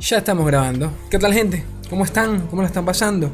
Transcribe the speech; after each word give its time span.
Ya 0.00 0.16
estamos 0.16 0.46
grabando. 0.46 0.90
¿Qué 1.10 1.18
tal 1.18 1.34
gente? 1.34 1.62
¿Cómo 1.90 2.06
están? 2.06 2.46
¿Cómo 2.46 2.62
lo 2.62 2.66
están 2.66 2.86
pasando? 2.86 3.30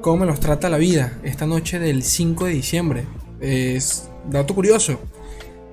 ¿Cómo 0.00 0.24
nos 0.24 0.38
trata 0.38 0.68
la 0.68 0.78
vida 0.78 1.18
esta 1.24 1.44
noche 1.44 1.80
del 1.80 2.04
5 2.04 2.44
de 2.44 2.52
diciembre? 2.52 3.04
Es 3.40 4.08
dato 4.30 4.54
curioso. 4.54 5.00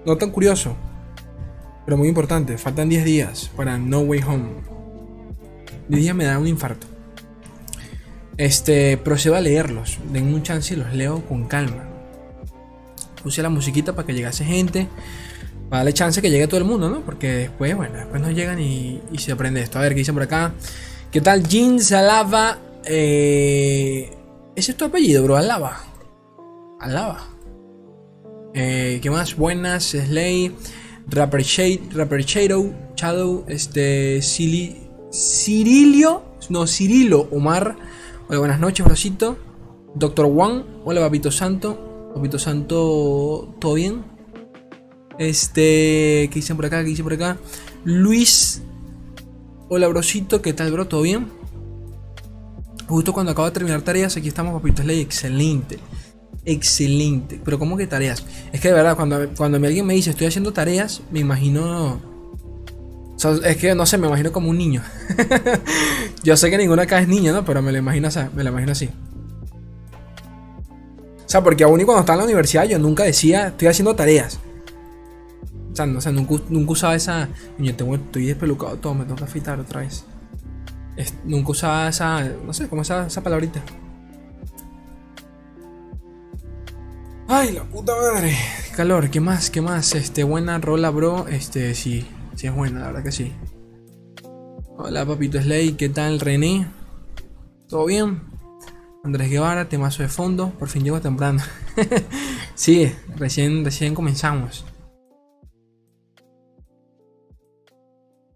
No 0.04 0.18
tan 0.18 0.32
curioso. 0.32 0.76
Pero 1.86 1.96
muy 1.96 2.08
importante. 2.08 2.58
Faltan 2.58 2.90
10 2.90 3.06
días 3.06 3.52
para 3.56 3.78
No 3.78 4.00
Way 4.00 4.22
Home. 4.24 4.50
10 5.90 6.02
días 6.02 6.16
me 6.16 6.26
da 6.26 6.40
un 6.40 6.48
infarto. 6.48 6.88
Este, 8.38 8.98
procedo 8.98 9.36
a 9.36 9.42
leerlos. 9.42 10.00
Den 10.12 10.34
un 10.34 10.42
chance 10.42 10.74
y 10.74 10.78
los 10.78 10.92
leo 10.96 11.24
con 11.28 11.46
calma. 11.46 11.84
Puse 13.22 13.44
la 13.44 13.50
musiquita 13.50 13.94
para 13.94 14.08
que 14.08 14.14
llegase 14.16 14.44
gente 14.44 14.88
para 15.70 15.80
darle 15.80 15.94
chance 15.94 16.22
que 16.22 16.30
llegue 16.30 16.48
todo 16.48 16.60
el 16.60 16.66
mundo, 16.66 16.90
¿no? 16.90 17.02
Porque 17.02 17.28
después, 17.32 17.76
bueno, 17.76 17.98
después 17.98 18.22
no 18.22 18.32
llegan 18.32 18.60
y, 18.60 19.02
se 19.18 19.32
aprende 19.32 19.62
esto. 19.62 19.80
A 19.80 19.82
ver, 19.82 19.94
¿qué 19.94 20.00
dicen 20.00 20.16
por 20.16 20.24
acá? 20.24 20.54
¿Qué 21.12 21.22
tal? 21.22 21.48
Jean 21.48 21.80
Salava. 21.80 22.58
Eh, 22.86 24.12
¿Ese 24.56 24.72
es 24.72 24.78
tu 24.78 24.86
apellido, 24.86 25.24
bro? 25.24 25.38
Alaba. 25.38 25.84
Alaba. 26.80 27.28
Eh, 28.54 29.00
¿Qué 29.02 29.10
más? 29.10 29.36
Buenas, 29.36 29.84
Slay. 29.84 30.54
Rapper 31.08 31.42
Shade, 31.42 31.82
Rapper 31.94 32.24
Shadow, 32.24 32.74
Shadow, 32.96 33.44
este, 33.48 34.22
Cirilio, 35.12 36.24
no, 36.50 36.68
Cirilo, 36.68 37.28
Omar. 37.32 37.76
Hola, 38.28 38.40
buenas 38.40 38.60
noches, 38.60 38.86
brosito. 38.86 39.38
Doctor 39.96 40.28
Juan, 40.34 40.64
hola, 40.86 41.02
Papito 41.02 41.32
Santo. 41.32 42.12
Papito 42.16 42.40
Santo, 42.40 43.56
¿todo 43.60 43.74
bien? 43.76 44.13
Este, 45.18 46.30
¿qué 46.32 46.36
dicen 46.36 46.56
por 46.56 46.66
acá? 46.66 46.84
¿Qué 46.84 46.90
dicen 46.90 47.04
por 47.04 47.14
acá? 47.14 47.38
Luis. 47.84 48.62
Hola, 49.70 49.88
brosito, 49.88 50.42
¿qué 50.42 50.54
tal, 50.54 50.72
bro? 50.72 50.88
¿Todo 50.88 51.02
bien? 51.02 51.28
Justo 52.88 53.14
cuando 53.14 53.32
acabo 53.32 53.48
de 53.48 53.54
terminar 53.54 53.82
tareas, 53.82 54.18
aquí 54.18 54.28
estamos, 54.28 54.54
papito 54.54 54.84
ley. 54.84 55.02
Excelente. 55.02 55.80
Excelente. 56.46 57.40
Pero, 57.44 57.58
¿cómo 57.58 57.78
que 57.78 57.88
tareas? 57.88 58.26
Es 58.52 58.60
que 58.60 58.68
de 58.68 58.74
verdad, 58.74 58.96
cuando, 58.96 59.30
cuando 59.36 59.58
alguien 59.58 59.86
me 59.86 59.94
dice 59.94 60.10
estoy 60.10 60.28
haciendo 60.28 60.52
tareas, 60.52 61.02
me 61.12 61.20
imagino. 61.20 62.02
es 63.46 63.58
que 63.58 63.74
no 63.76 63.86
sé, 63.86 63.98
me 63.98 64.08
imagino 64.08 64.32
como 64.32 64.50
un 64.50 64.58
niño. 64.58 64.84
Yo 66.24 66.36
sé 66.36 66.50
que 66.50 66.58
ninguna 66.58 66.84
acá 66.84 67.00
es 67.00 67.08
niña, 67.08 67.32
¿no? 67.32 67.46
Pero 67.46 67.62
me 67.62 67.72
lo 67.72 67.78
imagino, 67.78 68.10
me 68.36 68.44
lo 68.44 68.50
imagino 68.50 68.72
así. 68.74 68.90
O 71.26 71.30
sea, 71.34 71.42
porque 71.42 71.64
aún 71.64 71.80
y 71.82 71.86
cuando 71.86 72.02
estaba 72.02 72.16
en 72.16 72.20
la 72.20 72.26
universidad, 72.26 72.66
yo 72.66 72.78
nunca 72.78 73.04
decía 73.04 73.48
estoy 73.48 73.68
haciendo 73.68 73.96
tareas. 73.96 74.40
O 75.74 75.76
sea, 75.76 75.88
no, 75.88 76.22
o 76.22 76.40
nunca, 76.50 76.72
usaba 76.72 76.96
esa. 76.96 77.30
Yo 77.58 77.76
tengo, 77.76 77.96
estoy 77.96 78.28
despelucado 78.28 78.78
todo, 78.78 78.94
me 78.94 79.06
tengo 79.06 79.16
que 79.16 79.24
afeitar 79.24 79.60
otra 79.60 79.82
vez. 79.82 80.06
nunca 81.26 81.52
usaba 81.52 81.90
esa. 81.90 82.24
No 82.46 82.54
sé, 82.54 82.70
como 82.70 82.84
esa, 82.84 83.08
esa 83.08 83.24
palabrita. 83.24 83.64
Ay, 87.28 87.54
la 87.54 87.64
puta 87.64 87.94
madre. 87.96 88.38
calor, 88.76 89.10
¿qué 89.10 89.20
más? 89.20 89.50
¿Qué 89.50 89.62
más? 89.62 89.96
Este, 89.96 90.24
buena 90.24 90.60
rola, 90.60 90.92
bro. 90.92 91.28
Este, 91.28 91.74
sí, 91.74 92.06
sí 92.36 92.46
es 92.46 92.54
buena, 92.54 92.82
la 92.82 92.88
verdad 92.88 93.04
que 93.04 93.12
sí. 93.12 93.34
Hola, 94.78 95.06
papito 95.08 95.42
Slay, 95.42 95.74
¿qué 95.74 95.90
tal, 95.90 96.20
René? 96.20 96.68
¿Todo 97.68 97.86
bien? 97.86 98.22
Andrés 99.04 99.32
Guevara, 99.32 99.70
temazo 99.70 100.04
de 100.04 100.10
fondo. 100.10 100.52
Por 100.52 100.70
fin 100.70 100.84
llego 100.84 101.02
temprano. 101.02 101.42
sí, 102.56 102.94
recién, 103.18 103.66
recién 103.66 103.96
comenzamos. 103.96 104.66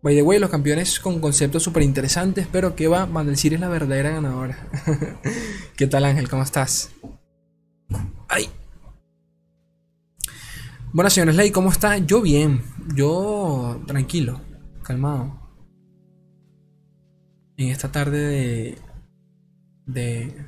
By 0.08 0.16
the 0.16 0.22
way, 0.22 0.40
los 0.40 0.50
campeones 0.50 1.02
con 1.02 1.20
conceptos 1.20 1.64
súper 1.64 1.84
interesantes, 1.84 2.48
pero 2.50 2.78
que 2.78 2.88
va, 2.88 3.10
City 3.36 3.56
es 3.56 3.60
la 3.60 3.68
verdadera 3.68 4.10
ganadora. 4.10 4.58
¿Qué 5.76 5.86
tal 5.86 6.06
Ángel? 6.06 6.30
¿Cómo 6.30 6.44
estás? 6.44 6.92
¡Ay! 8.30 8.50
Bueno, 10.94 11.10
señores 11.10 11.36
Ley, 11.36 11.52
¿cómo 11.52 11.74
está? 11.74 11.98
Yo 11.98 12.22
bien, 12.22 12.62
yo 12.96 13.84
tranquilo, 13.86 14.40
calmado. 14.82 15.42
En 17.58 17.68
esta 17.68 17.92
tarde 17.92 18.18
de... 18.18 18.78
de 19.88 20.46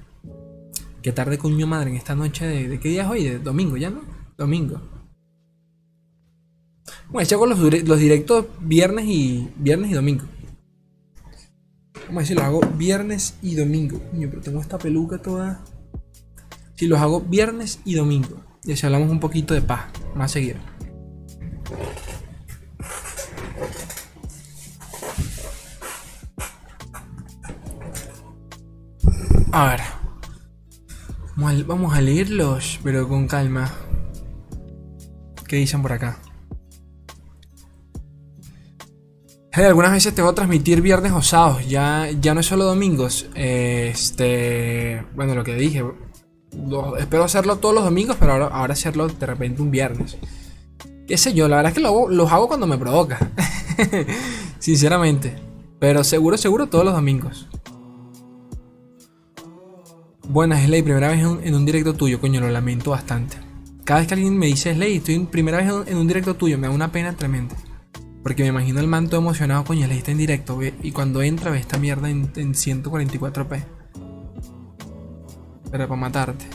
¿Qué 1.01 1.11
tarde 1.11 1.37
coño 1.37 1.67
madre? 1.67 1.89
En 1.89 1.97
esta 1.97 2.15
noche 2.15 2.47
de... 2.47 2.69
¿De 2.69 2.79
qué 2.79 2.87
día 2.87 3.03
es 3.03 3.09
hoy? 3.09 3.25
De 3.25 3.39
domingo, 3.39 3.75
¿ya 3.75 3.89
no? 3.89 4.03
Domingo. 4.37 4.98
Bueno, 7.11 7.27
yo 7.27 7.37
hago 7.37 7.47
los, 7.47 7.59
los 7.59 7.99
directos 7.99 8.45
viernes 8.61 9.05
y 9.07 9.49
viernes 9.57 9.89
y 9.91 9.93
domingo. 9.95 10.25
Vamos 12.05 12.17
a 12.17 12.19
decir, 12.21 12.35
los 12.37 12.45
hago 12.45 12.61
viernes 12.77 13.35
y 13.41 13.55
domingo. 13.55 13.99
pero 14.11 14.41
tengo 14.41 14.61
esta 14.61 14.77
peluca 14.77 15.19
toda. 15.19 15.63
Si 16.75 16.87
los 16.87 16.99
hago 16.99 17.21
viernes 17.21 17.79
y 17.83 17.95
domingo. 17.95 18.43
Y 18.63 18.73
así 18.73 18.85
hablamos 18.85 19.09
un 19.09 19.19
poquito 19.19 19.55
de 19.55 19.61
paz. 19.61 19.85
Más 20.15 20.31
seguido. 20.31 20.57
A 29.51 29.69
ver. 29.69 29.81
Vamos 31.65 31.95
a 31.95 32.01
leerlos, 32.01 32.79
pero 32.83 33.07
con 33.07 33.27
calma. 33.27 33.71
¿Qué 35.47 35.55
dicen 35.55 35.81
por 35.81 35.93
acá? 35.93 36.19
Algunas 39.65 39.91
veces 39.91 40.13
te 40.13 40.21
voy 40.21 40.31
a 40.31 40.35
transmitir 40.35 40.81
viernes 40.81 41.11
o 41.11 41.21
sábados, 41.21 41.67
ya, 41.67 42.09
ya 42.19 42.33
no 42.33 42.39
es 42.39 42.45
solo 42.45 42.65
domingos. 42.65 43.27
Este, 43.35 45.05
bueno, 45.15 45.35
lo 45.35 45.43
que 45.43 45.55
dije, 45.55 45.83
espero 46.99 47.23
hacerlo 47.23 47.57
todos 47.57 47.75
los 47.75 47.83
domingos, 47.83 48.17
pero 48.19 48.33
ahora, 48.33 48.47
ahora 48.47 48.73
hacerlo 48.73 49.07
de 49.07 49.25
repente 49.25 49.61
un 49.61 49.71
viernes. 49.71 50.17
Qué 51.07 51.17
sé 51.17 51.33
yo, 51.33 51.47
la 51.47 51.57
verdad 51.57 51.71
es 51.71 51.75
que 51.75 51.81
lo, 51.81 52.07
los 52.09 52.31
hago 52.31 52.47
cuando 52.47 52.67
me 52.67 52.77
provoca. 52.77 53.31
Sinceramente. 54.59 55.35
Pero 55.79 56.03
seguro, 56.03 56.37
seguro 56.37 56.67
todos 56.67 56.85
los 56.85 56.93
domingos. 56.93 57.47
Buenas, 60.27 60.63
Slay, 60.63 60.83
primera 60.83 61.07
vez 61.07 61.21
en 61.21 61.55
un, 61.55 61.65
directo 61.65 61.95
tuyo, 61.95 62.19
coño, 62.19 62.39
lo 62.39 62.49
lamento 62.49 62.91
bastante. 62.91 63.37
Cada 63.85 64.01
vez 64.01 64.07
que 64.07 64.13
alguien 64.13 64.37
me 64.37 64.45
dice 64.45 64.75
Slay, 64.75 64.97
estoy 64.97 65.15
en 65.15 65.25
primera 65.25 65.57
vez 65.57 65.87
en 65.87 65.97
un 65.97 66.07
directo 66.07 66.35
tuyo, 66.35 66.59
me 66.59 66.67
da 66.67 66.73
una 66.73 66.91
pena 66.91 67.13
tremenda. 67.13 67.55
Porque 68.29 68.43
me 68.43 68.49
imagino 68.49 68.79
el 68.79 68.85
manto 68.85 69.17
emocionado, 69.17 69.63
coño, 69.63 69.87
le 69.87 69.97
está 69.97 70.11
en 70.11 70.19
directo, 70.19 70.59
y 70.83 70.91
cuando 70.91 71.23
entra 71.23 71.49
ve 71.49 71.57
esta 71.57 71.79
mierda 71.79 72.11
en, 72.11 72.31
144p. 72.31 73.63
Pero 75.71 75.87
para 75.87 75.99
matarte. 75.99 76.45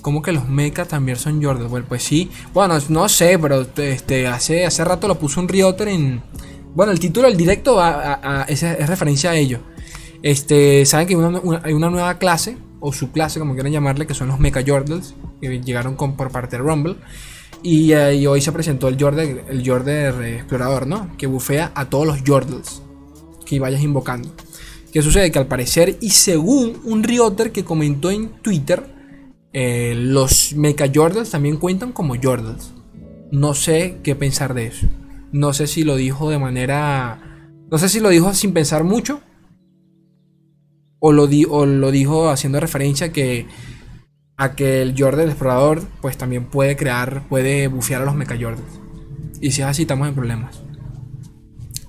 ¿Cómo 0.00 0.22
que 0.22 0.30
los 0.30 0.48
mechas 0.48 0.86
también 0.86 1.18
son 1.18 1.42
Jordan? 1.42 1.68
Bueno, 1.70 1.86
pues 1.88 2.04
sí. 2.04 2.30
Bueno, 2.54 2.78
no 2.88 3.08
sé, 3.08 3.36
pero 3.36 3.66
este, 3.78 4.28
hace, 4.28 4.64
hace 4.64 4.84
rato 4.84 5.08
lo 5.08 5.18
puso 5.18 5.40
un 5.40 5.48
Rioter 5.48 5.88
en. 5.88 6.22
Bueno, 6.72 6.92
el 6.92 7.00
título 7.00 7.26
del 7.26 7.36
directo 7.36 7.82
es, 8.46 8.62
referencia 8.86 9.30
a 9.30 9.34
ello. 9.34 9.58
Este, 10.22 10.86
saben 10.86 11.08
que 11.08 11.14
hay 11.64 11.72
una 11.72 11.90
nueva 11.90 12.16
clase 12.18 12.58
o 12.80 12.92
su 12.92 13.12
clase, 13.12 13.38
como 13.38 13.54
quieran 13.54 13.72
llamarle, 13.72 14.06
que 14.06 14.14
son 14.14 14.28
los 14.28 14.38
Mecha 14.38 14.62
Jordals, 14.66 15.14
que 15.40 15.60
llegaron 15.60 15.96
con, 15.96 16.16
por 16.16 16.30
parte 16.30 16.56
de 16.56 16.62
Rumble. 16.62 16.96
Eh, 17.62 18.14
y, 18.20 18.26
hoy 18.26 18.40
se 18.40 18.52
presentó 18.52 18.88
el 18.88 18.96
Jordan, 19.00 19.40
el 19.48 19.60
Explorador, 19.60 20.86
¿no? 20.86 21.16
Que 21.16 21.26
bufea 21.26 21.72
a 21.74 21.88
todos 21.88 22.06
los 22.06 22.18
Jordals 22.26 22.82
que 23.44 23.58
vayas 23.58 23.82
invocando. 23.82 24.28
¿Qué 24.92 25.02
sucede? 25.02 25.30
Que 25.30 25.38
al 25.38 25.46
parecer, 25.46 25.96
y 26.00 26.10
según 26.10 26.80
un 26.84 27.02
Rioter 27.02 27.52
que 27.52 27.64
comentó 27.64 28.10
en 28.10 28.28
Twitter, 28.42 28.84
eh, 29.52 29.94
los 29.96 30.54
Mecha 30.54 30.86
Jordals 30.92 31.30
también 31.30 31.56
cuentan 31.56 31.92
como 31.92 32.14
Jordals. 32.20 32.72
No 33.30 33.54
sé 33.54 33.98
qué 34.02 34.14
pensar 34.14 34.54
de 34.54 34.66
eso. 34.66 34.86
No 35.32 35.52
sé 35.52 35.66
si 35.66 35.82
lo 35.82 35.96
dijo 35.96 36.30
de 36.30 36.38
manera. 36.38 37.48
No 37.70 37.78
sé 37.78 37.88
si 37.88 38.00
lo 38.00 38.10
dijo 38.10 38.32
sin 38.34 38.52
pensar 38.52 38.84
mucho 38.84 39.20
o 41.06 41.12
lo, 41.12 41.26
lo 41.66 41.90
dijo 41.92 42.30
haciendo 42.30 42.58
referencia 42.58 43.12
que, 43.12 43.46
a 44.36 44.56
que 44.56 44.82
el 44.82 44.96
Jordan 44.98 45.28
explorador 45.28 45.82
pues 46.00 46.16
también 46.16 46.46
puede 46.46 46.76
crear, 46.76 47.28
puede 47.28 47.68
bufear 47.68 48.02
a 48.02 48.04
los 48.04 48.16
Mecha 48.16 48.36
Jordans. 48.36 48.80
Y 49.40 49.52
si 49.52 49.62
es 49.62 49.68
así, 49.68 49.82
estamos 49.82 50.08
en 50.08 50.14
problemas. 50.14 50.60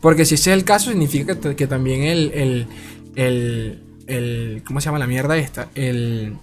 Porque 0.02 0.24
si 0.24 0.36
ese 0.36 0.52
es 0.52 0.58
el 0.58 0.64
caso, 0.64 0.92
significa 0.92 1.40
que, 1.40 1.66
también 1.66 2.04
el, 2.04 2.32
el, 2.36 2.68
el, 3.16 3.84
el, 4.06 4.62
¿Cómo 4.68 4.82
se 4.82 4.86
llama 4.86 5.00
la 5.00 5.08
mierda 5.08 5.36
esta? 5.36 5.70
El. 5.74 6.38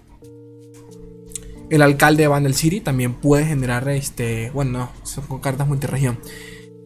El 1.71 1.81
alcalde 1.81 2.25
de 2.25 2.29
Vandal 2.29 2.55
City 2.55 2.81
también 2.81 3.15
puede 3.15 3.47
generar 3.47 3.89
este. 3.89 4.51
Bueno, 4.51 4.73
no, 4.73 4.91
son 5.05 5.39
cartas 5.39 5.69
multiregión. 5.69 6.19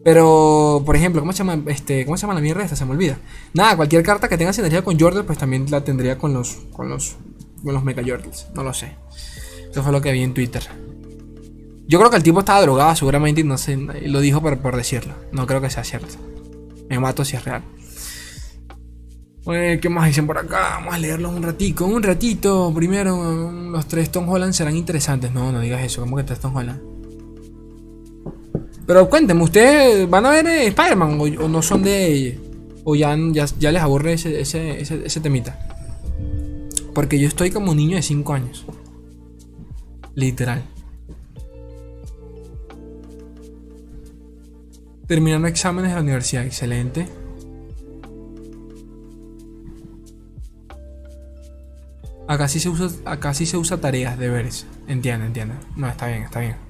Pero, 0.09 0.81
por 0.87 0.95
ejemplo, 0.95 1.21
¿cómo 1.21 1.33
se 1.33 1.37
llama 1.37 1.61
este, 1.67 2.03
cómo 2.03 2.17
se 2.17 2.23
llama 2.23 2.33
la 2.33 2.41
mierda 2.41 2.63
esta? 2.63 2.75
Se 2.75 2.83
me 2.83 2.93
olvida. 2.93 3.19
Nada, 3.53 3.75
cualquier 3.75 4.01
carta 4.01 4.27
que 4.27 4.39
tenga 4.39 4.51
sinergia 4.51 4.83
con 4.83 4.99
Jordan, 4.99 5.23
pues 5.23 5.37
también 5.37 5.69
la 5.69 5.83
tendría 5.83 6.17
con 6.17 6.33
los 6.33 6.57
con 6.73 6.89
los 6.89 7.15
con 7.63 7.75
los 7.75 7.83
Mega 7.83 8.01
Jordans, 8.03 8.47
no 8.55 8.63
lo 8.63 8.73
sé. 8.73 8.95
Eso 9.69 9.83
fue 9.83 9.91
lo 9.91 10.01
que 10.01 10.11
vi 10.11 10.23
en 10.23 10.33
Twitter. 10.33 10.63
Yo 11.87 11.99
creo 11.99 12.09
que 12.09 12.17
el 12.17 12.23
tipo 12.23 12.39
estaba 12.39 12.59
drogado 12.59 12.95
seguramente 12.95 13.41
y 13.41 13.43
no 13.43 13.59
sé, 13.59 13.77
lo 13.77 14.19
dijo 14.19 14.41
por, 14.41 14.57
por 14.57 14.75
decirlo. 14.75 15.13
No 15.31 15.45
creo 15.45 15.61
que 15.61 15.69
sea 15.69 15.83
cierto. 15.83 16.15
Me 16.89 16.99
mato 16.99 17.23
si 17.23 17.35
es 17.35 17.45
real. 17.45 17.61
Bueno, 19.45 19.79
¿qué 19.79 19.89
más 19.89 20.07
dicen 20.07 20.25
por 20.25 20.39
acá? 20.39 20.77
Vamos 20.77 20.95
a 20.95 20.97
leerlos 20.97 21.35
un 21.35 21.43
ratico. 21.43 21.85
Un 21.85 22.01
ratito. 22.01 22.73
Primero, 22.73 23.51
los 23.51 23.87
tres 23.87 24.11
Tom 24.11 24.27
Holland 24.27 24.53
serán 24.53 24.75
interesantes. 24.75 25.31
No, 25.31 25.51
no 25.51 25.59
digas 25.59 25.83
eso. 25.83 26.01
¿Cómo 26.01 26.17
que 26.17 26.23
tres 26.23 26.39
Tom 26.39 26.55
Holland? 26.55 26.98
Pero 28.89 29.07
cuéntenme, 29.07 29.43
¿ustedes 29.43 30.09
van 30.09 30.25
a 30.25 30.31
ver 30.31 30.47
eh, 30.47 30.65
Spider-Man 30.65 31.19
o, 31.21 31.47
no 31.47 31.61
son 31.61 31.83
de... 31.83 32.39
o 32.83 32.95
ya, 32.95 33.15
ya, 33.31 33.71
les 33.71 33.83
aburre 33.83 34.13
ese, 34.13 34.41
ese, 34.41 34.81
ese, 34.81 35.19
temita? 35.21 35.59
Porque 36.95 37.19
yo 37.19 37.27
estoy 37.27 37.51
como 37.51 37.69
un 37.69 37.77
niño 37.77 37.97
de 37.97 38.01
5 38.01 38.33
años. 38.33 38.65
Literal. 40.15 40.63
Terminando 45.05 45.47
exámenes 45.47 45.91
de 45.91 45.95
la 45.95 46.01
universidad, 46.01 46.43
excelente. 46.43 47.07
Acá 52.27 52.47
sí 52.47 52.59
se 52.59 52.69
usa, 52.69 52.89
acá 53.05 53.35
sí 53.35 53.45
se 53.45 53.55
usa 53.55 53.79
tareas, 53.79 54.17
deberes. 54.17 54.65
Entiende, 54.87 55.27
entiende. 55.27 55.53
No, 55.75 55.87
está 55.87 56.07
bien, 56.07 56.23
está 56.23 56.39
bien. 56.39 56.68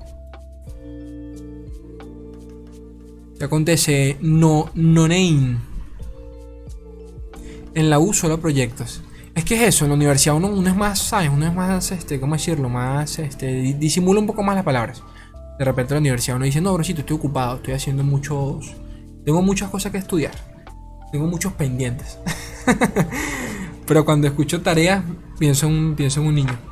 ¿Qué 3.39 3.45
acontece? 3.45 4.17
No, 4.19 4.69
name. 4.75 5.55
En 7.73 7.89
la 7.89 7.97
U 7.97 8.13
solo 8.13 8.41
proyectos. 8.41 9.01
Es 9.33 9.45
que 9.45 9.55
es 9.55 9.75
eso, 9.75 9.85
en 9.85 9.91
la 9.91 9.95
universidad 9.95 10.35
uno, 10.35 10.47
uno 10.47 10.69
es 10.69 10.75
más, 10.75 10.99
¿sabes? 10.99 11.29
Uno 11.33 11.47
es 11.47 11.53
más, 11.55 11.93
este, 11.93 12.19
¿cómo 12.19 12.33
decirlo? 12.33 12.67
Más, 12.67 13.17
este, 13.19 13.47
disimula 13.79 14.19
un 14.19 14.27
poco 14.27 14.43
más 14.43 14.55
las 14.55 14.65
palabras. 14.65 15.01
De 15.57 15.63
repente 15.63 15.93
en 15.93 15.95
la 15.95 15.99
universidad 16.01 16.35
uno 16.35 16.43
dice, 16.43 16.59
no, 16.59 16.73
brocito, 16.73 16.99
estoy 16.99 17.15
ocupado, 17.15 17.55
estoy 17.55 17.73
haciendo 17.75 18.03
muchos... 18.03 18.75
Tengo 19.23 19.41
muchas 19.41 19.69
cosas 19.69 19.93
que 19.93 19.99
estudiar. 19.99 20.33
Tengo 21.13 21.25
muchos 21.25 21.53
pendientes. 21.53 22.17
Pero 23.87 24.03
cuando 24.03 24.27
escucho 24.27 24.61
tareas, 24.61 25.01
pienso 25.37 25.67
en 25.67 25.95
pienso 25.95 26.19
en 26.19 26.27
un 26.27 26.35
niño. 26.35 26.68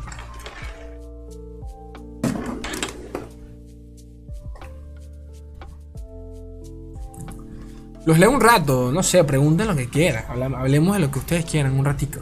Los 8.08 8.20
leo 8.20 8.32
un 8.32 8.40
rato, 8.40 8.90
no 8.94 9.04
sé, 9.04 9.22
pregunten 9.26 9.68
lo 9.68 9.76
que 9.76 9.90
quieran. 9.90 10.24
Hablemos 10.56 10.96
de 10.96 11.02
lo 11.02 11.12
que 11.12 11.20
ustedes 11.20 11.44
quieran 11.44 11.78
un 11.78 11.84
ratito. 11.84 12.22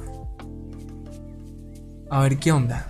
A 2.09 2.21
ver 2.21 2.39
qué 2.39 2.51
onda. 2.51 2.87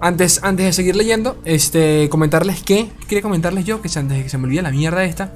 Antes, 0.00 0.42
antes 0.42 0.66
de 0.66 0.72
seguir 0.72 0.96
leyendo, 0.96 1.40
este, 1.44 2.08
comentarles 2.10 2.64
que, 2.64 2.90
quería 3.06 3.22
comentarles 3.22 3.64
yo, 3.64 3.80
que 3.80 3.88
antes 3.96 4.16
de 4.16 4.24
que 4.24 4.28
se 4.28 4.36
me 4.36 4.46
olvide 4.46 4.62
la 4.62 4.72
mierda 4.72 5.04
esta, 5.04 5.32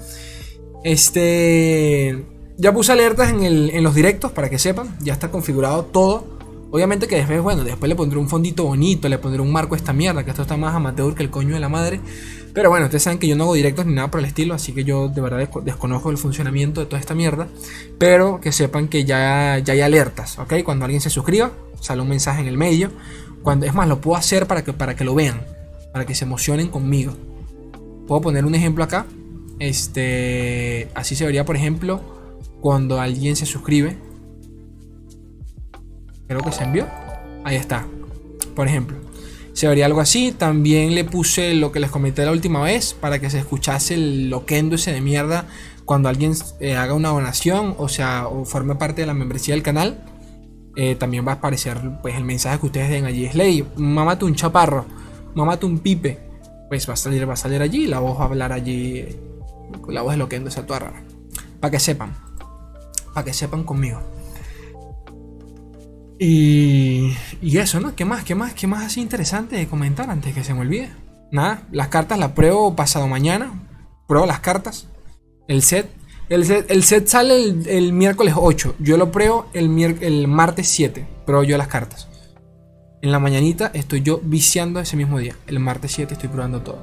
este, 0.83 2.27
ya 2.56 2.75
puse 2.75 2.91
alertas 2.91 3.31
en, 3.31 3.44
en 3.44 3.85
los 3.85 3.94
directos 3.94 4.32
para 4.32 4.50
que 4.50 4.59
sepan, 4.59 4.97
ya 5.03 5.12
está 5.12 5.31
configurado 5.31 5.85
todo. 5.85 6.37
Obviamente 6.73 7.06
que 7.06 7.15
después, 7.15 7.41
bueno, 7.43 7.62
después 7.62 7.89
le 7.89 7.94
pondré 7.94 8.19
un 8.19 8.29
fondito 8.29 8.65
bonito, 8.65 9.09
le 9.09 9.19
pondré 9.19 9.41
un 9.41 9.53
marco 9.53 9.77
a 9.77 9.79
esta 9.79 9.93
mierda, 9.93 10.25
que 10.25 10.31
esto 10.31 10.43
está 10.43 10.56
más 10.56 10.75
amateur 10.75 11.15
que 11.15 11.23
el 11.23 11.31
coño 11.31 11.55
de 11.55 11.61
la 11.61 11.69
madre. 11.69 12.00
Pero 12.56 12.70
bueno, 12.70 12.87
ustedes 12.87 13.05
saben 13.05 13.20
que 13.20 13.29
yo 13.29 13.37
no 13.37 13.44
hago 13.44 13.55
directos 13.55 13.87
ni 13.87 13.94
nada 13.94 14.11
por 14.11 14.19
el 14.19 14.26
estilo, 14.26 14.55
así 14.55 14.73
que 14.73 14.82
yo 14.82 15.08
de 15.08 15.20
verdad 15.20 15.49
desconozco 15.62 16.11
el 16.11 16.19
funcionamiento 16.19 16.81
de 16.81 16.87
toda 16.87 16.99
esta 16.99 17.14
mierda. 17.14 17.47
Pero 17.99 18.41
que 18.41 18.50
sepan 18.50 18.88
que 18.88 19.05
ya, 19.05 19.58
ya 19.58 19.75
hay 19.75 19.82
alertas, 19.82 20.38
¿ok? 20.41 20.55
Cuando 20.64 20.85
alguien 20.87 21.00
se 21.00 21.11
suscriba, 21.11 21.53
sale 21.81 22.03
un 22.03 22.08
mensaje 22.08 22.41
en 22.41 22.49
el 22.49 22.56
medio 22.56 22.91
es 23.62 23.75
más, 23.75 23.88
lo 23.88 24.00
puedo 24.00 24.17
hacer 24.17 24.47
para 24.47 24.64
que, 24.64 24.73
para 24.73 24.97
que 24.97 25.05
lo 25.05 25.14
vean, 25.14 25.41
para 25.93 26.05
que 26.05 26.14
se 26.14 26.25
emocionen 26.25 26.69
conmigo. 26.69 27.12
Puedo 28.08 28.20
poner 28.20 28.44
un 28.44 28.55
ejemplo 28.55 28.82
acá. 28.82 29.06
Este, 29.58 30.88
así 30.94 31.14
se 31.14 31.25
vería, 31.25 31.44
por 31.44 31.56
ejemplo, 31.56 32.00
cuando 32.61 33.00
alguien 33.00 33.37
se 33.37 33.47
suscribe. 33.47 33.97
Creo 36.26 36.41
que 36.41 36.53
se 36.53 36.64
envió. 36.64 36.87
Ahí 37.44 37.56
está. 37.56 37.87
Por 38.56 38.67
ejemplo, 38.67 38.97
se 39.56 39.67
vería 39.67 39.87
algo 39.87 40.00
así. 40.00 40.32
También 40.32 40.94
le 40.94 41.05
puse 41.05 41.55
lo 41.55 41.73
que 41.73 41.81
les 41.81 41.91
comenté 41.91 42.25
la 42.26 42.31
última 42.31 42.61
vez 42.61 42.93
para 42.93 43.19
que 43.19 43.31
se 43.31 43.38
escuchase 43.38 43.94
el 43.94 44.29
loquendo 44.29 44.76
ese 44.76 44.93
de 44.93 45.00
mierda 45.00 45.47
cuando 45.87 46.11
alguien 46.11 46.35
eh, 46.61 46.76
haga 46.76 46.93
una 46.93 47.08
donación, 47.08 47.75
o 47.79 47.88
sea, 47.88 48.29
o 48.29 48.44
forme 48.44 48.75
parte 48.75 49.00
de 49.00 49.06
la 49.06 49.14
membresía 49.14 49.55
del 49.55 49.62
canal. 49.62 50.05
Eh, 50.76 50.94
también 50.94 51.26
va 51.26 51.32
a 51.32 51.35
aparecer 51.37 51.79
pues, 52.03 52.17
el 52.17 52.25
mensaje 52.25 52.61
que 52.61 52.67
ustedes 52.67 52.91
den 52.91 53.06
allí. 53.06 53.25
Es 53.25 53.35
ley, 53.35 53.67
mamate 53.76 54.26
un 54.26 54.35
chaparro, 54.35 54.85
mamate 55.35 55.64
un 55.64 55.79
pipe. 55.79 56.20
Pues 56.69 56.87
va 56.87 56.93
a 56.93 56.97
salir, 56.97 57.26
va 57.26 57.32
a 57.32 57.37
salir 57.37 57.62
allí 57.62 57.87
la 57.87 58.00
voz 58.00 58.19
va 58.19 58.25
a 58.25 58.26
hablar 58.26 58.53
allí. 58.53 59.06
La 59.88 60.03
voz 60.03 60.12
de 60.12 60.19
lo 60.19 60.29
que 60.29 60.37
esa 60.37 60.67
toda 60.67 60.81
rara. 60.81 61.03
Para 61.61 61.70
que 61.70 61.81
sepan. 61.81 62.12
Para 63.14 63.25
que 63.25 63.32
sepan 63.32 63.64
conmigo. 63.64 64.03
Y, 66.19 67.15
eso, 67.43 67.81
¿no? 67.81 67.95
¿Qué 67.95 68.05
más? 68.05 68.25
¿Qué 68.25 68.35
más? 68.35 68.55
¿Qué 68.55 68.67
más 68.67 68.85
así 68.85 69.01
interesante 69.01 69.57
de 69.57 69.67
comentar 69.67 70.11
antes 70.11 70.35
que 70.35 70.45
se 70.45 70.55
me 70.55 70.61
olvide? 70.61 70.91
Nada, 71.31 71.63
las 71.73 71.89
cartas 71.89 72.19
las 72.19 72.33
pruebo 72.33 72.75
pasado 72.75 73.07
mañana. 73.07 73.53
Pruebo 74.07 74.27
las 74.27 74.41
cartas. 74.41 74.87
El 75.49 75.63
set 75.63 75.89
el 76.29 76.83
set, 76.83 77.07
sale 77.07 77.37
el, 77.67 77.93
miércoles 77.93 78.35
8. 78.37 78.77
Yo 78.81 78.97
lo 78.97 79.13
pruebo 79.13 79.47
el, 79.53 79.71
el 80.01 80.27
martes 80.27 80.69
7. 80.69 81.07
Pruebo 81.25 81.45
yo 81.45 81.57
las 81.57 81.69
cartas. 81.69 82.09
En 83.01 83.13
la 83.13 83.21
mañanita 83.21 83.71
estoy 83.75 84.03
yo 84.03 84.21
viciando 84.23 84.81
ese 84.81 84.97
mismo 84.97 85.19
día. 85.21 85.37
El 85.47 85.61
martes 85.61 85.93
7 85.93 86.15
estoy 86.15 86.29
probando 86.29 86.63
todo. 86.63 86.79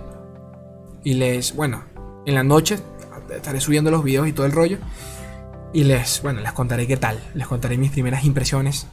Y 1.04 1.16
les, 1.16 1.56
bueno, 1.56 1.84
en 2.26 2.36
la 2.36 2.44
noche 2.44 2.78
estaré 3.30 3.60
subiendo 3.60 3.92
los 3.92 4.04
videos 4.04 4.28
y 4.28 4.32
todo 4.32 4.46
el 4.46 4.54
rollo. 4.54 4.78
Y 5.74 5.84
les, 5.84 6.22
bueno, 6.22 6.40
les 6.40 6.54
contaré 6.54 6.88
qué 6.88 6.96
tal. 6.96 7.20
Les 7.34 7.46
contaré 7.46 7.78
mis 7.78 7.92
primeras 7.92 8.24
impresiones 8.24 8.88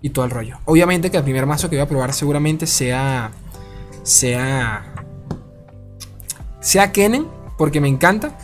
y 0.00 0.10
todo 0.10 0.24
el 0.24 0.30
rollo. 0.30 0.58
Obviamente 0.64 1.10
que 1.10 1.16
el 1.16 1.24
primer 1.24 1.46
mazo 1.46 1.68
que 1.68 1.76
voy 1.76 1.82
a 1.82 1.88
probar 1.88 2.12
seguramente 2.12 2.66
sea, 2.66 3.30
sea, 4.02 4.94
sea 6.60 6.92
Kennen, 6.92 7.26
porque 7.56 7.80
me 7.80 7.88
encanta 7.88 8.36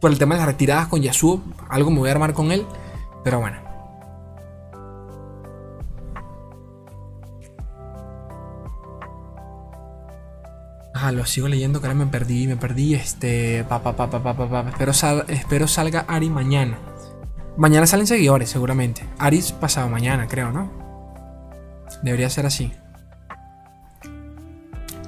por 0.00 0.10
el 0.10 0.18
tema 0.18 0.34
de 0.34 0.40
las 0.40 0.48
retiradas 0.48 0.88
con 0.88 1.00
Yasuo. 1.00 1.42
Algo 1.68 1.90
me 1.90 1.98
voy 1.98 2.08
a 2.10 2.12
armar 2.12 2.34
con 2.34 2.52
él. 2.52 2.66
Pero 3.24 3.40
bueno. 3.40 3.58
Ah, 10.92 11.10
lo 11.10 11.26
sigo 11.26 11.48
leyendo, 11.48 11.80
que 11.80 11.86
ahora 11.86 11.98
me 11.98 12.06
perdí, 12.06 12.46
me 12.46 12.56
perdí. 12.56 12.94
Este. 12.94 13.64
Pa, 13.64 13.82
pa, 13.82 13.96
pa, 13.96 14.10
pa, 14.10 14.22
pa, 14.22 14.34
pa, 14.34 14.64
Espero, 14.68 14.92
espero 15.28 15.66
salga 15.66 16.04
Ari 16.06 16.30
mañana. 16.30 16.78
Mañana 17.56 17.86
salen 17.86 18.06
seguidores, 18.06 18.50
seguramente. 18.50 19.02
Ari 19.18 19.42
pasado 19.60 19.88
mañana, 19.88 20.26
creo, 20.28 20.50
¿no? 20.50 20.70
Debería 22.02 22.28
ser 22.30 22.46
así. 22.46 22.72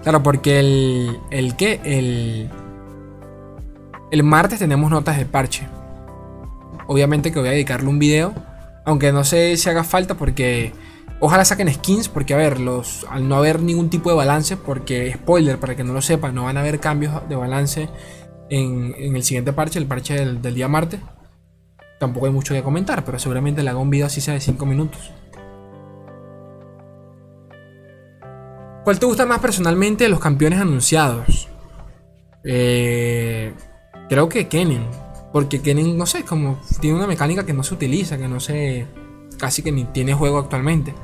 Claro, 0.03 0.23
porque 0.23 0.61
el. 0.61 1.19
¿El 1.31 1.57
qué? 1.57 1.81
El. 1.85 2.51
El 4.11 4.23
martes 4.23 4.61
tenemos 4.61 4.91
notas 4.91 5.19
de 5.19 5.27
parche. 5.27 5.67
Obviamente 6.87 7.33
que 7.33 7.41
voy 7.41 7.49
a 7.49 7.53
dedicarle 7.53 7.89
un 7.89 7.99
video. 7.99 8.33
Aunque 8.85 9.11
no 9.13 9.25
sé 9.25 9.57
si 9.57 9.69
haga 9.69 9.83
falta 9.83 10.15
porque... 10.15 10.73
Ojalá 11.19 11.45
saquen 11.45 11.73
skins 11.73 12.09
porque 12.09 12.35
a 12.35 12.37
ver, 12.37 12.61
los, 12.61 13.07
al 13.11 13.27
no 13.27 13.37
haber 13.37 13.63
ningún 13.63 13.89
tipo 13.91 14.11
de 14.11 14.17
balance, 14.17 14.57
porque 14.57 15.13
spoiler, 15.15 15.59
para 15.59 15.75
que 15.75 15.83
no 15.83 15.95
lo 15.95 16.03
sepan, 16.03 16.35
no 16.35 16.45
van 16.45 16.59
a 16.59 16.61
haber 16.61 16.79
cambios 16.79 17.27
de 17.29 17.35
balance 17.35 17.89
en, 18.51 18.95
el 18.99 19.23
siguiente 19.23 19.53
parche, 19.53 19.79
el 19.79 19.87
parche 19.87 20.15
del, 20.15 20.55
día 20.55 20.69
martes. 20.69 21.01
Tampoco 21.99 22.27
hay 22.27 22.33
mucho 22.33 22.55
que 22.55 22.63
comentar, 22.63 23.05
pero 23.05 23.19
seguramente 23.19 23.63
le 23.63 23.71
hago 23.71 23.81
un 23.81 23.91
video 23.91 24.07
así 24.07 24.21
sea 24.21 24.35
de 24.35 24.41
5 24.41 24.67
minutos. 24.67 25.13
¿Cuál 28.85 28.99
te 28.99 29.07
gusta 29.07 29.27
más 29.27 29.41
personalmente 29.41 30.05
de 30.05 30.11
los 30.11 30.21
campeones 30.21 30.61
anunciados? 30.61 31.49
Eh, 32.45 33.53
Creo 34.09 34.29
que 34.29 34.49
Kennen. 34.49 34.87
Porque 35.33 35.61
Kennen, 35.61 35.99
no 35.99 36.07
sé, 36.07 36.25
como 36.25 36.61
tiene 36.81 36.97
una 36.97 37.07
mecánica 37.07 37.45
que 37.45 37.53
no 37.53 37.63
se 37.63 37.75
utiliza, 37.75 38.17
que 38.17 38.29
no 38.29 38.41
se. 38.41 38.87
casi 39.39 39.63
que 39.63 39.73
ni 39.73 39.85
tiene 39.85 40.15
juego 40.15 40.39
actualmente. 40.39 40.95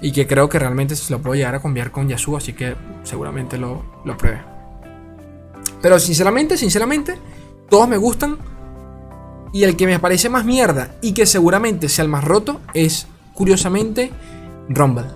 Y 0.00 0.12
que 0.12 0.26
creo 0.26 0.48
que 0.48 0.58
realmente 0.58 0.94
se 0.94 1.12
lo 1.12 1.20
puedo 1.20 1.34
llegar 1.34 1.54
a 1.54 1.62
cambiar 1.62 1.90
con 1.90 2.08
Yasuo, 2.08 2.36
así 2.36 2.52
que 2.52 2.76
seguramente 3.02 3.58
lo, 3.58 3.82
lo 4.04 4.16
pruebe. 4.16 4.40
Pero 5.80 5.98
sinceramente, 5.98 6.56
sinceramente, 6.56 7.18
todos 7.68 7.88
me 7.88 7.96
gustan. 7.96 8.38
Y 9.52 9.64
el 9.64 9.76
que 9.76 9.86
me 9.86 9.98
parece 9.98 10.28
más 10.28 10.44
mierda 10.44 10.96
y 11.00 11.12
que 11.12 11.26
seguramente 11.26 11.88
sea 11.88 12.04
el 12.04 12.10
más 12.10 12.24
roto 12.24 12.60
es, 12.74 13.06
curiosamente, 13.34 14.12
Rumble. 14.68 15.06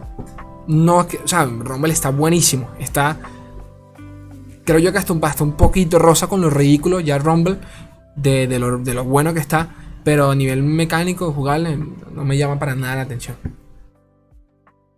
No, 0.66 0.98
o 0.98 1.28
sea, 1.28 1.44
Rumble 1.44 1.92
está 1.92 2.10
buenísimo. 2.10 2.70
Está 2.78 3.18
creo 4.64 4.78
yo 4.78 4.92
que 4.92 4.98
hasta 4.98 5.12
un, 5.12 5.24
hasta 5.24 5.44
un 5.44 5.52
poquito 5.52 5.98
rosa 5.98 6.26
con 6.26 6.40
lo 6.40 6.50
ridículo 6.50 7.00
ya 7.00 7.18
Rumble 7.18 7.58
de, 8.16 8.46
de, 8.46 8.58
lo, 8.58 8.78
de, 8.78 8.94
lo, 8.94 9.04
bueno 9.04 9.34
que 9.34 9.40
está. 9.40 9.74
Pero 10.04 10.30
a 10.30 10.34
nivel 10.34 10.62
mecánico, 10.62 11.32
jugable, 11.32 11.78
no 12.12 12.24
me 12.24 12.36
llama 12.36 12.58
para 12.58 12.74
nada 12.74 12.96
la 12.96 13.02
atención. 13.02 13.36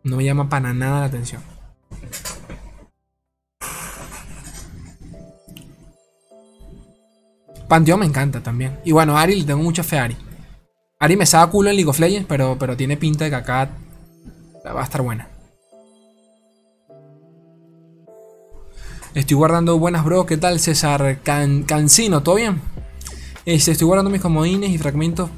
No 0.03 0.17
me 0.17 0.25
llama 0.25 0.49
para 0.49 0.73
nada 0.73 1.01
la 1.01 1.07
atención. 1.07 1.43
Panteón 7.69 8.01
me 8.01 8.07
encanta 8.07 8.43
también. 8.43 8.79
Y 8.85 8.93
bueno, 8.93 9.17
Ari, 9.17 9.37
le 9.41 9.45
tengo 9.45 9.63
mucha 9.63 9.83
fe 9.83 9.99
a 9.99 10.05
Ari. 10.05 10.17
Ari 10.99 11.17
me 11.17 11.27
saca 11.27 11.51
culo 11.51 11.71
en 11.71 11.77
League 11.77 11.91
of 11.91 11.99
Legends, 11.99 12.27
pero, 12.29 12.57
pero 12.59 12.77
tiene 12.77 12.97
pinta 12.97 13.25
de 13.25 13.31
que 13.31 13.37
acá 13.37 13.71
va 14.65 14.81
a 14.81 14.85
estar 14.85 15.03
buena. 15.03 15.29
Estoy 19.15 19.37
guardando 19.37 19.79
buenas, 19.79 20.05
bro. 20.05 20.27
¿Qué 20.27 20.37
tal, 20.37 20.59
César 20.59 21.21
Cancino? 21.23 22.23
¿Todo 22.23 22.35
bien? 22.35 22.61
Este, 23.47 23.71
estoy 23.71 23.87
guardando 23.87 24.11
mis 24.11 24.21
comodines 24.21 24.71
y 24.71 24.79
fragmentos 24.79 25.31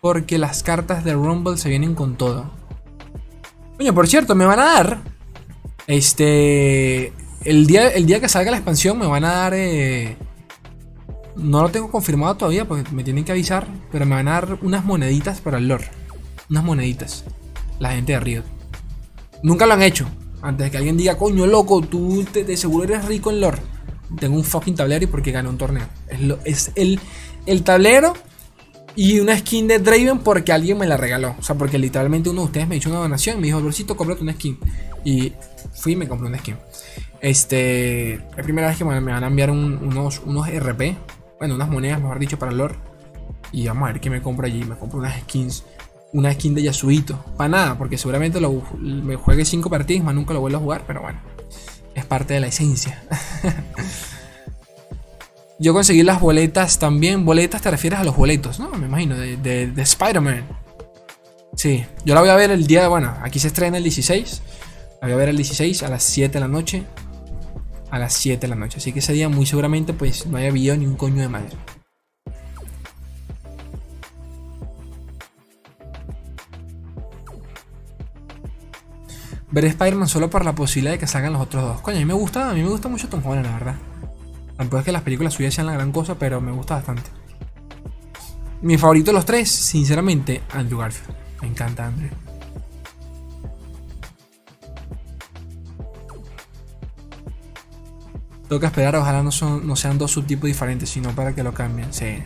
porque 0.00 0.38
las 0.38 0.62
cartas 0.62 1.02
de 1.02 1.14
Rumble 1.14 1.56
se 1.56 1.68
vienen 1.68 1.94
con 1.94 2.16
todo. 2.16 2.50
Coño, 3.76 3.92
por 3.94 4.06
cierto, 4.06 4.34
me 4.34 4.46
van 4.46 4.60
a 4.60 4.64
dar. 4.64 5.02
Este. 5.86 7.12
El 7.44 7.66
día, 7.66 7.88
el 7.88 8.06
día 8.06 8.20
que 8.20 8.28
salga 8.28 8.50
la 8.50 8.58
expansión 8.58 8.98
me 8.98 9.06
van 9.06 9.24
a 9.24 9.32
dar. 9.32 9.54
Eh, 9.54 10.16
no 11.36 11.62
lo 11.62 11.68
tengo 11.70 11.90
confirmado 11.90 12.36
todavía 12.36 12.66
porque 12.66 12.90
me 12.92 13.04
tienen 13.04 13.24
que 13.24 13.32
avisar. 13.32 13.66
Pero 13.90 14.06
me 14.06 14.14
van 14.14 14.28
a 14.28 14.32
dar 14.32 14.58
unas 14.62 14.84
moneditas 14.84 15.40
para 15.40 15.58
el 15.58 15.68
lore. 15.68 15.88
Unas 16.50 16.64
moneditas. 16.64 17.24
La 17.78 17.92
gente 17.92 18.12
de 18.12 18.20
Riot. 18.20 18.44
Nunca 19.42 19.66
lo 19.66 19.74
han 19.74 19.82
hecho. 19.82 20.06
Antes 20.42 20.66
de 20.66 20.70
que 20.70 20.76
alguien 20.76 20.96
diga, 20.96 21.16
coño, 21.16 21.46
loco, 21.46 21.80
tú 21.80 22.24
de 22.32 22.56
seguro 22.56 22.84
eres 22.84 23.04
rico 23.06 23.30
en 23.30 23.40
lore. 23.40 23.58
Tengo 24.18 24.36
un 24.36 24.44
fucking 24.44 24.74
tablero 24.74 25.04
y 25.04 25.06
porque 25.06 25.32
gané 25.32 25.48
un 25.48 25.58
torneo. 25.58 25.86
Es, 26.08 26.20
lo, 26.20 26.38
es 26.44 26.72
el, 26.76 27.00
el 27.46 27.62
tablero 27.62 28.14
y 28.96 29.18
una 29.18 29.36
skin 29.36 29.66
de 29.66 29.80
Draven 29.80 30.20
porque 30.20 30.52
alguien 30.52 30.78
me 30.78 30.86
la 30.86 30.96
regaló. 30.96 31.34
O 31.38 31.42
sea, 31.42 31.56
porque 31.56 31.78
literalmente 31.78 32.30
uno 32.30 32.42
de 32.42 32.46
ustedes 32.46 32.68
me 32.68 32.76
hizo 32.76 32.90
una 32.90 33.00
donación 33.00 33.40
me 33.40 33.46
dijo, 33.46 33.60
Lorcito, 33.60 33.96
cómprate 33.96 34.22
una 34.22 34.34
skin. 34.34 34.58
Y 35.04 35.32
fui 35.74 35.92
y 35.92 35.96
me 35.96 36.06
compré 36.06 36.28
una 36.28 36.38
skin. 36.38 36.56
Este. 37.20 38.14
Es 38.14 38.44
primera 38.44 38.68
vez 38.68 38.76
que 38.76 38.84
me, 38.84 39.00
van 39.00 39.24
a 39.24 39.26
enviar 39.26 39.50
unos, 39.50 40.20
unos 40.24 40.48
RP. 40.48 40.96
Bueno, 41.44 41.56
unas 41.56 41.68
monedas, 41.68 42.00
mejor 42.00 42.18
dicho, 42.18 42.38
para 42.38 42.52
lore. 42.52 42.76
Y 43.52 43.66
vamos 43.66 43.86
a 43.86 43.92
ver 43.92 44.00
qué 44.00 44.08
me 44.08 44.22
compro 44.22 44.46
allí. 44.46 44.64
Me 44.64 44.76
compro 44.76 44.98
unas 44.98 45.20
skins 45.20 45.62
una 46.14 46.32
skin 46.32 46.54
de 46.54 46.62
Yasuito. 46.62 47.22
Para 47.36 47.48
nada, 47.48 47.76
porque 47.76 47.98
seguramente 47.98 48.40
lo, 48.40 48.62
me 48.80 49.16
juegue 49.16 49.44
5 49.44 49.68
partidas, 49.68 50.02
más 50.02 50.14
nunca 50.14 50.32
lo 50.32 50.40
vuelvo 50.40 50.56
a 50.56 50.60
jugar, 50.62 50.84
pero 50.86 51.02
bueno, 51.02 51.20
es 51.94 52.06
parte 52.06 52.32
de 52.32 52.40
la 52.40 52.46
esencia. 52.46 53.02
Yo 55.58 55.74
conseguí 55.74 56.02
las 56.02 56.18
boletas 56.18 56.78
también. 56.78 57.26
Boletas 57.26 57.60
te 57.60 57.70
refieres 57.70 57.98
a 57.98 58.04
los 58.04 58.16
boletos, 58.16 58.58
¿no? 58.58 58.70
Me 58.70 58.86
imagino, 58.86 59.14
de, 59.14 59.36
de, 59.36 59.82
Spider-Man. 59.82 60.46
Sí, 61.56 61.84
yo 62.06 62.14
la 62.14 62.22
voy 62.22 62.30
a 62.30 62.36
ver 62.36 62.52
el 62.52 62.66
día, 62.66 62.88
bueno, 62.88 63.14
aquí 63.22 63.38
se 63.38 63.48
estrena 63.48 63.76
el 63.76 63.82
16. 63.82 64.40
La 65.02 65.08
voy 65.08 65.12
a 65.12 65.16
ver 65.16 65.28
el 65.28 65.36
16 65.36 65.82
a 65.82 65.90
las 65.90 66.04
7 66.04 66.32
de 66.32 66.40
la 66.40 66.48
noche. 66.48 66.84
A 67.94 67.98
las 68.00 68.14
7 68.14 68.40
de 68.40 68.48
la 68.48 68.56
noche. 68.56 68.78
Así 68.78 68.92
que 68.92 68.98
ese 68.98 69.12
día 69.12 69.28
muy 69.28 69.46
seguramente 69.46 69.92
pues 69.92 70.26
no 70.26 70.36
haya 70.36 70.50
video 70.50 70.76
ni 70.76 70.84
un 70.84 70.96
coño 70.96 71.22
de 71.22 71.28
madre. 71.28 71.56
ver 79.52 79.66
Spider-Man 79.66 80.08
solo 80.08 80.28
por 80.28 80.44
la 80.44 80.56
posibilidad 80.56 80.94
de 80.94 80.98
que 80.98 81.06
salgan 81.06 81.34
los 81.34 81.42
otros 81.42 81.62
dos. 81.62 81.80
Coño, 81.82 81.98
a 81.98 82.00
mí 82.00 82.04
me 82.04 82.14
gusta, 82.14 82.50
a 82.50 82.54
mí 82.54 82.64
me 82.64 82.68
gusta 82.68 82.88
mucho 82.88 83.08
Tom 83.08 83.24
Holland, 83.24 83.46
la 83.46 83.52
verdad. 83.52 83.76
Tampoco 84.56 84.80
es 84.80 84.84
que 84.86 84.90
las 84.90 85.02
películas 85.02 85.32
suyas 85.32 85.54
sean 85.54 85.68
la 85.68 85.74
gran 85.74 85.92
cosa, 85.92 86.16
pero 86.16 86.40
me 86.40 86.50
gusta 86.50 86.74
bastante. 86.74 87.08
Mi 88.62 88.76
favorito 88.76 89.12
de 89.12 89.14
los 89.14 89.24
tres, 89.24 89.52
sinceramente, 89.52 90.42
Andrew 90.52 90.80
Garfield. 90.80 91.16
Me 91.42 91.46
encanta 91.46 91.86
Andrew. 91.86 92.10
Que 98.48 98.66
esperar, 98.66 98.94
ojalá 98.94 99.22
no, 99.22 99.32
son, 99.32 99.66
no 99.66 99.74
sean 99.74 99.98
dos 99.98 100.12
subtipos 100.12 100.46
diferentes, 100.46 100.88
sino 100.88 101.10
para 101.10 101.34
que 101.34 101.42
lo 101.42 101.52
cambien. 101.52 101.92
Sí. 101.92 102.22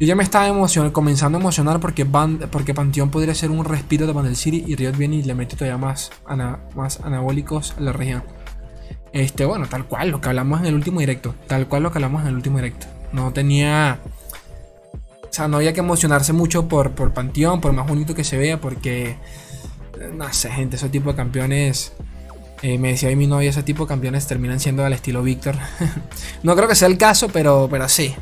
Yo 0.00 0.06
ya 0.06 0.14
me 0.14 0.22
estaba 0.22 0.46
comenzando 0.92 1.36
a 1.36 1.40
emocionar 1.40 1.78
porque, 1.78 2.06
porque 2.50 2.72
Panteón 2.72 3.10
podría 3.10 3.34
ser 3.34 3.50
un 3.50 3.64
respiro 3.64 4.06
de 4.06 4.14
Bandel 4.14 4.34
City 4.34 4.64
y 4.66 4.74
Riot 4.74 4.92
viene 4.92 5.16
y 5.16 5.22
le 5.22 5.34
mete 5.34 5.56
todavía 5.56 5.76
más, 5.76 6.10
más 6.74 7.00
anabólicos 7.00 7.74
a 7.76 7.80
la 7.80 7.92
región. 7.92 8.24
Este, 9.12 9.44
bueno, 9.44 9.66
tal 9.68 9.86
cual, 9.86 10.08
lo 10.08 10.20
que 10.20 10.28
hablamos 10.28 10.60
en 10.60 10.66
el 10.66 10.74
último 10.74 11.00
directo. 11.00 11.34
Tal 11.46 11.68
cual 11.68 11.82
lo 11.82 11.92
que 11.92 11.98
hablamos 11.98 12.22
en 12.22 12.28
el 12.28 12.34
último 12.34 12.56
directo. 12.56 12.86
No 13.12 13.32
tenía. 13.32 14.00
O 15.22 15.32
sea, 15.32 15.48
no 15.48 15.58
había 15.58 15.72
que 15.72 15.80
emocionarse 15.80 16.32
mucho 16.32 16.68
por, 16.68 16.92
por 16.92 17.12
Panteón, 17.12 17.60
por 17.60 17.72
más 17.72 17.86
bonito 17.86 18.14
que 18.14 18.24
se 18.24 18.38
vea, 18.38 18.60
porque. 18.60 19.16
No 20.14 20.32
sé, 20.32 20.50
gente, 20.50 20.76
ese 20.76 20.88
tipo 20.88 21.10
de 21.10 21.16
campeones. 21.16 21.92
Eh, 22.62 22.76
me 22.78 22.88
decía 22.88 23.14
mi 23.16 23.26
novia, 23.26 23.50
ese 23.50 23.62
tipo 23.62 23.84
de 23.84 23.88
campeones 23.88 24.26
terminan 24.26 24.60
siendo 24.60 24.84
al 24.84 24.92
estilo 24.92 25.22
Víctor. 25.22 25.56
no 26.42 26.54
creo 26.54 26.68
que 26.68 26.74
sea 26.74 26.88
el 26.88 26.98
caso, 26.98 27.28
pero, 27.28 27.68
pero 27.70 27.88
sí 27.88 28.14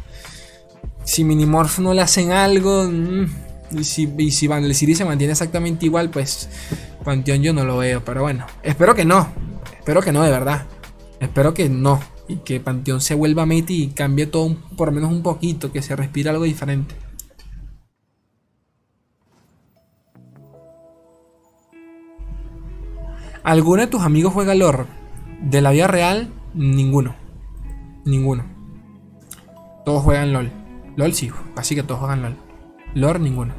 si 1.08 1.24
Minimorph 1.24 1.78
no 1.78 1.94
le 1.94 2.02
hacen 2.02 2.32
algo, 2.32 2.84
mm, 2.84 3.24
y 3.78 3.84
si, 3.84 4.12
y 4.18 4.30
si 4.30 4.48
City 4.74 4.94
se 4.94 5.06
mantiene 5.06 5.32
exactamente 5.32 5.86
igual, 5.86 6.10
pues 6.10 6.50
Panteón 7.02 7.42
yo 7.42 7.54
no 7.54 7.64
lo 7.64 7.78
veo. 7.78 8.04
Pero 8.04 8.22
bueno, 8.22 8.46
espero 8.62 8.94
que 8.94 9.06
no. 9.06 9.28
Espero 9.78 10.02
que 10.02 10.12
no, 10.12 10.22
de 10.22 10.30
verdad. 10.30 10.66
Espero 11.18 11.54
que 11.54 11.70
no. 11.70 12.00
Y 12.28 12.36
que 12.36 12.60
Panteón 12.60 13.00
se 13.00 13.14
vuelva 13.14 13.46
Meti 13.46 13.84
y 13.84 13.88
cambie 13.88 14.26
todo 14.26 14.54
por 14.76 14.88
lo 14.88 14.94
menos 14.94 15.10
un 15.10 15.22
poquito, 15.22 15.72
que 15.72 15.80
se 15.80 15.96
respire 15.96 16.28
algo 16.28 16.44
diferente. 16.44 16.94
¿Alguno 23.42 23.82
de 23.82 23.88
tus 23.88 24.02
amigos 24.02 24.32
juega 24.32 24.54
LOR? 24.54 24.86
De 25.40 25.60
la 25.60 25.70
vida 25.70 25.86
real, 25.86 26.32
ninguno. 26.54 27.14
Ninguno. 28.04 28.44
Todos 29.84 30.02
juegan 30.02 30.32
LOL. 30.32 30.50
LOL 30.96 31.14
sí, 31.14 31.30
así 31.56 31.74
que 31.74 31.82
todos 31.82 32.00
juegan 32.00 32.22
LOL. 32.22 32.36
LOR 32.94 33.20
ninguno. 33.20 33.54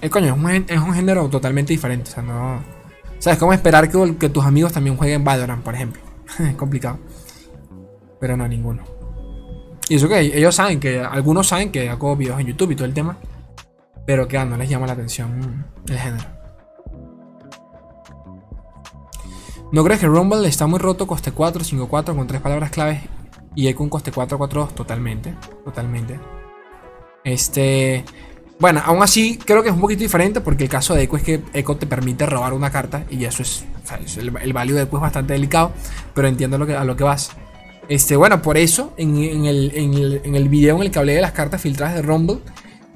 Eh, 0.00 0.10
coño, 0.10 0.36
es 0.68 0.80
un, 0.80 0.94
género 0.94 1.28
totalmente 1.28 1.72
diferente. 1.72 2.10
O 2.10 2.14
sea, 2.14 2.22
no. 2.22 2.62
¿Sabes 3.18 3.38
cómo 3.38 3.52
esperar 3.52 3.90
que, 3.90 4.16
que 4.16 4.28
tus 4.28 4.44
amigos 4.44 4.72
también 4.72 4.96
jueguen 4.96 5.24
Valorant, 5.24 5.62
por 5.62 5.74
ejemplo? 5.74 6.00
es 6.38 6.54
complicado. 6.54 6.98
Pero 8.20 8.36
no, 8.36 8.46
ninguno. 8.46 8.84
Y 9.88 9.96
eso 9.96 10.08
que 10.08 10.20
ellos 10.20 10.54
saben 10.54 10.78
que. 10.78 11.00
Algunos 11.00 11.48
saben 11.48 11.72
que 11.72 11.88
hago 11.88 12.14
videos 12.14 12.38
en 12.40 12.46
YouTube 12.46 12.72
y 12.72 12.76
todo 12.76 12.84
el 12.84 12.94
tema. 12.94 13.18
Pero 14.06 14.28
que 14.28 14.38
ah, 14.38 14.44
no 14.44 14.56
les 14.56 14.68
llama 14.68 14.86
la 14.86 14.92
atención 14.92 15.66
el 15.88 15.98
género. 15.98 16.37
¿No 19.70 19.84
crees 19.84 20.00
que 20.00 20.06
Rumble 20.06 20.48
está 20.48 20.66
muy 20.66 20.78
roto 20.78 21.06
coste 21.06 21.32
4, 21.32 21.62
5, 21.62 21.88
4 21.88 22.16
con 22.16 22.26
tres 22.26 22.40
palabras 22.40 22.70
claves 22.70 23.02
y 23.54 23.68
Echo 23.68 23.82
un 23.82 23.90
coste 23.90 24.12
4-4-2 24.12 24.74
totalmente. 24.74 25.34
Totalmente. 25.64 26.18
Este. 27.24 28.04
Bueno, 28.60 28.82
aún 28.84 29.02
así 29.02 29.36
creo 29.36 29.62
que 29.62 29.68
es 29.68 29.74
un 29.74 29.80
poquito 29.80 30.00
diferente 30.00 30.40
porque 30.40 30.64
el 30.64 30.70
caso 30.70 30.94
de 30.94 31.02
Echo 31.02 31.16
es 31.16 31.22
que 31.22 31.42
Echo 31.52 31.76
te 31.76 31.86
permite 31.86 32.24
robar 32.24 32.54
una 32.54 32.70
carta 32.70 33.04
y 33.10 33.24
eso 33.24 33.42
es. 33.42 33.64
el, 34.16 34.36
el 34.36 34.52
value 34.52 34.74
de 34.74 34.82
Echo 34.82 34.96
es 34.96 35.02
bastante 35.02 35.34
delicado, 35.34 35.72
pero 36.14 36.28
entiendo 36.28 36.56
lo 36.56 36.66
que, 36.66 36.74
a 36.74 36.84
lo 36.84 36.96
que 36.96 37.04
vas. 37.04 37.32
Este, 37.88 38.16
bueno, 38.16 38.42
por 38.42 38.58
eso 38.58 38.94
en, 38.96 39.16
el, 39.46 39.72
en, 39.74 40.34
el, 40.34 40.48
video 40.48 40.76
en 40.76 40.82
el 40.82 40.90
que 40.90 40.98
hablé 40.98 41.14
de 41.14 41.22
las 41.22 41.32
cartas 41.32 41.60
filtradas 41.60 41.94
de 41.94 42.02
Rumble, 42.02 42.38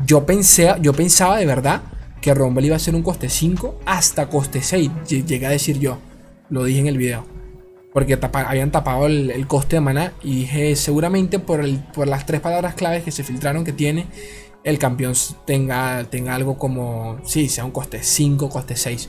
yo, 0.06 0.26
pensé, 0.26 0.74
yo 0.80 0.92
pensaba 0.92 1.38
de 1.38 1.46
verdad 1.46 1.82
que 2.20 2.34
Rumble 2.34 2.66
iba 2.66 2.76
a 2.76 2.78
ser 2.78 2.94
un 2.94 3.02
coste 3.02 3.28
5 3.28 3.80
hasta 3.86 4.28
coste 4.28 4.62
6. 4.62 4.90
Llegué 5.08 5.46
a 5.46 5.50
decir 5.50 5.78
yo. 5.78 5.98
Lo 6.52 6.62
dije 6.62 6.78
en 6.78 6.86
el 6.86 6.98
video 6.98 7.26
porque 7.92 8.18
habían 8.32 8.70
tapado 8.70 9.06
el, 9.06 9.46
coste 9.46 9.76
de 9.76 9.80
maná 9.80 10.12
y 10.22 10.40
dije 10.40 10.76
seguramente 10.76 11.38
por, 11.38 11.60
el, 11.60 11.78
por 11.92 12.08
las 12.08 12.24
tres 12.24 12.40
palabras 12.40 12.74
claves 12.74 13.02
que 13.02 13.10
se 13.10 13.24
filtraron 13.24 13.64
que 13.64 13.72
tiene 13.72 14.06
el 14.64 14.78
campeón 14.78 15.14
tenga, 15.44 16.04
tenga 16.04 16.34
algo 16.34 16.56
como, 16.56 17.18
sí, 17.24 17.48
sea 17.48 17.64
un 17.64 17.72
coste 17.72 18.02
5, 18.02 18.48
coste 18.48 18.76
6. 18.76 19.08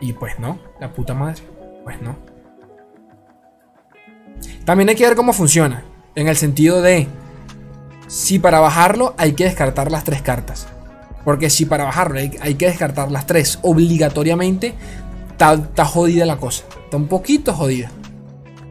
Y 0.00 0.14
pues 0.14 0.38
no, 0.38 0.58
la 0.80 0.92
puta 0.92 1.14
madre, 1.14 1.42
pues 1.84 2.00
no. 2.00 2.16
También 4.64 4.88
hay 4.88 4.94
que 4.94 5.04
ver 5.04 5.16
cómo 5.16 5.32
funciona, 5.32 5.84
en 6.14 6.28
el 6.28 6.36
sentido 6.36 6.80
de, 6.80 7.06
si 8.06 8.38
para 8.38 8.60
bajarlo 8.60 9.14
hay 9.18 9.32
que 9.32 9.44
descartar 9.44 9.90
las 9.90 10.04
tres 10.04 10.22
cartas. 10.22 10.66
Porque 11.24 11.50
si 11.50 11.66
para 11.66 11.84
bajarlo 11.84 12.18
hay, 12.18 12.54
que 12.54 12.66
descartar 12.66 13.10
las 13.10 13.26
tres 13.26 13.58
obligatoriamente, 13.60 14.72
está 15.40 15.84
jodida 15.84 16.26
la 16.26 16.36
cosa. 16.36 16.64
Está 16.84 16.96
un 16.96 17.08
poquito 17.08 17.52
jodida. 17.54 17.90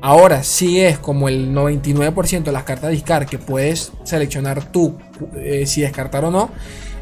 Ahora, 0.02 0.44
si 0.44 0.80
es 0.80 0.98
como 0.98 1.28
el 1.28 1.54
99% 1.54 2.44
de 2.44 2.52
las 2.52 2.64
cartas 2.64 2.92
discard 2.92 3.28
que 3.28 3.38
puedes 3.38 3.92
seleccionar 4.04 4.72
tú 4.72 4.98
eh, 5.36 5.66
si 5.66 5.82
descartar 5.82 6.24
o 6.24 6.32
no, 6.32 6.50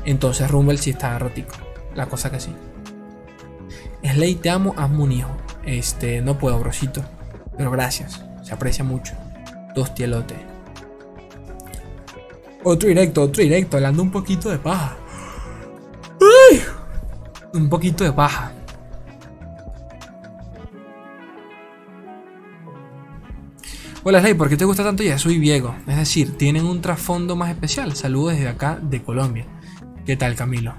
entonces 0.05 0.50
Rumble 0.50 0.77
sí 0.77 0.91
está 0.91 1.19
rotico. 1.19 1.53
La 1.93 2.07
cosa 2.07 2.31
que 2.31 2.39
sí. 2.39 2.51
Slay, 4.03 4.36
te 4.36 4.50
amo, 4.50 4.74
hazme 4.77 5.03
un 5.03 5.12
hijo. 5.12 5.38
Este, 5.65 6.21
no 6.21 6.38
puedo, 6.38 6.57
brosito. 6.59 7.03
Pero 7.57 7.69
gracias. 7.71 8.24
Se 8.43 8.53
aprecia 8.53 8.83
mucho. 8.83 9.13
Dos 9.75 9.93
tielotes. 9.93 10.38
Otro 12.63 12.89
directo, 12.89 13.21
otro 13.21 13.43
directo, 13.43 13.77
hablando 13.77 14.01
un 14.01 14.12
poquito 14.12 14.50
de 14.50 14.57
paja. 14.57 14.97
Un 17.53 17.69
poquito 17.69 18.03
de 18.03 18.12
paja. 18.12 18.51
Hola 24.10 24.22
Slay, 24.22 24.36
¿por 24.36 24.48
qué 24.48 24.56
te 24.56 24.64
gusta 24.64 24.86
tanto 24.86 25.04
Yasuo 25.04 25.34
y 25.34 25.38
Viego? 25.38 25.76
Es 25.86 25.98
decir, 25.98 26.38
tienen 26.38 26.66
un 26.66 26.80
trasfondo 26.80 27.36
más 27.36 27.50
especial. 27.50 27.94
Saludos 27.94 28.36
desde 28.36 28.48
acá 28.48 28.80
de 28.82 29.04
Colombia. 29.04 29.46
¿Qué 30.06 30.16
tal, 30.16 30.34
Camilo? 30.34 30.74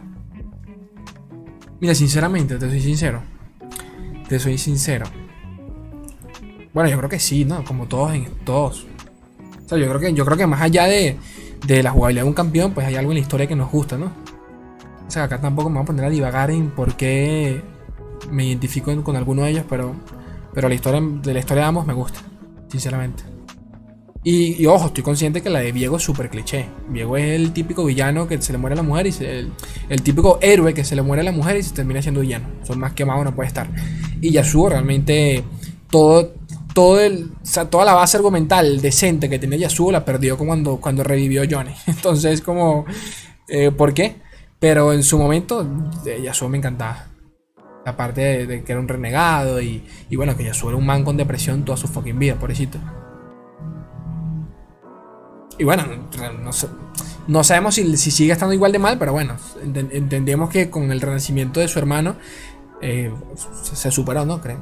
Mira, 1.79 1.95
sinceramente, 1.95 2.57
te 2.57 2.71
soy 2.71 2.81
sincero. 2.81 3.21
Te 4.31 4.39
soy 4.39 4.57
sincero. 4.57 5.05
Bueno, 6.73 6.89
yo 6.89 6.97
creo 6.97 7.11
que 7.11 7.19
sí, 7.19 7.45
¿no? 7.45 7.63
Como 7.67 7.85
todos 7.85 8.15
en 8.15 8.31
todos. 8.47 8.87
O 9.67 9.69
sea, 9.69 9.77
yo 9.77 9.87
creo 9.89 10.01
que, 10.01 10.15
yo 10.15 10.25
creo 10.25 10.39
que 10.39 10.47
más 10.47 10.63
allá 10.63 10.87
de, 10.87 11.19
de 11.67 11.83
la 11.83 11.91
jugabilidad 11.91 12.23
de 12.23 12.29
un 12.29 12.35
campeón, 12.35 12.73
pues 12.73 12.87
hay 12.87 12.95
algo 12.95 13.11
en 13.11 13.17
la 13.17 13.21
historia 13.21 13.47
que 13.47 13.57
nos 13.57 13.71
gusta, 13.71 13.99
¿no? 13.99 14.07
O 15.07 15.11
sea, 15.11 15.25
acá 15.25 15.39
tampoco 15.39 15.69
me 15.69 15.75
voy 15.75 15.83
a 15.83 15.87
poner 15.87 16.07
a 16.07 16.09
divagar 16.09 16.51
en 16.51 16.71
por 16.71 16.95
qué 16.95 17.61
me 18.31 18.47
identifico 18.47 19.05
con 19.05 19.17
alguno 19.17 19.43
de 19.43 19.51
ellos, 19.51 19.65
pero, 19.69 19.95
pero 20.55 20.71
la 20.71 20.75
historia 20.75 21.03
de 21.03 21.35
la 21.35 21.41
historia 21.41 21.65
de 21.65 21.69
ambos 21.69 21.87
me 21.87 21.93
gusta 21.93 22.21
sinceramente. 22.69 23.25
Y, 24.25 24.67
ojo, 24.67 24.89
estoy 24.89 25.03
consciente 25.03 25.41
que 25.41 25.49
la 25.49 25.61
de 25.61 25.73
Viego 25.73 25.97
es 25.97 26.03
súper 26.03 26.29
cliché. 26.29 26.67
Viego 26.89 27.17
es 27.17 27.25
el 27.41 27.53
típico 27.53 27.85
villano 27.85 28.27
que 28.27 28.43
se 28.43 28.53
le 28.53 28.59
muere 28.59 28.75
a 28.75 28.77
la 28.77 28.83
mujer 28.83 29.07
y 29.07 29.15
el, 29.25 30.03
típico 30.03 30.39
héroe 30.43 30.75
que 30.75 30.85
se 30.85 30.97
le 30.97 31.03
muere 31.03 31.23
a 31.23 31.25
la 31.25 31.33
mujer 31.33 31.57
y 31.57 31.63
se 31.63 31.73
termina 31.75 32.03
siendo 32.03 32.21
villano. 32.21 32.47
Son 32.65 32.79
más 32.79 32.93
quemados, 32.93 33.25
no 33.25 33.35
puede 33.35 33.47
estar. 33.49 33.71
Y 34.21 34.33
Yasuo 34.33 34.69
realmente 34.69 35.45
todo, 35.89 36.35
todo 36.75 37.01
el, 37.01 37.31
toda 37.71 37.85
la 37.85 37.95
base 37.95 38.17
argumental 38.17 38.83
decente 38.83 39.31
que 39.31 39.39
tenía 39.39 39.59
Yasuo 39.61 39.93
la 39.93 40.05
perdió 40.05 40.37
cuando, 40.37 40.79
cuando 40.79 41.05
revivió 41.05 41.45
Johnny. 41.49 41.73
Entonces, 41.87 42.43
como, 42.43 42.85
eh, 43.49 43.71
¿por 43.71 43.95
qué? 43.95 44.17
Pero 44.59 44.93
en 44.93 45.05
su 45.05 45.17
momento, 45.17 45.67
eh, 46.05 46.21
Yasuo 46.23 46.49
me 46.49 46.59
encantaba. 46.59 47.07
Aparte 47.89 48.47
de, 48.47 48.63
que 48.63 48.73
era 48.73 48.81
un 48.81 48.89
renegado 48.89 49.61
y, 49.61 49.83
bueno, 50.13 50.37
que 50.37 50.45
ya 50.45 50.51
era 50.51 50.77
un 50.77 50.87
man 50.87 51.05
con 51.05 51.17
depresión 51.17 51.65
toda 51.65 51.77
su 51.77 51.89
fucking 51.89 52.19
vida, 52.19 52.35
pobrecito. 52.37 52.79
Y 55.59 55.65
bueno, 55.65 55.85
no, 57.27 57.45
sabemos 57.45 57.75
si, 57.75 57.97
sigue 57.97 58.33
estando 58.33 58.55
igual 58.55 58.71
de 58.71 58.79
mal, 58.79 58.99
pero 58.99 59.13
bueno, 59.13 59.37
entendemos 59.63 60.51
que 60.51 60.71
con 60.71 60.93
el 60.93 61.01
renacimiento 61.01 61.59
de 61.59 61.67
su 61.67 61.79
hermano 61.79 62.17
eh, 62.81 63.13
se, 63.63 63.91
superó, 63.91 64.25
¿no? 64.25 64.41
Creen. 64.41 64.61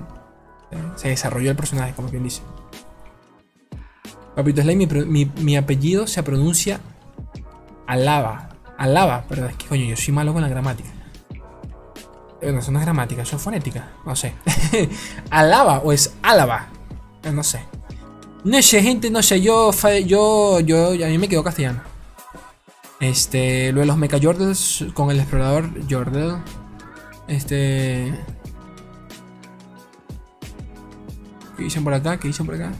Se 0.96 1.08
desarrolló 1.08 1.50
el 1.50 1.56
personaje, 1.56 1.92
como 1.94 2.08
quien 2.08 2.22
dice. 2.22 2.42
Papito 4.34 4.62
Slay, 4.62 4.76
mi, 4.76 5.30
mi, 5.40 5.56
apellido 5.56 6.06
se 6.06 6.22
pronuncia 6.22 6.80
Alaba. 7.86 8.50
Alaba, 8.76 9.24
pero 9.28 9.46
es 9.46 9.56
que 9.56 9.66
coño, 9.66 9.84
yo 9.84 9.96
soy 9.96 10.12
malo 10.12 10.32
con 10.32 10.42
la 10.42 10.48
gramática. 10.48 10.90
Bueno, 12.40 12.58
eso 12.58 12.70
no 12.70 12.78
es 12.78 12.84
gramática, 12.84 13.22
eso 13.22 13.36
es 13.36 13.42
fonética. 13.42 13.92
No 14.04 14.14
sé. 14.14 14.34
Alaba 15.30 15.78
o 15.78 15.92
es 15.92 16.14
álava. 16.22 16.68
Eh, 17.22 17.32
no 17.32 17.42
sé. 17.42 17.60
No 18.44 18.62
sé, 18.62 18.82
gente, 18.82 19.10
no 19.10 19.22
sé. 19.22 19.40
Yo, 19.40 19.72
yo, 20.02 20.60
yo, 20.60 21.06
a 21.06 21.08
mí 21.08 21.18
me 21.18 21.28
quedó 21.28 21.42
castellano. 21.42 21.80
Este, 23.00 23.72
lo 23.72 23.80
de 23.80 23.86
los 23.86 23.96
Mecha 23.96 24.18
Jordels 24.22 24.86
con 24.94 25.10
el 25.10 25.18
explorador 25.18 25.70
Jordel. 25.90 26.36
Este. 27.26 28.14
¿Qué 31.56 31.64
dicen 31.64 31.84
por 31.84 31.94
acá? 31.94 32.18
¿Qué 32.18 32.28
dicen 32.28 32.46
por 32.46 32.54
acá? 32.54 32.72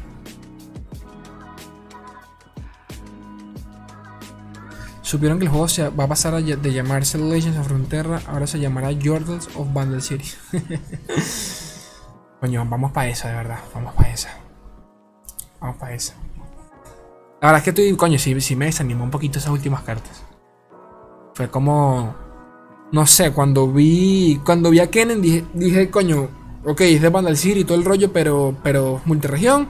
Supieron 5.06 5.38
que 5.38 5.44
el 5.44 5.50
juego 5.52 5.68
se 5.68 5.88
va 5.88 6.02
a 6.02 6.08
pasar 6.08 6.34
de 6.42 6.72
llamarse 6.72 7.16
Legends 7.16 7.56
of 7.60 7.68
Frontera, 7.68 8.20
ahora 8.26 8.44
se 8.48 8.58
llamará 8.58 8.88
Jordans 9.00 9.48
of 9.54 9.72
Bundle 9.72 10.00
City. 10.00 10.28
Coño, 12.40 12.66
vamos 12.68 12.90
para 12.90 13.09
esa, 13.09 13.28
de 13.28 13.35
verdad. 13.37 13.61
Vamos 13.72 13.94
para 13.94 14.12
esa. 14.12 14.31
Vamos 15.61 15.76
para 15.76 15.94
esa. 15.94 16.14
La 17.40 17.52
verdad 17.52 17.59
es 17.59 17.62
que 17.62 17.70
estoy, 17.70 17.96
coño, 17.96 18.18
sí, 18.18 18.57
me 18.57 18.64
desanimó 18.64 19.04
un 19.04 19.12
poquito 19.12 19.38
esas 19.38 19.52
últimas 19.52 19.83
cartas. 19.83 20.24
Fue 21.35 21.48
como. 21.50 22.16
No 22.90 23.07
sé, 23.07 23.31
cuando 23.31 23.70
vi. 23.70 24.40
Cuando 24.44 24.70
vi 24.70 24.81
a 24.81 24.90
Kennen 24.90 25.22
dije, 25.22 25.44
dije 25.54 25.88
coño, 25.88 26.28
ok, 26.64 26.81
es 26.81 27.00
de 27.00 27.11
Bundle 27.11 27.37
City 27.37 27.61
y 27.61 27.64
todo 27.64 27.78
el 27.78 27.85
rollo, 27.85 28.12
pero, 28.12 28.57
pero 28.61 29.00
multiregión. 29.04 29.68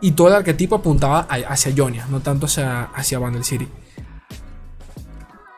Y 0.00 0.10
todo 0.10 0.26
el 0.26 0.34
arquetipo 0.34 0.74
apuntaba 0.74 1.20
hacia 1.20 1.72
Jonia, 1.76 2.04
no 2.10 2.18
tanto 2.18 2.46
hacia, 2.46 2.86
hacia 2.86 3.20
Bundle 3.20 3.44
City. 3.44 3.68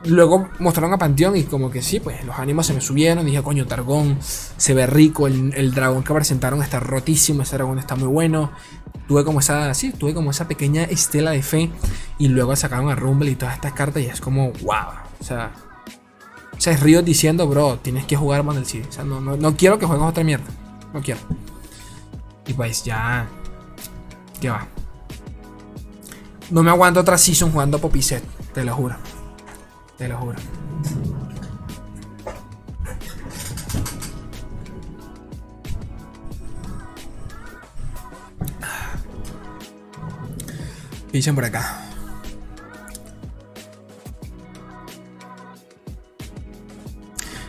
Luego 0.07 0.51
mostraron 0.59 0.93
a 0.93 0.99
Panteón 0.99 1.37
y 1.37 1.45
como 1.45 1.71
que 1.71 1.81
sí, 1.81 1.99
pues 1.99 2.25
los 2.25 2.39
ánimos 2.39 2.67
se 2.67 2.75
me 2.75 2.81
subieron. 2.81 3.25
Dije, 3.25 3.43
coño, 3.43 3.67
Targón 3.67 4.19
se 4.21 4.75
ve 4.75 4.87
rico. 4.87 5.27
El, 5.27 5.73
dragón 5.75 6.05
que 6.05 6.13
presentaron 6.13 6.63
está 6.63 6.79
rotísimo. 6.79 7.43
Ese 7.43 7.57
dragón 7.57 7.79
está 7.79 7.97
muy 7.97 8.09
bueno. 8.09 8.53
Tuve 9.09 9.25
como 9.25 9.41
esa, 9.41 9.73
sí, 9.75 9.93
tuve 9.93 10.13
como 10.13 10.31
esa 10.31 10.47
pequeña 10.47 10.85
estela 10.85 11.31
de 11.31 11.43
fe. 11.43 11.71
Y 12.19 12.29
luego 12.29 12.55
sacaron 12.55 12.91
a 12.91 12.95
Rumble 12.95 13.31
y 13.31 13.37
todas 13.37 13.55
estas 13.55 13.73
cartas. 13.73 14.03
Y 14.03 14.07
es 14.07 14.21
como, 14.21 14.53
wow. 14.63 14.93
O 15.21 15.25
sea, 15.25 15.53
o 16.57 16.61
sea, 16.61 16.73
es 16.73 16.81
Río 16.81 17.03
diciendo, 17.03 17.49
bro, 17.49 17.79
tienes 17.79 18.05
que 18.05 18.17
jugar 18.17 18.45
Bandel 18.45 18.67
City. 18.67 18.87
O 18.89 18.93
sea, 18.93 19.05
no, 19.05 19.21
no, 19.21 19.57
quiero 19.57 19.79
que 19.79 19.87
juegues 19.87 20.07
otra 20.07 20.23
mierda. 20.23 20.47
No 20.93 21.01
quiero. 21.01 21.21
Y 22.47 22.53
pues 22.53 22.85
ya. 22.85 23.27
¿Qué 24.41 24.51
va? 24.51 24.67
No 26.51 26.63
me 26.63 26.71
aguanto 26.71 27.01
otra 27.01 27.17
season 27.17 27.51
jugando 27.51 27.79
Poppy 27.79 28.03
Set, 28.03 28.23
te 28.53 28.65
lo 28.65 28.75
juro. 28.75 28.97
Te 30.05 30.09
lo 30.09 30.19
juro. 30.19 30.39
Por 41.35 41.45
acá. 41.45 41.79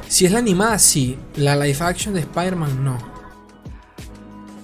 Si 0.08 0.26
es 0.26 0.32
la 0.32 0.40
animada, 0.40 0.80
sí. 0.80 1.20
La 1.36 1.58
live 1.58 1.78
action 1.82 2.14
de 2.14 2.22
Spider-Man, 2.22 2.86
no. 2.86 2.98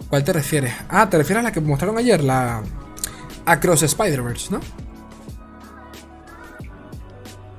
¿Cuál 0.08 0.23
te 0.23 0.32
refieres? 0.32 0.73
Ah, 0.88 1.10
te 1.10 1.17
refieres 1.17 1.41
a 1.41 1.43
la 1.43 1.51
que 1.51 1.60
mostraron 1.60 1.97
ayer, 1.97 2.23
la 2.23 2.63
Across 3.45 3.84
Spider-Verse, 3.84 4.49
¿no? 4.49 4.62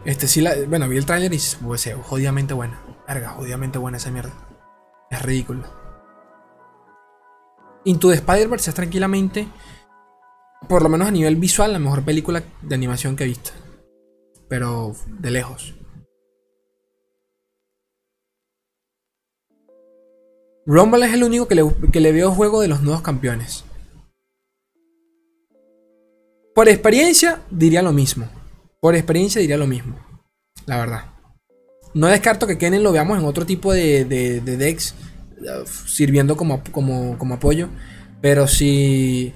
Este 0.05 0.27
sí, 0.27 0.41
la, 0.41 0.55
bueno, 0.67 0.89
vi 0.89 0.97
el 0.97 1.07
tráiler 1.07 1.33
y 1.33 1.41
pues, 1.65 1.89
jodidamente 2.03 2.55
buena. 2.55 2.83
Verga, 3.07 3.31
jodidamente 3.31 3.79
buena 3.79 3.99
esa 3.99 4.11
mierda. 4.11 4.33
Es 5.11 5.23
ridículo. 5.23 5.63
Into 7.85 8.09
the 8.09 8.15
Spider-Verse 8.15 8.71
es 8.71 8.75
tranquilamente, 8.75 9.49
por 10.69 10.83
lo 10.83 10.89
menos 10.89 11.09
a 11.09 11.11
nivel 11.11 11.37
visual, 11.37 11.73
la 11.73 11.79
mejor 11.79 12.05
película 12.05 12.43
de 12.63 12.75
animación 12.75 13.15
que 13.15 13.25
he 13.25 13.29
visto. 13.29 13.51
Pero 14.49 14.95
de 15.07 15.31
lejos. 15.31 15.75
Rumble 20.65 21.07
es 21.07 21.15
el 21.15 21.25
único 21.25 21.49
que 21.49 21.57
le, 21.57 21.65
que 21.93 22.01
le 22.01 22.13
veo 22.13 22.31
juego 22.31 22.61
de 22.61 22.69
los 22.69 22.83
nuevos 22.83 23.03
campeones. 23.03 23.65
Por 26.55 26.69
experiencia, 26.69 27.41
diría 27.51 27.83
lo 27.83 27.93
mismo. 27.93 28.29
Por 28.83 28.97
experiencia 28.97 29.41
diría 29.41 29.57
lo 29.57 29.69
mismo. 29.69 29.97
La 30.67 30.77
verdad. 30.77 31.05
No 31.95 32.09
descarto 32.09 32.49
que 32.49 32.59
Kennen 32.59 32.83
lo 32.83 32.91
veamos 32.91 33.17
en 33.17 33.25
otro 33.25 33.47
tipo 33.47 33.73
de, 33.73 34.05
de, 34.05 34.41
decks. 34.41 34.97
Uh, 35.39 35.65
sirviendo 35.87 36.37
como, 36.37 36.65
como, 36.73 37.17
como 37.17 37.35
apoyo. 37.35 37.69
Pero 38.21 38.49
si. 38.49 39.33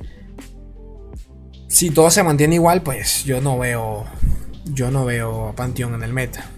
Si 1.69 1.91
todo 1.91 2.11
se 2.11 2.25
mantiene 2.25 2.57
igual, 2.57 2.83
pues 2.83 3.23
yo 3.25 3.41
no 3.41 3.57
veo. 3.57 4.05
Yo 4.65 4.91
no 4.91 5.05
veo 5.05 5.51
a 5.51 5.53
Pantheon 5.55 5.95
en 5.95 6.03
el 6.03 6.13
meta. 6.13 6.51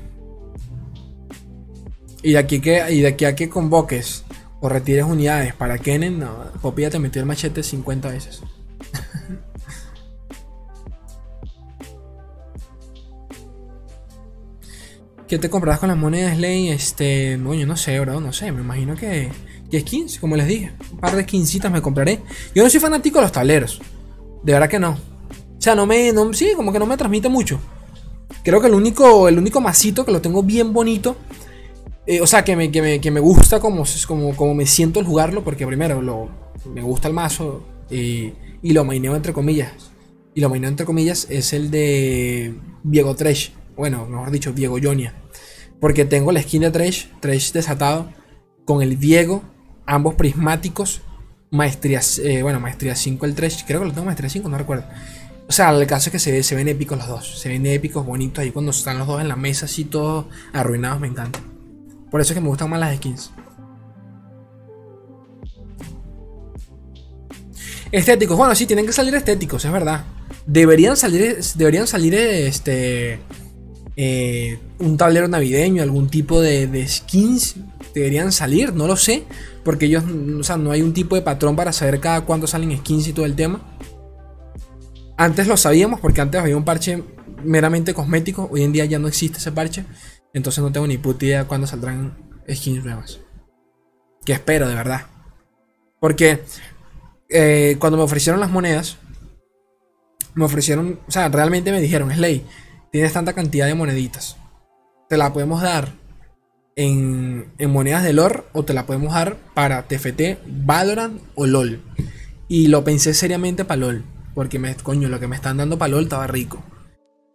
Y 2.22 2.33
de 2.33 2.38
aquí, 2.38 2.61
que, 2.61 2.90
y 2.90 3.03
de 3.03 3.09
aquí 3.09 3.27
a 3.27 3.37
que 3.37 3.51
convoques 3.51 4.24
o 4.61 4.70
retires 4.70 5.05
unidades 5.05 5.53
para 5.53 5.77
Kennen, 5.77 6.20
no, 6.20 6.46
te 6.72 6.98
metió 6.98 7.20
el 7.20 7.27
machete 7.27 7.62
50 7.62 8.09
veces. 8.09 8.40
¿Qué 15.28 15.38
te 15.38 15.50
comprarás 15.50 15.78
con 15.78 15.90
las 15.90 15.98
monedas 15.98 16.36
Slay? 16.36 16.70
Este, 16.70 17.36
no, 17.36 17.52
yo 17.52 17.66
no 17.66 17.76
sé, 17.76 18.00
bro, 18.00 18.18
no 18.18 18.32
sé. 18.32 18.50
Me 18.50 18.62
imagino 18.62 18.96
que, 18.96 19.28
que 19.70 19.80
skins, 19.80 20.18
como 20.18 20.36
les 20.36 20.46
dije. 20.46 20.72
Un 20.90 20.98
par 21.00 21.14
de 21.14 21.24
skincitas 21.24 21.70
me 21.70 21.82
compraré. 21.82 22.20
Yo 22.54 22.64
no 22.64 22.70
soy 22.70 22.80
fanático 22.80 23.18
de 23.18 23.24
los 23.24 23.32
tableros. 23.32 23.78
De 24.42 24.54
verdad 24.54 24.70
que 24.70 24.78
no. 24.78 24.92
O 24.92 25.60
sea, 25.60 25.74
no 25.74 25.84
me. 25.84 26.14
No, 26.14 26.32
sí, 26.32 26.52
como 26.56 26.72
que 26.72 26.78
no 26.78 26.86
me 26.86 26.96
transmite 26.96 27.28
mucho. 27.28 27.60
Creo 28.42 28.62
que 28.62 28.68
el 28.68 28.74
único, 28.74 29.28
el 29.28 29.36
único 29.36 29.60
masito 29.60 30.06
que 30.06 30.12
lo 30.12 30.22
tengo 30.22 30.42
bien 30.42 30.72
bonito. 30.72 31.16
Eh, 32.06 32.22
o 32.22 32.26
sea, 32.26 32.42
que 32.42 32.56
me, 32.56 32.70
que 32.70 33.10
me, 33.10 33.20
gusta 33.20 33.60
como, 33.60 33.84
como, 34.06 34.34
como, 34.34 34.54
me 34.54 34.64
siento 34.64 34.98
al 34.98 35.04
jugarlo. 35.04 35.44
Porque 35.44 35.66
primero, 35.66 36.00
lo, 36.00 36.30
me 36.72 36.80
gusta 36.80 37.06
el 37.06 37.12
mazo. 37.12 37.66
Y, 37.90 38.32
y 38.62 38.72
lo 38.72 38.82
maineo 38.86 39.14
entre 39.14 39.34
comillas. 39.34 39.90
Y 40.34 40.40
lo 40.40 40.48
maineo 40.48 40.70
entre 40.70 40.86
comillas 40.86 41.26
es 41.28 41.52
el 41.52 41.70
de 41.70 42.54
Diego 42.82 43.14
Tresh 43.14 43.58
bueno, 43.78 44.06
mejor 44.06 44.30
dicho, 44.30 44.52
Diego 44.52 44.78
Jonia. 44.82 45.14
Porque 45.80 46.04
tengo 46.04 46.32
la 46.32 46.42
skin 46.42 46.62
de 46.62 46.70
Trash, 46.70 47.06
Trash 47.20 47.52
desatado, 47.52 48.12
con 48.64 48.82
el 48.82 48.98
Diego, 48.98 49.42
ambos 49.86 50.16
prismáticos, 50.16 51.00
maestría, 51.50 52.00
eh, 52.22 52.42
bueno, 52.42 52.60
maestría 52.60 52.94
5 52.96 53.24
el 53.24 53.34
Trash, 53.34 53.62
creo 53.66 53.80
que 53.80 53.86
lo 53.86 53.92
tengo 53.92 54.04
maestría 54.04 54.28
5, 54.28 54.48
no 54.48 54.58
recuerdo. 54.58 54.84
O 55.48 55.52
sea, 55.52 55.70
el 55.70 55.86
caso 55.86 56.10
es 56.10 56.12
que 56.12 56.18
se, 56.18 56.42
se 56.42 56.54
ven 56.54 56.68
épicos 56.68 56.98
los 56.98 57.06
dos, 57.06 57.40
se 57.40 57.48
ven 57.48 57.64
épicos, 57.64 58.04
bonitos, 58.04 58.42
ahí 58.42 58.50
cuando 58.50 58.72
están 58.72 58.98
los 58.98 59.06
dos 59.06 59.20
en 59.20 59.28
la 59.28 59.36
mesa 59.36 59.64
así 59.64 59.84
todos 59.84 60.26
arruinados, 60.52 61.00
me 61.00 61.06
encanta. 61.06 61.40
Por 62.10 62.20
eso 62.20 62.32
es 62.32 62.34
que 62.34 62.40
me 62.40 62.48
gustan 62.48 62.68
más 62.68 62.80
las 62.80 62.96
skins. 62.96 63.30
Estéticos, 67.90 68.36
bueno, 68.36 68.54
sí, 68.54 68.66
tienen 68.66 68.84
que 68.84 68.92
salir 68.92 69.14
estéticos, 69.14 69.64
es 69.64 69.72
verdad. 69.72 70.04
Deberían 70.44 70.96
salir, 70.96 71.38
deberían 71.54 71.86
salir 71.86 72.14
este, 72.14 73.18
eh, 74.00 74.61
un 74.78 74.96
tablero 74.96 75.26
navideño, 75.26 75.82
algún 75.82 76.08
tipo 76.08 76.40
de, 76.40 76.87
skins. 76.87 77.56
Deberían 77.92 78.30
salir, 78.30 78.72
no 78.72 78.87
lo 78.87 78.96
sé. 78.96 79.24
Porque 79.64 79.87
ellos, 79.87 80.04
o 80.38 80.44
sea, 80.44 80.56
no 80.56 80.70
hay 80.70 80.82
un 80.82 80.94
tipo 80.94 81.16
de 81.16 81.22
patrón 81.22 81.56
para 81.56 81.72
saber 81.72 81.98
cada 81.98 82.20
cuánto 82.20 82.46
salen 82.46 82.78
skins 82.78 83.08
y 83.08 83.12
todo 83.12 83.26
el 83.26 83.34
tema. 83.34 83.61
Antes 85.16 85.48
lo 85.48 85.56
sabíamos 85.56 85.98
porque 85.98 86.20
antes 86.20 86.40
había 86.40 86.56
un 86.56 86.64
parche 86.64 87.02
meramente 87.42 87.92
cosmético. 87.92 88.48
Hoy 88.52 88.62
en 88.62 88.72
día 88.72 88.84
ya 88.84 89.00
no 89.00 89.08
existe 89.08 89.38
ese 89.38 89.50
parche. 89.50 89.84
Entonces 90.32 90.62
no 90.62 90.70
tengo 90.70 90.87
ni 90.87 90.96
puta 90.96 91.24
idea 91.24 91.48
cuándo 91.48 91.66
saldrán 91.66 92.16
skins 92.48 92.84
nuevas. 92.84 93.18
Que 94.24 94.34
espero, 94.34 94.68
de 94.68 94.76
verdad. 94.76 95.06
Porque 95.98 96.44
eh, 97.28 97.74
cuando 97.80 97.96
me 97.96 98.04
ofrecieron 98.04 98.38
las 98.38 98.50
monedas, 98.50 98.98
me 100.34 100.44
ofrecieron, 100.44 101.00
o 101.08 101.11
sea, 101.11 101.28
realmente 101.30 101.72
me 101.72 101.80
dijeron, 101.80 102.12
Slay, 102.12 102.44
tienes 102.90 103.12
tanta 103.12 103.33
cantidad 103.33 103.66
de 103.66 103.74
moneditas. 103.74 104.37
Te 105.09 105.16
la 105.16 105.33
podemos 105.33 105.62
dar 105.62 105.92
en, 106.77 107.53
en 107.59 107.70
monedas 107.70 108.05
de 108.05 108.12
lore 108.12 108.44
o 108.53 108.64
te 108.64 108.74
la 108.74 108.87
podemos 108.87 109.14
dar 109.14 109.37
para 109.55 109.88
TFT, 109.88 110.38
Valorant 110.46 111.20
o 111.35 111.46
LOL. 111.46 111.83
Y 112.48 112.68
lo 112.68 112.85
pensé 112.85 113.14
seriamente 113.14 113.64
para 113.64 113.81
LOL. 113.81 114.05
Porque 114.35 114.59
me, 114.59 114.74
coño, 114.77 115.09
lo 115.09 115.18
que 115.18 115.27
me 115.27 115.37
están 115.37 115.57
dando 115.57 115.79
para 115.79 115.90
LOL 115.90 116.05
estaba 116.05 116.27
rico. 116.27 116.62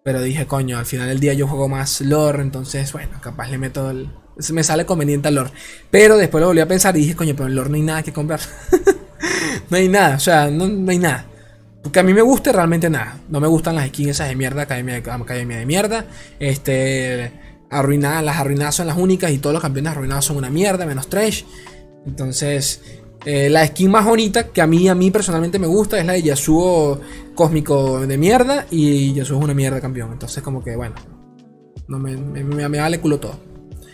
Pero 0.03 0.21
dije, 0.21 0.45
coño, 0.47 0.77
al 0.77 0.85
final 0.85 1.07
del 1.07 1.19
día 1.19 1.33
yo 1.33 1.47
juego 1.47 1.69
más 1.69 2.01
lore, 2.01 2.41
entonces, 2.41 2.91
bueno, 2.91 3.19
capaz 3.21 3.49
le 3.49 3.57
meto 3.57 3.89
el... 3.89 4.09
Me 4.51 4.63
sale 4.63 4.85
conveniente 4.85 5.29
al 5.29 5.35
lore. 5.35 5.51
Pero 5.89 6.17
después 6.17 6.41
lo 6.41 6.47
volví 6.47 6.59
a 6.59 6.67
pensar 6.67 6.95
y 6.97 7.01
dije, 7.01 7.15
coño, 7.15 7.35
pero 7.35 7.47
en 7.47 7.55
lore 7.55 7.69
no 7.69 7.75
hay 7.75 7.81
nada 7.83 8.03
que 8.03 8.11
comprar. 8.11 8.41
no 9.69 9.77
hay 9.77 9.87
nada, 9.87 10.15
o 10.15 10.19
sea, 10.19 10.49
no, 10.49 10.65
hay 10.89 10.99
nada. 10.99 11.25
Porque 11.83 11.99
a 11.99 12.03
mí 12.03 12.13
me 12.13 12.21
gusta 12.21 12.53
realmente 12.53 12.89
nada. 12.89 13.19
No 13.29 13.41
me 13.41 13.47
gustan 13.47 13.75
las 13.75 13.87
skins 13.89 14.11
esas 14.11 14.29
de 14.29 14.35
mierda, 14.35 14.63
academia, 14.63 14.97
academia 14.97 15.57
de 15.57 15.65
mierda. 15.65 16.05
Este, 16.39 17.31
arruinadas, 17.69 18.23
las 18.23 18.37
arruinadas 18.37 18.75
son 18.75 18.87
las 18.87 18.97
únicas 18.97 19.31
y 19.31 19.37
todos 19.37 19.53
los 19.53 19.61
campeones 19.61 19.91
arruinados 19.91 20.25
son 20.25 20.37
una 20.37 20.49
mierda, 20.49 20.85
menos 20.85 21.09
trash. 21.09 21.43
Entonces, 22.05 22.81
eh, 23.25 23.49
la 23.49 23.65
skin 23.67 23.91
más 23.91 24.05
bonita 24.05 24.47
que 24.47 24.61
a 24.61 24.67
mí, 24.67 24.87
a 24.87 24.95
mí 24.95 25.11
personalmente 25.11 25.59
me 25.59 25.67
gusta 25.67 25.97
es 25.97 26.05
la 26.05 26.13
de 26.13 26.23
Yasuo 26.23 26.99
cósmico 27.35 28.05
de 28.05 28.17
mierda 28.17 28.65
y 28.69 29.13
Yasuo 29.13 29.37
es 29.37 29.43
una 29.43 29.53
mierda 29.53 29.81
campeón. 29.81 30.11
Entonces 30.13 30.43
como 30.43 30.63
que 30.63 30.75
bueno, 30.75 30.95
no 31.87 31.99
me, 31.99 32.15
me, 32.15 32.79
vale 32.79 32.99
culo 32.99 33.19
todo. 33.19 33.39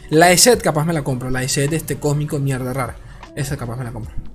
La 0.10 0.36
set 0.36 0.62
capaz 0.62 0.86
me 0.86 0.94
la 0.94 1.04
compro, 1.04 1.30
la 1.30 1.48
set 1.48 1.74
este 1.74 1.98
cósmico 1.98 2.40
mierda 2.40 2.74
rara. 2.74 2.96
Esa 3.36 3.58
capaz 3.58 3.78
me 3.78 3.84
la 3.84 3.92
compro. 3.92 4.29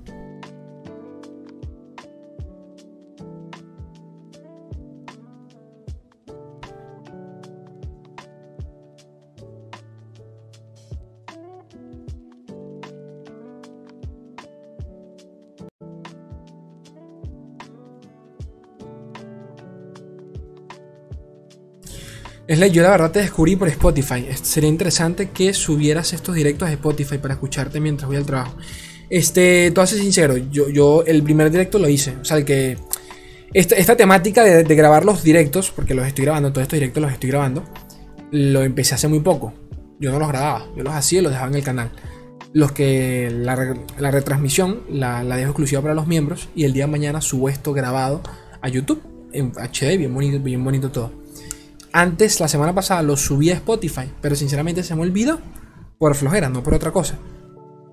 Es 22.46 22.58
la, 22.58 22.66
yo 22.66 22.82
la 22.82 22.90
verdad 22.90 23.10
te 23.10 23.20
descubrí 23.20 23.56
por 23.56 23.68
Spotify. 23.68 24.26
Sería 24.42 24.68
interesante 24.68 25.30
que 25.30 25.54
subieras 25.54 26.12
estos 26.12 26.34
directos 26.34 26.68
a 26.68 26.72
Spotify 26.72 27.18
para 27.18 27.34
escucharte 27.34 27.80
mientras 27.80 28.06
voy 28.06 28.18
al 28.18 28.26
trabajo. 28.26 28.56
Este, 29.08 29.70
todo 29.70 29.86
ser 29.86 30.00
sincero, 30.00 30.36
yo, 30.36 30.68
yo 30.68 31.04
el 31.06 31.22
primer 31.22 31.50
directo 31.50 31.78
lo 31.78 31.88
hice. 31.88 32.16
O 32.20 32.24
sea, 32.24 32.36
el 32.36 32.44
que. 32.44 32.76
Esta, 33.52 33.96
temática 33.96 34.42
de, 34.42 34.74
grabar 34.74 35.04
los 35.04 35.22
directos, 35.22 35.70
porque 35.70 35.94
los 35.94 36.06
estoy 36.06 36.24
grabando, 36.24 36.50
todos 36.50 36.64
estos 36.64 36.76
directos 36.76 37.00
los 37.00 37.12
estoy 37.12 37.30
grabando, 37.30 37.62
lo 38.32 38.64
empecé 38.64 38.96
hace 38.96 39.06
muy 39.06 39.20
poco. 39.20 39.54
Yo 40.00 40.10
no 40.10 40.18
los 40.18 40.26
grababa, 40.26 40.66
yo 40.76 40.82
los 40.82 40.92
hacía 40.92 41.20
y 41.20 41.22
los 41.22 41.30
dejaba 41.30 41.50
en 41.50 41.54
el 41.54 41.62
canal. 41.62 41.90
Los 42.52 42.72
que 42.72 43.30
la, 43.32 43.54
retransmisión 44.10 44.82
la, 44.90 45.22
la, 45.22 45.36
dejo 45.36 45.50
exclusiva 45.50 45.82
para 45.82 45.94
los 45.94 46.08
miembros 46.08 46.48
y 46.56 46.64
el 46.64 46.72
día 46.72 46.86
de 46.86 46.90
mañana 46.90 47.20
subo 47.20 47.48
esto 47.48 47.72
grabado 47.72 48.22
a 48.60 48.68
YouTube 48.68 49.00
en 49.32 49.52
HD, 49.52 49.98
bien 49.98 50.12
bonito, 50.12 50.40
bien 50.40 50.64
bonito 50.64 50.90
todo. 50.90 51.23
Antes, 51.96 52.40
la 52.40 52.48
semana 52.48 52.74
pasada, 52.74 53.04
lo 53.04 53.16
subí 53.16 53.52
a 53.52 53.54
Spotify, 53.54 54.10
pero 54.20 54.34
sinceramente 54.34 54.82
se 54.82 54.96
me 54.96 55.02
olvidó 55.02 55.38
por 55.96 56.16
flojera, 56.16 56.48
no 56.48 56.60
por 56.60 56.74
otra 56.74 56.90
cosa. 56.90 57.16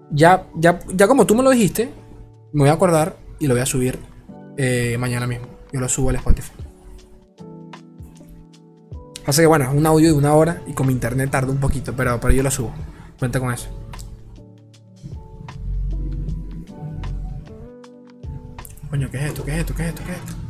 Ya, 0.10 0.48
ya, 0.56 0.80
ya 0.92 1.08
como 1.08 1.28
tú 1.28 1.36
me 1.36 1.44
lo 1.44 1.52
dijiste, 1.52 1.94
me 2.52 2.62
voy 2.62 2.70
a 2.70 2.74
acordar 2.74 3.18
y 3.38 3.46
lo 3.46 3.54
voy 3.54 3.62
a 3.62 3.66
subir 3.68 4.00
eh, 4.58 4.98
mañana 5.00 5.28
mismo. 5.28 5.46
Yo 5.72 5.80
lo 5.80 5.88
subo 5.88 6.10
al 6.10 6.16
Spotify. 6.16 6.52
Así 9.28 9.42
que 9.42 9.46
bueno, 9.46 9.66
es 9.66 9.72
un 9.78 9.86
audio 9.86 10.08
de 10.08 10.18
una 10.18 10.34
hora 10.34 10.64
y 10.66 10.74
con 10.74 10.88
mi 10.88 10.94
internet 10.94 11.30
tarda 11.30 11.52
un 11.52 11.60
poquito, 11.60 11.94
pero, 11.96 12.20
pero 12.20 12.34
yo 12.34 12.42
lo 12.42 12.50
subo. 12.50 12.74
Cuenta 13.20 13.40
con 13.40 13.54
eso. 13.54 13.68
Coño, 18.90 19.12
¿qué 19.12 19.18
es 19.18 19.24
esto? 19.26 19.46
¿Qué 19.46 19.52
es 19.52 19.60
esto? 19.60 19.76
¿Qué 19.76 19.84
es 19.84 19.90
esto? 19.90 20.04
¿Qué 20.04 20.12
es 20.12 20.18
esto? 20.18 20.41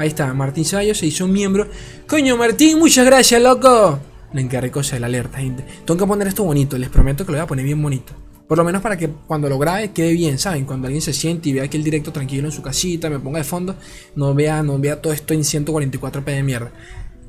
Ahí 0.00 0.08
está, 0.08 0.32
Martín 0.32 0.64
Sayo 0.64 0.94
se 0.94 1.04
hizo 1.04 1.26
un 1.26 1.32
miembro. 1.32 1.68
Coño, 2.08 2.34
Martín, 2.38 2.78
muchas 2.78 3.04
gracias, 3.04 3.42
loco. 3.42 3.98
Le 4.32 4.40
encargué 4.40 4.70
cosas 4.70 4.92
de 4.92 5.00
la 5.00 5.08
alerta, 5.08 5.40
gente. 5.40 5.62
Tengo 5.84 6.00
que 6.00 6.06
poner 6.06 6.26
esto 6.26 6.42
bonito, 6.42 6.78
les 6.78 6.88
prometo 6.88 7.26
que 7.26 7.32
lo 7.32 7.36
voy 7.36 7.44
a 7.44 7.46
poner 7.46 7.66
bien 7.66 7.82
bonito. 7.82 8.14
Por 8.48 8.56
lo 8.56 8.64
menos 8.64 8.80
para 8.80 8.96
que 8.96 9.10
cuando 9.10 9.50
lo 9.50 9.58
grabe 9.58 9.90
quede 9.90 10.14
bien, 10.14 10.38
¿saben? 10.38 10.64
Cuando 10.64 10.86
alguien 10.86 11.02
se 11.02 11.12
siente 11.12 11.50
y 11.50 11.52
vea 11.52 11.68
que 11.68 11.76
el 11.76 11.84
directo 11.84 12.12
tranquilo 12.12 12.48
en 12.48 12.52
su 12.52 12.62
casita, 12.62 13.10
me 13.10 13.18
ponga 13.18 13.40
de 13.40 13.44
fondo, 13.44 13.76
no 14.16 14.32
vea, 14.32 14.62
no 14.62 14.78
vea 14.78 15.02
todo 15.02 15.12
esto 15.12 15.34
en 15.34 15.40
144p 15.40 16.24
de 16.24 16.42
mierda. 16.44 16.72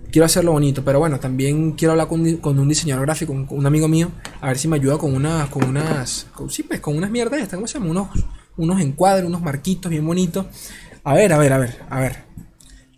Quiero 0.10 0.26
hacerlo 0.26 0.54
bonito, 0.54 0.82
pero 0.86 1.00
bueno, 1.00 1.20
también 1.20 1.74
quiero 1.74 1.92
hablar 1.92 2.08
con, 2.08 2.22
un 2.22 2.70
diseñador 2.70 3.06
gráfico, 3.06 3.34
con 3.34 3.60
un 3.60 3.66
amigo 3.66 3.90
mío, 3.90 4.12
a 4.40 4.48
ver 4.48 4.58
si 4.58 4.70
me 4.70 4.78
ayuda 4.78 4.98
con 4.98 5.14
unas, 5.14 5.50
con 5.50 5.66
unas, 5.66 6.26
sí, 6.48 6.64
pues 6.64 6.80
con 6.80 6.96
unas 6.96 7.12
mierdas, 7.12 7.50
¿cómo 7.50 7.68
se 7.68 7.80
llama? 7.80 7.92
Unos, 7.92 8.08
unos 8.56 8.80
encuadres, 8.80 9.26
unos 9.26 9.42
marquitos 9.42 9.90
bien 9.90 10.08
bonitos. 10.08 10.46
A 11.04 11.16
ver, 11.16 11.34
a 11.34 11.38
ver, 11.38 11.52
a 11.52 11.58
ver, 11.58 11.78
a 11.90 12.00
ver. 12.00 12.32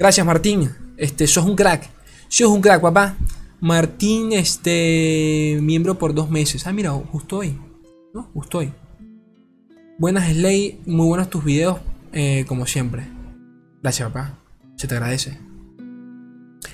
Gracias, 0.04 0.26
Martín. 0.26 0.70
Este, 0.98 1.28
sos 1.28 1.46
un 1.46 1.56
crack. 1.56 1.90
Sos 2.28 2.50
un 2.50 2.60
crack, 2.60 2.82
papá. 2.82 3.16
Martín, 3.62 4.34
este, 4.34 5.58
miembro 5.62 5.98
por 5.98 6.14
dos 6.14 6.30
meses. 6.30 6.68
Ah, 6.68 6.74
mira, 6.74 6.92
justo 6.92 7.38
hoy. 7.38 7.58
¿No? 8.14 8.24
Justo 8.34 8.58
hoy. 8.58 8.74
Buenas, 9.98 10.30
Slay. 10.30 10.82
Muy 10.86 11.08
buenos 11.08 11.30
tus 11.30 11.46
videos, 11.46 11.78
eh, 12.12 12.44
como 12.50 12.68
siempre. 12.68 13.08
Gracias, 13.82 14.10
papá. 14.10 14.40
Se 14.76 14.90
te 14.90 14.96
agradece. 14.96 15.40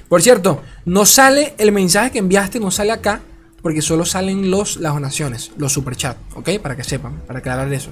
Por 0.07 0.23
cierto, 0.23 0.63
no 0.85 1.05
sale 1.05 1.53
el 1.59 1.71
mensaje 1.71 2.09
que 2.09 2.17
enviaste, 2.17 2.59
no 2.59 2.71
sale 2.71 2.91
acá, 2.91 3.21
porque 3.61 3.83
solo 3.83 4.05
salen 4.05 4.49
los, 4.49 4.77
las 4.77 4.95
donaciones, 4.95 5.51
los 5.55 5.71
superchats, 5.71 6.19
¿ok? 6.33 6.57
Para 6.63 6.75
que 6.75 6.83
sepan, 6.83 7.19
para 7.27 7.37
aclarar 7.37 7.71
eso. 7.71 7.91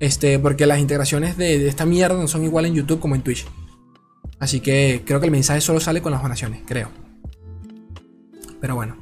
Este, 0.00 0.40
porque 0.40 0.66
las 0.66 0.80
integraciones 0.80 1.36
de, 1.36 1.56
de 1.56 1.68
esta 1.68 1.86
mierda 1.86 2.18
no 2.18 2.26
son 2.26 2.42
igual 2.42 2.66
en 2.66 2.74
YouTube 2.74 2.98
como 2.98 3.14
en 3.14 3.22
Twitch. 3.22 3.46
Así 4.38 4.60
que 4.60 5.02
creo 5.04 5.20
que 5.20 5.26
el 5.26 5.32
mensaje 5.32 5.60
solo 5.60 5.80
sale 5.80 6.02
con 6.02 6.12
las 6.12 6.22
donaciones, 6.22 6.62
creo. 6.66 6.90
Pero 8.60 8.74
bueno. 8.74 8.96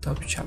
Top 0.00 0.24
chat. 0.26 0.46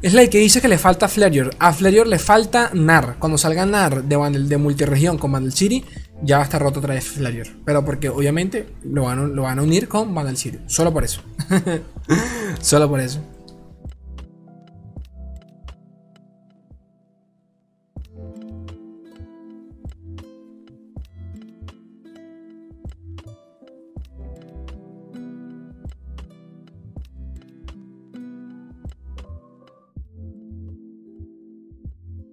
Es 0.00 0.14
la 0.14 0.24
que 0.28 0.38
dice 0.38 0.60
que 0.60 0.68
le 0.68 0.78
falta 0.78 1.08
Flareor. 1.08 1.50
A 1.58 1.72
Flareor 1.72 2.06
le 2.06 2.20
falta 2.20 2.70
NAR. 2.72 3.16
Cuando 3.18 3.36
salga 3.36 3.66
NAR 3.66 4.04
de, 4.04 4.16
de 4.44 4.56
multiregión 4.56 5.18
con 5.18 5.32
Vandal 5.32 5.52
City, 5.52 5.84
ya 6.22 6.36
va 6.36 6.42
a 6.42 6.44
estar 6.44 6.60
roto 6.60 6.80
otra 6.80 6.94
vez 6.94 7.04
Flareor. 7.04 7.48
Pero 7.64 7.84
porque 7.84 8.08
obviamente 8.08 8.66
lo 8.84 9.04
van, 9.04 9.18
a, 9.18 9.26
lo 9.26 9.42
van 9.42 9.58
a 9.58 9.62
unir 9.62 9.88
con 9.88 10.14
Vandal. 10.14 10.36
Solo 10.66 10.92
por 10.92 11.04
eso. 11.04 11.22
Solo 12.60 12.88
por 12.88 13.00
eso. 13.00 13.20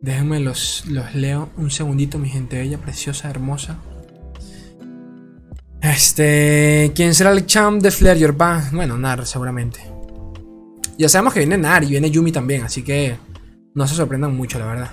Déjenme 0.05 0.39
los, 0.39 0.85
los 0.85 1.15
leo 1.15 1.49
un 1.57 1.71
segundito, 1.71 2.19
mi 2.19 2.29
gente 2.29 2.59
bella, 2.59 2.77
preciosa, 2.77 3.27
hermosa. 3.27 3.79
Este. 5.81 6.91
¿Quién 6.93 7.15
será 7.15 7.31
el 7.31 7.47
champ 7.47 7.81
de 7.81 7.89
Flair 7.89 8.39
Va, 8.39 8.69
bueno, 8.71 8.99
Nar, 8.99 9.25
seguramente. 9.25 9.79
Ya 10.99 11.09
sabemos 11.09 11.33
que 11.33 11.39
viene 11.39 11.57
Nar 11.57 11.85
y 11.85 11.87
viene 11.87 12.11
Yumi 12.11 12.31
también, 12.31 12.63
así 12.63 12.83
que 12.83 13.17
no 13.73 13.87
se 13.87 13.95
sorprendan 13.95 14.35
mucho, 14.35 14.59
la 14.59 14.67
verdad. 14.67 14.91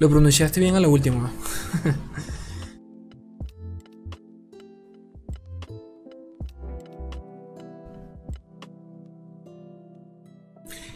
Lo 0.00 0.10
pronunciaste 0.10 0.58
bien 0.58 0.74
a 0.74 0.80
lo 0.80 0.90
último. 0.90 1.30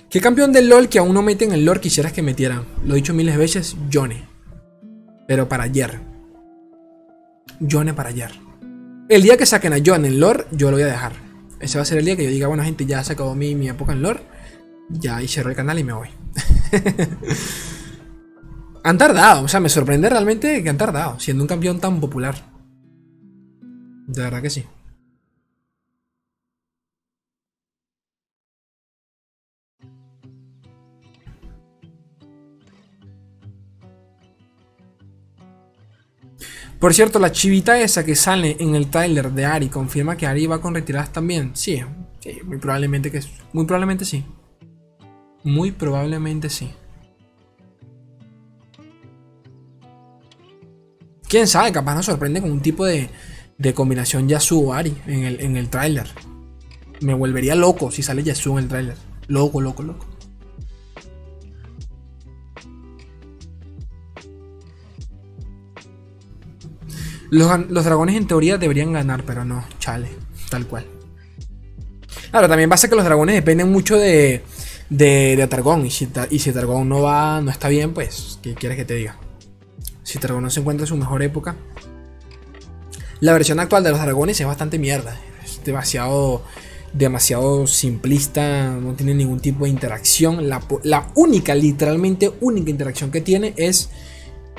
¿Qué 0.08 0.20
campeón 0.20 0.52
del 0.52 0.68
LOL 0.68 0.88
que 0.88 1.00
aún 1.00 1.14
no 1.14 1.22
meten 1.22 1.48
en 1.48 1.56
el 1.56 1.64
LOL 1.64 1.80
quisieras 1.80 2.12
que 2.12 2.22
metieran? 2.22 2.64
Lo 2.84 2.94
he 2.94 2.96
dicho 2.96 3.12
miles 3.12 3.34
de 3.34 3.40
veces, 3.40 3.76
Johnny. 3.92 4.22
Pero 5.26 5.48
para 5.48 5.64
ayer. 5.64 6.00
Johnny 7.68 7.92
para 7.92 8.10
ayer. 8.10 8.30
El 9.08 9.22
día 9.22 9.36
que 9.36 9.46
saquen 9.46 9.72
a 9.72 9.78
John 9.84 10.04
en 10.04 10.20
LOL, 10.20 10.46
yo 10.52 10.70
lo 10.70 10.76
voy 10.76 10.84
a 10.84 10.86
dejar. 10.86 11.12
Ese 11.58 11.78
va 11.78 11.82
a 11.82 11.86
ser 11.86 11.98
el 11.98 12.04
día 12.04 12.16
que 12.16 12.24
yo 12.24 12.30
diga, 12.30 12.46
bueno 12.46 12.62
gente, 12.62 12.86
ya 12.86 13.02
se 13.02 13.14
acabó 13.14 13.34
mi, 13.34 13.54
mi 13.56 13.68
época 13.68 13.92
en 13.92 14.02
LOL. 14.02 14.20
Ya 14.88 15.20
y 15.20 15.26
cierro 15.26 15.50
el 15.50 15.56
canal 15.56 15.78
y 15.78 15.84
me 15.84 15.92
voy. 15.92 16.08
han 18.84 18.98
tardado, 18.98 19.42
o 19.42 19.48
sea, 19.48 19.58
me 19.58 19.68
sorprende 19.68 20.08
realmente 20.08 20.62
que 20.62 20.68
han 20.68 20.78
tardado, 20.78 21.18
siendo 21.18 21.42
un 21.42 21.48
campeón 21.48 21.80
tan 21.80 21.98
popular. 21.98 22.36
De 24.06 24.22
verdad 24.22 24.40
que 24.40 24.50
sí. 24.50 24.64
Por 36.80 36.92
cierto, 36.92 37.18
la 37.18 37.32
chivita 37.32 37.80
esa 37.80 38.04
que 38.04 38.14
sale 38.14 38.56
en 38.60 38.74
el 38.74 38.88
trailer 38.88 39.32
de 39.32 39.46
Ari 39.46 39.68
confirma 39.68 40.16
que 40.16 40.26
Ari 40.26 40.46
va 40.46 40.60
con 40.60 40.74
retiradas 40.74 41.12
también. 41.12 41.52
Sí, 41.54 41.80
sí, 42.20 42.38
muy 42.44 42.58
probablemente 42.58 43.10
que 43.10 43.20
muy 43.52 43.64
probablemente 43.64 44.04
sí. 44.04 44.24
Muy 45.42 45.70
probablemente 45.70 46.50
sí. 46.50 46.70
Quién 51.28 51.48
sabe, 51.48 51.72
capaz 51.72 51.94
nos 51.94 52.06
sorprende 52.06 52.40
con 52.40 52.52
un 52.52 52.60
tipo 52.60 52.84
de, 52.84 53.08
de 53.58 53.74
combinación 53.74 54.28
Yasuo 54.28 54.74
Ari 54.74 54.96
en 55.06 55.24
el, 55.24 55.40
en 55.40 55.56
el 55.56 55.70
tráiler. 55.70 56.06
Me 57.00 57.14
volvería 57.14 57.54
loco 57.54 57.90
si 57.90 58.02
sale 58.02 58.22
Yasuo 58.22 58.58
en 58.58 58.64
el 58.64 58.68
tráiler. 58.68 58.96
Loco, 59.28 59.60
loco, 59.60 59.82
loco. 59.82 60.06
Los, 67.30 67.84
dragones 67.84 68.16
en 68.16 68.26
teoría 68.26 68.58
deberían 68.58 68.92
ganar, 68.92 69.24
pero 69.24 69.44
no, 69.44 69.64
chale, 69.78 70.08
tal 70.48 70.66
cual. 70.66 70.86
Claro, 72.30 72.48
también 72.48 72.70
pasa 72.70 72.88
que 72.88 72.96
los 72.96 73.04
dragones 73.04 73.34
dependen 73.34 73.70
mucho 73.70 73.96
de, 73.96 74.42
de, 74.90 75.36
de 75.36 75.46
Targón. 75.46 75.86
Y 75.86 75.90
si, 75.90 76.08
y 76.30 76.38
si 76.38 76.52
Targón 76.52 76.88
no 76.88 77.02
va, 77.02 77.40
no 77.40 77.50
está 77.50 77.68
bien, 77.68 77.94
pues, 77.94 78.38
¿qué 78.42 78.54
quieres 78.54 78.76
que 78.76 78.84
te 78.84 78.94
diga? 78.94 79.18
Si 80.02 80.18
Targón 80.18 80.44
no 80.44 80.50
se 80.50 80.60
encuentra 80.60 80.84
en 80.84 80.88
su 80.88 80.96
mejor 80.96 81.22
época. 81.22 81.56
La 83.20 83.32
versión 83.32 83.58
actual 83.60 83.82
de 83.82 83.90
los 83.90 84.00
dragones 84.00 84.40
es 84.40 84.46
bastante 84.46 84.78
mierda. 84.78 85.18
Es 85.44 85.64
demasiado, 85.64 86.44
demasiado 86.92 87.66
simplista. 87.66 88.70
No 88.70 88.92
tiene 88.92 89.14
ningún 89.14 89.40
tipo 89.40 89.64
de 89.64 89.70
interacción. 89.70 90.48
La, 90.48 90.62
la 90.84 91.08
única, 91.14 91.54
literalmente 91.54 92.32
única 92.40 92.70
interacción 92.70 93.10
que 93.10 93.20
tiene 93.20 93.54
es 93.56 93.88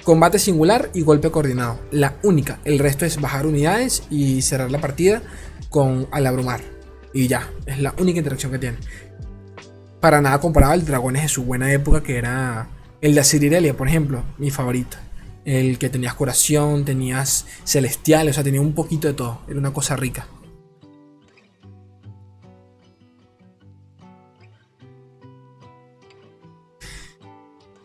Combate 0.07 0.39
singular 0.39 0.89
y 0.93 1.01
golpe 1.01 1.31
coordinado. 1.31 1.81
La 1.91 2.15
única. 2.23 2.61
El 2.63 2.79
resto 2.79 3.03
es 3.03 3.19
bajar 3.19 3.45
unidades 3.45 4.03
y 4.09 4.41
cerrar 4.41 4.71
la 4.71 4.79
partida 4.79 5.21
con 5.69 6.07
al 6.11 6.25
abrumar. 6.25 6.61
Y 7.13 7.27
ya. 7.27 7.49
Es 7.65 7.81
la 7.81 7.93
única 7.99 8.19
interacción 8.19 8.53
que 8.53 8.57
tiene. 8.57 8.77
Para 9.99 10.21
nada 10.21 10.39
comparado 10.39 10.71
al 10.71 10.85
Dragones 10.85 11.23
de 11.23 11.27
su 11.27 11.43
buena 11.43 11.73
época, 11.73 12.03
que 12.03 12.15
era 12.15 12.69
el 13.01 13.15
de 13.15 13.19
Asirirelia, 13.19 13.75
por 13.75 13.89
ejemplo, 13.89 14.23
mi 14.37 14.49
favorito. 14.49 14.95
El 15.43 15.77
que 15.77 15.89
tenías 15.89 16.13
curación, 16.13 16.85
tenías 16.85 17.45
celestial, 17.65 18.29
o 18.29 18.33
sea, 18.33 18.45
tenía 18.45 18.61
un 18.61 18.71
poquito 18.71 19.09
de 19.09 19.13
todo. 19.13 19.41
Era 19.49 19.59
una 19.59 19.73
cosa 19.73 19.97
rica. 19.97 20.25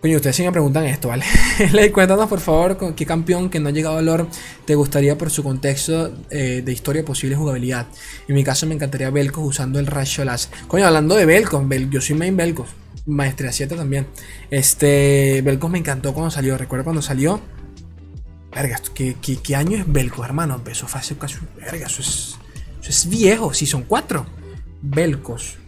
Coño, 0.02 0.16
ustedes 0.16 0.34
sí 0.34 0.42
me 0.42 0.50
preguntan 0.50 0.84
esto, 0.84 1.06
¿vale? 1.06 1.24
Cuéntanos 1.92 2.28
por 2.28 2.40
favor 2.40 2.92
qué 2.96 3.06
campeón 3.06 3.48
que 3.48 3.60
no 3.60 3.68
ha 3.68 3.72
llegado 3.72 3.98
a 3.98 4.02
lore 4.02 4.26
te 4.64 4.74
gustaría 4.74 5.16
por 5.16 5.30
su 5.30 5.44
contexto 5.44 6.12
eh, 6.28 6.60
de 6.64 6.72
historia 6.72 7.04
posible 7.04 7.36
jugabilidad. 7.36 7.86
En 8.26 8.34
mi 8.34 8.42
caso 8.42 8.66
me 8.66 8.74
encantaría 8.74 9.10
Belcos 9.10 9.44
usando 9.46 9.78
el 9.78 9.86
Rayo 9.86 10.24
Las. 10.24 10.50
Coño, 10.66 10.88
hablando 10.88 11.14
de 11.14 11.24
Belcos, 11.24 11.64
yo 11.88 12.00
soy 12.00 12.16
main 12.16 12.36
Belcos. 12.36 12.68
Maestría 13.06 13.52
7 13.52 13.76
también. 13.76 14.08
Este. 14.50 15.40
Belcos 15.42 15.70
me 15.70 15.78
encantó 15.78 16.12
cuando 16.12 16.32
salió. 16.32 16.58
Recuerdo 16.58 16.82
cuando 16.82 17.00
salió. 17.02 17.40
Verga, 18.52 18.80
¿qué, 18.94 19.14
qué, 19.20 19.54
año 19.56 19.78
es 19.78 19.90
Belcos, 19.90 20.26
hermano? 20.26 20.60
Eso 20.68 20.88
fue 20.88 21.00
hace 21.00 21.16
casi. 21.16 21.36
Verga, 21.56 21.86
eso 21.86 22.02
es. 22.02 22.36
Eso 22.80 22.90
es 22.90 23.08
viejo. 23.08 23.54
Si 23.54 23.66
son 23.66 23.84
cuatro. 23.84 24.26
Belcos. 24.82 25.58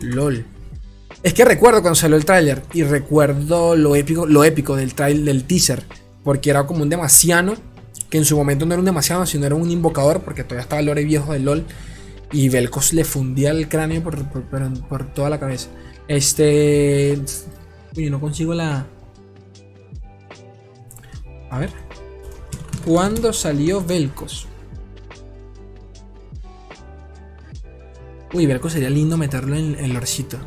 LOL. 0.00 0.44
Es 1.22 1.34
que 1.34 1.44
recuerdo 1.44 1.82
cuando 1.82 1.96
salió 1.96 2.16
el 2.16 2.24
tráiler 2.24 2.62
y 2.72 2.82
recuerdo 2.82 3.76
lo 3.76 3.94
épico, 3.94 4.26
lo 4.26 4.42
épico 4.42 4.74
del 4.74 4.94
trailer, 4.94 5.24
del 5.24 5.44
teaser, 5.44 5.84
porque 6.24 6.48
era 6.48 6.66
como 6.66 6.82
un 6.82 6.88
demasiado, 6.88 7.56
que 8.08 8.16
en 8.16 8.24
su 8.24 8.36
momento 8.36 8.64
no 8.64 8.72
era 8.72 8.80
un 8.80 8.86
demasiado, 8.86 9.26
sino 9.26 9.44
era 9.44 9.54
un 9.54 9.70
invocador, 9.70 10.22
porque 10.22 10.44
todavía 10.44 10.62
estaba 10.62 10.80
el 10.80 10.86
lore 10.86 11.04
viejo 11.04 11.34
del 11.34 11.44
LOL, 11.44 11.66
y 12.32 12.48
Velcos 12.48 12.94
le 12.94 13.04
fundía 13.04 13.50
el 13.50 13.68
cráneo 13.68 14.02
por, 14.02 14.24
por, 14.28 15.12
toda 15.12 15.28
la 15.28 15.38
cabeza. 15.38 15.68
Este... 16.08 17.20
Uy, 17.94 18.08
no 18.08 18.20
consigo 18.20 18.54
la... 18.54 18.86
A 21.50 21.58
ver. 21.58 21.70
¿Cuándo 22.86 23.32
salió 23.32 23.84
Velcos? 23.84 24.46
Uy, 28.32 28.46
Velcos 28.46 28.72
sería 28.72 28.88
lindo 28.88 29.18
meterlo 29.18 29.56
en 29.56 29.74
el 29.74 29.92
lorcito. 29.92 30.38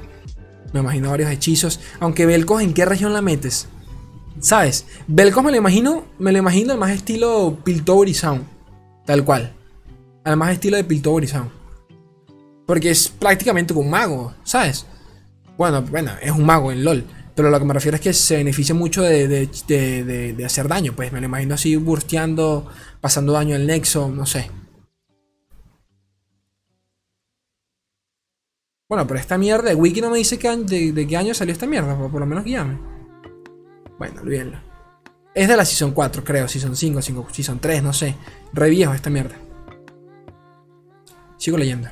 Me 0.74 0.80
imagino 0.80 1.12
varios 1.12 1.32
hechizos. 1.32 1.80
Aunque 2.00 2.26
Belcos, 2.26 2.62
¿en 2.62 2.74
qué 2.74 2.84
región 2.86 3.14
la 3.14 3.22
metes? 3.22 3.68
¿Sabes? 4.40 4.86
Belcos 5.08 5.44
me 5.44 5.52
lo 5.52 5.58
imagino, 5.58 6.06
me 6.20 6.32
lo 6.32 6.40
imagino 6.40 6.74
al 6.74 6.80
más 6.80 6.92
estilo 6.92 7.60
Piltover 7.64 8.14
Sound. 8.14 8.44
Tal 9.06 9.24
cual. 9.24 9.54
Al 10.24 10.36
más 10.36 10.52
estilo 10.52 10.78
de 10.78 10.84
Piltover. 10.84 11.30
Porque 12.66 12.92
es 12.92 13.08
prácticamente 13.08 13.74
un 13.74 13.90
mago, 13.90 14.34
¿sabes? 14.44 14.86
Bueno, 15.58 15.82
bueno, 15.84 16.12
es 16.22 16.32
un 16.32 16.46
mago 16.46 16.72
en 16.72 16.84
LOL. 16.84 17.06
Pero 17.36 17.50
lo 17.50 17.60
que 17.60 17.66
me 17.66 17.74
refiero 17.74 17.96
es 17.96 18.02
que 18.02 18.14
se 18.14 18.38
beneficia 18.38 18.76
mucho 18.76 19.02
de, 19.02 19.28
de, 19.28 20.34
de 20.34 20.46
hacer 20.46 20.68
daño. 20.68 20.94
Pues 20.96 21.12
me 21.12 21.20
lo 21.20 21.26
imagino 21.26 21.56
así 21.56 21.76
bursteando, 21.76 22.68
pasando 23.02 23.34
daño 23.34 23.56
al 23.56 23.68
nexo, 23.68 24.10
no 24.10 24.26
sé. 24.26 24.50
Bueno, 28.90 29.08
pero 29.08 29.20
esta 29.20 29.38
mierda 29.38 29.70
de 29.70 29.76
Wiki 29.76 30.02
no 30.02 30.10
me 30.10 30.18
dice 30.18 30.38
de, 30.38 31.08
qué 31.08 31.18
año 31.18 31.34
salió 31.34 31.54
esta 31.54 31.66
mierda, 31.66 31.98
por, 31.98 32.20
lo 32.20 32.26
menos 32.26 32.44
guíame. 32.44 32.78
Bueno, 33.98 34.22
olvídenlo. 34.22 34.60
Es 35.34 35.48
de 35.48 35.58
la 35.58 35.66
Season 35.66 35.94
4, 35.94 36.24
creo, 36.24 36.48
Season 36.48 36.76
5, 36.76 37.02
5 37.02 37.28
Season 37.32 37.60
3, 37.60 37.82
no 37.82 37.94
sé. 37.94 38.16
Re 38.52 38.70
viejo 38.70 38.94
esta 38.94 39.10
mierda. 39.10 39.36
Sigo 41.38 41.58
leyendo. 41.58 41.90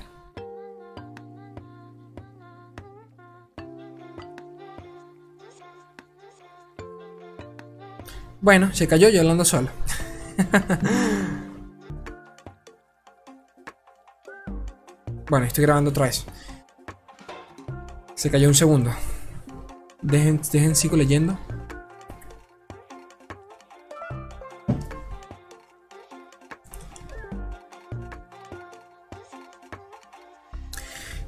Bueno, 8.41 8.73
se 8.73 8.87
cayó 8.87 9.09
yo 9.09 9.21
hablando 9.21 9.45
solo. 9.45 9.69
bueno, 15.29 15.45
estoy 15.45 15.63
grabando 15.63 15.91
otra 15.91 16.05
vez. 16.05 16.25
Se 18.21 18.29
cayó 18.29 18.47
un 18.49 18.53
segundo. 18.53 18.91
Dejen, 20.03 20.39
dejen 20.53 20.75
sigo 20.75 20.95
leyendo. 20.95 21.39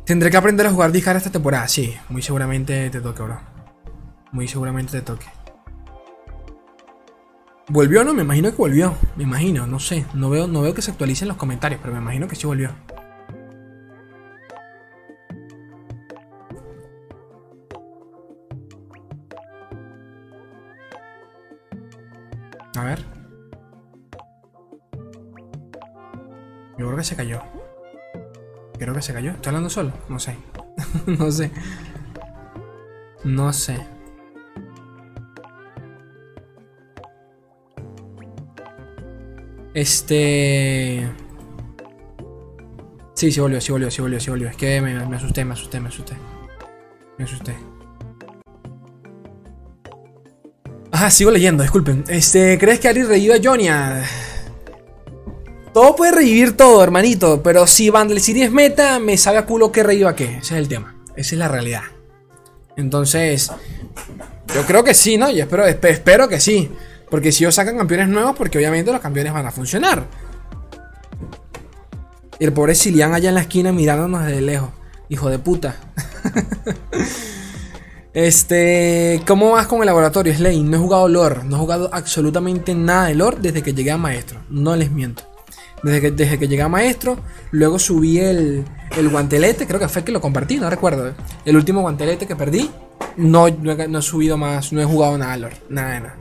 Tendré 0.06 0.30
que 0.30 0.38
aprender 0.38 0.68
a 0.68 0.72
jugar 0.72 0.92
Dijar 0.92 1.16
esta 1.16 1.32
temporada. 1.32 1.68
Sí, 1.68 1.96
muy 2.10 2.22
seguramente 2.22 2.92
te 2.92 3.02
toque, 3.02 3.24
bro. 3.24 3.40
Muy 4.32 4.48
seguramente 4.48 4.92
te 4.92 5.02
toque. 5.02 5.26
¿Volvió 7.70 8.02
o 8.02 8.04
no? 8.04 8.14
Me 8.14 8.22
imagino 8.22 8.52
que 8.52 8.58
volvió. 8.58 8.96
Me 9.16 9.24
imagino, 9.24 9.66
no 9.66 9.80
sé. 9.80 10.06
No 10.14 10.30
veo, 10.30 10.46
no 10.46 10.62
veo 10.62 10.76
que 10.76 10.84
se 10.84 10.92
actualicen 10.92 11.28
los 11.28 11.38
comentarios, 11.38 11.82
pero 11.82 11.92
me 11.92 12.02
imagino 12.02 12.28
que 12.28 12.36
sí 12.36 12.46
volvió. 12.46 12.70
A 22.76 22.84
ver. 22.84 23.06
Yo 26.78 26.88
creo 26.88 26.98
que 26.98 27.04
se 27.04 27.16
cayó. 27.16 27.42
Creo 28.80 28.94
que 28.94 29.02
se 29.02 29.14
cayó. 29.14 29.32
¿Estoy 29.32 29.50
hablando 29.52 29.70
solo? 29.70 29.94
No 30.10 30.20
sé. 30.20 30.38
no 31.06 31.32
sé. 31.32 31.52
No 33.24 33.54
sé. 33.54 33.86
Este. 39.74 41.10
Sí, 43.14 43.32
sí 43.32 43.40
volvió, 43.40 43.62
sí 43.62 43.72
volvió, 43.72 43.90
sí 43.92 44.02
volvió, 44.02 44.20
sí 44.20 44.30
volvió. 44.30 44.50
Es 44.50 44.58
que 44.58 44.82
me, 44.82 45.06
me 45.06 45.16
asusté, 45.16 45.46
me 45.46 45.54
asusté, 45.54 45.80
me 45.80 45.90
asusté. 45.90 46.16
Me 47.18 47.26
asusté. 47.26 47.56
Ajá, 50.94 51.10
sigo 51.10 51.32
leyendo, 51.32 51.64
disculpen. 51.64 52.04
Este, 52.08 52.60
¿crees 52.60 52.80
que 52.80 52.88
Ari 52.88 53.02
reviva 53.02 53.34
a 53.34 53.40
Jonia? 53.44 54.04
Todo 55.74 55.96
puede 55.96 56.12
revivir 56.12 56.56
todo, 56.56 56.84
hermanito. 56.84 57.42
Pero 57.42 57.66
si 57.66 57.90
Vandal 57.90 58.22
City 58.22 58.44
es 58.44 58.52
meta, 58.52 59.00
me 59.00 59.18
sabe 59.18 59.40
a 59.40 59.46
culo 59.48 59.72
que 59.72 59.82
reviva 59.82 60.16
qué. 60.16 60.38
Ese 60.38 60.38
es 60.38 60.52
el 60.52 60.68
tema. 60.68 60.96
Esa 61.16 61.34
es 61.34 61.40
la 61.40 61.48
realidad. 61.48 61.82
Entonces, 62.78 63.50
yo 64.54 64.66
creo 64.68 64.84
que 64.84 64.94
sí, 64.94 65.18
¿no? 65.18 65.32
Y 65.32 65.42
espero, 65.42 65.66
espero 65.66 66.28
que 66.30 66.40
sí. 66.40 66.72
Porque 67.10 67.32
si 67.32 67.44
ellos 67.44 67.56
sacan 67.56 67.76
campeones 67.76 68.10
nuevos, 68.10 68.36
porque 68.38 68.60
obviamente 68.60 68.92
los 68.92 69.02
campeones 69.02 69.34
van 69.34 69.48
a 69.48 69.52
funcionar. 69.52 70.06
El 72.40 72.54
pobre 72.54 72.76
Silian 72.76 73.16
allá 73.16 73.30
en 73.30 73.36
la 73.36 73.42
esquina 73.42 73.72
mirándonos 73.72 74.28
desde 74.28 74.42
lejos. 74.42 74.70
Hijo 75.10 75.32
de 75.32 75.40
puta. 75.40 75.76
este. 78.14 79.22
¿Cómo 79.28 79.52
vas 79.52 79.68
con 79.68 79.80
el 79.80 79.88
laboratorio, 79.88 80.34
Slane? 80.34 80.64
No 80.64 80.78
he 80.78 80.80
jugado 80.80 81.08
lore. 81.08 81.44
No 81.44 81.56
he 81.56 81.60
jugado 81.60 81.90
absolutamente 81.92 82.76
nada 82.76 83.08
de 83.08 83.16
lore 83.16 83.38
desde 83.42 83.62
que 83.62 83.74
llegué 83.74 83.92
a 83.92 83.98
maestro. 83.98 84.40
No 84.50 84.76
les 84.76 84.92
miento. 84.92 85.24
Desde 85.84 86.00
que, 86.00 86.12
desde 86.12 86.40
que 86.40 86.48
llegué 86.48 86.62
a 86.62 86.70
maestro, 86.70 87.18
luego 87.52 87.78
subí 87.78 88.18
el, 88.18 88.64
el 88.96 89.10
guantelete, 89.10 89.68
creo 89.68 89.82
que 89.82 89.90
fue 89.90 90.04
que 90.06 90.14
lo 90.14 90.22
compartí, 90.22 90.58
no 90.58 90.70
recuerdo. 90.70 91.14
El 91.44 91.58
último 91.58 91.82
guantelete 91.82 92.26
que 92.26 92.38
perdí, 92.38 92.72
no, 93.18 93.50
no, 93.50 94.00
he, 94.00 94.02
subido 94.02 94.38
más, 94.38 94.72
no 94.72 94.82
he 94.82 94.86
jugado 94.86 95.18
nada 95.18 95.36
lore, 95.36 95.58
nada 95.68 95.92
de 95.92 96.00
nada. 96.00 96.16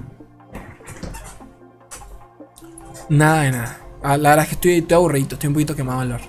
Nada 3.08 3.42
de 3.42 3.50
nada. 3.52 3.78
Ah, 4.02 4.16
la 4.16 4.30
verdad 4.30 4.42
es 4.44 4.48
que 4.48 4.54
estoy, 4.54 4.72
estoy 4.78 4.94
aburrido, 4.96 5.28
estoy 5.34 5.46
un 5.46 5.54
poquito 5.54 5.76
quemado 5.76 6.02
en 6.02 6.08
lore. 6.08 6.24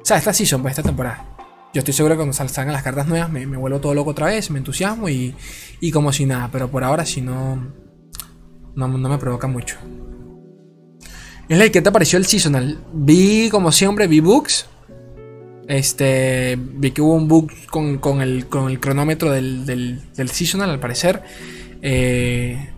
O 0.00 0.04
sea, 0.04 0.18
esta 0.18 0.32
season, 0.32 0.62
pues 0.62 0.72
esta 0.72 0.82
temporada. 0.82 1.27
Yo 1.78 1.80
estoy 1.82 1.94
seguro 1.94 2.14
que 2.16 2.24
cuando 2.24 2.32
salgan 2.32 2.72
las 2.72 2.82
cartas 2.82 3.06
nuevas 3.06 3.30
me, 3.30 3.46
vuelvo 3.46 3.78
todo 3.78 3.94
loco 3.94 4.10
otra 4.10 4.26
vez, 4.26 4.50
me 4.50 4.58
entusiasmo 4.58 5.08
y, 5.08 5.32
y 5.78 5.92
como 5.92 6.12
si 6.12 6.26
nada. 6.26 6.48
Pero 6.50 6.68
por 6.68 6.82
ahora 6.82 7.06
si 7.06 7.20
no, 7.20 7.68
no, 8.74 8.88
no 8.88 9.08
me 9.08 9.16
provoca 9.16 9.46
mucho. 9.46 9.76
Es 11.48 11.70
¿qué 11.70 11.80
te 11.80 11.92
pareció 11.92 12.18
el 12.18 12.26
seasonal? 12.26 12.80
Vi, 12.92 13.48
como 13.48 13.70
siempre, 13.70 14.08
vi 14.08 14.18
bugs. 14.18 14.66
Este, 15.68 16.58
vi 16.58 16.90
que 16.90 17.00
hubo 17.00 17.14
un 17.14 17.28
bug 17.28 17.52
con, 17.70 18.22
el, 18.22 18.48
con 18.48 18.68
el, 18.68 18.80
cronómetro 18.80 19.30
del, 19.30 19.64
del, 19.64 20.30
seasonal, 20.30 20.70
al 20.70 20.80
parecer. 20.80 21.22
Eh, 21.80 22.70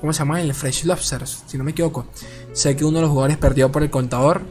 ¿Cómo 0.00 0.12
se 0.12 0.18
llama? 0.18 0.42
El 0.42 0.54
Fresh 0.54 0.86
Lobster, 0.86 1.24
si 1.24 1.56
no 1.56 1.62
me 1.62 1.70
equivoco. 1.70 2.08
Sé 2.52 2.74
que 2.74 2.84
uno 2.84 2.96
de 2.96 3.02
los 3.02 3.10
jugadores 3.10 3.36
perdió 3.36 3.70
por 3.70 3.84
el 3.84 3.90
contador 3.90 4.42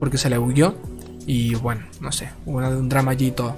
porque 0.00 0.16
se 0.16 0.30
le 0.30 0.38
bugueó. 0.38 0.95
Y 1.26 1.56
bueno, 1.56 1.84
no 2.00 2.12
sé, 2.12 2.30
hubo 2.46 2.58
un 2.58 2.88
drama 2.88 3.10
allí 3.10 3.32
todo. 3.32 3.54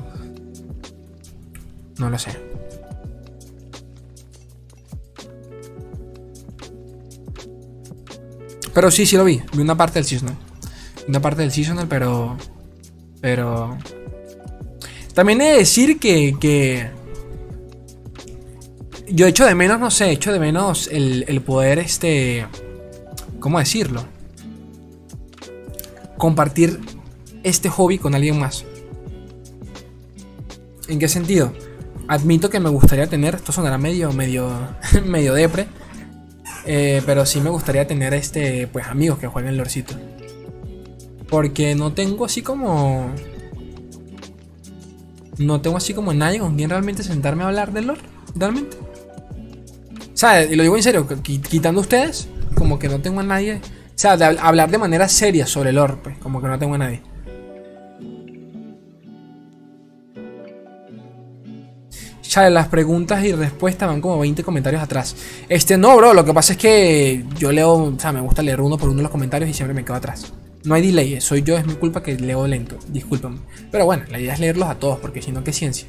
No 1.99 2.09
lo 2.09 2.19
sé. 2.19 2.31
Pero 8.73 8.91
sí, 8.91 9.05
sí 9.05 9.17
lo 9.17 9.25
vi. 9.25 9.43
Vi 9.53 9.61
una 9.61 9.77
parte 9.77 9.99
del 9.99 10.05
seasonal. 10.05 10.37
Una 11.09 11.21
parte 11.21 11.43
del 11.43 11.53
seasonal, 11.53 11.89
pero. 11.89 12.39
Pero. 13.21 13.77
También 15.15 15.41
he 15.41 15.53
de 15.53 15.59
decir 15.59 15.99
que. 15.99 16.37
que 16.41 16.91
yo 19.09 19.27
echo 19.27 19.45
de 19.45 19.55
menos, 19.55 19.81
no 19.81 19.91
sé, 19.91 20.11
echo 20.11 20.33
de 20.33 20.39
menos 20.39 20.89
el, 20.93 21.25
el 21.27 21.41
poder, 21.43 21.81
este. 21.81 22.47
¿Cómo 23.41 23.59
decirlo? 23.59 24.05
Compartir 26.17 26.79
este 27.43 27.69
hobby 27.69 27.99
con 27.99 28.15
alguien 28.15 28.39
más. 28.39 28.65
¿En 30.89 30.99
qué 30.99 31.09
sentido? 31.09 31.53
Admito 32.09 32.49
que 32.49 32.61
me 32.61 32.71
gustaría 32.71 33.07
tener, 33.07 33.35
esto 33.35 33.53
sonará 33.53 33.77
medio, 33.77 34.13
medio, 34.13 34.51
medio 35.05 35.35
depre, 35.35 35.69
eh, 36.65 37.03
pero 37.05 37.27
sí 37.27 37.41
me 37.41 37.51
gustaría 37.51 37.87
tener 37.87 38.15
este, 38.15 38.67
pues 38.67 38.87
amigos 38.87 39.19
que 39.19 39.27
jueguen 39.27 39.57
lorcito. 39.57 39.95
Porque 41.29 41.75
no 41.75 41.93
tengo 41.93 42.25
así 42.25 42.43
como... 42.43 43.11
No 45.37 45.61
tengo 45.61 45.77
así 45.77 45.95
como 45.95 46.13
nadie 46.13 46.41
con 46.41 46.57
quien 46.57 46.71
realmente 46.71 47.03
sentarme 47.03 47.45
a 47.45 47.49
hablar 47.49 47.73
del 47.73 47.87
lore. 47.87 48.01
Realmente. 48.35 48.77
O 48.77 50.17
sea, 50.17 50.43
y 50.45 50.57
lo 50.57 50.63
digo 50.63 50.77
en 50.77 50.83
serio, 50.83 51.07
quitando 51.23 51.81
ustedes, 51.81 52.29
como 52.55 52.79
que 52.79 52.89
no 52.89 53.01
tengo 53.01 53.21
a 53.21 53.23
nadie. 53.23 53.61
O 53.65 54.01
sea, 54.01 54.17
de 54.17 54.25
hablar 54.25 54.71
de 54.71 54.79
manera 54.79 55.09
seria 55.09 55.47
sobre 55.47 55.71
el 55.71 55.77
lore, 55.77 55.97
pues, 56.03 56.19
como 56.19 56.41
que 56.41 56.49
no 56.49 56.59
tengo 56.59 56.75
a 56.75 56.79
nadie. 56.79 57.03
Ya 62.29 62.51
las 62.51 62.69
preguntas 62.69 63.25
y 63.25 63.33
respuestas 63.33 63.89
van 63.89 64.03
como 64.03 64.19
20 64.19 64.45
comentarios 64.45 64.83
atrás. 64.83 65.17
Este, 65.49 65.79
no, 65.79 65.97
bro, 65.97 66.13
lo 66.13 66.27
que 66.27 66.35
pasa 66.35 66.53
es 66.53 66.59
que 66.59 67.25
yo 67.39 67.51
leo, 67.53 67.73
o 67.73 67.99
sea, 67.99 68.13
me 68.13 68.21
gusta 68.21 68.43
leer 68.43 68.61
uno 68.61 68.77
por 68.77 68.91
uno 68.91 69.01
los 69.01 69.11
comentarios 69.11 69.51
y 69.51 69.55
siempre 69.55 69.75
me 69.75 69.83
quedo 69.83 69.97
atrás. 69.97 70.33
No 70.65 70.75
hay 70.75 70.87
delay, 70.87 71.19
soy 71.23 71.43
yo, 71.43 71.57
es 71.57 71.67
mi 71.67 71.75
culpa 71.75 72.03
que 72.03 72.19
leo 72.19 72.47
lento, 72.47 72.77
discúlpame. 72.89 73.39
Pero 73.71 73.87
bueno, 73.87 74.05
la 74.11 74.21
idea 74.21 74.35
es 74.35 74.41
leerlos 74.41 74.69
a 74.69 74.75
todos, 74.75 74.99
porque 74.99 75.23
si 75.23 75.33
no, 75.33 75.43
¿qué 75.43 75.55
ciencia? 75.55 75.89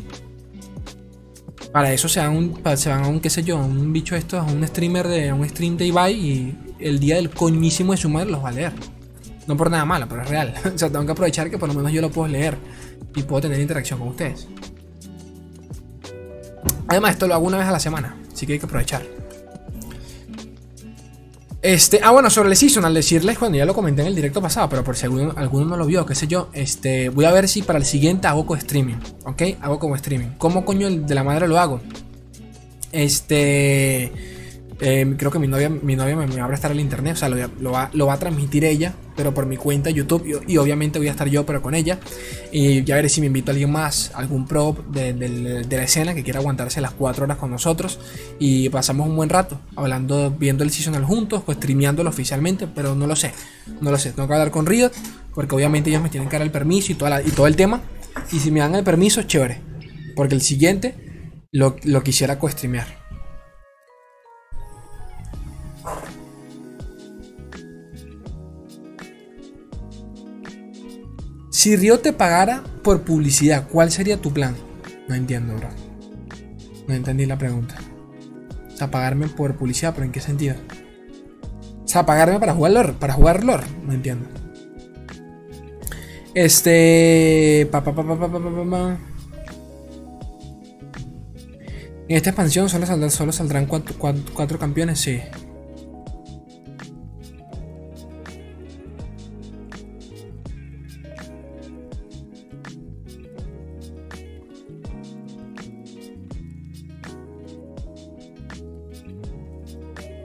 Para 1.73 1.91
eso 1.91 2.07
se 2.07 2.21
van, 2.21 2.35
un, 2.35 2.61
se 2.77 2.89
van 2.89 3.03
a 3.03 3.07
un, 3.09 3.19
qué 3.19 3.29
sé 3.29 3.43
yo, 3.43 3.57
un 3.57 3.91
bicho 3.91 4.15
esto, 4.15 4.39
a 4.39 4.43
un 4.43 4.65
streamer 4.65 5.09
de 5.09 5.33
un 5.33 5.47
stream 5.47 5.75
de 5.75 5.87
Ibai 5.87 6.13
y 6.13 6.57
el 6.79 6.99
día 6.99 7.15
del 7.17 7.29
coñísimo 7.31 7.91
de 7.91 7.97
su 7.97 8.09
madre 8.09 8.31
los 8.31 8.41
va 8.41 8.49
a 8.49 8.53
leer. 8.53 8.71
No 9.45 9.57
por 9.57 9.69
nada 9.69 9.83
malo, 9.83 10.07
pero 10.07 10.21
es 10.21 10.29
real. 10.29 10.53
o 10.73 10.77
sea, 10.77 10.89
tengo 10.89 11.05
que 11.05 11.11
aprovechar 11.11 11.49
que 11.49 11.57
por 11.57 11.67
lo 11.67 11.75
menos 11.75 11.91
yo 11.91 11.99
lo 11.99 12.09
puedo 12.09 12.29
leer 12.29 12.57
y 13.13 13.23
puedo 13.23 13.41
tener 13.41 13.59
interacción 13.59 13.99
con 13.99 14.07
ustedes. 14.07 14.47
Además, 16.87 17.11
esto 17.11 17.27
lo 17.27 17.35
hago 17.35 17.45
una 17.45 17.57
vez 17.57 17.67
a 17.67 17.71
la 17.71 17.79
semana, 17.79 18.15
así 18.33 18.45
que 18.45 18.53
hay 18.53 18.59
que 18.59 18.65
aprovechar. 18.65 19.03
Este, 21.61 21.99
ah, 22.01 22.11
bueno, 22.11 22.29
sobre 22.29 22.49
el 22.49 22.55
season, 22.55 22.85
al 22.85 22.93
decirles, 22.93 23.37
cuando 23.37 23.57
ya 23.57 23.65
lo 23.65 23.73
comenté 23.73 24.01
en 24.01 24.07
el 24.07 24.15
directo 24.15 24.41
pasado, 24.41 24.69
pero 24.69 24.83
por 24.83 24.95
si 24.95 25.05
alguno, 25.05 25.33
no 25.35 25.75
lo 25.75 25.85
vio, 25.85 26.05
qué 26.05 26.15
sé 26.15 26.25
yo, 26.25 26.49
este, 26.53 27.09
voy 27.09 27.25
a 27.25 27.31
ver 27.31 27.49
si 27.49 27.63
para 27.63 27.79
el 27.79 27.85
siguiente 27.85 28.27
hago 28.27 28.45
como 28.45 28.57
streaming, 28.57 28.95
¿ok? 29.25 29.41
Hago 29.61 29.77
como 29.77 29.95
streaming. 29.95 30.29
¿Cómo 30.37 30.63
coño 30.63 30.89
de 30.89 31.15
la 31.15 31.23
madre 31.23 31.49
lo 31.49 31.59
hago? 31.59 31.81
Este, 32.93 34.11
eh, 34.79 35.15
creo 35.17 35.31
que 35.31 35.39
mi 35.39 35.47
novia, 35.47 35.69
mi 35.69 35.97
novia 35.97 36.15
me, 36.15 36.27
va 36.27 36.45
a 36.45 36.47
prestar 36.47 36.71
el 36.71 36.79
internet, 36.79 37.15
o 37.15 37.17
sea, 37.17 37.27
lo, 37.27 37.71
va, 37.71 38.13
a 38.13 38.19
transmitir 38.19 38.63
ella, 38.63 38.93
pero 39.19 39.33
por 39.33 39.45
mi 39.45 39.57
cuenta 39.57 39.89
YouTube. 39.89 40.45
Y, 40.47 40.55
obviamente 40.55 40.97
voy 40.97 41.09
a 41.09 41.11
estar 41.11 41.27
yo, 41.27 41.45
pero 41.45 41.61
con 41.61 41.75
ella. 41.75 41.99
Y 42.53 42.85
ya 42.85 42.95
veré 42.95 43.09
si 43.09 43.19
me 43.19 43.27
invito 43.27 43.51
a 43.51 43.53
alguien 43.53 43.69
más, 43.69 44.11
algún 44.13 44.47
pro 44.47 44.77
de, 44.93 45.65
la 45.69 45.83
escena 45.83 46.15
que 46.15 46.23
quiera 46.23 46.39
aguantarse 46.39 46.79
las 46.79 46.91
4 46.93 47.25
horas 47.25 47.37
con 47.37 47.51
nosotros. 47.51 47.99
Y 48.39 48.69
pasamos 48.69 49.09
un 49.09 49.17
buen 49.17 49.27
rato 49.27 49.59
hablando, 49.75 50.31
viendo 50.31 50.63
el 50.63 50.71
seasonal 50.71 51.03
juntos, 51.03 51.43
pues 51.45 51.57
streameándolo 51.57 52.09
oficialmente, 52.09 52.65
pero 52.65 52.95
no 52.95 53.07
lo 53.07 53.17
sé. 53.17 53.33
No 53.81 53.91
lo 53.91 53.97
sé, 53.97 54.13
tengo 54.13 54.29
que 54.29 54.35
hablar 54.35 54.51
con 54.51 54.65
Riot, 54.65 54.91
porque 55.35 55.53
obviamente 55.53 55.89
ellos 55.89 56.01
me 56.01 56.07
tienen 56.07 56.29
que 56.29 56.37
dar 56.37 56.43
el 56.43 56.51
permiso 56.51 56.93
y, 56.93 56.95
toda 56.95 57.21
y 57.21 57.31
todo 57.31 57.47
el 57.47 57.57
tema. 57.57 57.81
Y 58.31 58.39
si 58.39 58.51
me 58.51 58.61
dan 58.61 58.73
el 58.75 58.85
permiso, 58.85 59.23
chévere. 59.23 59.59
Porque 60.15 60.33
el 60.33 60.41
siguiente 60.41 60.95
lo, 61.51 61.75
lo 61.83 62.03
quisiera 62.03 62.39
co-streamear. 62.39 62.98
Si 71.59 71.75
Río 71.75 71.99
te 71.99 72.13
pagara 72.13 72.63
por 72.85 73.01
publicidad, 73.01 73.67
¿cuál 73.67 73.91
sería 73.91 74.15
tu 74.15 74.31
plan? 74.31 74.55
No 75.09 75.15
entiendo, 75.15 75.57
bro. 75.57 75.67
No 76.87 76.93
entendí 76.93 77.25
la 77.25 77.37
pregunta. 77.37 77.75
O 78.73 78.77
sea, 78.77 78.89
pagarme 78.89 79.27
por 79.27 79.57
publicidad, 79.57 79.93
pero 79.93 80.05
¿en 80.05 80.13
qué 80.13 80.21
sentido? 80.21 80.55
O 81.83 81.85
sea, 81.85 82.05
pagarme 82.05 82.39
para 82.39 82.53
jugar 82.53 82.71
lore, 82.71 82.93
para 82.93 83.11
jugar 83.11 83.43
lore, 83.43 83.65
no 83.85 83.91
entiendo. 83.91 84.25
Este. 86.33 87.67
Pa, 87.69 87.83
pa, 87.83 87.93
pa, 87.93 88.97
en 92.07 92.15
esta 92.15 92.29
expansión 92.29 92.69
solo 92.69 93.33
saldrán, 93.33 93.65
cuatro 93.65 94.57
campeones, 94.57 95.01
sí. 95.01 95.19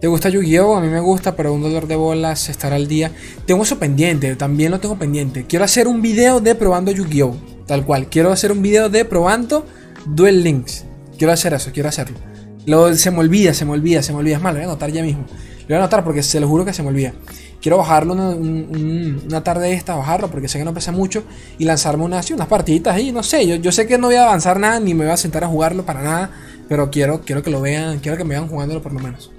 ¿Te 0.04 0.08
gusta 0.08 0.28
Yu-Gi-Oh? 0.28 0.76
A 0.76 0.82
mí 0.82 0.88
me 0.88 1.00
gusta, 1.00 1.34
pero 1.34 1.54
un 1.54 1.62
dolor 1.62 1.86
de 1.86 1.96
bolas 1.96 2.50
estar 2.50 2.74
al 2.74 2.88
día. 2.88 3.10
Tengo 3.46 3.62
eso 3.62 3.78
pendiente, 3.78 4.36
también 4.36 4.70
lo 4.70 4.78
tengo 4.78 4.98
pendiente. 4.98 5.46
Quiero 5.46 5.64
hacer 5.64 5.88
un 5.88 6.02
video 6.02 6.42
de 6.42 6.54
probando 6.54 6.92
Yu-Gi-Oh! 6.92 7.34
Tal 7.66 7.86
cual. 7.86 8.10
Quiero 8.10 8.30
hacer 8.30 8.52
un 8.52 8.60
video 8.60 8.90
de 8.90 9.06
probando 9.06 9.64
Duel 10.04 10.44
Links. 10.44 10.84
Quiero 11.16 11.32
hacer 11.32 11.54
eso, 11.54 11.70
quiero 11.72 11.88
hacerlo. 11.88 12.18
Lo, 12.66 12.94
se 12.94 13.10
me 13.10 13.20
olvida, 13.20 13.54
se 13.54 13.64
me 13.64 13.70
olvida, 13.70 14.02
se 14.02 14.12
me 14.12 14.18
olvida. 14.18 14.36
Es 14.36 14.42
malo, 14.42 14.58
lo 14.58 14.64
voy 14.64 14.68
a 14.68 14.72
anotar 14.72 14.92
ya 14.92 15.02
mismo. 15.02 15.24
Lo 15.60 15.68
voy 15.68 15.76
a 15.76 15.78
anotar 15.78 16.04
porque 16.04 16.22
se 16.22 16.38
lo 16.38 16.48
juro 16.48 16.66
que 16.66 16.74
se 16.74 16.82
me 16.82 16.90
olvida. 16.90 17.14
Quiero 17.62 17.78
bajarlo 17.78 18.12
una, 18.12 19.42
tarde 19.42 19.72
esta, 19.72 19.94
bajarlo 19.94 20.30
porque 20.30 20.48
sé 20.48 20.58
que 20.58 20.66
no 20.66 20.74
pesa 20.74 20.92
mucho 20.92 21.24
y 21.56 21.64
lanzarme 21.64 22.04
unas, 22.04 22.30
unas 22.30 22.46
partiditas 22.46 22.94
ahí, 22.94 23.10
no 23.10 23.22
sé, 23.22 23.46
yo, 23.46 23.56
yo 23.56 23.72
sé 23.72 23.86
que 23.86 23.96
no 23.96 24.08
voy 24.08 24.16
a 24.16 24.24
avanzar 24.24 24.60
nada 24.60 24.78
ni 24.80 24.92
me 24.92 25.04
voy 25.06 25.14
a 25.14 25.16
sentar 25.16 25.44
a 25.44 25.48
jugarlo 25.48 25.86
para 25.86 26.02
nada, 26.02 26.30
pero 26.68 26.90
quiero, 26.90 27.22
quiero 27.22 27.42
que 27.42 27.48
lo 27.48 27.62
vean, 27.62 28.00
quiero 28.00 28.18
que 28.18 28.24
me 28.24 28.34
vean 28.34 28.48
jugándolo 28.48 28.82
por 28.82 28.92
lo 28.92 29.00
menos. 29.00 29.30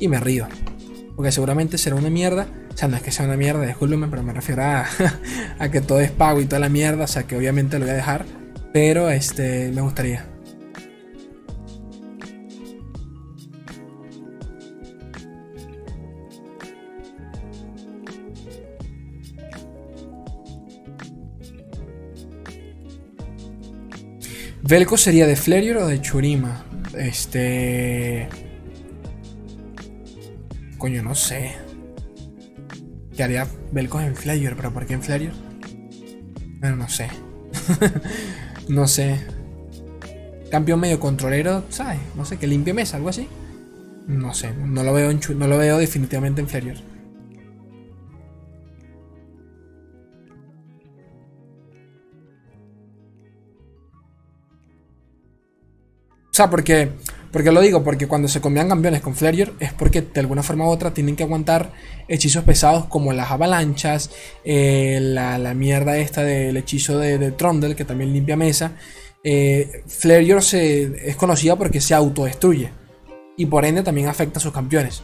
Y 0.00 0.08
me 0.08 0.18
río. 0.18 0.48
Porque 1.14 1.30
seguramente 1.30 1.78
será 1.78 1.96
una 1.96 2.10
mierda. 2.10 2.48
O 2.72 2.76
sea, 2.76 2.88
no 2.88 2.96
es 2.96 3.02
que 3.02 3.12
sea 3.12 3.26
una 3.26 3.36
mierda, 3.36 3.66
discúlpenme, 3.66 4.08
pero 4.08 4.22
me 4.22 4.32
refiero 4.32 4.62
a, 5.58 5.68
que 5.70 5.80
todo 5.82 6.00
es 6.00 6.10
pago 6.10 6.40
y 6.40 6.46
toda 6.46 6.58
la 6.58 6.68
mierda. 6.68 7.04
O 7.04 7.06
sea, 7.06 7.24
que 7.24 7.36
obviamente 7.36 7.78
lo 7.78 7.84
voy 7.84 7.92
a 7.92 7.96
dejar. 7.96 8.24
Pero 8.72 9.10
este, 9.10 9.70
me 9.70 9.82
gustaría. 9.82 10.26
Velco 24.62 24.96
sería 24.96 25.26
de 25.26 25.34
Flerior 25.34 25.78
o 25.78 25.86
de 25.88 26.00
Churima. 26.00 26.64
Este. 26.96 28.28
Coño, 30.80 31.02
no 31.02 31.14
sé. 31.14 31.56
¿Qué 33.14 33.22
haría 33.22 33.46
Velcos 33.70 34.02
en 34.02 34.16
Flerior? 34.16 34.54
¿Pero 34.56 34.72
por 34.72 34.86
qué 34.86 34.94
en 34.94 35.02
Flerior? 35.02 35.34
Bueno, 36.58 36.76
no 36.76 36.88
sé. 36.88 37.10
no 38.68 38.88
sé. 38.88 39.20
Campeón 40.50 40.80
medio 40.80 40.98
controlero, 40.98 41.64
¿sabes? 41.68 42.00
No 42.16 42.24
sé, 42.24 42.38
que 42.38 42.46
limpie 42.46 42.72
mesa, 42.72 42.96
algo 42.96 43.10
así. 43.10 43.28
No 44.06 44.32
sé, 44.32 44.54
no 44.54 44.82
lo 44.82 44.94
veo, 44.94 45.12
no 45.12 45.46
lo 45.46 45.58
veo 45.58 45.76
definitivamente 45.76 46.40
en 46.40 46.48
Flerior. 46.48 46.78
O 56.24 56.32
sea, 56.32 56.48
porque, 56.48 56.92
porque 57.32 57.52
lo 57.52 57.60
digo, 57.60 57.84
porque 57.84 58.08
cuando 58.08 58.28
se 58.28 58.40
combinan 58.40 58.68
campeones 58.68 59.02
con 59.02 59.14
Flerior 59.14 59.52
es 59.60 59.72
porque 59.72 60.02
de 60.02 60.20
alguna 60.20 60.42
forma 60.42 60.66
u 60.66 60.70
otra 60.70 60.92
tienen 60.92 61.14
que 61.14 61.22
aguantar 61.22 61.72
hechizos 62.08 62.44
pesados 62.44 62.86
como 62.86 63.12
las 63.12 63.30
avalanchas, 63.30 64.10
eh, 64.44 64.98
la, 65.00 65.54
mierda 65.54 65.96
esta 65.98 66.22
del 66.24 66.56
hechizo 66.56 66.98
de, 66.98 67.30
Trondel 67.32 67.76
que 67.76 67.84
también 67.84 68.12
limpia 68.12 68.36
mesa. 68.36 68.72
Eh, 69.22 69.82
se, 69.86 71.08
es 71.08 71.16
conocida 71.16 71.56
porque 71.56 71.80
se 71.80 71.94
autodestruye 71.94 72.70
y 73.36 73.46
por 73.46 73.64
ende 73.64 73.82
también 73.82 74.08
afecta 74.08 74.38
a 74.38 74.42
sus 74.42 74.52
campeones. 74.52 75.02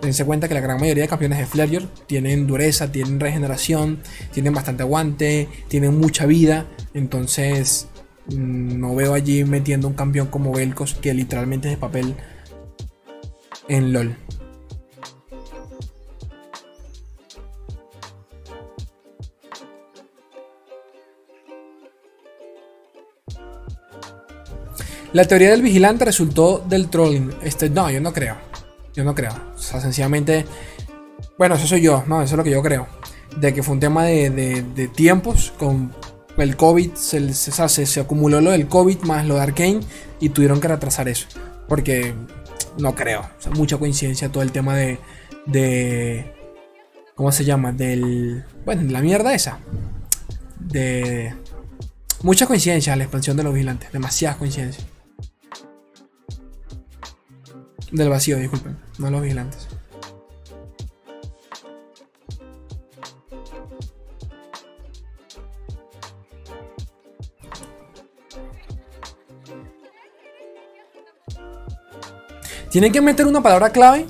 Tense 0.00 0.24
cuenta 0.24 0.48
que 0.48 0.54
la 0.54 0.60
gran 0.60 0.80
mayoría 0.80 1.04
de 1.04 1.08
campeones 1.08 1.38
de 1.38 1.46
Flerior 1.46 1.82
tienen 2.06 2.46
dureza, 2.46 2.90
tienen 2.90 3.20
regeneración, 3.20 4.00
tienen 4.32 4.54
bastante 4.54 4.82
aguante, 4.82 5.46
tienen 5.68 5.98
mucha 6.00 6.24
vida. 6.24 6.66
Entonces, 6.94 7.86
no 8.36 8.94
veo 8.94 9.14
allí 9.14 9.44
metiendo 9.44 9.88
un 9.88 9.94
campeón 9.94 10.28
como 10.28 10.52
Velcos 10.52 10.94
que 10.94 11.14
literalmente 11.14 11.68
es 11.68 11.74
de 11.74 11.80
papel 11.80 12.14
en 13.68 13.92
LOL. 13.92 14.16
La 25.12 25.24
teoría 25.24 25.50
del 25.50 25.62
vigilante 25.62 26.04
resultó 26.04 26.64
del 26.68 26.88
trolling. 26.88 27.34
Este, 27.42 27.68
no, 27.68 27.90
yo 27.90 28.00
no 28.00 28.12
creo. 28.12 28.36
Yo 28.94 29.02
no 29.02 29.14
creo. 29.14 29.32
O 29.54 29.58
sea, 29.58 29.80
sencillamente. 29.80 30.46
Bueno, 31.36 31.56
eso 31.56 31.66
soy 31.66 31.80
yo, 31.80 32.04
no, 32.06 32.22
eso 32.22 32.34
es 32.34 32.38
lo 32.38 32.44
que 32.44 32.50
yo 32.50 32.62
creo. 32.62 32.86
De 33.36 33.52
que 33.52 33.62
fue 33.62 33.74
un 33.74 33.80
tema 33.80 34.04
de, 34.04 34.30
de 34.30 34.88
tiempos 34.88 35.52
con 35.58 35.92
el 36.42 36.56
COVID, 36.56 36.94
se, 36.94 37.32
se, 37.34 37.86
se, 37.86 38.00
acumuló 38.00 38.40
lo 38.40 38.50
del 38.50 38.68
COVID 38.68 39.00
más 39.00 39.26
lo 39.26 39.36
de 39.36 39.40
Arkane 39.42 39.80
y 40.20 40.28
tuvieron 40.30 40.60
que 40.60 40.68
retrasar 40.68 41.08
eso. 41.08 41.26
Porque 41.68 42.14
no 42.78 42.94
creo, 42.94 43.28
mucha 43.54 43.78
coincidencia 43.78 44.30
todo 44.30 44.42
el 44.42 44.52
tema 44.52 44.76
de, 44.76 44.98
de. 45.46 46.34
¿Cómo 47.14 47.32
se 47.32 47.44
llama? 47.44 47.72
Del. 47.72 48.44
Bueno, 48.64 48.90
la 48.90 49.00
mierda 49.00 49.34
esa. 49.34 49.58
De. 50.58 51.34
Muchas 52.22 52.48
coincidencias 52.48 52.96
la 52.98 53.04
expansión 53.04 53.36
de 53.36 53.42
los 53.42 53.54
vigilantes, 53.54 53.90
demasiadas 53.92 54.36
coincidencias. 54.36 54.86
Del 57.92 58.08
vacío, 58.08 58.36
disculpen, 58.38 58.76
no 58.98 59.10
los 59.10 59.22
vigilantes. 59.22 59.69
Tienen 72.70 72.92
que 72.92 73.00
meter 73.00 73.26
una 73.26 73.42
palabra 73.42 73.70
clave. 73.70 74.06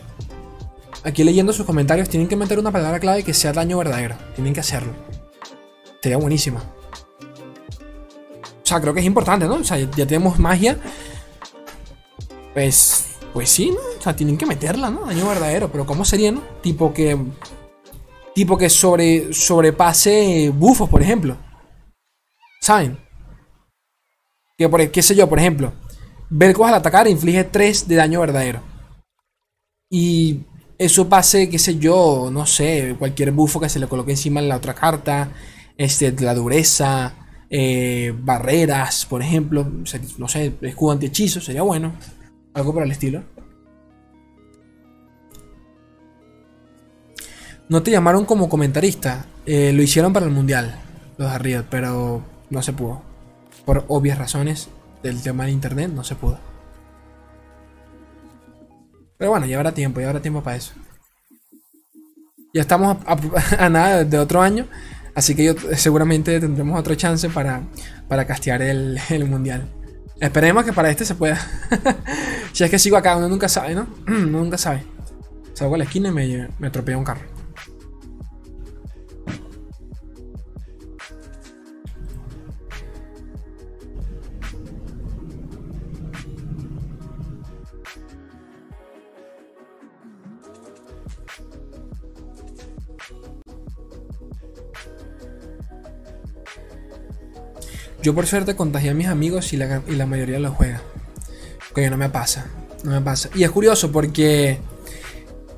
Aquí 1.02 1.24
leyendo 1.24 1.52
sus 1.52 1.64
comentarios, 1.64 2.10
tienen 2.10 2.28
que 2.28 2.36
meter 2.36 2.58
una 2.58 2.70
palabra 2.70 3.00
clave 3.00 3.22
que 3.22 3.32
sea 3.32 3.52
daño 3.52 3.78
verdadero. 3.78 4.16
Tienen 4.34 4.52
que 4.52 4.60
hacerlo. 4.60 4.92
Sería 6.02 6.18
buenísima. 6.18 6.62
O 8.42 8.66
sea, 8.66 8.80
creo 8.80 8.92
que 8.92 9.00
es 9.00 9.06
importante, 9.06 9.46
¿no? 9.46 9.54
O 9.54 9.64
sea, 9.64 9.78
ya 9.78 10.06
tenemos 10.06 10.38
magia. 10.38 10.78
Pues. 12.52 13.06
Pues 13.32 13.48
sí, 13.48 13.70
¿no? 13.70 13.80
O 13.98 14.02
sea, 14.02 14.14
tienen 14.14 14.36
que 14.36 14.44
meterla, 14.44 14.90
¿no? 14.90 15.06
Daño 15.06 15.26
verdadero. 15.26 15.72
Pero 15.72 15.86
¿cómo 15.86 16.04
sería, 16.04 16.30
no? 16.30 16.42
Tipo 16.60 16.92
que. 16.92 17.16
Tipo 18.34 18.58
que 18.58 18.68
sobre, 18.68 19.32
sobrepase 19.32 20.52
bufos, 20.54 20.88
por 20.88 21.00
ejemplo. 21.00 21.36
¿Saben? 22.60 22.98
Que 24.58 24.68
por, 24.68 24.90
qué 24.90 25.02
sé 25.02 25.14
yo, 25.14 25.28
por 25.28 25.38
ejemplo. 25.38 25.72
Velcos 26.30 26.68
al 26.68 26.74
atacar 26.74 27.08
inflige 27.08 27.42
3 27.42 27.88
de 27.88 27.96
daño 27.96 28.20
verdadero. 28.20 28.62
Y 29.90 30.42
eso 30.78 31.08
pase, 31.08 31.50
qué 31.50 31.58
sé 31.58 31.78
yo, 31.78 32.30
no 32.32 32.46
sé, 32.46 32.94
cualquier 32.98 33.32
bufo 33.32 33.58
que 33.58 33.68
se 33.68 33.80
le 33.80 33.88
coloque 33.88 34.12
encima 34.12 34.38
en 34.38 34.48
la 34.48 34.56
otra 34.56 34.74
carta, 34.74 35.32
este, 35.76 36.12
la 36.20 36.34
dureza, 36.34 37.14
eh, 37.50 38.14
barreras, 38.16 39.06
por 39.06 39.22
ejemplo, 39.22 39.68
no 40.18 40.28
sé, 40.28 40.54
escudo 40.62 40.92
anti-hechizo, 40.92 41.40
sería 41.40 41.62
bueno. 41.62 41.94
Algo 42.54 42.72
por 42.72 42.84
el 42.84 42.92
estilo. 42.92 43.24
No 47.68 47.82
te 47.82 47.90
llamaron 47.90 48.24
como 48.24 48.48
comentarista, 48.48 49.26
eh, 49.46 49.72
lo 49.72 49.82
hicieron 49.82 50.12
para 50.12 50.26
el 50.26 50.32
mundial, 50.32 50.80
los 51.18 51.42
de 51.42 51.62
pero 51.68 52.22
no 52.50 52.62
se 52.62 52.72
pudo. 52.72 53.02
Por 53.64 53.84
obvias 53.88 54.18
razones, 54.18 54.68
del 55.02 55.22
tema 55.22 55.44
de 55.44 55.52
internet 55.52 55.90
no 55.92 56.04
se 56.04 56.14
pudo. 56.14 56.38
Pero 59.18 59.30
bueno, 59.30 59.46
ya 59.46 59.56
habrá 59.56 59.72
tiempo, 59.72 60.00
ya 60.00 60.08
habrá 60.08 60.22
tiempo 60.22 60.42
para 60.42 60.56
eso. 60.56 60.72
Ya 62.54 62.62
estamos 62.62 62.96
a, 63.06 63.68
nada 63.68 64.04
de 64.04 64.18
otro 64.18 64.40
año, 64.40 64.66
así 65.14 65.34
que 65.34 65.44
yo, 65.44 65.54
seguramente 65.76 66.40
tendremos 66.40 66.78
otra 66.80 66.96
chance 66.96 67.28
para, 67.28 67.62
para 68.08 68.26
castear 68.26 68.62
el, 68.62 68.98
mundial. 69.28 69.68
Esperemos 70.20 70.64
que 70.64 70.72
para 70.72 70.90
este 70.90 71.04
se 71.04 71.14
pueda. 71.14 71.38
si 72.52 72.64
es 72.64 72.70
que 72.70 72.78
sigo 72.78 72.96
acá, 72.96 73.16
uno 73.16 73.28
nunca 73.28 73.48
sabe, 73.48 73.74
¿no? 73.74 73.86
uno 74.06 74.40
nunca 74.40 74.58
sabe. 74.58 74.84
Salgo 75.52 75.74
a 75.74 75.78
la 75.78 75.84
esquina 75.84 76.08
y 76.08 76.12
me, 76.12 76.48
me 76.58 76.68
atropella 76.68 76.98
un 76.98 77.04
carro. 77.04 77.39
Yo 98.02 98.14
por 98.14 98.26
suerte 98.26 98.56
contagié 98.56 98.90
a 98.90 98.94
mis 98.94 99.08
amigos 99.08 99.52
y 99.52 99.56
la, 99.56 99.82
y 99.86 99.92
la 99.92 100.06
mayoría 100.06 100.38
lo 100.38 100.52
juega. 100.52 100.82
Coño, 101.72 101.90
no 101.90 101.96
me 101.96 102.08
pasa. 102.08 102.46
No 102.84 102.92
me 102.92 103.00
pasa. 103.00 103.28
Y 103.34 103.44
es 103.44 103.50
curioso 103.50 103.92
porque 103.92 104.58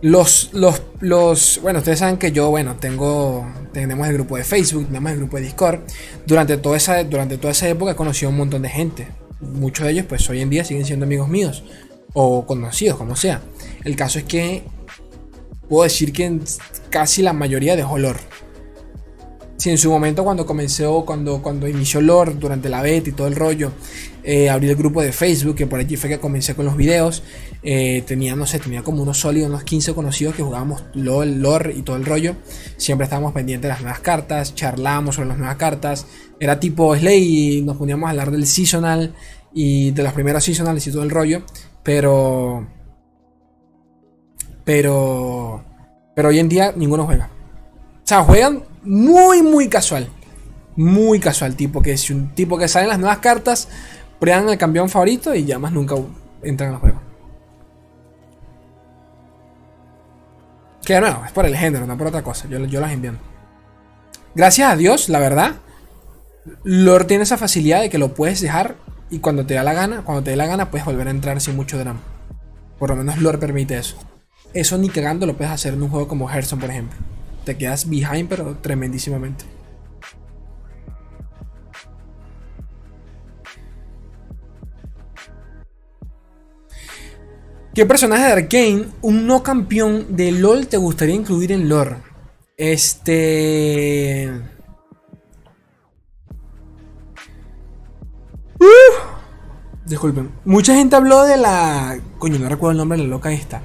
los, 0.03 0.51
los, 0.53 0.83
los, 1.01 1.61
bueno, 1.63 1.79
ustedes 1.79 2.01
saben 2.01 2.17
que 2.17 2.33
yo, 2.33 2.51
bueno, 2.51 2.77
tengo, 2.77 3.47
tenemos 3.73 4.09
el 4.09 4.15
grupo 4.15 4.37
de 4.37 4.43
Facebook, 4.43 4.87
tenemos 4.87 5.13
el 5.13 5.19
grupo 5.19 5.37
de 5.37 5.45
Discord. 5.45 5.81
Durante 6.27 6.57
toda 6.57 6.77
esa, 6.77 7.05
durante 7.05 7.39
toda 7.39 7.53
esa 7.53 7.69
época 7.69 7.93
he 7.93 7.95
conocido 7.95 8.29
a 8.29 8.33
un 8.33 8.39
montón 8.39 8.63
de 8.63 8.69
gente. 8.69 9.07
Muchos 9.41 9.87
de 9.87 9.93
ellos, 9.93 10.07
pues 10.09 10.29
hoy 10.29 10.41
en 10.41 10.51
día 10.51 10.65
siguen 10.65 10.85
siendo 10.85 11.07
amigos 11.07 11.29
míos 11.29 11.63
o 12.15 12.45
conocidos, 12.47 12.99
como 12.99 13.15
sea. 13.15 13.41
El 13.85 13.95
caso 13.95 14.19
es 14.19 14.25
que 14.25 14.65
puedo 15.69 15.85
decir 15.85 16.13
que 16.13 16.41
casi 16.91 17.23
la 17.23 17.33
mayoría 17.33 17.77
dejó 17.77 17.97
lore. 17.99 18.21
Si 19.63 19.71
en 19.71 19.79
su 19.79 19.91
momento 19.91 20.25
cuando 20.25 20.45
comenzó, 20.45 21.05
cuando, 21.05 21.41
cuando 21.41 21.69
inició 21.69 22.01
lore, 22.01 22.35
durante 22.35 22.69
la 22.69 22.83
beta 22.83 23.11
y 23.11 23.13
todo 23.13 23.29
el 23.29 23.37
rollo, 23.37 23.71
eh, 24.25 24.51
abrí 24.51 24.69
el 24.69 24.75
grupo 24.75 25.01
de 25.01 25.13
Facebook, 25.13 25.55
que 25.55 25.69
por 25.69 25.79
allí 25.79 25.95
fue 25.95 26.11
que 26.11 26.19
comencé 26.19 26.57
con 26.57 26.65
los 26.65 26.77
videos. 26.77 27.23
Eh, 27.63 28.03
tenía, 28.05 28.35
no 28.35 28.45
sé, 28.45 28.59
tenía 28.59 28.83
como 28.83 29.05
unos 29.05 29.21
sólidos, 29.21 29.49
unos 29.49 29.63
15 29.63 29.95
conocidos 29.95 30.35
que 30.35 30.43
jugábamos 30.43 30.83
LOL, 30.95 31.41
lore 31.41 31.75
y 31.77 31.83
todo 31.83 31.95
el 31.95 32.05
rollo. 32.05 32.35
Siempre 32.77 33.05
estábamos 33.05 33.35
pendientes 33.35 33.63
de 33.63 33.69
las 33.69 33.83
nuevas 33.83 34.01
cartas, 34.01 34.53
charlábamos 34.57 35.15
sobre 35.15 35.29
las 35.29 35.39
nuevas 35.39 35.59
cartas. 35.59 36.07
Era 36.41 36.59
tipo 36.59 36.97
Slay 36.97 37.59
y 37.59 37.63
nos 37.63 37.77
poníamos 37.77 38.09
a 38.09 38.11
hablar 38.11 38.33
del 38.33 38.49
seasonal 38.49 39.15
y 39.55 39.93
de 39.93 40.03
los 40.03 40.13
primeros 40.13 40.43
seasonales 40.43 40.85
y 40.89 40.91
todo 40.91 41.05
el 41.05 41.11
rollo. 41.11 41.45
Pero. 41.85 42.67
Pero. 44.65 45.65
Pero 46.17 46.29
hoy 46.31 46.41
en 46.41 46.49
día 46.49 46.75
ninguno 46.77 47.07
juega. 47.07 47.31
O 48.03 48.09
sea, 48.09 48.25
juegan 48.25 48.72
muy, 48.83 49.43
muy 49.43 49.69
casual. 49.69 50.09
Muy 50.77 51.21
casual. 51.21 51.57
Tipo 51.57 51.83
que 51.83 51.97
si 51.97 52.13
un 52.13 52.35
tipo 52.35 52.59
que 52.59 52.69
salen 52.69 52.89
las 52.89 52.99
nuevas 52.99 53.19
cartas, 53.19 53.69
prueban 54.19 54.49
el 54.49 54.59
campeón 54.59 54.89
favorito 54.89 55.35
y 55.35 55.45
ya 55.45 55.59
más 55.59 55.73
nunca 55.73 55.97
entran 56.43 56.75
al 56.75 56.81
juego. 56.81 57.01
Que 60.85 61.01
no, 61.01 61.25
es 61.25 61.33
por 61.33 61.47
el 61.47 61.57
género, 61.57 61.87
no 61.87 61.97
por 61.97 62.09
otra 62.09 62.23
cosa. 62.23 62.49
Yo, 62.49 62.59
yo 62.65 62.81
las 62.81 62.93
envío. 62.93 63.13
Gracias 64.35 64.71
a 64.71 64.77
Dios, 64.77 65.09
la 65.09 65.21
verdad. 65.21 65.57
Lord 66.65 67.07
tiene 67.07 67.23
esa 67.23 67.37
facilidad 67.37 67.81
de 67.81 67.91
que 67.91 67.99
lo 67.99 68.15
puedes 68.15 68.41
dejar 68.41 68.77
y 69.11 69.19
cuando 69.19 69.47
te 69.47 69.55
da 69.55 69.63
la 69.63 69.75
gana, 69.75 70.03
cuando 70.05 70.25
te 70.25 70.31
dé 70.31 70.37
la 70.37 70.47
gana, 70.47 70.71
puedes 70.71 70.85
volver 70.87 71.07
a 71.07 71.11
entrar 71.11 71.41
sin 71.41 71.55
mucho 71.55 71.79
drama. 71.79 72.01
Por 72.79 72.91
lo 72.91 72.97
menos 72.97 73.19
Lore 73.19 73.39
permite 73.39 73.79
eso. 73.79 73.97
Eso 74.55 74.79
ni 74.79 74.89
cagando 74.89 75.27
lo 75.27 75.37
puedes 75.37 75.53
hacer 75.53 75.75
en 75.75 75.83
un 75.83 75.91
juego 75.91 76.09
como 76.09 76.29
Hearthstone, 76.29 76.61
por 76.61 76.71
ejemplo. 76.71 76.99
Te 77.45 77.57
quedas 77.57 77.89
behind, 77.89 78.29
pero 78.29 78.57
tremendísimamente. 78.59 79.45
¿Qué 87.75 87.87
personaje 87.87 88.25
de 88.25 88.33
Arkane, 88.33 88.89
un 89.01 89.27
no 89.27 89.43
campeón 89.43 90.15
de 90.15 90.31
LOL, 90.31 90.67
te 90.67 90.77
gustaría 90.77 91.15
incluir 91.15 91.53
en 91.53 91.69
lore? 91.69 91.97
Este. 92.57 94.31
disculpen. 99.93 100.31
Mucha 100.45 100.75
gente 100.75 100.97
habló 100.97 101.23
de 101.25 101.37
la. 101.37 101.99
Coño, 102.19 102.39
no 102.39 102.49
recuerdo 102.49 102.73
el 102.73 102.79
nombre 102.79 102.99
de 102.99 103.05
la 103.05 103.11
loca 103.11 103.33
esta. 103.33 103.63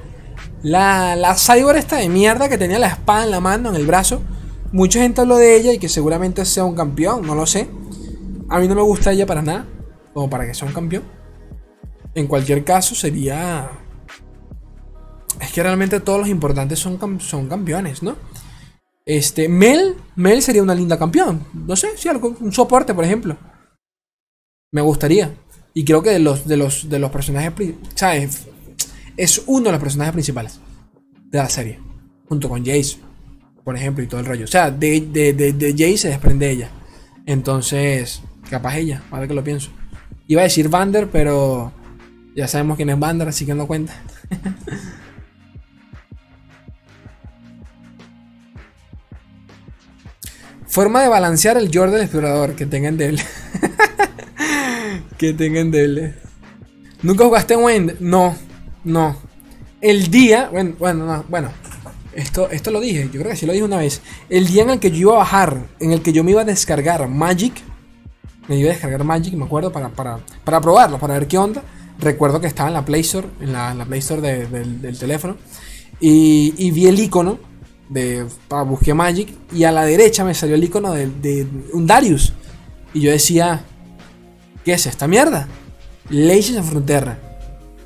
La, 0.64 1.16
la 1.16 1.36
cyber 1.36 1.76
esta 1.76 1.98
de 1.98 2.10
mierda 2.10 2.50
que 2.50 2.58
tenía 2.58 2.80
la 2.80 2.88
espada 2.88 3.24
en 3.24 3.32
la 3.32 3.40
mano, 3.40 3.70
en 3.70 3.76
el 3.76 3.86
brazo. 3.86 4.22
Mucha 4.72 5.00
gente 5.00 5.22
habló 5.22 5.38
de 5.38 5.56
ella 5.56 5.74
y 5.74 5.80
que 5.80 5.90
seguramente 5.90 6.44
sea 6.46 6.66
un 6.66 6.76
campeón, 6.76 7.26
no 7.26 7.36
lo 7.36 7.46
sé. 7.46 7.70
A 8.50 8.60
mí 8.60 8.68
no 8.68 8.76
me 8.76 8.82
gusta 8.82 9.12
ella 9.12 9.26
para 9.26 9.42
nada, 9.42 9.66
como 10.14 10.30
para 10.30 10.46
que 10.46 10.54
sea 10.54 10.68
un 10.68 10.74
campeón. 10.74 11.04
En 12.14 12.28
cualquier 12.28 12.64
caso, 12.64 12.96
sería. 12.96 13.70
Es 15.40 15.52
que 15.52 15.62
realmente 15.62 16.00
todos 16.00 16.20
los 16.20 16.30
importantes 16.30 16.80
son, 16.80 17.20
son 17.20 17.48
campeones, 17.48 18.02
¿no? 18.02 18.16
Este, 19.06 19.48
Mel, 19.48 19.96
Mel 20.16 20.42
sería 20.42 20.64
una 20.64 20.76
linda 20.76 20.98
campeón. 20.98 21.46
No 21.54 21.76
sé, 21.76 21.96
si 21.96 22.10
algo, 22.10 22.36
un 22.40 22.52
soporte, 22.52 22.94
por 22.94 23.06
ejemplo. 23.06 23.38
Me 24.72 24.82
gustaría. 24.82 25.34
Y 25.74 25.86
creo 25.86 26.02
que 26.02 26.10
de 26.10 26.20
los, 26.20 26.48
de 26.48 26.58
los, 26.58 26.90
de 26.90 27.00
los 27.00 27.12
personajes. 27.12 27.54
¿Sabes? 27.96 28.48
Es 29.18 29.44
uno 29.48 29.66
de 29.66 29.72
los 29.72 29.82
personajes 29.82 30.14
principales 30.14 30.60
de 31.26 31.38
la 31.40 31.50
serie. 31.50 31.80
Junto 32.30 32.48
con 32.48 32.64
Jace, 32.64 32.98
por 33.64 33.76
ejemplo, 33.76 34.04
y 34.04 34.08
todo 34.08 34.20
el 34.20 34.28
rollo. 34.28 34.46
O 34.46 34.48
sea, 34.48 34.72
de, 34.72 35.02
de, 35.02 35.34
de, 35.34 35.72
Jace 35.72 35.98
se 35.98 36.08
desprende 36.10 36.50
ella. 36.50 36.70
Entonces, 37.26 38.22
capaz 38.50 38.78
ella, 38.78 39.04
a 39.12 39.20
ver 39.20 39.28
que 39.28 39.34
lo 39.34 39.44
pienso. 39.44 39.72
Iba 40.28 40.42
a 40.42 40.44
decir 40.44 40.70
Vander, 40.70 41.10
pero 41.10 41.74
ya 42.36 42.48
sabemos 42.48 42.78
quién 42.78 42.90
es 42.90 43.00
Vander, 43.00 43.28
así 43.28 43.46
que 43.46 43.56
no 43.56 43.66
cuenta. 43.68 43.94
Forma 50.68 51.02
de 51.02 51.08
balancear 51.08 51.58
el 51.58 51.72
Jordan 51.74 52.02
explorador 52.02 52.56
que 52.56 52.68
tengan 52.68 52.98
de 52.98 53.08
él. 53.08 53.20
que 55.18 55.34
tengan 55.34 55.72
de 55.72 56.14
¿Nunca 57.02 57.26
jugaste 57.26 57.56
en 57.56 57.64
Wind? 57.64 58.00
No, 58.00 58.36
no. 58.88 59.16
El 59.82 60.10
día, 60.10 60.50
bueno, 60.52 60.76
bueno, 60.80 61.26
bueno. 61.30 61.50
Esto, 62.14 62.50
esto 62.50 62.72
lo 62.72 62.80
dije, 62.80 63.10
yo 63.14 63.20
creo 63.20 63.30
que 63.30 63.36
sí 63.36 63.46
lo 63.46 63.54
dije 63.54 63.64
una 63.64 63.78
vez. 63.78 64.02
El 64.28 64.48
día 64.48 64.64
en 64.64 64.72
el 64.72 64.80
que 64.80 64.90
yo 64.90 64.98
iba 64.98 65.14
a 65.14 65.18
bajar, 65.18 65.68
en 65.80 65.92
el 65.92 66.02
que 66.02 66.14
yo 66.14 66.24
me 66.24 66.32
iba 66.32 66.42
a 66.42 66.46
descargar 66.46 67.08
Magic, 67.08 67.54
me 68.48 68.58
iba 68.58 68.70
a 68.70 68.74
descargar 68.74 69.04
Magic, 69.04 69.36
me 69.36 69.46
acuerdo, 69.46 69.72
para, 69.72 69.90
para, 69.90 70.20
para 70.44 70.60
probarlo, 70.60 70.98
para 70.98 71.14
ver 71.14 71.28
qué 71.28 71.38
onda. 71.38 71.62
Recuerdo 72.00 72.42
que 72.42 72.48
estaba 72.48 72.70
en 72.70 72.74
la 72.74 72.86
Play 72.86 73.02
Store, 73.02 73.28
en 73.40 73.54
la, 73.54 73.86
Play 73.86 74.00
Store 74.00 74.22
del 74.22 74.98
teléfono, 74.98 75.38
y, 76.00 76.56
y, 76.58 76.72
vi 76.72 76.88
el 76.88 77.00
icono 77.00 77.38
de, 77.90 78.26
para 78.48 78.64
busqué 78.64 78.96
Magic, 78.96 79.30
y 79.54 79.64
a 79.64 79.72
la 79.72 79.86
derecha 79.86 80.24
me 80.24 80.34
salió 80.34 80.56
el 80.56 80.64
icono 80.64 80.94
de, 80.94 81.08
de 81.08 81.48
un 81.74 81.86
Darius. 81.86 82.34
Y 82.94 83.02
yo 83.02 83.12
decía, 83.12 83.64
¿Qué 84.68 84.74
es 84.74 84.86
esta 84.86 85.08
mierda? 85.08 85.48
Legends 86.10 86.60
of 86.60 86.70
Frontera. 86.70 87.18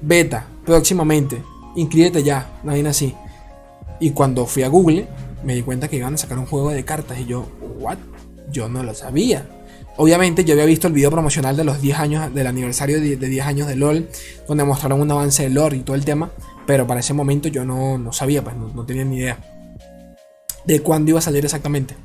Beta, 0.01 0.47
próximamente. 0.65 1.41
Inscríbete 1.75 2.23
ya, 2.23 2.59
nadie 2.63 2.87
así. 2.87 3.15
Y 3.99 4.11
cuando 4.11 4.45
fui 4.45 4.63
a 4.63 4.67
Google, 4.67 5.07
me 5.43 5.55
di 5.55 5.61
cuenta 5.61 5.87
que 5.87 5.97
iban 5.97 6.13
a 6.13 6.17
sacar 6.17 6.39
un 6.39 6.45
juego 6.45 6.71
de 6.71 6.83
cartas. 6.83 7.19
Y 7.19 7.25
yo, 7.25 7.47
¿what? 7.79 7.97
Yo 8.51 8.67
no 8.67 8.83
lo 8.83 8.93
sabía. 8.93 9.47
Obviamente 9.97 10.43
yo 10.43 10.53
había 10.53 10.65
visto 10.65 10.87
el 10.87 10.93
video 10.93 11.11
promocional 11.11 11.55
de 11.55 11.63
los 11.63 11.81
10 11.81 11.99
años, 11.99 12.33
del 12.33 12.47
aniversario 12.47 12.99
de 12.99 13.15
10 13.15 13.45
años 13.45 13.67
de 13.67 13.75
LOL, 13.75 14.07
donde 14.47 14.63
mostraron 14.63 15.01
un 15.01 15.11
avance 15.11 15.43
de 15.43 15.49
LOL 15.49 15.73
y 15.75 15.81
todo 15.81 15.95
el 15.95 16.05
tema, 16.05 16.31
pero 16.65 16.87
para 16.87 17.01
ese 17.01 17.13
momento 17.13 17.49
yo 17.49 17.65
no, 17.65 18.11
sabía, 18.13 18.43
pues 18.43 18.55
no, 18.55 18.69
no, 18.73 18.85
tenía 18.85 19.03
ni 19.03 19.17
idea 19.17 19.37
de 20.65 20.79
cuándo 20.79 21.11
iba 21.11 21.19
a 21.19 21.21
salir 21.21 21.43
exactamente. 21.43 21.95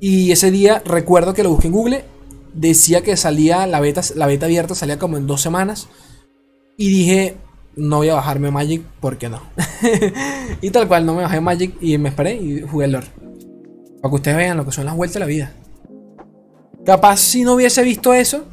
Y 0.00 0.32
ese 0.32 0.50
día 0.50 0.82
recuerdo 0.84 1.34
que 1.34 1.42
lo 1.42 1.50
busqué 1.50 1.66
en 1.66 1.72
Google 1.72 2.04
decía 2.54 3.02
que 3.02 3.16
salía 3.16 3.66
la 3.66 3.80
beta, 3.80 4.02
la 4.14 4.26
beta 4.26 4.46
abierta 4.46 4.74
salía 4.74 4.98
como 4.98 5.16
en 5.16 5.26
dos 5.26 5.40
semanas. 5.40 5.88
Y 6.76 6.88
dije, 6.88 7.36
no 7.78 7.98
voy 7.98 8.08
a 8.08 8.14
bajarme 8.14 8.50
Magic 8.50 8.82
porque 9.00 9.28
no. 9.28 9.40
y 10.60 10.70
tal 10.70 10.88
cual, 10.88 11.06
no 11.06 11.14
me 11.14 11.22
bajé 11.22 11.40
Magic 11.40 11.76
y 11.80 11.96
me 11.96 12.08
esperé 12.08 12.34
y 12.34 12.62
jugué 12.62 12.86
el 12.86 12.92
lore. 12.92 13.06
Para 14.02 14.10
que 14.10 14.16
ustedes 14.16 14.36
vean 14.36 14.56
lo 14.56 14.64
que 14.64 14.72
son 14.72 14.84
las 14.84 14.96
vueltas 14.96 15.14
de 15.14 15.20
la 15.20 15.26
vida. 15.26 15.52
Capaz 16.84 17.18
si 17.18 17.44
no 17.44 17.54
hubiese 17.54 17.82
visto 17.82 18.12
eso, 18.12 18.44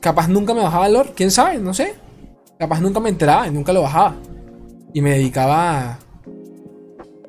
capaz 0.00 0.28
nunca 0.28 0.54
me 0.54 0.62
bajaba 0.62 0.86
el 0.86 0.94
lore, 0.94 1.12
quién 1.14 1.30
sabe, 1.30 1.58
no 1.58 1.72
sé. 1.72 1.94
Capaz 2.58 2.80
nunca 2.80 3.00
me 3.00 3.08
enteraba 3.08 3.46
y 3.46 3.50
nunca 3.50 3.72
lo 3.72 3.82
bajaba. 3.82 4.16
Y 4.92 5.00
me 5.00 5.10
dedicaba 5.10 5.98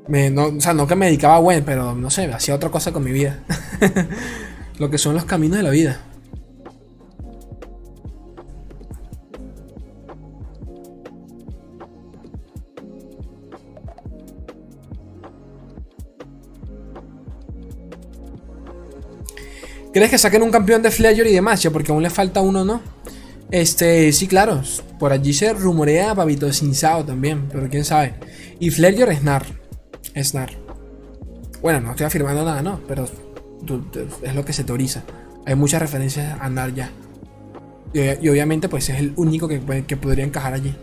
Me, 0.08 0.30
no, 0.30 0.48
o 0.48 0.62
sea, 0.62 0.74
no 0.74 0.86
que 0.86 0.96
me 0.96 1.08
dedicaba 1.08 1.36
a 1.36 1.40
Gwen, 1.40 1.64
pero 1.66 1.96
no 1.96 2.10
sé, 2.10 2.26
hacía 2.26 2.56
otra 2.56 2.70
cosa 2.70 2.92
con 2.92 3.04
mi 3.04 3.12
vida. 3.12 3.44
lo 4.80 4.90
que 4.90 4.98
son 4.98 5.16
los 5.16 5.26
caminos 5.26 5.58
de 5.58 5.64
la 5.64 5.70
vida. 5.70 6.02
¿Crees 19.96 20.12
que 20.12 20.18
saquen 20.18 20.44
un 20.44 20.52
campeón 20.52 20.82
de 20.82 20.92
Fledger 20.92 21.26
y 21.26 21.32
de 21.32 21.42
Macha? 21.42 21.72
Porque 21.72 21.94
aún 21.94 22.04
le 22.04 22.10
falta 22.10 22.42
uno, 22.42 22.66
¿no? 22.66 22.82
Este, 23.50 24.12
sí, 24.12 24.28
claro. 24.28 24.62
Por 25.00 25.14
allí 25.14 25.32
se 25.32 25.54
rumorea 25.54 26.14
Babito 26.14 26.52
Cinsao 26.52 27.06
también, 27.06 27.48
pero 27.50 27.70
quién 27.70 27.86
sabe. 27.86 28.16
Y 28.60 28.72
Fledger 28.72 29.08
es 29.08 29.24
Nar. 29.24 29.46
Es 30.14 30.34
Nar. 30.34 30.52
Bueno, 31.62 31.80
no 31.80 31.92
estoy 31.92 32.08
afirmando 32.08 32.44
nada, 32.44 32.62
¿no? 32.62 32.82
Pero 32.90 33.08
es 34.22 34.36
lo 34.36 34.44
que 34.44 34.52
se 34.52 34.66
teoriza. 34.66 35.06
Hay 35.46 35.56
muchas 35.56 35.82
referencias 35.82 36.38
a 36.42 36.50
Narya. 36.50 36.92
Y, 37.94 38.02
y 38.02 38.28
obviamente 38.28 38.68
pues 38.68 38.90
es 38.90 39.00
el 39.00 39.14
único 39.16 39.48
que, 39.48 39.86
que 39.88 39.96
podría 39.96 40.26
encajar 40.26 40.56
allí. 40.56 40.76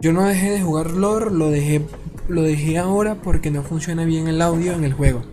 Yo 0.00 0.12
no 0.14 0.24
dejé 0.26 0.50
de 0.50 0.62
jugar 0.62 0.92
lore, 0.92 1.30
lo 1.30 1.50
dejé, 1.50 1.82
lo 2.28 2.42
dejé 2.42 2.78
ahora 2.78 3.16
porque 3.16 3.50
no 3.50 3.62
funciona 3.62 4.04
bien 4.06 4.28
el 4.28 4.40
audio 4.40 4.72
en 4.72 4.84
el 4.84 4.94
juego. 4.94 5.24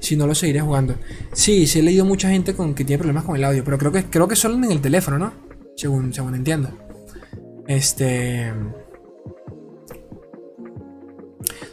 Si 0.00 0.16
no 0.16 0.26
lo 0.26 0.34
seguiré 0.34 0.62
jugando. 0.62 0.94
Sí, 1.32 1.66
sí 1.66 1.80
he 1.80 1.82
leído 1.82 2.06
mucha 2.06 2.30
gente 2.30 2.54
con 2.54 2.74
que 2.74 2.84
tiene 2.84 2.98
problemas 2.98 3.24
con 3.24 3.36
el 3.36 3.44
audio, 3.44 3.62
pero 3.64 3.76
creo 3.76 3.92
que 3.92 4.04
creo 4.04 4.26
que 4.26 4.36
solo 4.36 4.54
en 4.56 4.72
el 4.72 4.80
teléfono, 4.80 5.18
¿no? 5.18 5.32
Según, 5.76 6.14
según 6.14 6.34
entiendo. 6.34 6.70
Este. 7.66 8.52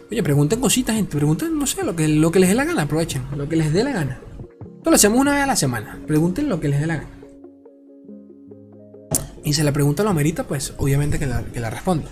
Oye, 0.09 0.21
pregunten 0.21 0.59
cositas, 0.59 0.95
gente. 0.95 1.15
Pregunten, 1.15 1.57
no 1.57 1.65
sé, 1.65 1.83
lo 1.83 1.95
que, 1.95 2.09
lo 2.09 2.31
que 2.31 2.39
les 2.39 2.49
dé 2.49 2.55
la 2.55 2.65
gana, 2.65 2.81
aprovechen. 2.81 3.23
Lo 3.35 3.47
que 3.47 3.55
les 3.55 3.71
dé 3.71 3.83
la 3.83 3.91
gana. 3.91 4.19
Esto 4.77 4.89
lo 4.89 4.95
hacemos 4.95 5.19
una 5.19 5.33
vez 5.33 5.43
a 5.43 5.47
la 5.47 5.55
semana. 5.55 6.01
Pregunten 6.05 6.49
lo 6.49 6.59
que 6.59 6.67
les 6.67 6.81
dé 6.81 6.87
la 6.87 6.97
gana. 6.97 7.09
Y 9.43 9.53
si 9.53 9.63
la 9.63 9.71
pregunta 9.71 10.03
lo 10.03 10.13
merita, 10.13 10.43
pues 10.43 10.73
obviamente 10.77 11.17
que 11.17 11.25
la, 11.25 11.43
que 11.43 11.59
la 11.59 11.69
respondo. 11.69 12.09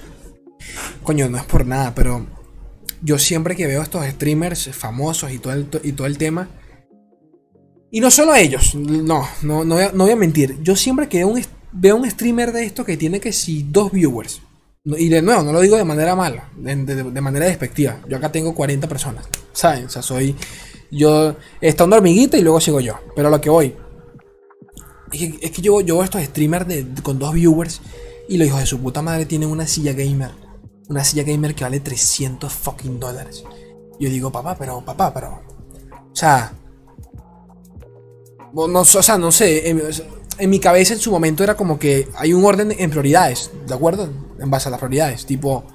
Coño, 1.04 1.30
no 1.30 1.38
es 1.38 1.46
por 1.46 1.66
nada, 1.66 1.94
pero 1.96 2.26
yo 3.02 3.18
siempre 3.18 3.56
que 3.56 3.68
veo 3.68 3.82
a 3.82 3.84
estos 3.84 4.06
streamers 4.06 4.70
famosos 4.76 5.32
y 5.32 5.40
todo 5.40 5.54
el, 5.54 5.68
y 5.84 5.94
todo 5.94 6.08
el 6.08 6.18
tema. 6.18 6.50
Y 7.92 8.02
no 8.02 8.12
solo 8.12 8.34
a 8.34 8.40
ellos, 8.40 8.76
no, 8.76 9.28
no, 9.42 9.66
no, 9.66 9.76
voy, 9.76 10.12
a, 10.12 10.16
mentir. 10.16 10.62
Yo 10.62 10.76
siempre 10.76 11.10
que 11.10 11.20
veo 11.20 11.28
un, 11.28 11.42
un 12.02 12.12
streamer 12.12 12.52
de 12.52 12.66
esto 12.66 12.86
que 12.86 12.98
tiene 12.98 13.20
que 13.20 13.34
si 13.34 13.64
dos 13.64 13.92
viewers. 13.92 14.42
Y 14.86 15.10
de 15.10 15.22
nuevo, 15.22 15.44
no 15.44 15.52
lo 15.52 15.62
digo 15.62 15.76
de 15.76 15.84
manera 15.84 16.16
mala, 16.16 16.50
de, 16.56 16.76
de, 16.76 17.22
manera 17.22 17.46
despectiva. 17.46 18.00
Yo 18.08 18.18
acá 18.18 18.32
tengo 18.32 18.54
40 18.54 18.88
personas, 18.88 19.28
¿saben? 19.54 19.86
O 19.86 19.90
sea, 19.90 20.02
soy. 20.02 20.36
Yo. 20.92 21.36
Está 21.62 21.84
una 21.84 21.98
hormiguita 21.98 22.38
y 22.38 22.42
luego 22.42 22.62
sigo 22.62 22.80
yo. 22.80 23.00
Pero 23.16 23.28
a 23.28 23.32
lo 23.32 23.42
que 23.42 23.50
voy. 23.50 23.76
Es 25.12 25.52
que, 25.52 25.62
yo, 25.62 25.82
yo 25.82 25.96
veo 25.96 26.04
estos 26.04 26.24
streamers 26.24 26.68
con 27.02 27.18
dos 27.18 27.34
viewers 27.34 27.82
y 28.28 28.38
los 28.38 28.48
hijos 28.48 28.60
de 28.60 28.66
su 28.68 28.80
puta 28.80 29.02
madre 29.02 29.26
tienen 29.26 29.50
una 29.50 29.66
silla 29.66 29.94
gamer 29.94 30.49
una 30.90 31.04
silla 31.04 31.24
gamer 31.24 31.56
que 31.56 31.64
vale 31.64 31.80
300 31.80 32.52
fucking 32.52 33.00
dólares. 33.00 33.44
Yo 34.00 34.10
digo, 34.10 34.32
papá, 34.32 34.56
pero, 34.58 34.84
papá, 34.84 35.14
pero. 35.14 35.42
O 36.12 36.16
sea. 36.16 36.52
No, 38.54 38.80
o 38.82 38.86
sea, 38.86 39.18
no 39.18 39.32
sé. 39.32 39.70
En, 39.70 40.50
mi 40.50 40.60
cabeza 40.60 40.94
en 40.94 41.00
su 41.00 41.12
momento 41.12 41.44
era 41.44 41.56
como 41.56 41.78
que 41.78 42.08
hay 42.16 42.34
un 42.34 42.46
orden 42.46 42.74
en 42.78 42.90
prioridades, 42.90 43.52
¿de 43.68 43.74
acuerdo? 43.74 44.10
En 44.40 44.50
base 44.50 44.70
a 44.70 44.72
las 44.72 44.80
prioridades. 44.80 45.26
Tipo, 45.26 45.66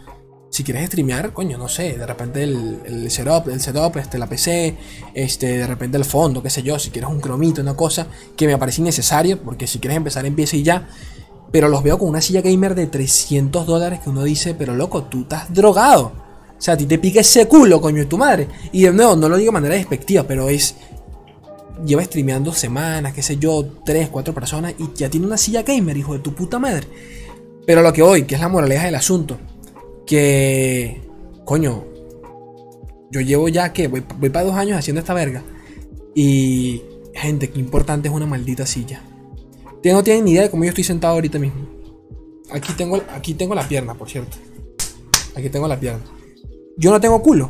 si 0.50 0.64
quieres 0.64 0.86
streamear, 0.86 1.34
coño, 1.34 1.58
no 1.58 1.68
sé, 1.68 1.98
de 1.98 2.06
repente 2.06 2.42
el, 2.42 2.80
el 2.86 3.10
setup, 3.10 3.48
el 3.48 3.60
setup, 3.60 3.98
este, 3.98 4.18
la 4.18 4.26
PC, 4.26 4.76
este, 5.12 5.58
de 5.58 5.66
repente 5.66 5.98
el 5.98 6.06
fondo, 6.06 6.42
qué 6.42 6.48
sé 6.48 6.62
yo, 6.62 6.78
si 6.78 6.90
quieres 6.90 7.10
un 7.10 7.20
cromito, 7.20 7.60
una 7.60 7.76
cosa 7.76 8.06
que 8.34 8.46
me 8.46 8.56
parece 8.56 8.80
innecesario, 8.80 9.38
porque 9.42 9.66
si 9.66 9.80
quieres 9.80 9.98
empezar 9.98 10.24
empieza 10.24 10.56
y 10.56 10.62
ya. 10.62 10.88
Pero 11.54 11.68
los 11.68 11.84
veo 11.84 12.00
con 12.00 12.08
una 12.08 12.20
silla 12.20 12.40
gamer 12.40 12.74
de 12.74 12.88
300 12.88 13.64
dólares 13.64 14.00
que 14.00 14.10
uno 14.10 14.24
dice, 14.24 14.54
pero 14.54 14.74
loco, 14.74 15.04
tú 15.04 15.20
estás 15.20 15.54
drogado. 15.54 16.06
O 16.58 16.60
sea, 16.60 16.74
a 16.74 16.76
ti 16.76 16.84
te 16.84 16.98
pica 16.98 17.20
ese 17.20 17.46
culo, 17.46 17.80
coño, 17.80 17.98
de 17.98 18.06
tu 18.06 18.18
madre. 18.18 18.48
Y 18.72 18.82
de 18.82 18.92
nuevo, 18.92 19.14
no 19.14 19.28
lo 19.28 19.36
digo 19.36 19.50
de 19.50 19.60
manera 19.60 19.76
despectiva, 19.76 20.24
pero 20.24 20.48
es. 20.48 20.74
Lleva 21.86 22.02
streameando 22.02 22.52
semanas, 22.52 23.12
qué 23.12 23.22
sé 23.22 23.36
yo, 23.36 23.64
3, 23.84 24.08
4 24.08 24.34
personas 24.34 24.74
y 24.80 24.88
ya 24.96 25.08
tiene 25.08 25.28
una 25.28 25.36
silla 25.36 25.62
gamer, 25.62 25.96
hijo 25.96 26.14
de 26.14 26.18
tu 26.18 26.34
puta 26.34 26.58
madre. 26.58 26.88
Pero 27.64 27.82
lo 27.82 27.92
que 27.92 28.02
hoy, 28.02 28.24
que 28.24 28.34
es 28.34 28.40
la 28.40 28.48
moraleja 28.48 28.86
del 28.86 28.96
asunto, 28.96 29.38
que. 30.04 31.02
Coño, 31.44 31.84
yo 33.12 33.20
llevo 33.20 33.48
ya 33.48 33.72
que 33.72 33.86
voy, 33.86 34.02
voy 34.18 34.30
para 34.30 34.46
dos 34.46 34.56
años 34.56 34.76
haciendo 34.76 34.98
esta 34.98 35.14
verga. 35.14 35.44
Y. 36.16 36.82
Gente, 37.14 37.48
qué 37.50 37.60
importante 37.60 38.08
es 38.08 38.14
una 38.14 38.26
maldita 38.26 38.66
silla 38.66 39.03
no 39.92 40.02
tienen 40.02 40.24
ni 40.24 40.32
idea 40.32 40.42
de 40.42 40.50
cómo 40.50 40.64
yo 40.64 40.70
estoy 40.70 40.84
sentado 40.84 41.14
ahorita 41.14 41.38
mismo. 41.38 41.74
Aquí 42.50 42.72
tengo, 42.74 43.00
aquí 43.12 43.34
tengo 43.34 43.54
la 43.54 43.66
pierna, 43.66 43.94
por 43.94 44.08
cierto. 44.08 44.36
Aquí 45.34 45.48
tengo 45.50 45.66
la 45.68 45.78
pierna. 45.78 46.04
Yo 46.76 46.90
no 46.90 47.00
tengo 47.00 47.20
culo. 47.22 47.48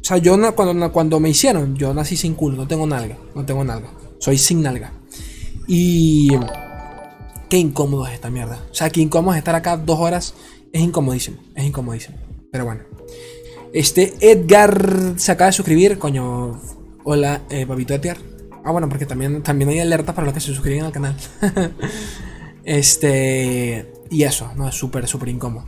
O 0.00 0.04
sea, 0.04 0.18
yo 0.18 0.36
cuando, 0.54 0.92
cuando 0.92 1.20
me 1.20 1.30
hicieron, 1.30 1.76
yo 1.76 1.92
nací 1.92 2.16
sin 2.16 2.34
culo, 2.34 2.56
no 2.56 2.66
tengo 2.66 2.86
nalga. 2.86 3.16
No 3.34 3.44
tengo 3.44 3.64
nalga. 3.64 3.90
Soy 4.18 4.38
sin 4.38 4.62
nalga. 4.62 4.92
Y. 5.66 6.30
Qué 7.48 7.56
incómodo 7.56 8.06
es 8.06 8.14
esta 8.14 8.30
mierda. 8.30 8.62
O 8.70 8.74
sea, 8.74 8.90
qué 8.90 9.00
incómodo 9.00 9.34
es 9.34 9.38
estar 9.38 9.54
acá 9.54 9.76
dos 9.76 9.98
horas. 9.98 10.34
Es 10.72 10.82
incomodísimo. 10.82 11.38
Es 11.54 11.64
incomodísimo. 11.64 12.18
Pero 12.52 12.64
bueno. 12.64 12.82
Este 13.72 14.14
Edgar 14.20 15.14
se 15.16 15.32
acaba 15.32 15.46
de 15.46 15.52
suscribir. 15.52 15.98
Coño. 15.98 16.60
Hola, 17.04 17.42
eh, 17.50 17.66
papito 17.66 17.94
Edgar. 17.94 18.18
Ah, 18.68 18.70
bueno, 18.70 18.86
porque 18.90 19.06
también, 19.06 19.42
también 19.42 19.70
hay 19.70 19.80
alertas 19.80 20.14
para 20.14 20.26
los 20.26 20.34
que 20.34 20.40
se 20.40 20.48
suscriben 20.48 20.84
al 20.84 20.92
canal. 20.92 21.16
este. 22.64 23.90
Y 24.10 24.24
eso, 24.24 24.52
¿no? 24.56 24.68
Es 24.68 24.74
súper, 24.74 25.06
súper 25.06 25.30
incómodo. 25.30 25.64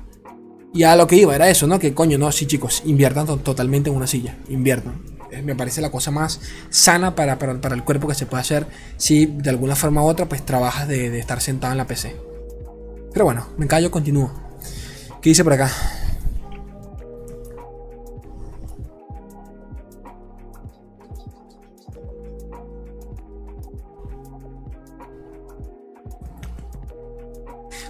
Y 0.74 0.82
a 0.82 0.94
lo 0.96 1.06
que 1.06 1.16
iba 1.16 1.34
era 1.34 1.48
eso, 1.48 1.66
¿no? 1.66 1.78
Que 1.78 1.94
coño, 1.94 2.18
no, 2.18 2.30
sí, 2.30 2.44
chicos, 2.44 2.82
inviertan 2.84 3.26
totalmente 3.38 3.88
en 3.88 3.96
una 3.96 4.06
silla. 4.06 4.36
Inviertan. 4.50 5.00
Eh, 5.30 5.40
me 5.40 5.54
parece 5.54 5.80
la 5.80 5.90
cosa 5.90 6.10
más 6.10 6.42
sana 6.68 7.14
para, 7.14 7.38
para, 7.38 7.74
el 7.74 7.84
cuerpo 7.84 8.06
que 8.06 8.14
se 8.14 8.26
puede 8.26 8.42
hacer 8.42 8.66
si 8.98 9.24
de 9.24 9.48
alguna 9.48 9.76
forma 9.76 10.02
u 10.02 10.06
otra, 10.06 10.28
pues 10.28 10.44
trabajas 10.44 10.86
de, 10.86 11.08
de 11.08 11.20
estar 11.20 11.40
sentado 11.40 11.72
en 11.72 11.78
la 11.78 11.86
PC. 11.86 12.14
Pero 13.14 13.24
bueno, 13.24 13.46
me 13.56 13.66
callo, 13.66 13.90
continúo. 13.90 14.30
¿Qué 15.22 15.30
dice 15.30 15.42
por 15.42 15.54
acá? 15.54 15.70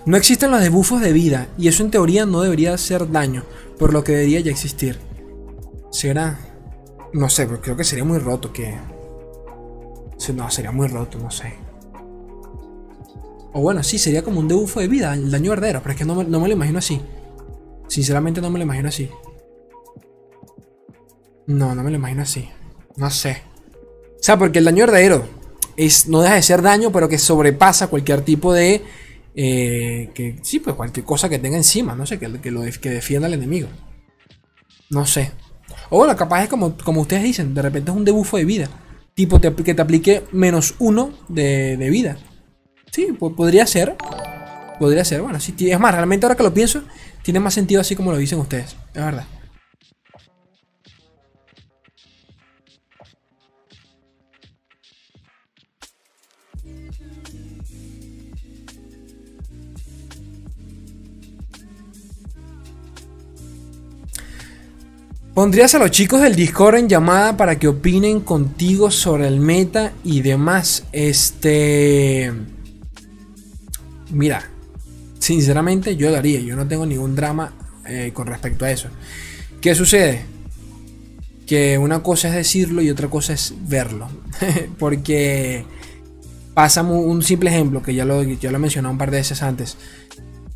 No 0.07 0.17
existen 0.17 0.51
los 0.51 0.61
debuffos 0.61 1.01
de 1.01 1.13
vida, 1.13 1.49
y 1.59 1.69
eso 1.69 1.83
en 1.83 1.91
teoría 1.91 2.27
no 2.27 2.41
debería 2.41 2.75
hacer 2.75 3.11
daño, 3.11 3.45
por 3.79 3.93
lo 3.93 4.03
que 4.03 4.13
debería 4.13 4.41
ya 4.41 4.51
existir. 4.51 4.99
¿Será? 5.91 6.39
No 7.13 7.29
sé, 7.29 7.47
pero 7.47 7.61
creo 7.61 7.77
que 7.77 7.85
sería 7.85 8.05
muy 8.05 8.19
roto 8.19 8.53
que... 8.53 8.77
No, 10.35 10.51
sería 10.51 10.71
muy 10.71 10.87
roto, 10.87 11.19
no 11.19 11.31
sé. 11.31 11.55
O 13.53 13.61
bueno, 13.63 13.83
sí, 13.83 13.99
sería 13.99 14.23
como 14.23 14.39
un 14.39 14.49
debuffo 14.49 14.81
de 14.81 14.87
vida, 14.87 15.13
el 15.15 15.31
daño 15.31 15.51
verdadero, 15.51 15.81
pero 15.83 15.93
es 15.93 15.99
que 15.99 16.05
no 16.05 16.15
me, 16.15 16.25
no 16.25 16.41
me 16.41 16.49
lo 16.49 16.55
imagino 16.55 16.79
así. 16.79 17.01
Sinceramente 17.89 18.41
no 18.41 18.51
me 18.51 18.59
lo 18.59 18.65
imagino 18.65 18.89
así. 18.89 19.11
No, 21.47 21.75
no 21.75 21.83
me 21.83 21.91
lo 21.91 21.97
imagino 21.97 22.23
así. 22.23 22.49
No 22.97 23.11
sé. 23.11 23.43
O 24.15 24.23
sea, 24.23 24.39
porque 24.39 24.61
el 24.61 24.67
daño 24.67 24.85
verdadero 24.85 25.25
es, 25.77 26.07
no 26.07 26.21
deja 26.21 26.37
de 26.37 26.43
ser 26.43 26.63
daño, 26.63 26.93
pero 26.93 27.09
que 27.09 27.19
sobrepasa 27.19 27.89
cualquier 27.89 28.21
tipo 28.21 28.53
de 28.53 28.83
eh, 29.35 30.11
que 30.15 30.39
sí, 30.43 30.61
pues 30.61 30.77
cualquier 30.77 31.05
cosa 31.05 31.29
que 31.29 31.39
tenga 31.39 31.57
encima, 31.57 31.95
no 31.95 32.07
sé, 32.07 32.19
que, 32.19 32.41
que, 32.41 32.51
lo, 32.51 32.63
que 32.81 32.91
defienda 32.91 33.27
al 33.27 33.35
enemigo. 33.35 33.69
No 34.91 35.07
sé. 35.07 35.33
O 35.89 35.99
bueno, 35.99 36.17
capaz 36.17 36.45
es 36.45 36.49
como, 36.49 36.77
como 36.77 37.01
ustedes 37.01 37.23
dicen, 37.23 37.55
de 37.55 37.63
repente 37.63 37.91
es 37.91 37.97
un 37.97 38.05
debufo 38.05 38.37
de 38.37 38.45
vida. 38.45 38.69
Tipo 39.15 39.41
que 39.41 39.75
te 39.75 39.83
aplique 39.83 40.25
menos 40.33 40.75
uno 40.79 41.13
de, 41.29 41.77
de 41.77 41.91
vida. 41.91 42.17
Sí, 42.91 43.13
podría 43.13 43.67
ser. 43.67 43.97
Podría 44.79 45.05
ser, 45.05 45.21
bueno, 45.21 45.39
sí. 45.41 45.55
Es 45.59 45.79
más, 45.79 45.95
realmente 45.95 46.27
ahora 46.27 46.37
que 46.37 46.43
lo 46.43 46.55
pienso, 46.55 46.83
tiene 47.23 47.41
más 47.41 47.55
sentido 47.55 47.81
así 47.81 47.95
como 47.95 48.13
lo 48.13 48.19
dicen 48.19 48.39
ustedes. 48.39 48.77
Es 48.95 49.05
verdad. 49.05 49.27
¿Pondrías 65.35 65.77
a 65.77 65.79
los 65.79 65.93
chicos 65.93 66.21
del 66.21 66.35
Discord 66.35 66.75
en 66.75 66.89
llamada 66.89 67.37
para 67.37 67.57
que 67.57 67.69
opinen 67.69 68.21
contigo 68.21 68.91
sobre 68.91 69.29
el 69.29 69.39
meta 69.39 69.93
y 70.03 70.23
demás? 70.23 70.85
Este. 70.91 72.33
Mira, 74.11 74.51
sinceramente 75.21 75.95
yo 75.95 76.11
lo 76.11 76.17
haría. 76.17 76.41
Yo 76.41 76.57
no 76.57 76.67
tengo 76.67 76.85
ningún 76.85 77.15
drama 77.15 77.53
eh, 77.87 78.11
con 78.13 78.27
respecto 78.27 78.65
a 78.65 78.73
eso. 78.73 78.89
¿Qué 79.61 79.77
sucede? 79.77 80.25
Que 81.47 81.79
una 81.79 82.03
cosa 82.03 82.29
es 82.29 82.35
decirlo 82.35 82.83
y 82.83 82.91
otra 82.91 83.09
cosa 83.09 83.33
es 83.33 83.55
verlo. 83.69 84.09
Porque 84.81 85.65
pasa 86.55 86.83
un 86.83 87.23
simple 87.23 87.51
ejemplo 87.51 87.83
que 87.83 87.95
ya 87.95 88.05
lo, 88.05 88.21
ya 88.25 88.51
lo 88.51 88.57
he 88.57 88.61
mencionado 88.61 88.93
un 88.93 88.99
par 88.99 89.13
de 89.13 89.19
veces 89.19 89.43
antes. 89.43 89.77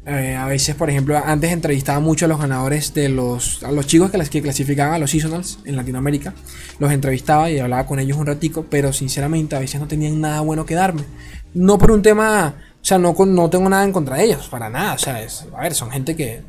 Eh, 0.06 0.36
a 0.36 0.46
veces, 0.46 0.74
por 0.74 0.90
ejemplo, 0.90 1.16
antes 1.16 1.50
entrevistaba 1.50 1.98
mucho 1.98 2.26
a 2.26 2.28
los 2.28 2.38
ganadores 2.38 2.92
de 2.92 3.08
los. 3.08 3.62
a 3.62 3.72
los 3.72 3.86
chicos 3.86 4.10
que, 4.10 4.18
que 4.18 4.42
clasificaban 4.42 4.94
a 4.94 4.98
los 4.98 5.10
seasonals 5.10 5.60
en 5.64 5.76
Latinoamérica. 5.76 6.34
Los 6.78 6.92
entrevistaba 6.92 7.50
y 7.50 7.58
hablaba 7.58 7.86
con 7.86 7.98
ellos 7.98 8.18
un 8.18 8.26
ratico, 8.26 8.66
pero 8.68 8.92
sinceramente 8.92 9.56
a 9.56 9.60
veces 9.60 9.80
no 9.80 9.88
tenían 9.88 10.20
nada 10.20 10.40
bueno 10.40 10.66
que 10.66 10.74
darme. 10.74 11.04
No 11.54 11.78
por 11.78 11.90
un 11.90 12.02
tema. 12.02 12.54
O 12.82 12.84
sea, 12.84 12.98
no, 12.98 13.14
no 13.14 13.48
tengo 13.48 13.68
nada 13.70 13.84
en 13.84 13.92
contra 13.92 14.16
de 14.16 14.24
ellos, 14.24 14.48
para 14.48 14.68
nada. 14.68 14.92
O 14.92 14.98
sea, 14.98 15.22
es, 15.22 15.46
a 15.56 15.62
ver, 15.62 15.74
son 15.74 15.90
gente 15.90 16.14
que. 16.14 16.42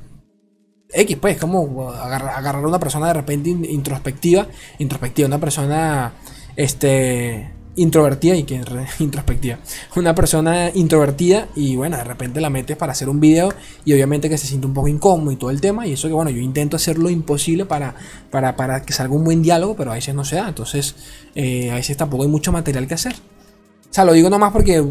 X, 0.91 1.17
pues, 1.19 1.37
como 1.37 1.91
agarrar, 1.91 2.55
a 2.55 2.59
una 2.59 2.79
persona 2.79 3.07
de 3.07 3.13
repente 3.13 3.49
introspectiva. 3.49 4.47
Introspectiva, 4.79 5.27
una 5.27 5.39
persona. 5.39 6.13
Este 6.57 7.55
introvertida 7.75 8.35
y 8.35 8.43
que 8.43 8.61
introspectiva. 8.99 9.59
Una 9.95 10.15
persona 10.15 10.71
introvertida 10.73 11.47
y 11.55 11.75
bueno, 11.75 11.97
de 11.97 12.03
repente 12.03 12.41
la 12.41 12.49
metes 12.49 12.77
para 12.77 12.91
hacer 12.91 13.09
un 13.09 13.19
video 13.19 13.53
y 13.83 13.93
obviamente 13.93 14.29
que 14.29 14.37
se 14.37 14.47
siente 14.47 14.67
un 14.67 14.73
poco 14.73 14.87
incómodo 14.87 15.31
y 15.31 15.35
todo 15.35 15.49
el 15.49 15.61
tema. 15.61 15.87
Y 15.87 15.93
eso 15.93 16.07
que 16.07 16.13
bueno, 16.13 16.31
yo 16.31 16.39
intento 16.39 16.75
hacer 16.75 16.97
lo 16.97 17.09
imposible 17.09 17.65
para, 17.65 17.95
para, 18.31 18.55
para 18.55 18.81
que 18.83 18.93
salga 18.93 19.13
un 19.13 19.23
buen 19.23 19.41
diálogo, 19.41 19.75
pero 19.75 19.91
a 19.91 19.95
veces 19.95 20.15
no 20.15 20.25
se 20.25 20.37
da. 20.37 20.47
Entonces, 20.47 20.95
eh, 21.35 21.71
a 21.71 21.75
veces 21.75 21.97
tampoco 21.97 22.23
hay 22.23 22.29
mucho 22.29 22.51
material 22.51 22.87
que 22.87 22.93
hacer. 22.93 23.13
O 23.13 23.93
sea, 23.93 24.05
lo 24.05 24.13
digo 24.13 24.29
nomás 24.29 24.51
porque 24.51 24.83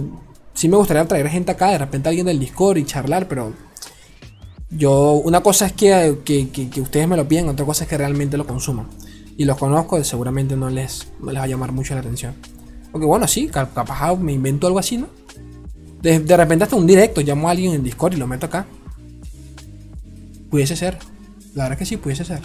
sí 0.55 0.69
me 0.69 0.77
gustaría 0.77 1.07
traer 1.07 1.29
gente 1.29 1.53
acá, 1.53 1.71
de 1.71 1.79
repente 1.79 2.09
alguien 2.09 2.27
del 2.27 2.39
Discord 2.39 2.79
y 2.79 2.85
charlar, 2.85 3.29
pero 3.29 3.53
yo, 4.71 5.13
una 5.13 5.43
cosa 5.43 5.67
es 5.67 5.73
que, 5.73 6.21
que, 6.25 6.49
que, 6.49 6.81
ustedes 6.81 7.07
me 7.07 7.17
lo 7.17 7.29
piden, 7.29 7.49
otra 7.49 7.67
cosa 7.67 7.85
es 7.85 7.91
que 7.91 7.99
realmente 7.99 8.37
lo 8.37 8.47
consuman. 8.47 8.89
Y 9.37 9.45
los 9.45 9.59
conozco, 9.59 10.03
seguramente 10.05 10.57
no 10.57 10.71
les, 10.71 11.09
no 11.21 11.33
les 11.33 11.41
va 11.41 11.45
a 11.45 11.49
llamar 11.49 11.73
mucho 11.73 11.95
la 11.95 12.01
atención. 12.01 12.35
Porque 12.95 13.07
bueno, 13.07 13.27
sí, 13.27 13.49
capaz 13.49 14.17
me 14.19 14.33
invento 14.33 14.69
algo 14.69 14.79
así, 14.79 14.99
¿no? 14.99 15.09
De, 16.01 16.21
de, 16.21 16.37
repente 16.37 16.63
hasta 16.63 16.77
un 16.77 16.87
directo, 16.87 17.23
llamo 17.23 17.49
a 17.49 17.51
alguien 17.51 17.73
en 17.75 17.83
Discord 17.83 18.13
y 18.13 18.19
lo 18.19 18.29
meto 18.29 18.47
acá. 18.47 18.67
Pudiese 20.49 20.77
ser. 20.77 20.97
La 21.57 21.65
verdad 21.65 21.77
que 21.77 21.87
sí, 21.87 21.97
pudiese 21.97 22.25
ser. 22.25 22.39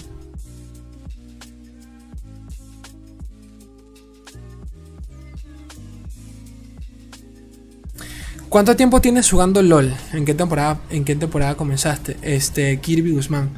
¿Cuánto 8.49 8.75
tiempo 8.75 9.01
tienes 9.01 9.29
jugando 9.29 9.61
LOL? 9.61 9.93
¿En 10.13 10.25
qué 10.25 10.33
temporada, 10.33 10.81
en 10.89 11.05
qué 11.05 11.15
temporada 11.15 11.53
comenzaste? 11.53 12.17
Este, 12.23 12.79
Kirby 12.79 13.11
Guzmán. 13.11 13.51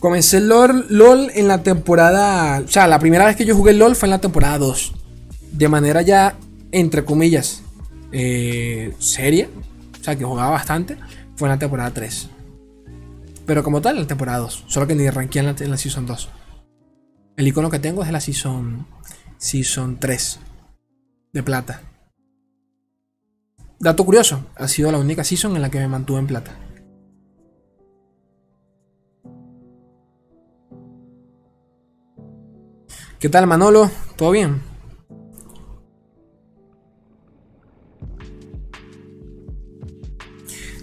Comencé 0.00 0.40
LOL, 0.40 0.86
LOL 0.88 1.30
en 1.34 1.46
la 1.46 1.62
temporada. 1.62 2.60
O 2.60 2.68
sea, 2.68 2.86
la 2.86 2.98
primera 2.98 3.26
vez 3.26 3.36
que 3.36 3.44
yo 3.44 3.54
jugué 3.54 3.74
LOL 3.74 3.94
fue 3.94 4.06
en 4.06 4.12
la 4.12 4.20
temporada 4.22 4.56
2 4.56 4.94
de 5.52 5.68
manera 5.68 6.02
ya, 6.02 6.36
entre 6.72 7.04
comillas, 7.04 7.62
eh, 8.12 8.94
seria, 8.98 9.48
o 10.00 10.04
sea, 10.04 10.16
que 10.16 10.24
jugaba 10.24 10.50
bastante, 10.50 10.96
fue 11.36 11.48
en 11.48 11.54
la 11.54 11.58
temporada 11.58 11.90
3. 11.92 12.28
Pero 13.46 13.62
como 13.62 13.80
tal, 13.80 13.96
en 13.96 14.02
la 14.02 14.08
temporada 14.08 14.38
2, 14.38 14.64
solo 14.66 14.86
que 14.86 14.94
ni 14.94 15.06
arranqué 15.06 15.38
en 15.38 15.46
la, 15.46 15.54
en 15.58 15.70
la 15.70 15.76
Season 15.76 16.06
2. 16.06 16.28
El 17.36 17.48
icono 17.48 17.70
que 17.70 17.78
tengo 17.78 18.02
es 18.02 18.08
de 18.08 18.12
la 18.12 18.20
Season, 18.20 18.86
season 19.38 19.98
3, 19.98 20.40
de 21.32 21.42
plata. 21.42 21.82
Dato 23.78 24.04
curioso, 24.04 24.46
ha 24.56 24.68
sido 24.68 24.90
la 24.90 24.98
única 24.98 25.22
season 25.22 25.54
en 25.54 25.62
la 25.62 25.70
que 25.70 25.78
me 25.78 25.88
mantuve 25.88 26.18
en 26.18 26.26
plata. 26.26 26.56
¿Qué 33.18 33.28
tal 33.28 33.46
Manolo? 33.46 33.90
¿Todo 34.16 34.30
bien? 34.30 34.62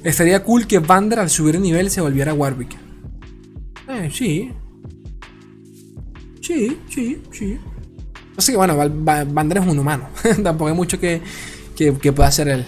Estaría 0.04 0.43
cool 0.43 0.68
que 0.68 0.80
Vander 0.80 1.20
al 1.20 1.30
subir 1.30 1.56
el 1.56 1.62
nivel 1.62 1.89
se 1.89 2.01
volviera 2.01 2.34
Warwick. 2.34 2.76
Eh, 3.88 4.10
sí. 4.12 4.51
Sí, 6.41 6.78
sí, 6.89 7.22
sí. 7.32 7.58
Así 8.36 8.51
que 8.51 8.58
bueno, 8.58 8.76
Vander 8.76 9.60
es 9.60 9.68
un 9.68 9.80
humano. 9.80 10.10
Tampoco 10.43 10.70
hay 10.70 10.76
mucho 10.76 10.99
que, 10.99 11.22
que, 11.76 11.93
que 11.93 12.12
pueda 12.12 12.28
hacer 12.28 12.49
él. 12.49 12.66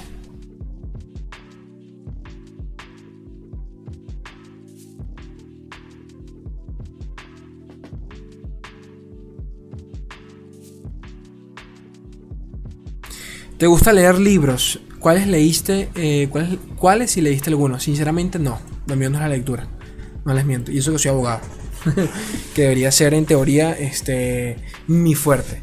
¿Te 13.57 13.67
gusta 13.67 13.93
leer 13.93 14.19
libros? 14.19 14.79
¿Cuáles 15.05 15.27
leíste? 15.27 15.89
Eh, 15.93 16.29
¿cuáles, 16.31 16.57
¿Cuáles 16.77 17.11
si 17.11 17.21
leíste 17.21 17.51
algunos? 17.51 17.83
Sinceramente 17.83 18.39
no. 18.39 18.57
Lo 18.87 18.95
mío 18.95 19.11
no 19.11 19.17
es 19.17 19.21
la 19.21 19.29
lectura. 19.29 19.67
No 20.25 20.33
les 20.33 20.43
miento. 20.45 20.71
Y 20.71 20.79
eso 20.79 20.91
que 20.91 20.97
soy 20.97 21.09
abogado. 21.09 21.41
que 22.55 22.63
debería 22.63 22.91
ser 22.91 23.13
en 23.13 23.27
teoría 23.27 23.73
este, 23.73 24.57
mi 24.87 25.13
fuerte. 25.13 25.61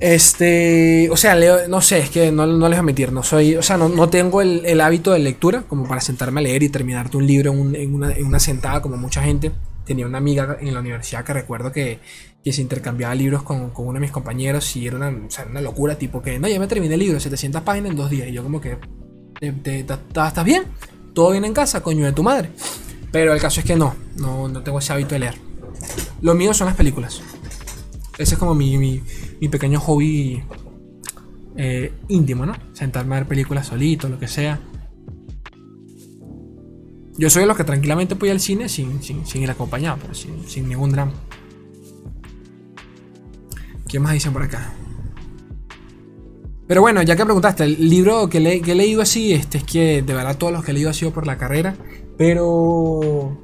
Este, 0.00 1.08
o 1.10 1.16
sea, 1.16 1.34
leo, 1.34 1.66
no 1.66 1.80
sé, 1.80 2.00
es 2.00 2.10
que 2.10 2.30
no, 2.30 2.46
les 2.46 2.58
voy 2.58 2.74
a 2.74 2.82
mentir, 2.82 3.10
no 3.10 3.22
soy, 3.22 3.56
o 3.56 3.62
sea, 3.62 3.78
no, 3.78 4.08
tengo 4.10 4.42
el, 4.42 4.80
hábito 4.82 5.12
de 5.12 5.20
lectura 5.20 5.62
como 5.62 5.88
para 5.88 6.02
sentarme 6.02 6.40
a 6.40 6.42
leer 6.42 6.62
y 6.64 6.68
terminarte 6.68 7.16
un 7.16 7.26
libro 7.26 7.52
en 7.52 7.94
una 7.94 8.38
sentada 8.38 8.82
como 8.82 8.98
mucha 8.98 9.22
gente 9.22 9.50
tenía 9.84 10.06
una 10.06 10.18
amiga 10.18 10.58
en 10.60 10.74
la 10.74 10.80
universidad 10.80 11.24
que 11.24 11.32
recuerdo 11.32 11.72
que, 11.72 12.00
que 12.42 12.52
se 12.52 12.62
intercambiaba 12.62 13.14
libros 13.14 13.42
con, 13.42 13.70
con, 13.70 13.86
uno 13.86 13.94
de 13.94 14.00
mis 14.00 14.10
compañeros 14.10 14.74
y 14.76 14.86
era 14.86 14.96
una, 14.96 15.08
una, 15.48 15.60
locura, 15.60 15.96
tipo 15.96 16.20
que, 16.20 16.38
no, 16.38 16.48
ya 16.48 16.58
me 16.58 16.66
terminé 16.66 16.94
el 16.94 17.00
libro, 17.00 17.20
700 17.20 17.62
páginas 17.62 17.90
en 17.92 17.96
dos 17.96 18.10
días. 18.10 18.28
Y 18.28 18.32
yo 18.32 18.42
como 18.42 18.60
que, 18.60 18.78
¿estás 19.40 20.44
bien? 20.44 20.64
¿Todo 21.14 21.30
bien 21.30 21.44
en 21.44 21.54
casa, 21.54 21.82
coño 21.82 22.04
de 22.04 22.12
tu 22.12 22.22
madre? 22.22 22.50
Pero 23.12 23.32
el 23.32 23.40
caso 23.40 23.60
es 23.60 23.66
que 23.66 23.76
no, 23.76 23.94
no, 24.16 24.48
no 24.48 24.62
tengo 24.62 24.78
ese 24.78 24.92
hábito 24.92 25.14
de 25.14 25.20
leer. 25.20 25.34
Lo 26.20 26.34
mío 26.34 26.54
son 26.54 26.66
las 26.66 26.76
películas. 26.76 27.22
Ese 28.18 28.34
es 28.34 28.38
como 28.38 28.54
mi, 28.54 28.76
mi, 28.78 29.02
mi 29.40 29.48
pequeño 29.48 29.80
hobby 29.80 30.42
eh, 31.56 31.92
íntimo, 32.08 32.46
¿no? 32.46 32.54
Sentarme 32.72 33.16
a 33.16 33.18
ver 33.20 33.28
películas 33.28 33.66
solito, 33.66 34.08
lo 34.08 34.18
que 34.18 34.28
sea. 34.28 34.60
Yo 37.18 37.28
soy 37.28 37.42
de 37.42 37.46
los 37.46 37.56
que 37.56 37.64
tranquilamente 37.64 38.14
voy 38.14 38.30
al 38.30 38.40
cine 38.40 38.68
sin, 38.68 39.00
ir 39.34 39.50
acompañado, 39.50 39.98
pero 40.00 40.14
sin, 40.14 40.68
ningún 40.68 40.90
drama. 40.90 41.12
¿Qué 43.92 44.00
más 44.00 44.14
dicen 44.14 44.32
por 44.32 44.42
acá? 44.42 44.72
Pero 46.66 46.80
bueno, 46.80 47.02
ya 47.02 47.14
que 47.14 47.24
preguntaste, 47.24 47.64
el 47.64 47.90
libro 47.90 48.26
que, 48.30 48.40
le, 48.40 48.56
he 48.56 48.74
leído 48.74 49.02
así, 49.02 49.34
este 49.34 49.58
es 49.58 49.64
que 49.64 50.00
de 50.00 50.14
verdad 50.14 50.38
todos 50.38 50.50
los 50.50 50.64
que 50.64 50.70
he 50.70 50.74
leído 50.74 50.88
ha 50.88 50.94
sido 50.94 51.12
por 51.12 51.26
la 51.26 51.36
carrera, 51.36 51.76
pero... 52.16 53.38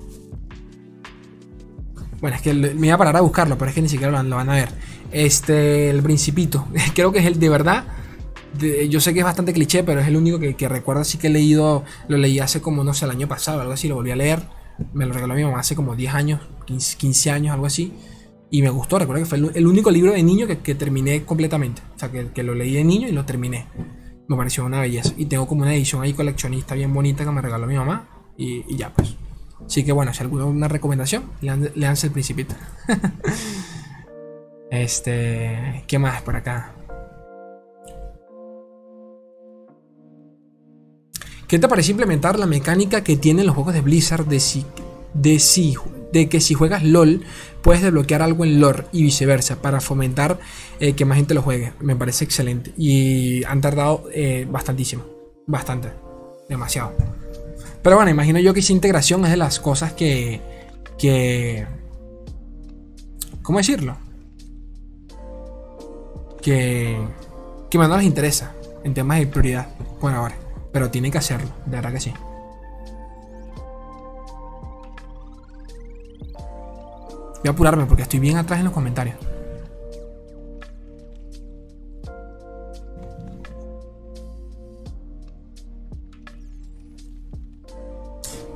Bueno, 2.22 2.34
es 2.34 2.40
que 2.40 2.54
me 2.54 2.86
iba 2.86 2.94
a 2.94 2.98
parar 2.98 3.18
a 3.18 3.20
buscarlo, 3.20 3.58
pero 3.58 3.68
es 3.68 3.74
que 3.74 3.82
ni 3.82 3.90
siquiera 3.90 4.22
lo, 4.22 4.36
van 4.36 4.48
a 4.48 4.54
ver. 4.54 4.70
Este, 5.12 5.90
El 5.90 6.02
Principito, 6.02 6.66
creo 6.94 7.12
que 7.12 7.18
es 7.18 7.26
el 7.26 7.38
de 7.38 7.48
verdad 7.50 7.84
yo 8.88 9.00
sé 9.00 9.12
que 9.12 9.20
es 9.20 9.24
bastante 9.24 9.52
cliché, 9.52 9.84
pero 9.84 10.00
es 10.00 10.08
el 10.08 10.16
único 10.16 10.38
que, 10.38 10.68
recuerdo 10.68 11.02
así 11.02 11.18
que 11.18 11.26
he 11.26 11.30
leído, 11.30 11.84
lo 12.08 12.16
leí 12.16 12.38
hace 12.38 12.62
como, 12.62 12.82
no 12.84 12.94
sé, 12.94 13.04
el 13.04 13.10
año 13.10 13.28
pasado, 13.28 13.60
algo 13.60 13.74
así, 13.74 13.88
lo 13.88 13.96
volví 13.96 14.10
a 14.10 14.16
leer. 14.16 14.42
Me 14.94 15.06
lo 15.06 15.12
regaló 15.12 15.34
mi 15.34 15.44
mamá 15.44 15.60
hace 15.60 15.74
como 15.76 15.94
10 15.94 16.14
años, 16.14 16.40
15, 16.66 17.30
años, 17.30 17.52
algo 17.52 17.66
así. 17.66 17.92
Y 18.50 18.62
me 18.62 18.70
gustó, 18.70 18.98
recuerdo 18.98 19.22
que 19.22 19.28
fue 19.28 19.38
el, 19.38 19.66
único 19.66 19.90
libro 19.90 20.12
de 20.12 20.22
niño 20.22 20.46
que, 20.46 20.74
terminé 20.74 21.24
completamente. 21.24 21.82
O 21.94 21.98
sea, 21.98 22.10
que, 22.10 22.42
lo 22.42 22.54
leí 22.54 22.74
de 22.74 22.84
niño 22.84 23.08
y 23.08 23.12
lo 23.12 23.24
terminé. 23.24 23.66
Me 24.26 24.36
pareció 24.36 24.64
una 24.64 24.80
belleza. 24.80 25.12
Y 25.16 25.26
tengo 25.26 25.46
como 25.46 25.62
una 25.62 25.74
edición 25.74 26.02
ahí 26.02 26.14
coleccionista 26.14 26.74
bien 26.74 26.92
bonita 26.94 27.24
que 27.24 27.30
me 27.30 27.42
regaló 27.42 27.66
mi 27.66 27.76
mamá. 27.76 28.08
Y, 28.36 28.76
ya, 28.76 28.92
pues. 28.94 29.16
Así 29.66 29.84
que 29.84 29.92
bueno, 29.92 30.14
si 30.14 30.22
alguna 30.22 30.46
una 30.46 30.68
recomendación, 30.68 31.24
leanse 31.40 32.06
el 32.06 32.12
Principito. 32.12 32.54
este. 34.70 35.84
¿Qué 35.86 35.98
más 35.98 36.22
por 36.22 36.36
acá? 36.36 36.74
¿Qué 41.48 41.58
te 41.58 41.66
parece 41.66 41.92
implementar 41.92 42.38
la 42.38 42.44
mecánica 42.44 43.02
que 43.02 43.16
tienen 43.16 43.46
los 43.46 43.54
juegos 43.54 43.72
de 43.72 43.80
Blizzard 43.80 44.26
de, 44.26 44.38
si, 44.38 44.66
de, 45.14 45.38
si, 45.38 45.74
de 46.12 46.28
que 46.28 46.40
si 46.40 46.54
juegas 46.54 46.82
LOL 46.82 47.24
puedes 47.62 47.82
desbloquear 47.82 48.22
algo 48.22 48.44
en 48.44 48.60
lore 48.60 48.84
y 48.92 49.02
viceversa 49.02 49.60
para 49.60 49.80
fomentar 49.80 50.38
eh, 50.80 50.94
que 50.94 51.04
más 51.04 51.16
gente 51.16 51.34
lo 51.34 51.42
juegue? 51.42 51.72
Me 51.80 51.96
parece 51.96 52.24
excelente 52.24 52.72
y 52.76 53.44
han 53.44 53.60
tardado 53.60 54.04
eh, 54.12 54.46
bastantísimo, 54.50 55.04
bastante, 55.46 55.90
demasiado. 56.48 56.94
Pero 57.82 57.96
bueno, 57.96 58.10
imagino 58.10 58.38
yo 58.38 58.54
que 58.54 58.60
esa 58.60 58.72
integración 58.72 59.24
es 59.24 59.30
de 59.30 59.36
las 59.36 59.60
cosas 59.60 59.92
que... 59.92 60.40
que 60.98 61.66
¿Cómo 63.42 63.58
decirlo? 63.58 63.96
Que, 66.42 66.98
que 67.70 67.78
más 67.78 67.88
no 67.88 67.96
les 67.96 68.06
interesa 68.06 68.54
en 68.84 68.94
temas 68.94 69.18
de 69.18 69.26
prioridad. 69.26 69.68
Bueno, 70.00 70.18
ahora. 70.18 70.36
Pero 70.72 70.90
tiene 70.90 71.10
que 71.10 71.18
hacerlo, 71.18 71.50
de 71.64 71.76
verdad 71.76 71.92
que 71.92 72.00
sí. 72.00 72.12
Voy 77.42 77.48
a 77.48 77.50
apurarme 77.50 77.86
porque 77.86 78.02
estoy 78.02 78.20
bien 78.20 78.36
atrás 78.36 78.58
en 78.58 78.66
los 78.66 78.74
comentarios. 78.74 79.16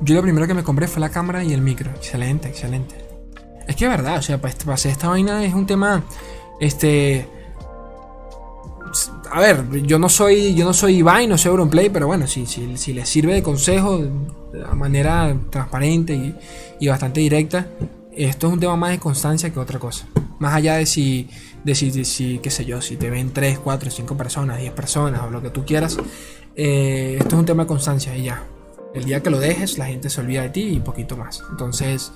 Yo 0.01 0.15
lo 0.15 0.21
primero 0.21 0.45
que 0.47 0.53
me 0.53 0.63
compré 0.63 0.87
fue 0.87 0.99
la 0.99 1.09
cámara 1.09 1.43
y 1.43 1.53
el 1.53 1.61
micro. 1.61 1.89
Excelente, 1.91 2.49
excelente. 2.49 2.95
Es 3.67 3.75
que 3.77 3.85
es 3.85 3.89
verdad, 3.89 4.17
o 4.17 4.21
sea, 4.21 4.41
para 4.41 4.53
hacer 4.73 4.91
esta 4.91 5.07
vaina 5.07 5.45
es 5.45 5.53
un 5.53 5.65
tema. 5.65 6.03
Este 6.59 7.27
a 9.33 9.39
ver, 9.39 9.65
yo 9.83 9.97
no 9.97 10.09
soy, 10.09 10.53
yo 10.53 10.63
no 10.63 10.73
soy 10.73 10.97
Ibai, 10.97 11.25
no 11.25 11.39
soy 11.39 11.49
Auronplay, 11.49 11.89
pero 11.89 12.05
bueno, 12.05 12.27
si, 12.27 12.45
si, 12.45 12.77
si 12.77 12.93
les 12.93 13.09
sirve 13.09 13.33
de 13.33 13.41
consejo 13.41 13.97
de 13.97 14.63
manera 14.75 15.35
transparente 15.49 16.35
y, 16.79 16.87
bastante 16.87 17.21
directa, 17.21 17.67
esto 18.15 18.47
es 18.47 18.53
un 18.53 18.59
tema 18.59 18.75
más 18.75 18.91
de 18.91 18.99
constancia 18.99 19.51
que 19.51 19.59
otra 19.59 19.79
cosa. 19.79 20.07
Más 20.39 20.53
allá 20.53 20.75
de 20.75 20.85
si, 20.85 21.29
de 21.63 21.75
si, 21.75 22.05
si, 22.05 22.39
qué 22.39 22.49
sé 22.49 22.65
yo, 22.65 22.81
si 22.81 22.97
te 22.97 23.09
ven 23.09 23.31
3, 23.31 23.59
4, 23.59 23.91
5 23.91 24.17
personas, 24.17 24.59
10 24.59 24.73
personas 24.73 25.21
o 25.23 25.29
lo 25.29 25.41
que 25.41 25.49
tú 25.49 25.65
quieras, 25.65 25.97
eh, 26.55 27.17
esto 27.19 27.35
es 27.35 27.39
un 27.39 27.45
tema 27.45 27.63
de 27.63 27.67
constancia 27.67 28.15
y 28.15 28.23
ya. 28.23 28.43
El 28.93 29.05
día 29.05 29.23
que 29.23 29.29
lo 29.29 29.39
dejes, 29.39 29.77
la 29.77 29.85
gente 29.85 30.09
se 30.09 30.21
olvida 30.21 30.43
de 30.43 30.49
ti 30.49 30.61
y 30.61 30.79
poquito 30.79 31.17
más. 31.17 31.43
Entonces, 31.49 32.11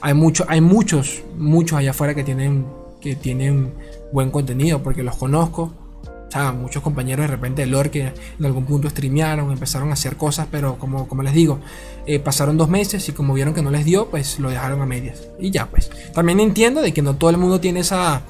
hay, 0.00 0.14
mucho, 0.14 0.44
hay 0.48 0.60
muchos, 0.60 1.22
muchos 1.36 1.78
allá 1.78 1.90
afuera 1.90 2.14
que 2.14 2.22
tienen, 2.22 2.66
que 3.00 3.16
tienen 3.16 3.74
buen 4.12 4.30
contenido 4.30 4.82
porque 4.82 5.02
los 5.02 5.16
conozco. 5.16 5.72
O 6.30 6.32
sea, 6.32 6.52
muchos 6.52 6.80
compañeros 6.80 7.24
de 7.24 7.26
repente 7.26 7.62
de 7.62 7.66
lore 7.66 7.90
que 7.90 8.12
en 8.38 8.44
algún 8.46 8.64
punto 8.64 8.88
streamearon, 8.88 9.50
empezaron 9.50 9.90
a 9.90 9.94
hacer 9.94 10.16
cosas, 10.16 10.46
pero 10.48 10.78
como, 10.78 11.08
como 11.08 11.24
les 11.24 11.34
digo, 11.34 11.58
eh, 12.06 12.20
pasaron 12.20 12.56
dos 12.56 12.68
meses 12.68 13.08
y 13.08 13.12
como 13.12 13.34
vieron 13.34 13.52
que 13.52 13.62
no 13.62 13.70
les 13.72 13.84
dio, 13.84 14.08
pues 14.10 14.38
lo 14.38 14.48
dejaron 14.48 14.80
a 14.80 14.86
medias. 14.86 15.26
Y 15.40 15.50
ya, 15.50 15.66
pues. 15.66 15.90
También 16.14 16.38
entiendo 16.38 16.82
de 16.82 16.94
que 16.94 17.02
no 17.02 17.16
todo 17.16 17.30
el 17.30 17.36
mundo 17.36 17.58
tiene 17.58 17.80
esa... 17.80 18.22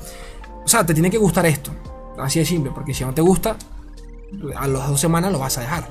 O 0.64 0.68
sea, 0.68 0.86
te 0.86 0.94
tiene 0.94 1.10
que 1.10 1.18
gustar 1.18 1.44
esto. 1.44 1.72
Así 2.18 2.38
de 2.38 2.46
simple, 2.46 2.72
porque 2.74 2.94
si 2.94 3.04
no 3.04 3.12
te 3.12 3.20
gusta, 3.20 3.56
a 4.56 4.66
las 4.66 4.88
dos 4.88 4.98
semanas 4.98 5.30
lo 5.30 5.38
vas 5.38 5.58
a 5.58 5.60
dejar. 5.60 5.90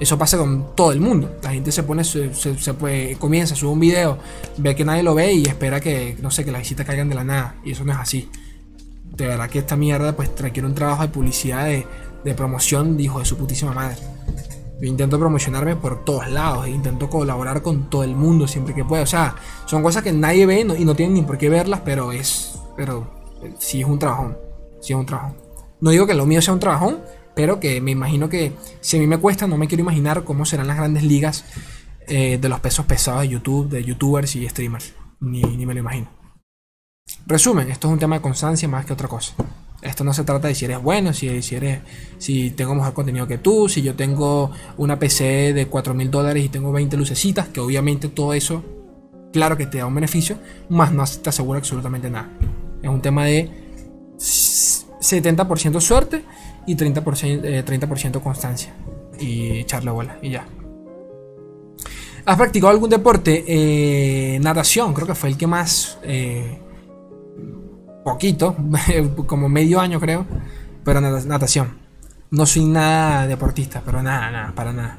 Eso 0.00 0.16
pasa 0.16 0.38
con 0.38 0.74
todo 0.74 0.90
el 0.90 1.00
mundo. 1.00 1.36
La 1.42 1.50
gente 1.50 1.70
se 1.70 1.82
pone, 1.82 2.02
se, 2.02 2.30
puede, 2.74 3.16
comienza, 3.16 3.54
sube 3.54 3.72
un 3.72 3.80
video, 3.80 4.18
ve 4.56 4.74
que 4.74 4.86
nadie 4.86 5.02
lo 5.02 5.14
ve 5.14 5.34
y 5.34 5.44
espera 5.44 5.80
que, 5.80 6.16
no 6.22 6.30
sé, 6.30 6.46
que 6.46 6.50
las 6.50 6.62
visitas 6.62 6.86
caigan 6.86 7.10
de 7.10 7.14
la 7.14 7.24
nada. 7.24 7.56
Y 7.62 7.72
eso 7.72 7.84
no 7.84 7.92
es 7.92 7.98
así. 7.98 8.30
De 9.16 9.26
verdad 9.26 9.48
que 9.50 9.58
esta 9.58 9.76
mierda 9.76 10.14
pues 10.16 10.30
requiere 10.38 10.66
un 10.66 10.74
trabajo 10.74 11.02
de 11.02 11.08
publicidad, 11.08 11.66
de, 11.66 11.86
de 12.24 12.34
promoción, 12.34 12.96
dijo 12.96 13.18
de 13.18 13.24
su 13.24 13.36
putísima 13.36 13.72
madre. 13.72 13.96
Yo 14.80 14.88
intento 14.88 15.18
promocionarme 15.18 15.76
por 15.76 16.04
todos 16.04 16.28
lados, 16.28 16.66
e 16.66 16.70
intento 16.70 17.08
colaborar 17.08 17.62
con 17.62 17.88
todo 17.88 18.02
el 18.02 18.16
mundo 18.16 18.48
siempre 18.48 18.74
que 18.74 18.84
pueda. 18.84 19.04
O 19.04 19.06
sea, 19.06 19.36
son 19.66 19.82
cosas 19.82 20.02
que 20.02 20.12
nadie 20.12 20.44
ve 20.44 20.66
y 20.76 20.84
no 20.84 20.96
tienen 20.96 21.14
ni 21.14 21.22
por 21.22 21.38
qué 21.38 21.48
verlas, 21.48 21.82
pero 21.84 22.10
es, 22.10 22.58
pero 22.76 23.08
sí 23.58 23.80
es 23.80 23.86
un 23.86 23.98
trabajón. 23.98 24.36
Sí 24.80 24.92
es 24.92 24.98
un 24.98 25.06
trabajón. 25.06 25.36
No 25.80 25.90
digo 25.90 26.06
que 26.06 26.14
lo 26.14 26.26
mío 26.26 26.42
sea 26.42 26.54
un 26.54 26.60
trabajón, 26.60 26.98
pero 27.34 27.60
que 27.60 27.80
me 27.80 27.92
imagino 27.92 28.28
que 28.28 28.52
si 28.80 28.96
a 28.96 29.00
mí 29.00 29.06
me 29.06 29.18
cuesta, 29.18 29.46
no 29.46 29.56
me 29.56 29.68
quiero 29.68 29.82
imaginar 29.82 30.24
cómo 30.24 30.44
serán 30.44 30.66
las 30.66 30.76
grandes 30.76 31.04
ligas 31.04 31.44
eh, 32.08 32.38
de 32.38 32.48
los 32.48 32.60
pesos 32.60 32.84
pesados 32.86 33.22
de 33.22 33.28
YouTube, 33.28 33.68
de 33.68 33.84
youtubers 33.84 34.34
y 34.36 34.48
streamers. 34.48 34.94
Ni, 35.20 35.42
me 35.64 35.74
lo 35.74 35.80
imagino. 35.80 36.08
Resumen, 37.26 37.70
esto 37.70 37.88
es 37.88 37.92
un 37.92 37.98
tema 37.98 38.16
de 38.16 38.22
constancia 38.22 38.68
más 38.68 38.84
que 38.84 38.92
otra 38.92 39.08
cosa. 39.08 39.34
Esto 39.82 40.04
no 40.04 40.12
se 40.14 40.22
trata 40.22 40.46
de 40.48 40.54
si 40.54 40.64
eres 40.64 40.80
bueno, 40.80 41.12
si, 41.12 41.42
si, 41.42 41.56
eres, 41.56 41.80
si 42.18 42.50
tengo 42.52 42.74
mejor 42.74 42.94
contenido 42.94 43.26
que 43.26 43.38
tú, 43.38 43.68
si 43.68 43.82
yo 43.82 43.96
tengo 43.96 44.52
una 44.76 44.98
PC 44.98 45.52
de 45.52 45.66
4 45.66 45.92
mil 45.92 46.10
dólares 46.10 46.44
y 46.44 46.48
tengo 46.48 46.70
20 46.70 46.96
lucecitas, 46.96 47.48
que 47.48 47.58
obviamente 47.58 48.08
todo 48.08 48.32
eso, 48.32 48.64
claro 49.32 49.56
que 49.56 49.66
te 49.66 49.78
da 49.78 49.86
un 49.86 49.94
beneficio, 49.94 50.38
más 50.68 50.92
no 50.92 51.04
te 51.04 51.30
asegura 51.30 51.58
absolutamente 51.58 52.08
nada. 52.08 52.30
Es 52.80 52.88
un 52.88 53.00
tema 53.00 53.24
de 53.24 53.50
70% 54.18 55.80
suerte 55.80 56.24
y 56.66 56.76
30%, 56.76 57.64
30 57.64 57.86
eh, 57.86 58.20
constancia. 58.22 58.72
Y 59.18 59.58
echarle 59.60 59.90
bola 59.90 60.18
y 60.22 60.30
ya. 60.30 60.46
¿Has 62.24 62.36
practicado 62.36 62.70
algún 62.70 62.88
deporte? 62.88 63.44
Eh, 63.46 64.38
natación, 64.40 64.94
creo 64.94 65.08
que 65.08 65.14
fue 65.14 65.28
el 65.30 65.36
que 65.36 65.48
más... 65.48 65.98
Eh, 66.04 66.58
poquito, 68.04 68.56
como 69.26 69.48
medio 69.48 69.80
año 69.80 70.00
creo. 70.00 70.26
Pero 70.84 71.00
natación. 71.00 71.78
No 72.30 72.46
soy 72.46 72.64
nada 72.64 73.26
deportista, 73.26 73.82
pero 73.84 74.02
nada, 74.02 74.30
nada, 74.30 74.52
para 74.54 74.72
nada. 74.72 74.98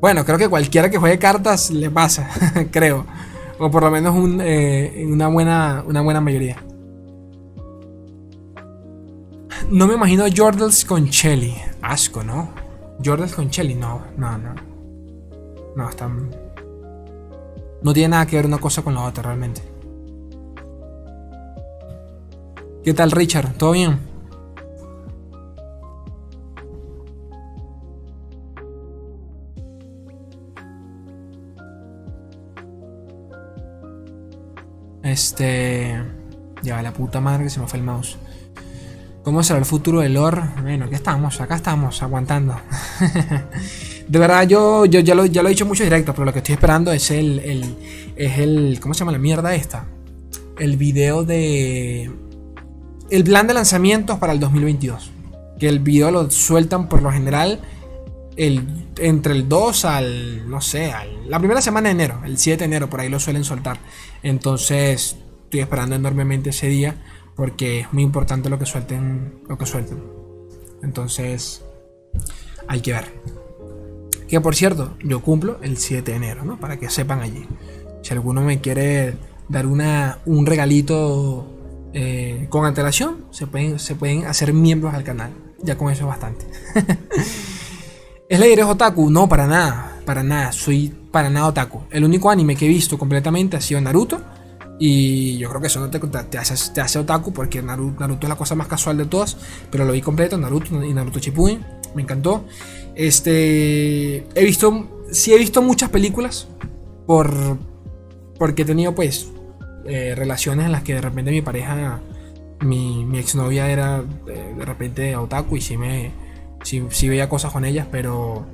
Bueno, 0.00 0.24
creo 0.24 0.38
que 0.38 0.48
cualquiera 0.48 0.90
que 0.90 0.98
juegue 0.98 1.18
cartas 1.18 1.70
le 1.70 1.90
pasa, 1.90 2.28
creo. 2.70 3.06
O 3.58 3.70
por 3.70 3.82
lo 3.82 3.90
menos 3.90 4.14
una, 4.14 5.28
buena, 5.28 5.82
una 5.86 6.02
buena 6.02 6.20
mayoría. 6.20 6.56
No 9.70 9.86
me 9.86 9.94
imagino 9.94 10.24
Jordals 10.34 10.84
con 10.84 11.06
Shelly. 11.06 11.56
Asco, 11.80 12.22
¿no? 12.22 12.50
Jordals 13.02 13.34
con 13.34 13.48
Shelly, 13.48 13.74
no, 13.74 14.02
no, 14.18 14.36
no. 14.36 14.54
No, 15.74 15.88
están. 15.88 16.30
No 17.82 17.92
tiene 17.94 18.10
nada 18.10 18.26
que 18.26 18.36
ver 18.36 18.46
una 18.46 18.58
cosa 18.58 18.82
con 18.82 18.94
la 18.94 19.02
otra 19.02 19.22
realmente. 19.22 19.62
¿Qué 22.86 22.94
tal, 22.94 23.10
Richard? 23.10 23.54
¿Todo 23.54 23.72
bien? 23.72 23.98
Este. 35.02 36.00
Ya, 36.62 36.80
la 36.80 36.92
puta 36.92 37.20
madre 37.20 37.42
que 37.42 37.50
se 37.50 37.58
me 37.58 37.66
fue 37.66 37.80
el 37.80 37.84
mouse. 37.84 38.18
¿Cómo 39.24 39.42
será 39.42 39.58
el 39.58 39.64
futuro 39.64 39.98
del 39.98 40.14
lore? 40.14 40.42
Bueno, 40.62 40.84
aquí 40.84 40.94
estamos, 40.94 41.40
acá 41.40 41.56
estamos, 41.56 42.00
aguantando. 42.04 42.54
de 44.06 44.18
verdad, 44.20 44.46
yo, 44.46 44.86
yo 44.86 45.00
ya, 45.00 45.16
lo, 45.16 45.26
ya 45.26 45.42
lo 45.42 45.48
he 45.48 45.50
dicho 45.50 45.66
mucho 45.66 45.82
directo, 45.82 46.12
pero 46.12 46.26
lo 46.26 46.32
que 46.32 46.38
estoy 46.38 46.52
esperando 46.52 46.92
es 46.92 47.10
el, 47.10 47.40
el, 47.40 47.64
es 48.14 48.38
el. 48.38 48.78
¿Cómo 48.80 48.94
se 48.94 49.00
llama 49.00 49.10
la 49.10 49.18
mierda 49.18 49.56
esta? 49.56 49.86
El 50.56 50.76
video 50.76 51.24
de. 51.24 52.25
El 53.08 53.22
plan 53.24 53.46
de 53.46 53.54
lanzamientos 53.54 54.18
para 54.18 54.32
el 54.32 54.40
2022. 54.40 55.12
Que 55.58 55.68
el 55.68 55.78
video 55.78 56.10
lo 56.10 56.30
sueltan 56.30 56.88
por 56.88 57.02
lo 57.02 57.10
general 57.10 57.60
el, 58.36 58.88
entre 58.98 59.32
el 59.32 59.48
2 59.48 59.84
al. 59.84 60.50
No 60.50 60.60
sé, 60.60 60.92
la 61.26 61.38
primera 61.38 61.62
semana 61.62 61.88
de 61.88 61.92
enero, 61.92 62.20
el 62.24 62.36
7 62.36 62.58
de 62.58 62.64
enero, 62.64 62.90
por 62.90 63.00
ahí 63.00 63.08
lo 63.08 63.20
suelen 63.20 63.44
soltar. 63.44 63.78
Entonces, 64.22 65.16
estoy 65.44 65.60
esperando 65.60 65.94
enormemente 65.94 66.50
ese 66.50 66.68
día 66.68 66.96
porque 67.36 67.80
es 67.80 67.92
muy 67.92 68.02
importante 68.02 68.48
lo 68.48 68.58
que 68.58 68.66
suelten, 68.66 69.40
lo 69.48 69.56
que 69.56 69.66
suelten. 69.66 70.02
Entonces, 70.82 71.64
hay 72.66 72.80
que 72.80 72.92
ver. 72.92 73.12
Que 74.28 74.40
por 74.40 74.56
cierto, 74.56 74.96
yo 75.04 75.22
cumplo 75.22 75.58
el 75.62 75.76
7 75.76 76.10
de 76.10 76.16
enero, 76.16 76.44
¿no? 76.44 76.58
Para 76.58 76.78
que 76.78 76.90
sepan 76.90 77.20
allí. 77.20 77.46
Si 78.02 78.12
alguno 78.12 78.42
me 78.42 78.60
quiere 78.60 79.16
dar 79.48 79.66
una, 79.66 80.18
un 80.26 80.46
regalito 80.46 81.55
eh, 81.98 82.46
con 82.50 82.66
antelación, 82.66 83.24
se 83.30 83.46
pueden, 83.46 83.78
se 83.78 83.94
pueden 83.94 84.26
hacer 84.26 84.52
miembros 84.52 84.92
al 84.92 85.02
canal. 85.02 85.32
Ya 85.62 85.78
con 85.78 85.90
eso 85.90 86.02
es 86.02 86.08
bastante. 86.08 86.44
¿Es 88.28 88.38
la 88.38 88.44
eres 88.44 88.66
otaku? 88.66 89.08
No, 89.08 89.26
para 89.30 89.46
nada. 89.46 89.98
Para 90.04 90.22
nada. 90.22 90.52
Soy 90.52 90.92
para 91.10 91.30
nada 91.30 91.46
otaku. 91.46 91.84
El 91.90 92.04
único 92.04 92.28
anime 92.28 92.54
que 92.54 92.66
he 92.66 92.68
visto 92.68 92.98
completamente 92.98 93.56
ha 93.56 93.62
sido 93.62 93.80
Naruto 93.80 94.20
y 94.78 95.38
yo 95.38 95.48
creo 95.48 95.62
que 95.62 95.68
eso 95.68 95.80
no 95.80 95.88
te, 95.88 95.98
te, 95.98 96.36
hace, 96.36 96.54
te 96.74 96.82
hace 96.82 96.98
otaku 96.98 97.32
porque 97.32 97.62
Naruto, 97.62 97.98
Naruto, 97.98 98.26
es 98.26 98.28
la 98.28 98.36
cosa 98.36 98.54
más 98.54 98.66
casual 98.66 98.98
de 98.98 99.06
todas. 99.06 99.38
Pero 99.70 99.86
lo 99.86 99.94
vi 99.94 100.02
completo, 100.02 100.36
Naruto 100.36 100.84
y 100.84 100.92
Naruto 100.92 101.18
Shippuden. 101.18 101.64
Me 101.94 102.02
encantó. 102.02 102.44
Este. 102.94 104.26
He 104.34 104.44
visto. 104.44 104.86
Sí, 105.12 105.32
he 105.32 105.38
visto 105.38 105.62
muchas 105.62 105.88
películas. 105.88 106.46
Por. 107.06 107.56
Porque 108.38 108.62
he 108.62 108.66
tenido, 108.66 108.94
pues. 108.94 109.30
Eh, 109.88 110.14
relaciones 110.14 110.66
en 110.66 110.72
las 110.72 110.82
que 110.82 110.94
de 110.94 111.00
repente 111.00 111.30
mi 111.30 111.42
pareja. 111.42 112.00
Mi, 112.60 113.06
exnovia 113.18 113.70
era 113.70 114.02
eh, 114.28 114.54
de 114.56 114.64
repente 114.64 115.16
otaku 115.16 115.56
y 115.56 115.60
sí 115.60 115.76
me. 115.76 116.10
Sí, 116.62 117.08
veía 117.08 117.28
cosas 117.28 117.52
con 117.52 117.64
ellas, 117.64 117.86
pero 117.90 118.46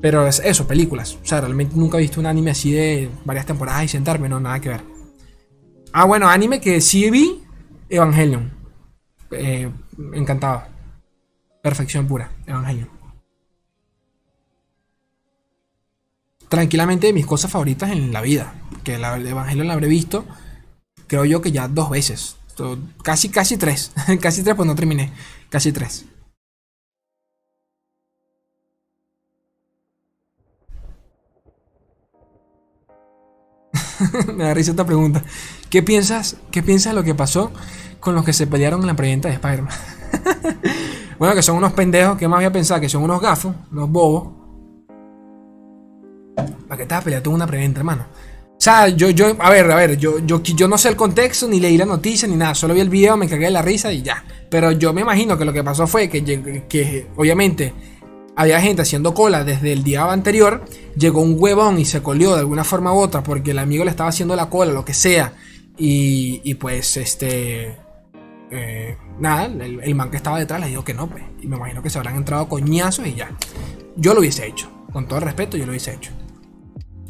pero 0.00 0.26
es 0.26 0.40
eso, 0.44 0.66
películas. 0.66 1.18
O 1.22 1.26
sea, 1.26 1.40
realmente 1.40 1.76
nunca 1.76 1.98
he 1.98 2.02
visto 2.02 2.20
un 2.20 2.26
anime 2.26 2.52
así 2.52 2.72
de 2.72 3.10
varias 3.24 3.46
temporadas 3.46 3.84
y 3.84 3.88
sentarme, 3.88 4.28
no, 4.28 4.38
nada 4.38 4.60
que 4.60 4.68
ver. 4.68 4.80
Ah, 5.92 6.04
bueno, 6.04 6.28
anime 6.28 6.60
que 6.60 6.80
sí 6.80 7.10
vi, 7.10 7.42
Evangelion. 7.88 8.52
Eh, 9.32 9.70
encantado. 10.14 10.62
Perfección 11.62 12.06
pura, 12.06 12.30
Evangelion. 12.46 12.88
Tranquilamente 16.48 17.12
mis 17.12 17.26
cosas 17.26 17.50
favoritas 17.50 17.90
en 17.90 18.12
la 18.12 18.20
vida. 18.20 18.54
Que 18.86 18.98
la 18.98 19.16
Evangelion 19.16 19.66
la 19.66 19.72
habré 19.72 19.88
visto, 19.88 20.24
creo 21.08 21.24
yo 21.24 21.42
que 21.42 21.50
ya 21.50 21.66
dos 21.66 21.90
veces. 21.90 22.36
Casi, 23.02 23.30
casi 23.30 23.56
tres. 23.56 23.90
casi 24.20 24.44
tres, 24.44 24.54
pues 24.54 24.64
no 24.64 24.76
terminé. 24.76 25.12
Casi 25.50 25.72
tres. 25.72 26.04
me 34.32 34.44
da 34.44 34.54
risa 34.54 34.70
esta 34.70 34.86
pregunta. 34.86 35.24
¿Qué 35.68 35.82
piensas, 35.82 36.36
¿Qué 36.52 36.62
piensas 36.62 36.92
de 36.92 37.00
lo 37.00 37.02
que 37.02 37.16
pasó 37.16 37.50
con 37.98 38.14
los 38.14 38.24
que 38.24 38.32
se 38.32 38.46
pelearon 38.46 38.82
en 38.82 38.86
la 38.86 38.94
preventa 38.94 39.26
de 39.26 39.34
Spider-Man? 39.34 39.74
bueno, 41.18 41.34
que 41.34 41.42
son 41.42 41.56
unos 41.56 41.72
pendejos. 41.72 42.16
¿Qué 42.16 42.28
más 42.28 42.38
voy 42.38 42.44
a 42.44 42.52
pensar? 42.52 42.80
Que 42.80 42.88
son 42.88 43.02
unos 43.02 43.20
gafos, 43.20 43.52
unos 43.72 43.90
bobos. 43.90 44.28
¿Para 46.68 46.76
qué 46.76 46.82
estás 46.84 47.02
peleando 47.02 47.30
una 47.30 47.48
preventa, 47.48 47.80
hermano? 47.80 48.06
O 48.66 48.68
sea, 48.68 48.88
yo, 48.88 49.10
yo, 49.10 49.36
a 49.38 49.48
ver, 49.48 49.70
a 49.70 49.76
ver, 49.76 49.96
yo, 49.96 50.18
yo, 50.26 50.42
yo 50.42 50.66
no 50.66 50.76
sé 50.76 50.88
el 50.88 50.96
contexto, 50.96 51.46
ni 51.46 51.60
leí 51.60 51.78
la 51.78 51.84
noticia, 51.84 52.26
ni 52.26 52.34
nada. 52.34 52.52
Solo 52.52 52.74
vi 52.74 52.80
el 52.80 52.88
video, 52.88 53.16
me 53.16 53.28
cagué 53.28 53.44
de 53.44 53.52
la 53.52 53.62
risa 53.62 53.92
y 53.92 54.02
ya. 54.02 54.24
Pero 54.50 54.72
yo 54.72 54.92
me 54.92 55.02
imagino 55.02 55.38
que 55.38 55.44
lo 55.44 55.52
que 55.52 55.62
pasó 55.62 55.86
fue 55.86 56.08
que, 56.08 56.24
que 56.68 57.06
obviamente 57.14 57.72
había 58.34 58.60
gente 58.60 58.82
haciendo 58.82 59.14
cola 59.14 59.44
desde 59.44 59.72
el 59.72 59.84
día 59.84 60.10
anterior, 60.10 60.64
llegó 60.96 61.20
un 61.20 61.36
huevón 61.38 61.78
y 61.78 61.84
se 61.84 62.02
colió 62.02 62.34
de 62.34 62.40
alguna 62.40 62.64
forma 62.64 62.92
u 62.92 62.98
otra 62.98 63.22
porque 63.22 63.52
el 63.52 63.60
amigo 63.60 63.84
le 63.84 63.90
estaba 63.90 64.08
haciendo 64.08 64.34
la 64.34 64.50
cola, 64.50 64.72
lo 64.72 64.84
que 64.84 64.94
sea, 64.94 65.34
Y, 65.78 66.52
pues, 66.54 66.96
este. 66.96 67.76
Eh, 68.50 68.96
nada, 69.20 69.44
el, 69.46 69.94
man 69.94 70.10
que 70.10 70.16
estaba 70.16 70.40
detrás 70.40 70.60
le 70.60 70.66
dijo 70.66 70.82
que 70.82 70.92
no, 70.92 71.08
pues. 71.08 71.22
Y 71.40 71.46
me 71.46 71.54
imagino 71.54 71.84
que 71.84 71.90
se 71.90 71.98
habrán 71.98 72.16
entrado 72.16 72.48
coñazos 72.48 73.06
y 73.06 73.14
ya. 73.14 73.30
Yo 73.94 74.12
lo 74.12 74.18
hubiese 74.18 74.44
hecho. 74.44 74.68
Con 74.92 75.06
todo 75.06 75.20
el 75.20 75.24
respeto, 75.24 75.56
yo 75.56 75.66
lo 75.66 75.70
hubiese 75.70 75.94
hecho. 75.94 76.10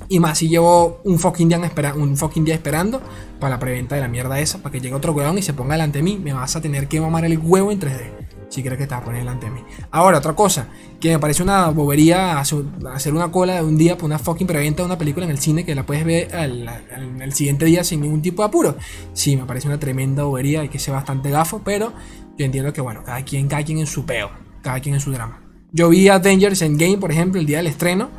Y 0.08 0.20
más 0.20 0.38
si 0.38 0.48
llevo 0.48 1.00
un 1.04 1.18
fucking 1.18 1.48
día, 1.48 1.60
un 1.96 2.16
fucking 2.16 2.44
día 2.44 2.54
esperando 2.54 3.00
para 3.40 3.50
la 3.50 3.58
preventa 3.58 3.94
de 3.94 4.00
la 4.00 4.08
mierda 4.08 4.38
esa, 4.38 4.58
para 4.58 4.72
que 4.72 4.80
llegue 4.80 4.94
otro 4.94 5.12
huevón 5.12 5.38
y 5.38 5.42
se 5.42 5.52
ponga 5.52 5.74
delante 5.74 5.98
de 5.98 6.02
mí, 6.02 6.18
me 6.22 6.32
vas 6.32 6.56
a 6.56 6.60
tener 6.60 6.88
que 6.88 7.00
mamar 7.00 7.24
el 7.24 7.38
huevo 7.38 7.72
en 7.72 7.80
3D. 7.80 8.12
Si 8.48 8.62
crees 8.62 8.78
que 8.78 8.86
te 8.86 8.94
vas 8.94 9.02
a 9.02 9.04
poner 9.04 9.20
delante 9.20 9.46
de 9.46 9.52
mí. 9.52 9.60
Ahora, 9.90 10.18
otra 10.18 10.34
cosa, 10.34 10.68
que 11.00 11.10
me 11.10 11.18
parece 11.18 11.42
una 11.42 11.68
bobería 11.70 12.38
hacer 12.38 13.12
una 13.12 13.32
cola 13.32 13.56
de 13.56 13.62
un 13.62 13.76
día 13.76 13.98
por 13.98 14.04
una 14.04 14.20
fucking 14.20 14.46
preventa 14.46 14.82
de 14.82 14.86
una 14.86 14.96
película 14.96 15.26
en 15.26 15.32
el 15.32 15.38
cine 15.38 15.64
que 15.64 15.74
la 15.74 15.84
puedes 15.84 16.04
ver 16.04 16.28
el 16.32 17.32
siguiente 17.32 17.64
día 17.64 17.82
sin 17.82 18.00
ningún 18.00 18.22
tipo 18.22 18.42
de 18.42 18.48
apuro. 18.48 18.76
Sí, 19.12 19.36
me 19.36 19.44
parece 19.44 19.66
una 19.66 19.80
tremenda 19.80 20.22
bobería 20.22 20.62
y 20.62 20.68
que 20.68 20.78
sea 20.78 20.94
bastante 20.94 21.28
gafo, 21.30 21.62
pero 21.64 21.92
yo 22.38 22.46
entiendo 22.46 22.72
que, 22.72 22.80
bueno, 22.80 23.02
cada 23.04 23.24
quien, 23.24 23.48
cada 23.48 23.64
quien 23.64 23.78
en 23.78 23.86
su 23.86 24.06
peo, 24.06 24.30
cada 24.62 24.78
quien 24.78 24.94
en 24.94 25.00
su 25.00 25.10
drama. 25.10 25.42
Yo 25.72 25.88
vi 25.88 26.08
Avengers 26.08 26.62
Endgame, 26.62 26.98
por 26.98 27.10
ejemplo, 27.10 27.40
el 27.40 27.46
día 27.46 27.56
del 27.58 27.66
estreno 27.66 28.10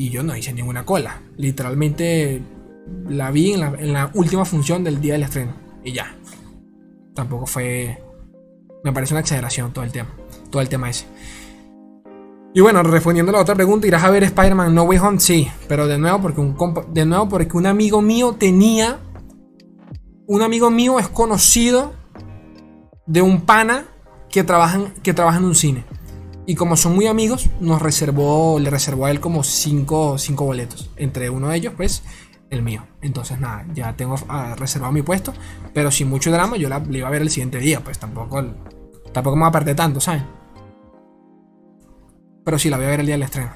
y 0.00 0.08
yo 0.08 0.22
no 0.22 0.34
hice 0.34 0.54
ninguna 0.54 0.86
cola. 0.86 1.20
Literalmente 1.36 2.40
la 3.06 3.30
vi 3.30 3.52
en 3.52 3.92
la, 3.92 4.10
última 4.14 4.46
función 4.46 4.82
del 4.82 4.98
día 4.98 5.12
del 5.12 5.24
estreno. 5.24 5.52
Y 5.84 5.92
ya. 5.92 6.16
Tampoco 7.14 7.44
fue. 7.44 8.02
Me 8.82 8.94
parece 8.94 9.12
una 9.12 9.20
exageración 9.20 9.74
todo 9.74 9.84
el 9.84 9.92
tema. 9.92 10.08
Todo 10.48 10.62
el 10.62 10.70
tema 10.70 10.88
ese. 10.88 11.04
Y 12.54 12.62
bueno, 12.62 12.82
respondiendo 12.82 13.28
a 13.28 13.34
la 13.34 13.42
otra 13.42 13.54
pregunta, 13.54 13.86
¿irás 13.86 14.02
a 14.02 14.08
ver 14.08 14.24
Spider-Man 14.24 14.74
No 14.74 14.84
Way 14.84 14.98
Home? 15.00 15.20
Sí, 15.20 15.50
pero 15.68 15.86
de 15.86 15.98
nuevo 15.98 16.22
porque 16.22 16.40
un 16.40 16.56
de 16.94 17.04
nuevo 17.04 17.28
porque 17.28 17.58
un 17.58 17.66
amigo 17.66 18.00
mío 18.00 18.34
tenía 18.38 19.00
un 20.26 20.40
amigo 20.40 20.70
mío 20.70 20.98
es 20.98 21.08
conocido 21.08 21.92
de 23.06 23.20
un 23.20 23.42
pana 23.42 23.84
que 24.30 24.46
que 25.02 25.12
trabaja 25.12 25.38
en 25.38 25.44
un 25.44 25.54
cine. 25.54 25.84
Y 26.50 26.56
como 26.56 26.76
son 26.76 26.96
muy 26.96 27.06
amigos, 27.06 27.48
nos 27.60 27.80
reservó, 27.80 28.58
le 28.58 28.70
reservó 28.70 29.06
a 29.06 29.12
él 29.12 29.20
como 29.20 29.44
cinco, 29.44 30.18
cinco 30.18 30.46
boletos. 30.46 30.90
Entre 30.96 31.30
uno 31.30 31.46
de 31.46 31.56
ellos, 31.56 31.74
pues, 31.76 32.02
el 32.50 32.62
mío. 32.62 32.88
Entonces, 33.02 33.38
nada, 33.38 33.64
ya 33.72 33.94
tengo 33.94 34.16
ah, 34.28 34.56
reservado 34.58 34.92
mi 34.92 35.02
puesto. 35.02 35.32
Pero 35.72 35.92
sin 35.92 36.08
mucho 36.08 36.32
drama, 36.32 36.56
yo 36.56 36.68
la, 36.68 36.82
iba 36.90 37.06
a 37.06 37.10
ver 37.12 37.22
el 37.22 37.30
siguiente 37.30 37.58
día. 37.58 37.84
Pues 37.84 38.00
tampoco, 38.00 38.44
tampoco 39.12 39.36
me 39.36 39.46
aparté 39.46 39.76
tanto, 39.76 40.00
¿saben? 40.00 40.26
Pero 42.44 42.58
sí, 42.58 42.68
la 42.68 42.78
voy 42.78 42.86
a 42.86 42.90
ver 42.90 42.98
el 42.98 43.06
día 43.06 43.14
del 43.14 43.22
estreno. 43.22 43.52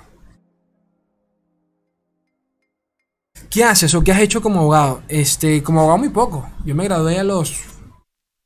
¿Qué 3.51 3.65
haces 3.65 3.93
o 3.97 4.05
qué 4.05 4.13
has 4.13 4.21
hecho 4.21 4.41
como 4.41 4.61
abogado? 4.61 5.03
Este, 5.09 5.65
como 5.65 5.81
abogado 5.81 5.99
muy 5.99 6.11
poco. 6.11 6.49
Yo 6.65 6.77
me 6.77 6.85
gradué 6.85 7.19
a 7.19 7.25
los... 7.25 7.61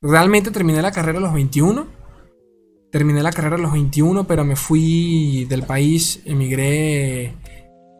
Realmente 0.01 0.49
terminé 0.49 0.81
la 0.81 0.91
carrera 0.91 1.19
a 1.19 1.21
los 1.21 1.33
21 1.35 1.98
Terminé 2.91 3.21
la 3.21 3.31
carrera 3.31 3.55
a 3.55 3.59
los 3.59 3.71
21, 3.71 4.25
pero 4.25 4.43
me 4.43 4.55
fui 4.55 5.45
del 5.45 5.63
país, 5.63 6.21
emigré 6.25 7.35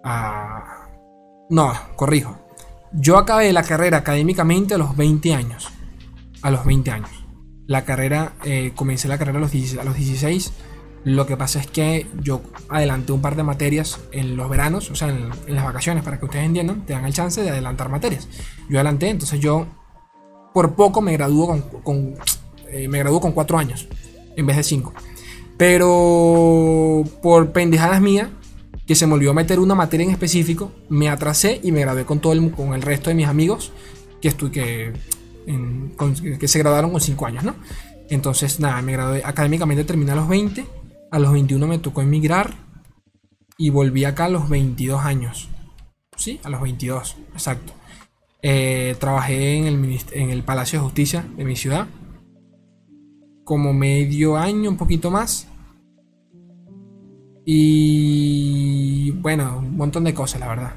a... 0.04 0.88
No, 1.52 1.74
corrijo. 1.96 2.40
Yo 2.94 3.20
acabé 3.20 3.54
la 3.54 3.62
carrera 3.62 3.98
académicamente 3.98 4.74
a 4.74 4.80
los 4.80 4.98
20 4.98 5.36
años. 5.36 5.70
A 6.42 6.50
los 6.50 6.66
20 6.66 6.90
años. 6.90 7.12
La 7.68 7.86
carrera, 7.86 8.34
eh, 8.44 8.72
comencé 8.76 9.08
la 9.08 9.20
carrera 9.20 9.38
a 9.38 9.42
los, 9.42 9.52
16, 9.52 10.54
Lo 11.04 11.28
que 11.28 11.38
pasa 11.38 11.60
es 11.60 11.68
que 11.68 12.08
yo 12.24 12.42
adelanté 12.68 13.12
un 13.12 13.22
par 13.22 13.36
de 13.36 13.44
materias 13.44 14.00
en 14.12 14.36
los 14.36 14.50
veranos, 14.50 14.90
o 14.90 14.96
sea, 14.96 15.10
en, 15.10 15.30
las 15.54 15.66
vacaciones, 15.66 16.04
para 16.04 16.18
que 16.18 16.26
ustedes 16.26 16.46
entiendan, 16.46 16.84
te 16.88 16.94
dan 16.94 17.06
el 17.06 17.14
chance 17.14 17.44
de 17.44 17.52
adelantar 17.52 17.90
materias. 17.90 18.28
Yo 18.70 18.78
adelanté, 18.78 19.10
entonces 19.10 19.40
yo 19.40 19.68
por 20.52 20.74
poco 20.74 21.00
me 21.02 21.14
graduó 21.14 21.62
con, 21.84 22.16
eh, 22.70 22.88
me 22.88 22.98
graduó 22.98 23.22
con 23.22 23.34
4 23.34 23.60
años 23.60 23.88
en 24.36 24.46
vez 24.46 24.58
de 24.58 24.64
5. 24.64 24.94
Pero 25.58 27.04
por 27.22 27.52
pendejadas 27.52 28.02
mías, 28.02 28.30
que 28.88 28.96
se 28.96 29.06
me 29.06 29.14
olvidó 29.14 29.34
meter 29.34 29.60
una 29.60 29.76
materia 29.76 30.06
en 30.06 30.12
específico, 30.12 30.72
me 30.90 31.10
atrasé 31.10 31.60
y 31.64 31.72
me 31.72 31.82
gradué 31.82 32.06
con 32.06 32.20
todo 32.20 32.34
el, 32.34 32.52
con 32.52 32.74
el 32.74 32.82
resto 32.82 33.10
de 33.10 33.16
mis 33.16 33.28
amigos 33.28 33.72
que, 34.22 34.30
estuve, 34.30 34.52
que, 34.52 34.94
que 36.40 36.48
se 36.48 36.60
graduaron 36.60 36.92
con 36.92 37.02
5 37.02 37.26
años, 37.26 37.44
¿no? 37.44 37.56
Entonces, 38.10 38.60
nada, 38.60 38.82
me 38.82 38.94
gradué 38.94 39.22
académicamente, 39.24 39.84
terminé 39.84 40.12
a 40.14 40.16
los 40.16 40.28
20, 40.28 40.66
a 41.12 41.20
los 41.20 41.32
21 41.32 41.68
me 41.68 41.78
tocó 41.80 42.02
emigrar 42.02 42.56
y 43.58 43.70
volví 43.70 44.06
acá 44.06 44.26
a 44.26 44.30
los 44.30 44.50
22 44.50 45.04
años. 45.04 45.50
Sí, 46.16 46.40
a 46.44 46.50
los 46.50 46.62
22, 46.62 47.18
exacto. 47.34 47.74
Eh, 48.42 48.96
trabajé 49.00 49.58
en 49.58 49.68
el, 49.68 50.00
en 50.14 50.30
el 50.30 50.44
Palacio 50.44 50.80
de 50.80 50.86
Justicia 50.86 51.26
de 51.36 51.44
mi 51.44 51.56
ciudad 51.56 51.88
como 53.50 53.74
medio 53.74 54.38
año, 54.38 54.70
un 54.70 54.78
poquito 54.78 55.10
más. 55.10 55.48
Y 57.44 59.10
bueno, 59.10 59.58
un 59.58 59.76
montón 59.76 60.04
de 60.04 60.14
cosas, 60.14 60.40
la 60.40 60.50
verdad. 60.50 60.74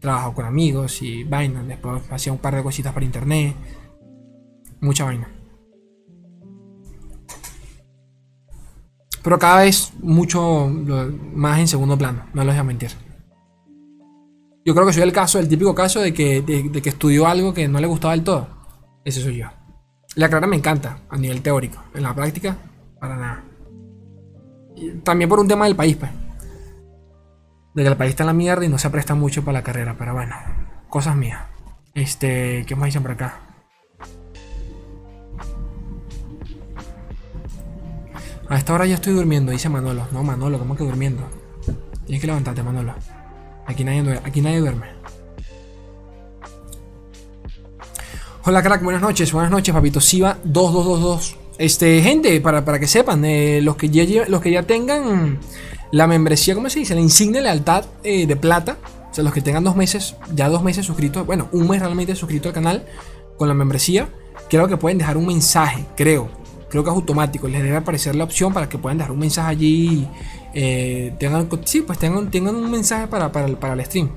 Trabajo 0.00 0.34
con 0.34 0.44
amigos 0.44 1.00
y 1.00 1.24
vaina. 1.24 1.62
Después 1.62 2.02
hacía 2.10 2.30
un 2.30 2.38
par 2.38 2.54
de 2.54 2.62
cositas 2.62 2.92
para 2.92 3.06
internet. 3.06 3.56
Mucha 4.82 5.06
vaina. 5.06 5.30
Pero 9.22 9.38
cada 9.38 9.62
vez 9.62 9.90
mucho 10.02 10.68
más 10.68 11.58
en 11.58 11.68
segundo 11.68 11.96
plano, 11.96 12.26
no 12.34 12.44
les 12.44 12.52
voy 12.52 12.60
a 12.60 12.64
mentir. 12.64 12.90
Yo 14.66 14.74
creo 14.74 14.86
que 14.86 14.92
soy 14.92 15.04
el 15.04 15.12
caso, 15.14 15.38
el 15.38 15.48
típico 15.48 15.74
caso 15.74 16.00
de 16.00 16.12
que, 16.12 16.42
de 16.42 16.82
que 16.82 16.88
estudió 16.90 17.26
algo 17.26 17.54
que 17.54 17.66
no 17.66 17.80
le 17.80 17.86
gustaba 17.86 18.12
del 18.12 18.24
todo. 18.24 18.46
Ese 19.06 19.22
soy 19.22 19.38
yo. 19.38 19.59
La 20.16 20.28
carrera 20.28 20.48
me 20.48 20.56
encanta 20.56 20.98
a 21.08 21.16
nivel 21.16 21.40
teórico. 21.42 21.82
En 21.94 22.02
la 22.02 22.14
práctica, 22.14 22.56
para 22.98 23.16
nada. 23.16 23.44
también 25.04 25.28
por 25.28 25.38
un 25.38 25.48
tema 25.48 25.66
del 25.66 25.76
país, 25.76 25.96
pues. 25.96 26.10
De 27.74 27.82
que 27.82 27.88
el 27.88 27.96
país 27.96 28.10
está 28.10 28.24
en 28.24 28.28
la 28.28 28.32
mierda 28.32 28.64
y 28.64 28.68
no 28.68 28.78
se 28.78 28.90
presta 28.90 29.14
mucho 29.14 29.44
para 29.44 29.58
la 29.58 29.64
carrera. 29.64 29.94
Pero 29.96 30.14
bueno, 30.14 30.34
cosas 30.88 31.14
mías. 31.14 31.42
Este, 31.94 32.64
¿qué 32.66 32.74
más 32.74 32.86
dicen 32.86 33.02
por 33.02 33.12
acá? 33.12 33.40
A 38.48 38.56
esta 38.56 38.74
hora 38.74 38.84
ya 38.84 38.96
estoy 38.96 39.12
durmiendo, 39.12 39.52
dice 39.52 39.68
Manolo. 39.68 40.08
No, 40.10 40.24
Manolo, 40.24 40.58
¿cómo 40.58 40.74
que 40.74 40.82
durmiendo? 40.82 41.22
Tienes 42.04 42.20
que 42.20 42.26
levantarte, 42.26 42.64
Manolo. 42.64 42.94
Aquí 43.64 43.84
nadie, 43.84 44.20
aquí 44.24 44.40
nadie 44.40 44.58
duerme. 44.58 44.99
Hola 48.50 48.64
crack, 48.64 48.82
buenas 48.82 49.00
noches, 49.00 49.32
buenas 49.32 49.52
noches, 49.52 49.72
papito. 49.72 50.00
Siva 50.00 50.36
2222. 50.42 51.36
Este, 51.56 52.02
gente, 52.02 52.40
para, 52.40 52.64
para 52.64 52.80
que 52.80 52.88
sepan, 52.88 53.24
eh, 53.24 53.60
los, 53.62 53.76
que 53.76 53.88
ya, 53.90 54.24
los 54.26 54.40
que 54.40 54.50
ya 54.50 54.64
tengan 54.64 55.38
la 55.92 56.08
membresía, 56.08 56.56
¿cómo 56.56 56.68
se 56.68 56.80
dice? 56.80 56.96
La 56.96 57.00
insignia 57.00 57.40
de 57.40 57.44
lealtad 57.44 57.84
eh, 58.02 58.26
de 58.26 58.34
plata. 58.34 58.78
O 59.08 59.14
sea, 59.14 59.22
los 59.22 59.32
que 59.32 59.40
tengan 59.40 59.62
dos 59.62 59.76
meses, 59.76 60.16
ya 60.34 60.48
dos 60.48 60.64
meses 60.64 60.84
suscritos, 60.84 61.24
bueno, 61.24 61.48
un 61.52 61.68
mes 61.68 61.78
realmente 61.78 62.16
suscrito 62.16 62.48
al 62.48 62.54
canal 62.54 62.86
con 63.38 63.46
la 63.46 63.54
membresía, 63.54 64.08
creo 64.48 64.66
que 64.66 64.76
pueden 64.76 64.98
dejar 64.98 65.16
un 65.16 65.26
mensaje, 65.26 65.86
creo. 65.96 66.28
Creo 66.68 66.82
que 66.82 66.90
es 66.90 66.96
automático, 66.96 67.46
les 67.46 67.62
debe 67.62 67.76
aparecer 67.76 68.16
la 68.16 68.24
opción 68.24 68.52
para 68.52 68.68
que 68.68 68.78
puedan 68.78 68.98
dejar 68.98 69.12
un 69.12 69.20
mensaje 69.20 69.48
allí. 69.48 70.08
Eh, 70.54 71.14
tengan, 71.20 71.48
sí, 71.66 71.82
pues 71.82 72.00
tengan, 72.00 72.28
tengan 72.32 72.56
un 72.56 72.68
mensaje 72.68 73.06
para, 73.06 73.30
para, 73.30 73.46
para 73.46 73.74
el 73.74 73.84
stream. 73.84 74.10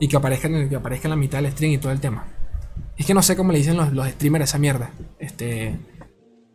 Y 0.00 0.08
que 0.08 0.16
aparezca, 0.16 0.48
que 0.48 0.76
aparezca 0.76 1.08
en 1.08 1.10
la 1.10 1.16
mitad 1.16 1.42
del 1.42 1.52
stream 1.52 1.72
y 1.72 1.78
todo 1.78 1.92
el 1.92 2.00
tema. 2.00 2.35
Es 2.96 3.06
que 3.06 3.14
no 3.14 3.22
sé 3.22 3.36
cómo 3.36 3.52
le 3.52 3.58
dicen 3.58 3.76
los, 3.76 3.92
los 3.92 4.08
streamers 4.08 4.42
a 4.42 4.44
esa 4.44 4.58
mierda. 4.58 4.90
Este. 5.18 5.78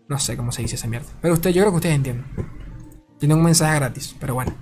No 0.07 0.19
sé 0.19 0.35
cómo 0.35 0.51
se 0.51 0.61
dice 0.61 0.75
esa 0.75 0.87
mierda. 0.87 1.07
Pero 1.21 1.35
usted, 1.35 1.51
yo 1.51 1.61
creo 1.61 1.71
que 1.71 1.77
ustedes 1.77 1.95
entienden. 1.95 2.25
Tienen 3.19 3.37
un 3.37 3.43
mensaje 3.43 3.75
gratis, 3.75 4.15
pero 4.19 4.33
bueno. 4.33 4.53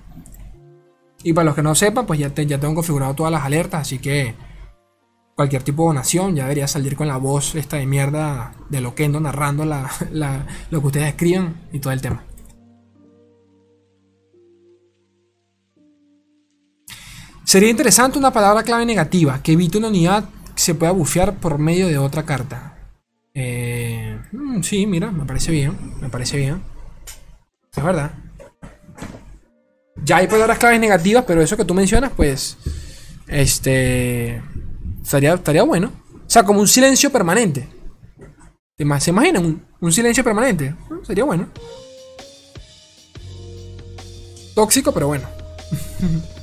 Y 1.22 1.32
para 1.32 1.46
los 1.46 1.54
que 1.54 1.62
no 1.62 1.74
sepan, 1.74 2.06
pues 2.06 2.18
ya, 2.18 2.32
ya 2.34 2.60
tengo 2.60 2.74
configurado 2.74 3.14
todas 3.14 3.32
las 3.32 3.42
alertas, 3.42 3.82
así 3.82 3.98
que 3.98 4.34
cualquier 5.34 5.62
tipo 5.62 5.84
de 5.84 5.88
donación 5.88 6.36
ya 6.36 6.42
debería 6.42 6.68
salir 6.68 6.96
con 6.96 7.08
la 7.08 7.16
voz 7.16 7.54
esta 7.54 7.78
de 7.78 7.86
mierda 7.86 8.52
de 8.68 8.82
Loquendo 8.82 9.20
narrando 9.20 9.64
la, 9.64 9.90
lo 10.70 10.80
que 10.80 10.86
ustedes 10.86 11.08
escriban 11.08 11.56
y 11.72 11.78
todo 11.78 11.92
el 11.92 12.00
tema. 12.00 12.24
Sería 17.44 17.70
interesante 17.70 18.18
una 18.18 18.32
palabra 18.32 18.62
clave 18.62 18.86
negativa 18.86 19.42
que 19.42 19.52
evite 19.52 19.78
una 19.78 19.88
unidad 19.88 20.24
se 20.60 20.74
pueda 20.74 20.92
bufear 20.92 21.36
por 21.36 21.58
medio 21.58 21.88
de 21.88 21.96
otra 21.96 22.26
carta. 22.26 22.76
Eh, 23.32 24.20
mm, 24.30 24.60
sí, 24.60 24.86
mira, 24.86 25.10
me 25.10 25.24
parece 25.24 25.50
bien. 25.50 25.94
Me 26.02 26.10
parece 26.10 26.36
bien. 26.36 26.62
Es 27.74 27.82
verdad. 27.82 28.12
Ya 30.04 30.18
hay 30.18 30.26
palabras 30.26 30.58
claves 30.58 30.78
negativas, 30.78 31.24
pero 31.26 31.40
eso 31.40 31.56
que 31.56 31.64
tú 31.64 31.72
mencionas, 31.72 32.12
pues. 32.14 32.58
Este. 33.26 34.42
Estaría, 35.02 35.32
estaría 35.32 35.62
bueno. 35.62 35.92
O 36.14 36.30
sea, 36.30 36.42
como 36.42 36.60
un 36.60 36.68
silencio 36.68 37.10
permanente. 37.10 37.66
¿Se 38.76 39.10
imaginan? 39.10 39.44
Un, 39.44 39.66
un 39.80 39.92
silencio 39.92 40.22
permanente. 40.22 40.74
sería 41.04 41.24
bueno. 41.24 41.48
Tóxico, 44.54 44.92
pero 44.92 45.06
bueno. 45.06 45.26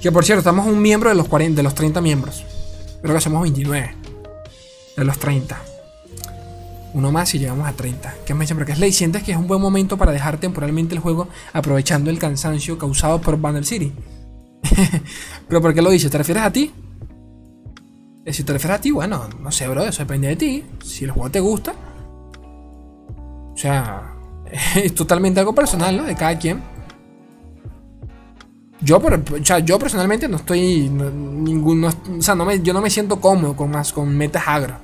Que 0.00 0.10
por 0.10 0.24
cierto, 0.24 0.40
estamos 0.40 0.66
un 0.66 0.80
miembro 0.80 1.10
de 1.10 1.14
los, 1.14 1.28
40, 1.28 1.56
de 1.56 1.62
los 1.62 1.74
30 1.74 2.00
miembros. 2.00 2.44
Creo 3.02 3.14
que 3.14 3.20
somos 3.20 3.42
29. 3.42 3.94
De 4.96 5.04
los 5.04 5.18
30. 5.18 5.60
Uno 6.94 7.12
más 7.12 7.34
y 7.34 7.38
llegamos 7.38 7.68
a 7.68 7.72
30. 7.72 8.14
¿Qué 8.24 8.34
me 8.34 8.44
dicen 8.44 8.56
por 8.56 8.66
¿Qué 8.66 8.92
¿Sientes 8.92 9.22
que 9.22 9.32
es 9.32 9.38
un 9.38 9.46
buen 9.46 9.60
momento 9.60 9.96
para 9.96 10.12
dejar 10.12 10.38
temporalmente 10.38 10.94
el 10.94 11.00
juego 11.00 11.28
aprovechando 11.52 12.10
el 12.10 12.18
cansancio 12.18 12.78
causado 12.78 13.20
por 13.20 13.38
Banner 13.40 13.64
City? 13.64 13.92
¿Pero 15.48 15.60
por 15.60 15.74
qué 15.74 15.82
lo 15.82 15.90
dices? 15.90 16.10
¿Te 16.10 16.18
refieres 16.18 16.42
a 16.42 16.50
ti? 16.50 16.72
Eh, 18.24 18.32
si 18.32 18.42
te 18.42 18.52
refieres 18.52 18.78
a 18.78 18.80
ti, 18.80 18.90
bueno, 18.90 19.28
no 19.40 19.52
sé, 19.52 19.68
bro, 19.68 19.84
eso 19.84 20.02
depende 20.02 20.28
de 20.28 20.36
ti. 20.36 20.64
Si 20.84 21.04
el 21.04 21.10
juego 21.10 21.30
te 21.30 21.40
gusta. 21.40 21.74
O 23.52 23.56
sea, 23.56 24.14
es 24.76 24.94
totalmente 24.94 25.40
algo 25.40 25.54
personal, 25.54 25.96
¿no? 25.96 26.04
De 26.04 26.16
cada 26.16 26.38
quien. 26.38 26.62
Yo, 28.82 28.96
o 28.96 29.44
sea, 29.44 29.58
yo 29.58 29.78
personalmente 29.78 30.28
no 30.28 30.38
estoy. 30.38 30.88
ninguno, 30.88 31.88
o 31.88 32.22
sea, 32.22 32.34
no 32.34 32.44
me, 32.44 32.60
yo 32.60 32.72
no 32.72 32.80
me 32.80 32.90
siento 32.90 33.20
cómodo 33.20 33.54
con 33.54 33.70
más 33.70 33.92
con 33.92 34.16
metas 34.16 34.44
agro. 34.46 34.76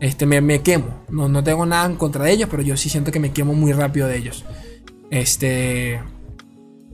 Este, 0.00 0.26
me, 0.26 0.40
me 0.40 0.62
quemo. 0.62 1.04
No, 1.10 1.28
no 1.28 1.44
tengo 1.44 1.66
nada 1.66 1.86
en 1.86 1.96
contra 1.96 2.24
de 2.24 2.32
ellos, 2.32 2.48
pero 2.50 2.62
yo 2.62 2.76
sí 2.76 2.88
siento 2.88 3.12
que 3.12 3.20
me 3.20 3.32
quemo 3.32 3.54
muy 3.54 3.72
rápido 3.72 4.08
de 4.08 4.16
ellos. 4.16 4.44
Este. 5.10 6.00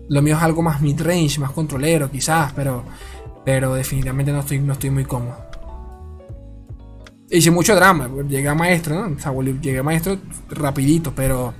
Lo 0.09 0.23
mío 0.23 0.37
es 0.37 0.43
algo 0.43 0.63
más 0.63 0.81
mid-range, 0.81 1.39
más 1.39 1.53
controlero, 1.53 2.11
quizás, 2.11 2.53
pero. 2.53 2.85
Pero 3.45 3.75
definitivamente 3.75 4.33
no 4.33 4.41
estoy, 4.41 4.59
no 4.59 4.75
estoy 4.75 4.91
muy 4.91 5.05
cómodo. 5.05 5.37
Hice 7.31 7.51
mucho 7.51 7.75
drama, 7.75 8.11
llegué 8.29 8.49
a 8.49 8.55
maestro, 8.55 8.95
¿no? 8.95 9.17
O 9.17 9.19
sea, 9.19 9.33
llegué 9.63 9.79
a 9.79 9.83
maestro 9.83 10.19
rapidito, 10.51 11.13
pero. 11.15 11.55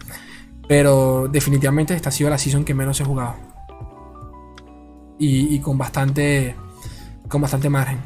Pero 0.67 1.29
definitivamente 1.29 1.95
esta 1.95 2.11
ha 2.11 2.13
sido 2.13 2.29
la 2.29 2.37
season 2.37 2.65
que 2.65 2.75
menos 2.75 3.01
he 3.01 3.05
jugado. 3.05 3.48
Y, 5.19 5.59
con 5.61 5.77
bastante. 5.77 6.55
Con 7.29 7.41
bastante 7.41 7.69
margen. 7.69 7.99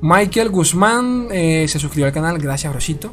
Michael 0.00 0.50
Guzmán 0.50 1.28
eh, 1.30 1.66
se 1.66 1.78
suscribió 1.78 2.06
al 2.06 2.12
canal, 2.12 2.38
gracias 2.38 2.72
Rosito. 2.72 3.12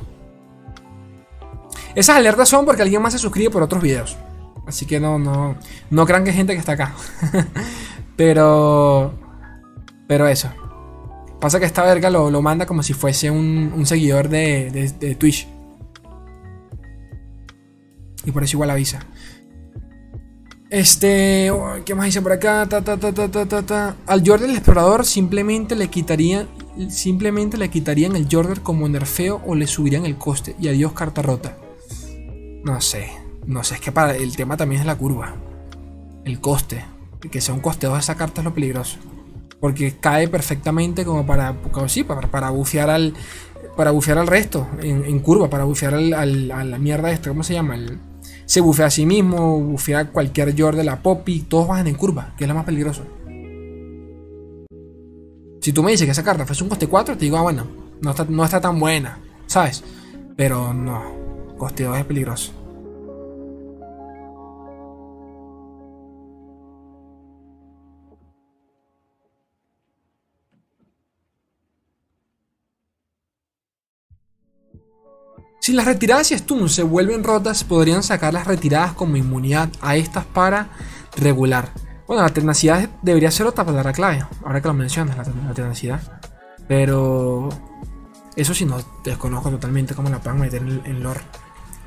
Esas 1.96 2.18
alertas 2.18 2.50
son 2.50 2.66
porque 2.66 2.82
alguien 2.84 3.02
más 3.02 3.14
se 3.14 3.20
suscribe 3.20 3.50
por 3.50 3.64
otros 3.64 3.82
videos. 3.82 4.18
Así 4.68 4.86
que 4.86 5.00
no, 5.00 5.18
no, 5.18 5.56
no 5.90 6.06
crean 6.06 6.24
que 6.24 6.32
hay 6.32 6.36
gente 6.36 6.54
que 6.54 6.60
está 6.60 6.74
acá. 6.74 6.94
pero, 8.16 9.14
pero 10.08 10.28
eso. 10.28 10.50
Pasa 11.40 11.60
que 11.60 11.66
esta 11.66 11.84
verga 11.84 12.10
lo, 12.10 12.42
manda 12.42 12.66
como 12.66 12.82
si 12.82 12.94
fuese 12.94 13.30
un, 13.30 13.86
seguidor 13.86 14.30
de, 14.30 15.16
Twitch. 15.20 15.48
Y 18.26 18.32
por 18.32 18.44
eso 18.44 18.58
igual 18.58 18.72
avisa. 18.72 19.06
Este, 20.76 21.50
¿qué 21.86 21.96
más 21.96 22.08
dice 22.08 22.22
por 22.22 22.34
acá? 22.34 22.64
Al 24.08 24.28
Jordan 24.28 24.50
el 24.50 24.58
explorador 24.58 25.06
simplemente 25.06 25.74
le 25.74 25.88
quitarían 25.88 26.50
simplemente 26.90 27.56
le 27.58 27.70
quitarían 27.70 28.18
el 28.18 28.28
Jordan 28.30 28.60
como 28.62 28.90
nerfeo 28.90 29.42
o 29.46 29.56
le 29.56 29.68
subirían 29.68 30.06
el 30.06 30.18
coste 30.18 30.54
y 30.60 30.68
adiós 30.68 30.92
carta 30.92 31.22
rota. 31.22 31.56
No 32.66 32.82
sé, 32.82 33.10
no 33.46 33.64
sé, 33.64 33.76
es 33.76 33.80
que 33.80 33.94
para 33.94 34.18
el 34.18 34.36
tema 34.36 34.58
también 34.58 34.82
es 34.82 34.86
la 34.86 34.98
curva. 34.98 35.36
El 36.26 36.42
coste, 36.42 36.84
que 37.32 37.40
sea 37.40 37.56
un 37.56 37.62
coste 37.62 37.88
de 37.88 37.98
esa 37.98 38.16
carta 38.16 38.42
es 38.42 38.46
lo 38.46 38.54
peligroso. 38.54 38.98
Porque 39.62 39.96
cae 39.98 40.28
perfectamente 40.28 41.06
como 41.06 41.26
para, 41.26 41.56
para, 42.06 42.28
para 42.30 42.50
bufear 42.50 42.90
al 42.90 43.14
para 43.78 43.92
bufear 43.92 44.18
al 44.18 44.28
resto 44.28 44.68
en, 44.82 45.20
curva, 45.20 45.50
para 45.50 45.64
bufear 45.64 45.94
al, 45.94 46.14
a 46.52 46.66
la 46.66 46.78
mierda 46.80 47.12
esta, 47.12 47.30
¿cómo 47.30 47.44
se 47.44 47.54
llama? 47.54 47.78
Se 48.46 48.62
bufea 48.62 48.88
a 48.88 48.92
sí 48.92 49.06
mismo, 49.06 49.60
bufea 49.60 50.00
a 50.00 50.12
cualquier 50.12 50.60
Jord 50.60 50.78
de 50.78 50.84
la 50.84 51.02
Poppy, 51.02 51.42
todos 51.42 51.68
bajan 51.68 51.88
en 51.88 51.96
curva, 51.96 52.34
que 52.38 52.44
es 52.44 52.48
lo 52.48 52.56
más 52.56 52.66
peligroso. 52.66 53.04
Si 55.62 55.74
tú 55.74 55.82
me 55.82 55.92
dices 55.92 56.06
que 56.06 56.12
esa 56.12 56.24
carta 56.24 56.46
fuese 56.46 56.64
un 56.64 56.70
coste 56.70 56.88
4, 56.88 57.18
te 57.18 57.26
digo, 57.26 57.38
ah, 57.38 57.42
bueno, 57.42 57.68
no 58.02 58.12
está, 58.12 58.26
no 58.30 58.46
está 58.46 58.62
tan 58.62 58.80
buena, 58.80 59.18
¿sabes? 59.48 59.84
Pero 60.36 60.74
no, 60.74 61.56
coste 61.58 61.86
2 61.86 61.98
es 61.98 62.06
peligroso. 62.06 62.65
Si 75.66 75.74
las 75.74 75.86
retiradas 75.86 76.32
y 76.32 76.38
stuns 76.38 76.74
se 76.74 76.84
vuelven 76.84 77.24
rotas, 77.24 77.64
podrían 77.64 78.04
sacar 78.04 78.32
las 78.32 78.46
retiradas 78.46 78.94
como 78.94 79.18
inmunidad 79.18 79.68
a 79.82 79.96
estas 79.96 80.24
para 80.24 80.70
regular. 81.18 81.72
Bueno, 82.06 82.22
la 82.22 82.30
tenacidad 82.30 82.88
debería 83.02 83.32
ser 83.32 83.48
otra 83.48 83.66
palabra 83.66 83.92
clave, 83.92 84.24
ahora 84.44 84.62
que 84.62 84.68
lo 84.68 84.76
mencionas, 84.76 85.18
la, 85.18 85.54
tenacidad. 85.56 86.22
Pero 86.68 87.50
eso 88.36 88.54
sí 88.54 88.64
no 88.64 88.78
desconozco 89.04 89.50
totalmente 89.50 89.96
cómo 89.96 90.10
la 90.10 90.20
puedan 90.20 90.40
meter 90.40 90.62
en, 90.62 91.02
lore. 91.02 91.22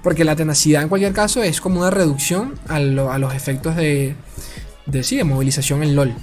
Porque 0.02 0.24
la 0.24 0.34
tenacidad 0.34 0.82
en 0.82 0.88
cualquier 0.88 1.12
caso 1.12 1.44
es 1.44 1.60
como 1.60 1.78
una 1.78 1.90
reducción 1.90 2.58
a, 2.66 2.80
los 2.80 3.32
efectos 3.32 3.76
de, 3.76 4.16
de, 4.86 5.04
sí, 5.04 5.18
de 5.18 5.22
movilización 5.22 5.84
en 5.84 5.94
LOL. 5.94 6.14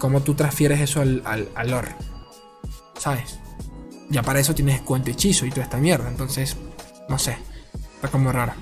Cómo 0.00 0.22
tú 0.22 0.34
transfieres 0.34 0.80
eso 0.80 1.02
al, 1.02 1.22
al 1.24 1.70
lore. 1.70 1.94
¿Sabes? 2.98 3.38
Ya 4.10 4.24
para 4.24 4.40
eso 4.40 4.56
tienes 4.56 4.80
cuenta 4.80 5.12
hechizo 5.12 5.46
y 5.46 5.50
toda 5.50 5.62
esta 5.62 5.76
mierda. 5.76 6.08
Entonces, 6.08 6.56
no 7.08 7.18
sé. 7.18 7.36
Está 7.94 8.08
como 8.08 8.32
raro. 8.32 8.52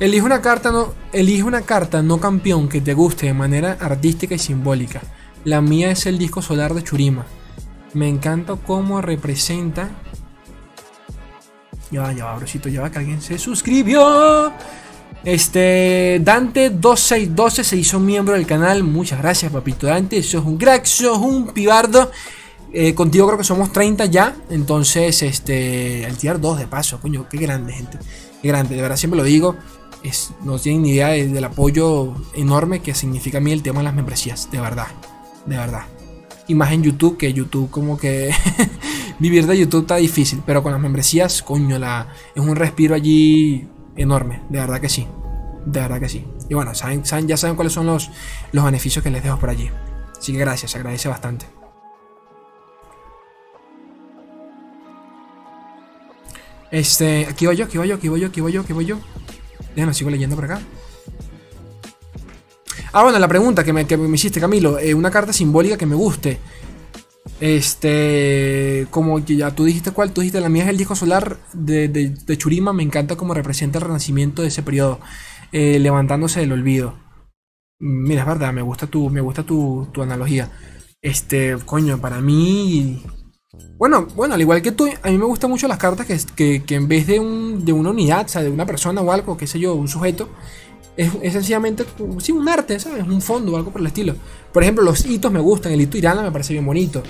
Elige 0.00 0.22
una 0.22 0.40
carta 0.40 0.72
no, 0.72 0.94
elige 1.12 1.42
una 1.42 1.60
carta 1.60 2.02
no 2.02 2.18
campeón 2.18 2.70
que 2.70 2.80
te 2.80 2.94
guste 2.94 3.26
de 3.26 3.34
manera 3.34 3.76
artística 3.78 4.34
y 4.34 4.38
simbólica. 4.38 5.02
La 5.44 5.62
mía 5.62 5.90
es 5.90 6.04
el 6.04 6.18
disco 6.18 6.42
solar 6.42 6.74
de 6.74 6.84
Churima. 6.84 7.24
Me 7.94 8.08
encanta 8.08 8.56
cómo 8.56 9.00
representa. 9.00 9.90
Ya 11.90 12.02
va, 12.02 12.12
ya 12.12 12.26
va, 12.26 12.36
brosito, 12.36 12.68
ya 12.68 12.82
va 12.82 12.90
que 12.90 12.98
alguien 12.98 13.22
se 13.22 13.38
suscribió. 13.38 14.52
Este, 15.24 16.20
Dante2612 16.22 17.62
se 17.62 17.76
hizo 17.76 17.98
miembro 17.98 18.34
del 18.34 18.46
canal. 18.46 18.84
Muchas 18.84 19.20
gracias, 19.20 19.50
papito 19.50 19.86
Dante. 19.86 20.22
Sos 20.22 20.44
un 20.44 20.58
crack, 20.58 20.84
sos 20.84 21.18
un 21.18 21.48
pibardo. 21.48 22.10
Eh, 22.72 22.94
contigo 22.94 23.26
creo 23.26 23.38
que 23.38 23.44
somos 23.44 23.72
30 23.72 24.04
ya. 24.06 24.36
Entonces, 24.50 25.22
este, 25.22 26.04
el 26.04 26.18
tier 26.18 26.38
2 26.38 26.58
de 26.58 26.66
paso, 26.66 27.00
coño, 27.00 27.26
qué 27.30 27.38
grande, 27.38 27.72
gente. 27.72 27.98
Qué 28.42 28.48
grande, 28.48 28.76
de 28.76 28.82
verdad, 28.82 28.96
siempre 28.96 29.16
lo 29.16 29.24
digo. 29.24 29.56
Es, 30.02 30.32
no 30.44 30.58
tienen 30.58 30.82
ni 30.82 30.90
idea 30.90 31.08
del 31.08 31.44
apoyo 31.44 32.14
enorme 32.34 32.80
que 32.80 32.94
significa 32.94 33.38
a 33.38 33.40
mí 33.40 33.52
el 33.52 33.62
tema 33.62 33.80
de 33.80 33.84
las 33.84 33.94
membresías, 33.94 34.50
de 34.50 34.60
verdad 34.60 34.86
de 35.46 35.56
verdad. 35.56 35.82
Y 36.46 36.54
más 36.54 36.72
en 36.72 36.82
YouTube, 36.82 37.16
que 37.16 37.32
YouTube 37.32 37.70
como 37.70 37.96
que 37.96 38.34
vivir 39.18 39.46
de 39.46 39.58
YouTube 39.58 39.82
está 39.82 39.96
difícil, 39.96 40.42
pero 40.44 40.62
con 40.62 40.72
las 40.72 40.80
membresías, 40.80 41.42
coño, 41.42 41.78
la, 41.78 42.08
es 42.34 42.42
un 42.42 42.56
respiro 42.56 42.94
allí 42.94 43.68
enorme, 43.96 44.42
de 44.48 44.58
verdad 44.58 44.80
que 44.80 44.88
sí, 44.88 45.06
de 45.64 45.80
verdad 45.80 46.00
que 46.00 46.08
sí. 46.08 46.24
Y 46.48 46.54
bueno, 46.54 46.74
saben, 46.74 47.02
ya 47.04 47.36
saben 47.36 47.54
cuáles 47.54 47.72
son 47.72 47.86
los, 47.86 48.10
los 48.52 48.64
beneficios 48.64 49.02
que 49.02 49.10
les 49.10 49.22
dejo 49.22 49.38
por 49.38 49.50
allí. 49.50 49.70
Así 50.18 50.32
que 50.32 50.38
gracias, 50.38 50.72
se 50.72 50.78
agradece 50.78 51.08
bastante. 51.08 51.46
Este, 56.70 57.26
aquí 57.26 57.46
voy 57.46 57.56
yo, 57.56 57.64
aquí 57.64 57.78
voy 57.78 57.88
yo, 57.88 57.96
aquí 57.96 58.08
voy 58.08 58.20
yo, 58.20 58.28
aquí 58.28 58.40
voy 58.40 58.52
yo, 58.52 58.60
aquí 58.60 58.72
voy 58.72 58.86
yo. 58.86 58.98
Déjenme, 59.74 59.94
sigo 59.94 60.10
leyendo 60.10 60.36
por 60.36 60.44
acá. 60.44 60.60
Ah, 62.92 63.04
bueno, 63.04 63.18
la 63.20 63.28
pregunta 63.28 63.62
que 63.62 63.72
me, 63.72 63.86
hiciste, 64.14 64.40
Camilo. 64.40 64.78
Eh, 64.78 64.94
una 64.94 65.10
carta 65.10 65.32
simbólica 65.32 65.76
que 65.76 65.86
me 65.86 65.94
guste. 65.94 66.40
Este, 67.38 68.86
como 68.90 69.24
que 69.24 69.36
ya 69.36 69.54
tú 69.54 69.64
dijiste 69.64 69.92
cuál, 69.92 70.12
tú 70.12 70.20
dijiste 70.20 70.40
la 70.40 70.48
mía 70.48 70.64
es 70.64 70.70
el 70.70 70.76
disco 70.76 70.94
solar 70.94 71.38
de, 71.52 72.14
Churima, 72.36 72.72
me 72.72 72.82
encanta 72.82 73.16
como 73.16 73.34
representa 73.34 73.78
el 73.78 73.84
renacimiento 73.84 74.42
de 74.42 74.48
ese 74.48 74.62
periodo, 74.62 75.00
eh, 75.52 75.78
levantándose 75.78 76.40
del 76.40 76.52
olvido. 76.52 76.98
Mira, 77.78 78.22
es 78.22 78.26
verdad, 78.26 78.52
me 78.52 78.62
gusta 78.62 78.86
tu, 78.86 79.08
me 79.08 79.20
gusta 79.20 79.42
tu, 79.44 79.88
analogía. 80.02 80.50
Este, 81.00 81.56
coño, 81.64 81.98
para 81.98 82.20
mí, 82.20 83.02
bueno, 83.78 84.06
bueno, 84.16 84.34
al 84.34 84.40
igual 84.40 84.60
que 84.60 84.72
tú, 84.72 84.88
a 85.02 85.10
mí 85.10 85.16
me 85.16 85.24
gustan 85.24 85.50
mucho 85.50 85.68
las 85.68 85.78
cartas 85.78 86.06
que, 86.34 86.62
que, 86.62 86.74
en 86.74 86.88
vez 86.88 87.06
de, 87.06 87.20
un, 87.20 87.64
de 87.64 87.72
una 87.72 87.90
unidad, 87.90 88.26
o 88.26 88.28
sea, 88.28 88.42
de 88.42 88.50
una 88.50 88.66
persona 88.66 89.00
o 89.00 89.12
algo, 89.12 89.36
qué 89.36 89.46
sé 89.46 89.58
yo, 89.58 89.74
un 89.74 89.88
sujeto, 89.88 90.28
es, 91.00 91.32
sencillamente 91.32 91.84
sí, 92.18 92.32
un 92.32 92.46
arte, 92.48 92.78
¿sabes? 92.78 93.04
Un 93.06 93.22
fondo 93.22 93.52
o 93.52 93.56
algo 93.56 93.70
por 93.70 93.80
el 93.80 93.86
estilo. 93.86 94.14
Por 94.52 94.62
ejemplo, 94.62 94.84
los 94.84 95.06
hitos 95.06 95.32
me 95.32 95.40
gustan, 95.40 95.72
el 95.72 95.80
hito 95.80 95.96
Irana 95.96 96.22
me 96.22 96.30
parece 96.30 96.52
bien 96.52 96.66
bonito. 96.66 97.02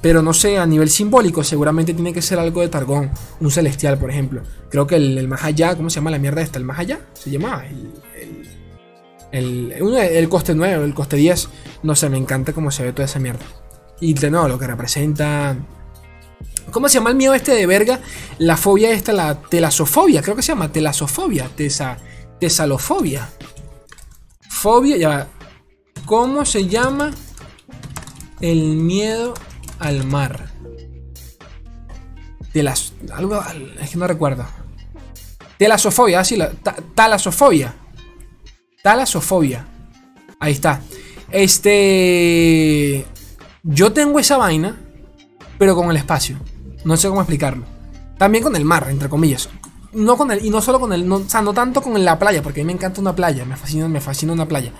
Pero 0.00 0.22
no 0.22 0.32
sé, 0.32 0.56
a 0.56 0.66
nivel 0.66 0.88
simbólico, 0.88 1.44
seguramente 1.44 1.92
tiene 1.92 2.12
que 2.12 2.22
ser 2.22 2.38
algo 2.38 2.62
de 2.62 2.68
Targón. 2.68 3.10
Un 3.40 3.50
celestial, 3.50 3.98
por 3.98 4.10
ejemplo. 4.10 4.42
Creo 4.70 4.86
que 4.86 4.96
el, 4.96 5.18
el 5.18 5.28
más 5.28 5.44
allá, 5.44 5.76
¿cómo 5.76 5.90
se 5.90 5.96
llama 5.96 6.10
la 6.10 6.18
mierda 6.18 6.40
esta? 6.40 6.58
El 6.58 6.64
más 6.64 6.78
allá, 6.78 7.00
se 7.12 7.30
llama. 7.30 7.64
El, 9.32 9.72
el, 9.72 9.72
el, 9.72 10.28
coste 10.28 10.54
9, 10.54 10.84
el 10.84 10.94
coste 10.94 11.16
10. 11.16 11.48
No 11.82 11.94
sé, 11.94 12.08
me 12.08 12.16
encanta 12.16 12.52
cómo 12.52 12.70
se 12.70 12.84
ve 12.84 12.92
toda 12.92 13.04
esa 13.04 13.18
mierda. 13.18 13.44
Y 14.00 14.14
de 14.14 14.30
nuevo, 14.30 14.48
lo 14.48 14.58
que 14.58 14.66
representa. 14.66 15.56
¿Cómo 16.70 16.88
se 16.88 16.94
llama 16.94 17.10
el 17.10 17.16
miedo 17.16 17.34
este 17.34 17.52
de 17.52 17.66
verga? 17.66 18.00
La 18.38 18.56
fobia 18.56 18.90
esta, 18.92 19.12
la 19.12 19.40
telasofobia, 19.40 20.22
creo 20.22 20.36
que 20.36 20.42
se 20.42 20.48
llama 20.48 20.72
telasofobia, 20.72 21.48
tesa, 21.54 21.98
tesalofobia. 22.38 23.28
Fobia, 24.48 24.96
ya 24.96 25.28
¿Cómo 26.06 26.44
se 26.44 26.68
llama 26.68 27.10
el 28.40 28.76
miedo 28.76 29.34
al 29.80 30.04
mar? 30.04 30.50
Telas, 32.52 32.92
algo, 33.12 33.42
es 33.80 33.90
que 33.90 33.98
no 33.98 34.06
recuerdo. 34.06 34.46
Telasofobia, 35.58 36.20
así 36.20 36.36
la, 36.36 36.52
talasofobia. 36.94 37.74
Talasofobia. 38.84 39.66
Ahí 40.38 40.52
está. 40.52 40.80
Este. 41.32 43.04
Yo 43.64 43.92
tengo 43.92 44.20
esa 44.20 44.36
vaina, 44.36 44.76
pero 45.58 45.74
con 45.74 45.90
el 45.90 45.96
espacio. 45.96 46.38
No 46.84 46.96
sé 46.96 47.08
cómo 47.08 47.20
explicarlo. 47.20 47.64
También 48.16 48.44
con 48.44 48.54
el 48.54 48.64
mar, 48.64 48.86
entre 48.88 49.08
comillas. 49.08 49.48
No 49.96 50.18
con 50.18 50.30
el, 50.30 50.44
y 50.44 50.50
no 50.50 50.60
solo 50.60 50.78
con 50.78 50.92
el. 50.92 51.08
No, 51.08 51.16
o 51.16 51.28
sea, 51.28 51.40
no 51.40 51.54
tanto 51.54 51.80
con 51.80 52.04
la 52.04 52.18
playa, 52.18 52.42
porque 52.42 52.60
a 52.60 52.64
mí 52.64 52.66
me 52.66 52.74
encanta 52.74 53.00
una 53.00 53.16
playa. 53.16 53.46
Me 53.46 53.56
fascina, 53.56 53.88
me 53.88 54.00
fascina 54.00 54.34
una 54.34 54.46
playa. 54.46 54.72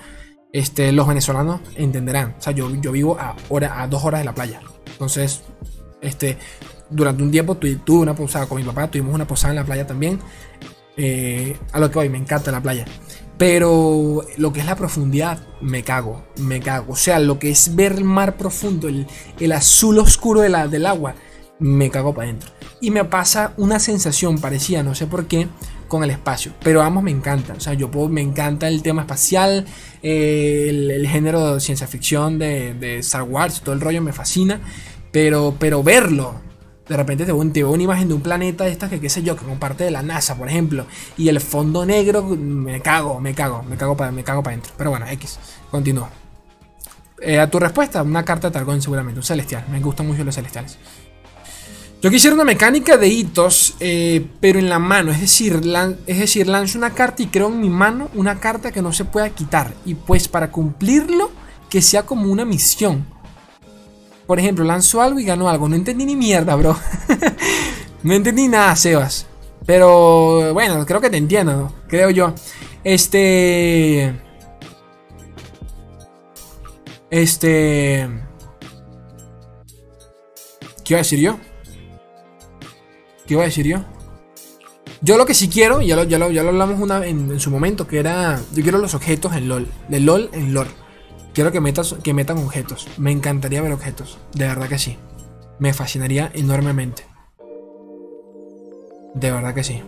Este, 0.53 0.91
los 0.91 1.07
venezolanos 1.07 1.61
entenderán. 1.75 2.35
O 2.37 2.41
sea, 2.41 2.53
yo, 2.53 2.69
yo 2.75 2.91
vivo 2.91 3.17
a, 3.19 3.35
hora, 3.49 3.81
a 3.81 3.87
dos 3.87 4.03
horas 4.05 4.21
de 4.21 4.25
la 4.25 4.35
playa. 4.35 4.61
Entonces, 4.85 5.41
este, 6.01 6.37
durante 6.91 7.23
un 7.23 7.31
tiempo 7.31 7.55
tuve 7.55 7.99
una 7.99 8.15
posada 8.15 8.45
con 8.45 8.59
mi 8.59 8.63
papá, 8.63 8.91
tuvimos 8.91 9.13
una 9.13 9.25
posada 9.25 9.53
en 9.53 9.55
la 9.55 9.65
playa 9.65 9.87
también. 9.87 10.19
Eh, 10.95 11.57
a 11.71 11.79
lo 11.79 11.89
que 11.89 11.97
hoy 11.97 12.09
me 12.09 12.19
encanta 12.19 12.51
la 12.51 12.61
playa. 12.61 12.85
Pero 13.39 14.23
lo 14.37 14.53
que 14.53 14.59
es 14.59 14.65
la 14.67 14.75
profundidad, 14.75 15.39
me 15.61 15.83
cago, 15.83 16.25
me 16.37 16.59
cago. 16.59 16.93
O 16.93 16.95
sea, 16.95 17.17
lo 17.19 17.39
que 17.39 17.49
es 17.49 17.75
ver 17.75 17.93
el 17.93 18.03
mar 18.03 18.37
profundo, 18.37 18.87
el, 18.87 19.07
el 19.39 19.51
azul 19.51 19.97
oscuro 19.97 20.41
de 20.41 20.49
la, 20.49 20.67
del 20.67 20.85
agua, 20.85 21.15
me 21.59 21.89
cago 21.89 22.13
para 22.13 22.29
adentro. 22.29 22.51
Y 22.81 22.91
me 22.91 23.03
pasa 23.05 23.53
una 23.57 23.79
sensación 23.79 24.39
parecida, 24.39 24.83
no 24.83 24.95
sé 24.95 25.07
por 25.07 25.27
qué, 25.27 25.47
con 25.87 26.03
el 26.03 26.11
espacio. 26.11 26.53
Pero 26.61 26.81
ambos 26.81 27.03
me 27.03 27.11
encantan. 27.11 27.57
O 27.57 27.59
sea, 27.59 27.73
yo 27.73 27.89
puedo, 27.89 28.09
me 28.09 28.21
encanta 28.21 28.67
el 28.67 28.81
tema 28.83 29.01
espacial, 29.01 29.65
eh, 30.03 30.67
el, 30.69 31.07
género 31.07 31.55
de 31.55 31.59
ciencia 31.59 31.87
ficción 31.87 32.37
de, 32.39 32.99
Star 32.99 33.23
Wars, 33.23 33.61
todo 33.61 33.73
el 33.73 33.81
rollo 33.81 34.01
me 34.01 34.13
fascina. 34.13 34.61
Pero, 35.11 35.55
pero 35.57 35.81
verlo, 35.83 36.35
de 36.87 36.97
repente 36.97 37.25
te 37.25 37.33
veo, 37.33 37.71
una 37.71 37.83
imagen 37.83 38.07
de 38.07 38.13
un 38.13 38.21
planeta 38.21 38.65
de 38.65 38.71
estas 38.71 38.89
que 38.89 38.99
qué 38.99 39.09
sé 39.09 39.23
yo, 39.23 39.35
que 39.35 39.45
comparte 39.45 39.83
de 39.83 39.91
la 39.91 40.03
NASA, 40.03 40.35
por 40.35 40.49
ejemplo, 40.49 40.85
y 41.17 41.29
el 41.29 41.39
fondo 41.39 41.85
negro, 41.85 42.23
me 42.23 42.81
cago, 42.81 43.19
me 43.19 43.33
cago, 43.33 43.63
me 43.63 43.77
cago 43.77 43.97
para 43.97 44.11
me 44.11 44.23
cago 44.23 44.43
para 44.43 44.53
adentro. 44.53 44.73
Pero 44.77 44.91
bueno, 44.91 45.07
X, 45.07 45.39
continúo. 45.71 46.09
Eh, 47.19 47.39
a 47.39 47.49
tu 47.49 47.57
respuesta, 47.57 48.03
una 48.03 48.23
carta 48.23 48.49
de 48.49 48.53
Targón 48.53 48.81
seguramente, 48.81 49.19
un 49.19 49.23
celestial. 49.23 49.65
Me 49.71 49.79
gustan 49.79 50.07
mucho 50.07 50.23
los 50.23 50.35
celestiales. 50.35 50.77
Yo 51.99 52.11
quisiera 52.11 52.35
una 52.35 52.43
mecánica 52.43 52.95
de 52.95 53.07
hitos, 53.07 53.75
eh, 53.79 54.27
pero 54.39 54.59
en 54.59 54.69
la 54.69 54.77
mano. 54.77 55.11
Es 55.11 55.19
decir, 55.19 55.59
es 56.05 56.19
decir, 56.19 56.47
lanzo 56.47 56.77
una 56.77 56.93
carta 56.93 57.23
y 57.23 57.27
creo 57.27 57.47
en 57.47 57.59
mi 57.59 57.69
mano 57.69 58.09
una 58.13 58.39
carta 58.39 58.71
que 58.71 58.83
no 58.83 58.93
se 58.93 59.03
pueda 59.03 59.31
quitar. 59.31 59.73
Y 59.83 59.95
pues 59.95 60.27
para 60.27 60.51
cumplirlo, 60.51 61.31
que 61.69 61.81
sea 61.81 62.05
como 62.05 62.31
una 62.31 62.45
misión. 62.45 63.05
Por 64.27 64.39
ejemplo, 64.39 64.63
lanzo 64.63 65.01
algo 65.01 65.19
y 65.19 65.25
gano 65.25 65.49
algo. 65.49 65.67
No 65.67 65.75
entendí 65.75 66.05
ni 66.05 66.15
mierda, 66.15 66.55
bro. 66.55 66.77
no 68.03 68.13
entendí 68.13 68.47
nada, 68.47 68.75
Sebas. 68.75 69.25
Pero 69.65 70.53
bueno, 70.53 70.85
creo 70.85 71.01
que 71.01 71.09
te 71.09 71.17
entiendo, 71.17 71.53
¿no? 71.53 71.73
creo 71.87 72.11
yo. 72.11 72.33
Este... 72.83 74.13
Este... 77.09 78.07
¿Qué 80.83 80.93
iba 80.93 80.99
a 80.99 81.03
decir 81.03 81.19
yo? 81.19 81.39
¿Qué 83.27 83.33
iba 83.33 83.43
a 83.43 83.45
decir 83.45 83.67
yo? 83.67 83.79
Yo 85.01 85.17
lo 85.17 85.25
que 85.25 85.33
sí 85.33 85.49
quiero, 85.49 85.81
ya 85.81 85.95
lo, 85.95 86.03
ya 86.05 86.17
lo, 86.17 86.31
ya 86.31 86.41
lo 86.43 86.49
hablamos 86.49 86.79
una, 86.79 87.05
en, 87.05 87.29
en, 87.31 87.39
su 87.39 87.51
momento, 87.51 87.85
que 87.85 87.99
era... 87.99 88.39
Yo 88.53 88.63
quiero 88.63 88.79
los 88.79 88.95
objetos 88.95 89.35
en 89.35 89.47
LOL. 89.47 89.67
De 89.89 89.99
LOL 89.99 90.29
en 90.31 90.53
LOL. 90.53 90.67
Quiero 91.33 91.51
que, 91.51 91.61
metas, 91.61 91.95
que 92.01 92.13
metan 92.15 92.39
objetos. 92.39 92.87
Me 92.97 93.11
encantaría 93.11 93.61
ver 93.61 93.73
objetos. 93.73 94.17
De 94.33 94.47
verdad 94.47 94.67
que 94.67 94.79
sí. 94.79 94.97
Me 95.59 95.73
fascinaría 95.73 96.31
enormemente. 96.33 97.05
De 99.13 99.31
verdad 99.31 99.53
que 99.53 99.63
sí. 99.63 99.83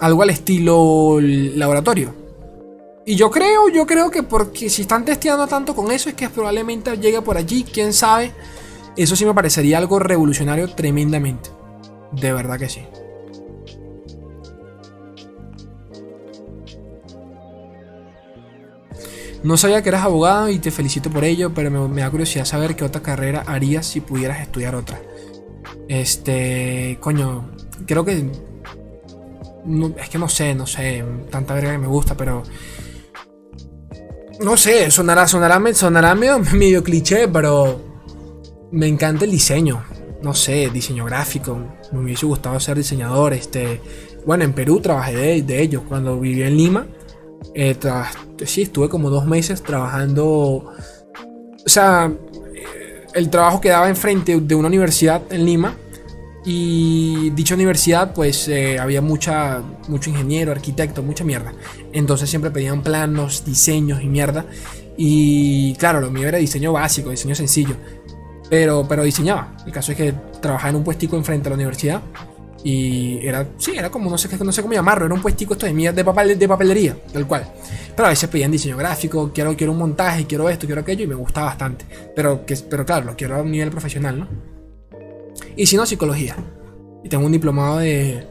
Algo 0.00 0.22
al 0.22 0.30
estilo 0.30 1.18
laboratorio. 1.20 2.14
Y 3.04 3.16
yo 3.16 3.30
creo, 3.30 3.68
yo 3.68 3.86
creo 3.86 4.10
que 4.10 4.22
porque 4.22 4.70
si 4.70 4.82
están 4.82 5.04
testeando 5.04 5.46
tanto 5.46 5.74
con 5.74 5.90
eso 5.90 6.08
es 6.08 6.14
que 6.14 6.28
probablemente 6.28 6.96
llegue 6.96 7.20
por 7.20 7.36
allí, 7.36 7.64
quién 7.64 7.92
sabe. 7.92 8.32
Eso 8.98 9.14
sí 9.14 9.24
me 9.24 9.32
parecería 9.32 9.78
algo 9.78 10.00
revolucionario 10.00 10.68
tremendamente. 10.70 11.50
De 12.10 12.32
verdad 12.32 12.58
que 12.58 12.68
sí. 12.68 12.82
No 19.44 19.56
sabía 19.56 19.82
que 19.82 19.90
eras 19.90 20.02
abogado 20.04 20.48
y 20.48 20.58
te 20.58 20.72
felicito 20.72 21.10
por 21.10 21.22
ello, 21.22 21.54
pero 21.54 21.70
me, 21.70 22.00
da 22.00 22.10
curiosidad 22.10 22.44
saber 22.44 22.74
qué 22.74 22.82
otra 22.82 23.00
carrera 23.00 23.44
harías 23.46 23.86
si 23.86 24.00
pudieras 24.00 24.40
estudiar 24.40 24.74
otra. 24.74 25.00
Este, 25.86 26.98
coño, 27.00 27.52
creo 27.86 28.04
que... 28.04 28.28
es 29.96 30.08
que 30.08 30.18
no 30.18 30.28
sé, 30.28 30.56
no 30.56 30.66
sé, 30.66 31.04
tanta 31.30 31.54
verga 31.54 31.70
que 31.70 31.78
me 31.78 31.86
gusta, 31.86 32.16
pero... 32.16 32.42
No 34.40 34.56
sé, 34.56 34.90
sonará, 34.90 35.28
sonará, 35.28 35.60
sonará 35.72 36.16
medio, 36.16 36.40
medio 36.52 36.82
cliché, 36.82 37.28
pero 37.28 37.87
me 38.70 38.86
encanta 38.86 39.24
el 39.24 39.30
diseño. 39.30 39.82
No 40.22 40.34
sé, 40.34 40.68
diseño 40.70 41.04
gráfico. 41.04 41.58
Me 41.92 42.00
hubiese 42.00 42.26
gustado 42.26 42.58
ser 42.60 42.76
diseñador. 42.76 43.32
Este, 43.32 43.80
bueno, 44.26 44.44
en 44.44 44.52
Perú 44.52 44.80
trabajé 44.80 45.14
de, 45.14 45.42
de 45.42 45.62
ello. 45.62 45.84
Cuando 45.88 46.18
viví 46.18 46.42
en 46.42 46.56
Lima, 46.56 46.86
eh, 47.54 47.76
sí, 48.44 48.62
estuve 48.62 48.88
como 48.88 49.10
dos 49.10 49.26
meses 49.26 49.62
trabajando. 49.62 50.26
O 50.26 51.68
sea, 51.68 52.12
el 53.14 53.30
trabajo 53.30 53.60
quedaba 53.60 53.88
enfrente 53.88 54.40
de 54.40 54.54
una 54.54 54.68
universidad 54.68 55.22
en 55.30 55.44
Lima. 55.44 55.76
Y 56.44 57.30
dicha 57.30 57.54
universidad, 57.54 58.14
pues 58.14 58.48
eh, 58.48 58.78
había 58.78 59.02
mucha, 59.02 59.62
mucho 59.88 60.08
ingeniero, 60.08 60.50
arquitecto, 60.50 61.02
mucha 61.02 61.22
mierda. 61.22 61.52
Entonces 61.92 62.30
siempre 62.30 62.50
pedían 62.50 62.82
planos, 62.82 63.44
diseños 63.44 64.02
y 64.02 64.06
mierda. 64.06 64.46
Y 64.96 65.74
claro, 65.74 66.00
lo 66.00 66.10
mío 66.10 66.26
era 66.26 66.38
diseño 66.38 66.72
básico, 66.72 67.10
diseño 67.10 67.34
sencillo. 67.34 67.76
Pero, 68.50 68.86
pero 68.88 69.02
diseñaba. 69.02 69.54
El 69.66 69.72
caso 69.72 69.92
es 69.92 69.98
que 69.98 70.14
trabajaba 70.40 70.70
en 70.70 70.76
un 70.76 70.84
puestico 70.84 71.16
enfrente 71.16 71.48
a 71.48 71.50
la 71.50 71.56
universidad 71.56 72.02
y 72.64 73.24
era, 73.24 73.46
sí, 73.56 73.72
era 73.76 73.90
como, 73.90 74.10
no 74.10 74.18
sé, 74.18 74.28
no 74.44 74.52
sé 74.52 74.62
cómo 74.62 74.74
llamarlo, 74.74 75.06
era 75.06 75.14
un 75.14 75.22
puestico 75.22 75.54
esto 75.54 75.66
de, 75.66 75.92
de, 75.92 76.04
papel, 76.04 76.38
de 76.38 76.48
papelería, 76.48 76.96
tal 77.12 77.26
cual. 77.26 77.46
Pero 77.94 78.06
a 78.06 78.10
veces 78.10 78.28
pedían 78.28 78.50
diseño 78.50 78.76
gráfico, 78.76 79.30
quiero, 79.32 79.56
quiero 79.56 79.72
un 79.72 79.78
montaje, 79.78 80.26
quiero 80.26 80.48
esto, 80.48 80.66
quiero 80.66 80.80
aquello, 80.80 81.04
y 81.04 81.06
me 81.06 81.14
gustaba 81.14 81.46
bastante. 81.46 81.84
Pero, 82.16 82.44
que, 82.44 82.56
pero 82.68 82.84
claro, 82.84 83.06
lo 83.06 83.16
quiero 83.16 83.36
a 83.36 83.42
un 83.42 83.50
nivel 83.50 83.70
profesional, 83.70 84.18
¿no? 84.18 84.28
Y 85.56 85.66
si 85.66 85.76
no, 85.76 85.86
psicología. 85.86 86.36
Y 87.04 87.08
tengo 87.08 87.26
un 87.26 87.32
diplomado 87.32 87.78
de, 87.78 88.26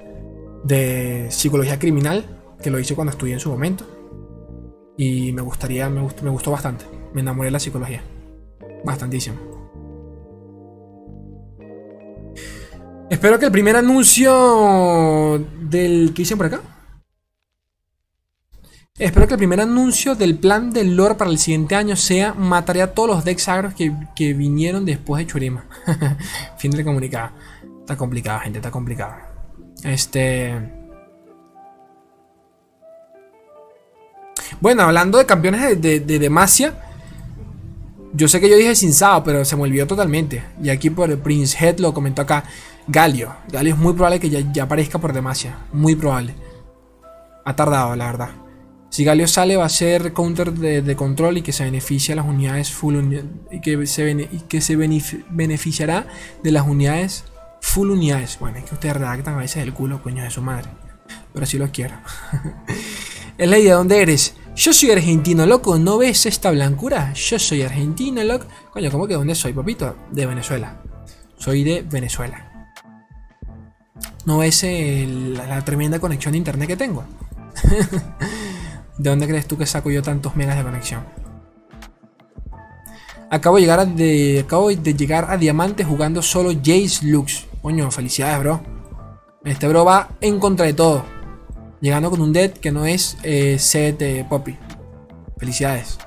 de 0.64 1.28
psicología 1.30 1.80
criminal, 1.80 2.26
que 2.62 2.70
lo 2.70 2.80
hice 2.80 2.96
cuando 2.96 3.12
estudié 3.12 3.34
en 3.34 3.40
su 3.40 3.50
momento. 3.50 3.86
Y 4.98 5.32
me 5.32 5.42
gustaría, 5.42 5.90
me 5.90 6.02
gustó, 6.02 6.24
me 6.24 6.30
gustó 6.32 6.52
bastante. 6.52 6.86
Me 7.14 7.22
enamoré 7.22 7.48
de 7.48 7.52
la 7.52 7.60
psicología. 7.60 8.02
Bastantísimo. 8.84 9.57
Espero 13.10 13.40
que 13.40 13.46
el 13.46 13.52
primer 13.52 13.78
anuncio 13.78 15.40
del... 15.62 16.12
¿Qué 16.14 16.24
dicen 16.24 16.38
por 16.38 16.48
acá? 16.48 16.62
Espero 19.00 19.28
que 19.28 19.36
el 19.36 19.38
primer 19.38 19.62
anuncio 19.62 20.16
del 20.16 20.38
plan 20.38 20.72
del 20.72 20.96
lore 20.96 21.16
para 21.16 21.30
el 21.30 21.38
siguiente 21.38 21.76
año 21.76 21.96
sea 21.96 22.34
mataré 22.34 22.82
a 22.82 22.94
todos 22.94 23.10
los 23.10 23.24
decks 23.24 23.48
agros 23.48 23.74
que, 23.76 24.34
vinieron 24.34 24.84
después 24.84 25.24
de 25.24 25.32
Churima. 25.32 25.66
fin 26.58 26.72
de 26.72 26.84
comunicado. 26.84 27.32
Está 27.80 27.96
complicado, 27.96 28.42
gente, 28.42 28.60
está 28.60 28.72
complicado. 28.72 29.16
Este... 29.84 30.74
Bueno, 34.60 34.84
hablando 34.84 35.18
de 35.18 35.26
campeones 35.26 35.82
de, 35.82 36.00
de 36.02 36.20
Demacia, 36.20 36.74
yo 38.14 38.28
sé 38.28 38.42
que 38.42 38.50
yo 38.50 38.58
dije 38.58 38.76
sin 38.76 38.94
Sao, 38.94 39.24
pero 39.24 39.46
se 39.46 39.56
me 39.56 39.62
olvidó 39.62 39.88
totalmente. 39.88 40.44
Y 40.62 40.70
aquí 40.70 40.90
por 40.90 41.10
el 41.10 41.20
Prince 41.20 41.56
Head 41.58 41.80
lo 41.80 41.94
comentó 41.94 42.24
acá. 42.24 42.44
Galio. 42.88 43.36
Galio 43.52 43.74
es 43.74 43.80
muy 43.80 43.94
probable 43.94 44.20
que 44.20 44.30
ya, 44.30 44.64
aparezca 44.64 45.00
por 45.00 45.14
Demacia. 45.14 45.58
Muy 45.74 45.96
probable. 45.96 46.36
Ha 47.46 47.56
tardado, 47.56 47.96
la 47.96 48.06
verdad. 48.06 48.30
Si 48.90 49.04
Galio 49.04 49.28
sale 49.28 49.58
va 49.58 49.66
a 49.66 49.70
ser 49.70 50.14
counter 50.14 50.54
de, 50.54 50.96
control 50.96 51.38
y 51.38 51.42
que 51.42 51.52
se 51.52 51.66
beneficia 51.66 52.14
a 52.14 52.16
las 52.16 52.26
unidades 52.26 52.72
full 52.72 52.96
y 53.52 53.60
que 53.62 53.86
se, 53.86 54.30
que 54.48 54.62
se 54.62 54.76
beneficiará 54.76 56.08
de 56.42 56.52
las 56.52 56.66
unidades 56.66 57.26
full 57.62 57.92
unidades. 57.92 58.38
Bueno, 58.40 58.58
es 58.58 58.64
que 58.64 58.74
ustedes 58.74 58.96
redactan 58.96 59.36
a 59.36 59.40
veces 59.40 59.64
el 59.64 59.74
culo, 59.74 60.02
coño 60.02 60.24
de 60.24 60.32
su 60.32 60.42
madre. 60.42 60.70
Pero 61.34 61.44
así 61.44 61.58
lo 61.58 61.70
quiero. 61.72 61.96
es 63.38 63.50
la 63.50 63.60
idea, 63.60 63.76
¿dónde 63.76 64.02
eres? 64.02 64.36
Yo 64.56 64.74
soy 64.74 64.92
argentino, 64.92 65.46
loco, 65.46 65.78
¿no 65.78 65.98
ves 65.98 66.26
esta 66.26 66.50
blancura? 66.52 67.14
Yo 67.14 67.38
soy 67.38 67.62
argentino, 67.62 68.24
loco. 68.24 68.46
Coño, 68.72 68.90
¿cómo 68.90 69.08
que 69.08 69.14
dónde 69.14 69.36
soy, 69.36 69.52
papito? 69.52 69.96
De 70.12 70.26
Venezuela. 70.26 70.82
Soy 71.38 71.64
de 71.64 71.82
Venezuela. 71.82 72.47
¿No 74.28 74.40
ves 74.40 74.62
la, 74.62 75.64
tremenda 75.64 76.00
conexión 76.00 76.34
de 76.34 76.40
internet 76.40 76.68
que 76.68 76.76
tengo? 76.76 77.06
¿De 78.98 79.10
dónde 79.10 79.26
crees 79.26 79.48
tú 79.48 79.58
que 79.58 79.66
saco 79.66 79.90
yo 79.90 80.02
tantos 80.02 80.36
megas 80.36 80.58
de 80.58 80.64
conexión? 80.64 81.06
Acabo 83.32 83.56
de 83.56 83.62
llegar 83.62 83.80
a, 83.80 83.86
de, 83.86 84.44
acabo 84.46 84.68
de 84.68 84.94
llegar 84.94 85.32
a 85.32 85.38
Diamante 85.38 85.86
jugando 85.86 86.22
solo 86.22 86.52
Jace 86.52 87.06
Lux. 87.06 87.46
Coño, 87.62 87.90
felicidades, 87.90 88.40
bro. 88.42 88.60
Este 89.46 89.66
bro 89.66 89.86
va 89.86 90.10
en 90.20 90.40
contra 90.40 90.66
de 90.66 90.74
todo. 90.74 91.06
Llegando 91.80 92.10
con 92.10 92.20
un 92.20 92.34
dead 92.34 92.52
que 92.52 92.74
no 92.74 92.86
es 92.86 93.16
eh, 93.24 93.58
de 93.98 94.26
Poppy. 94.28 94.58
Felicidades. 95.38 96.00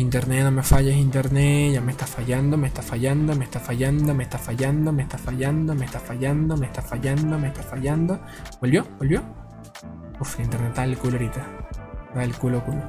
Internet, 0.00 0.44
no 0.44 0.50
me 0.50 0.62
falles, 0.62 0.96
internet, 0.96 1.74
ya 1.74 1.82
me 1.82 1.92
está 1.92 2.06
fallando, 2.06 2.56
me 2.56 2.68
está 2.68 2.80
fallando, 2.80 3.36
me 3.36 3.44
está 3.44 3.60
fallando, 3.60 4.14
me 4.14 4.22
está 4.24 4.38
fallando, 4.38 4.92
me 4.94 5.02
está 5.02 5.18
fallando, 5.18 5.74
me 5.74 5.84
está 5.84 6.00
fallando, 6.00 6.56
me 6.56 6.66
está 6.66 6.80
fallando, 6.80 7.38
me 7.38 7.48
está 7.48 7.62
fallando. 7.62 8.20
¿Volvió? 8.62 8.86
¿Volvió? 8.98 9.22
Uf, 10.18 10.40
internet 10.40 10.70
está 10.70 10.84
el 10.84 10.96
culo 10.96 11.18
ahorita. 11.18 11.46
El 12.16 12.34
culo 12.34 12.64
culo. 12.64 12.82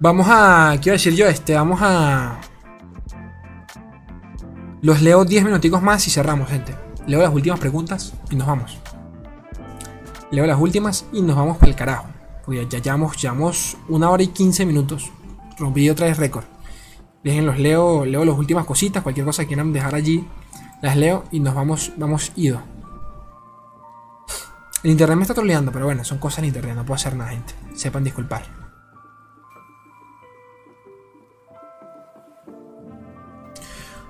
Vamos 0.00 0.26
a. 0.28 0.76
Quiero 0.82 0.94
decir 0.94 1.14
yo 1.14 1.28
este. 1.28 1.54
Vamos 1.54 1.78
a. 1.80 2.40
Los 4.82 5.02
leo 5.02 5.24
10 5.24 5.44
minuticos 5.44 5.80
más 5.80 6.04
y 6.08 6.10
cerramos, 6.10 6.48
gente. 6.48 6.83
Leo 7.06 7.20
las 7.20 7.32
últimas 7.32 7.60
preguntas 7.60 8.14
y 8.30 8.36
nos 8.36 8.46
vamos. 8.46 8.78
Leo 10.30 10.46
las 10.46 10.58
últimas 10.58 11.06
y 11.12 11.22
nos 11.22 11.36
vamos 11.36 11.58
para 11.58 11.70
el 11.70 11.76
carajo. 11.76 12.06
Porque 12.44 12.66
ya 12.68 12.78
llevamos, 12.78 13.20
llevamos 13.20 13.76
una 13.88 14.10
hora 14.10 14.22
y 14.22 14.28
15 14.28 14.66
minutos. 14.66 15.10
Rompí 15.58 15.88
otra 15.90 16.06
vez 16.06 16.18
récord. 16.18 16.44
Déjenlos, 17.22 17.58
leo, 17.58 18.04
leo 18.04 18.24
las 18.24 18.36
últimas 18.36 18.66
cositas, 18.66 19.02
cualquier 19.02 19.24
cosa 19.24 19.42
que 19.42 19.48
quieran 19.48 19.72
dejar 19.72 19.94
allí, 19.94 20.26
las 20.82 20.96
leo 20.96 21.24
y 21.30 21.40
nos 21.40 21.54
vamos, 21.54 21.92
vamos 21.96 22.32
ido. 22.36 22.60
El 24.82 24.90
internet 24.90 25.16
me 25.16 25.22
está 25.22 25.32
troleando, 25.32 25.72
pero 25.72 25.86
bueno, 25.86 26.04
son 26.04 26.18
cosas 26.18 26.40
en 26.40 26.46
internet, 26.46 26.76
no 26.76 26.84
puedo 26.84 26.96
hacer 26.96 27.16
nada, 27.16 27.30
gente. 27.30 27.54
Sepan 27.74 28.04
disculpar. 28.04 28.63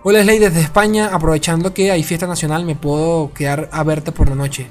Hola 0.06 0.22
Slay 0.22 0.39
desde 0.39 0.60
España, 0.60 1.09
aprovechando 1.14 1.72
que 1.72 1.90
hay 1.90 2.02
fiesta 2.02 2.26
nacional, 2.26 2.66
me 2.66 2.76
puedo 2.76 3.32
quedar 3.32 3.70
a 3.72 3.82
verte 3.85 4.12
por 4.12 4.28
la 4.28 4.35
noche. 4.35 4.70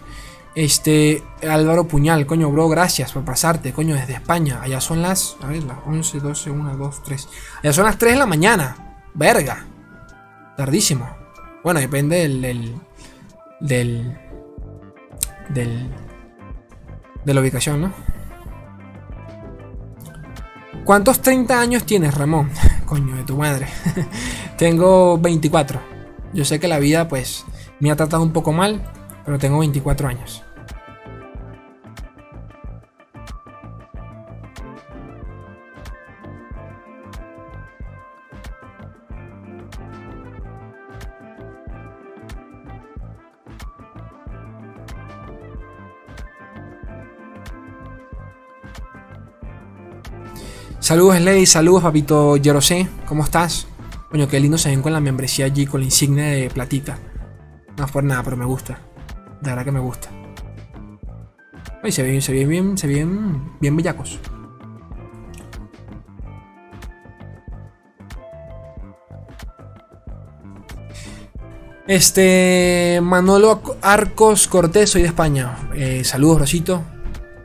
Este, 0.54 1.24
Álvaro 1.42 1.88
Puñal, 1.88 2.28
coño, 2.28 2.52
bro, 2.52 2.70
gracias 2.70 3.14
por 3.14 3.26
pasarte, 3.26 3.74
coño, 3.74 3.96
desde 3.96 4.14
España. 4.14 4.60
Allá 4.62 4.80
son 4.80 5.02
las, 5.02 5.36
a 5.42 5.48
ver, 5.48 5.64
las 5.64 5.78
11, 5.88 6.20
12, 6.20 6.52
1, 6.52 6.78
2, 6.78 7.04
3. 7.04 7.30
Allá 7.64 7.74
son 7.74 7.86
las 7.86 7.98
3 7.98 8.14
de 8.14 8.20
la 8.20 8.28
mañana. 8.28 9.00
Verga. 9.16 9.66
Tardísimo. 10.56 11.10
Bueno, 11.64 11.80
depende 11.80 12.18
del, 12.18 12.40
del, 12.40 12.76
del, 13.60 14.20
del 15.50 15.90
de 17.26 17.34
la 17.34 17.42
ubicación, 17.42 17.82
¿no? 17.82 17.94
¿Cuántos 20.86 21.24
30 21.24 21.60
años 21.60 21.86
tienes, 21.88 22.14
Ramón? 22.14 22.52
Coño 22.94 23.16
de 23.16 23.24
tu 23.24 23.36
madre. 23.36 23.66
Tengo 24.56 25.18
24. 25.18 25.80
Yo 26.32 26.46
sé 26.46 26.60
que 26.60 26.68
la 26.68 26.78
vida, 26.78 27.08
pues, 27.08 27.44
me 27.80 27.90
ha 27.90 27.96
tratado 27.96 28.22
un 28.22 28.32
poco 28.32 28.52
mal, 28.52 28.84
pero 29.26 29.40
tengo 29.40 29.58
24 29.58 30.10
años. 30.10 30.44
Saludos 50.84 51.16
Slay, 51.16 51.46
saludos 51.46 51.82
papito 51.82 52.36
Yerosé, 52.36 52.90
¿cómo 53.06 53.24
estás? 53.24 53.68
Coño, 54.12 54.28
qué 54.28 54.38
lindo 54.38 54.58
se 54.58 54.68
ven 54.68 54.82
con 54.82 54.92
la 54.92 55.00
membresía 55.00 55.46
allí, 55.46 55.66
con 55.66 55.80
la 55.80 55.86
insignia 55.86 56.26
de 56.26 56.50
platita. 56.50 57.00
No 57.78 57.86
es 57.86 57.90
por 57.92 58.04
nada, 58.04 58.22
pero 58.22 58.36
me 58.36 58.44
gusta. 58.44 58.82
De 59.40 59.50
verdad 59.50 59.64
que 59.64 59.72
me 59.72 59.80
gusta. 59.80 60.10
Ay, 61.82 61.94
se 61.94 62.04
ven, 62.04 62.22
se 62.22 62.34
ven 62.34 62.50
bien, 62.50 62.78
se 62.78 62.88
ven 62.88 63.54
bien 63.62 63.78
bellacos. 63.78 64.20
Este. 71.88 73.00
Manolo 73.02 73.62
Arcos 73.82 74.50
Cortés, 74.50 74.90
soy 74.90 75.04
de 75.04 75.08
España. 75.08 75.70
Eh, 75.76 76.04
saludos, 76.04 76.40
Rosito. 76.40 76.84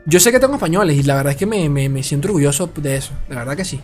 Yo 0.05 0.19
sé 0.19 0.31
que 0.31 0.39
tengo 0.39 0.55
españoles 0.55 0.97
y 0.97 1.03
la 1.03 1.15
verdad 1.15 1.31
es 1.31 1.37
que 1.37 1.45
me, 1.45 2.03
siento 2.03 2.27
orgulloso 2.29 2.67
de 2.67 2.95
eso. 2.95 3.13
La 3.29 3.39
verdad 3.39 3.55
que 3.55 3.65
sí. 3.65 3.79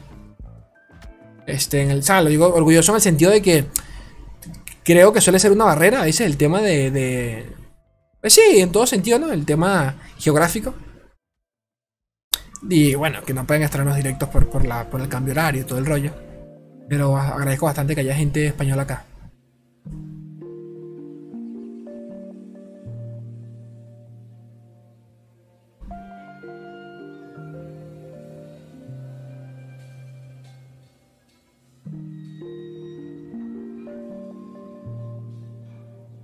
Este, 1.46 1.82
en 1.82 1.92
el, 1.92 2.04
o 2.10 2.22
lo 2.22 2.30
digo 2.30 2.54
orgulloso 2.54 2.92
en 2.92 2.96
el 2.96 3.02
sentido 3.02 3.32
de 3.32 3.42
que 3.42 3.66
creo 4.84 5.14
que 5.14 5.22
suele 5.22 5.40
ser 5.40 5.52
una 5.52 5.66
barrera. 5.66 6.08
Ese 6.08 6.24
es 6.24 6.32
el 6.32 6.38
tema 6.38 6.62
de. 6.62 7.46
Pues 8.22 8.34
sí, 8.34 8.42
en 8.56 8.72
todo 8.72 8.88
sentido, 8.88 9.20
¿no? 9.20 9.32
El 9.32 9.46
tema 9.46 9.96
geográfico. 10.18 10.74
Y 12.68 12.96
bueno, 12.96 13.22
que 13.24 13.34
no 13.34 13.46
pueden 13.46 13.64
estarnos 13.64 13.96
directos 13.96 14.30
por, 14.30 14.50
por, 14.50 14.66
la, 14.66 14.90
por 14.90 15.00
el 15.02 15.08
cambio 15.08 15.34
horario 15.34 15.62
y 15.62 15.66
todo 15.66 15.78
el 15.78 15.86
rollo. 15.86 16.12
Pero 16.90 17.16
agradezco 17.18 17.68
bastante 17.68 17.94
que 17.94 18.02
haya 18.02 18.16
gente 18.16 18.48
española 18.48 18.84
acá. 18.84 19.06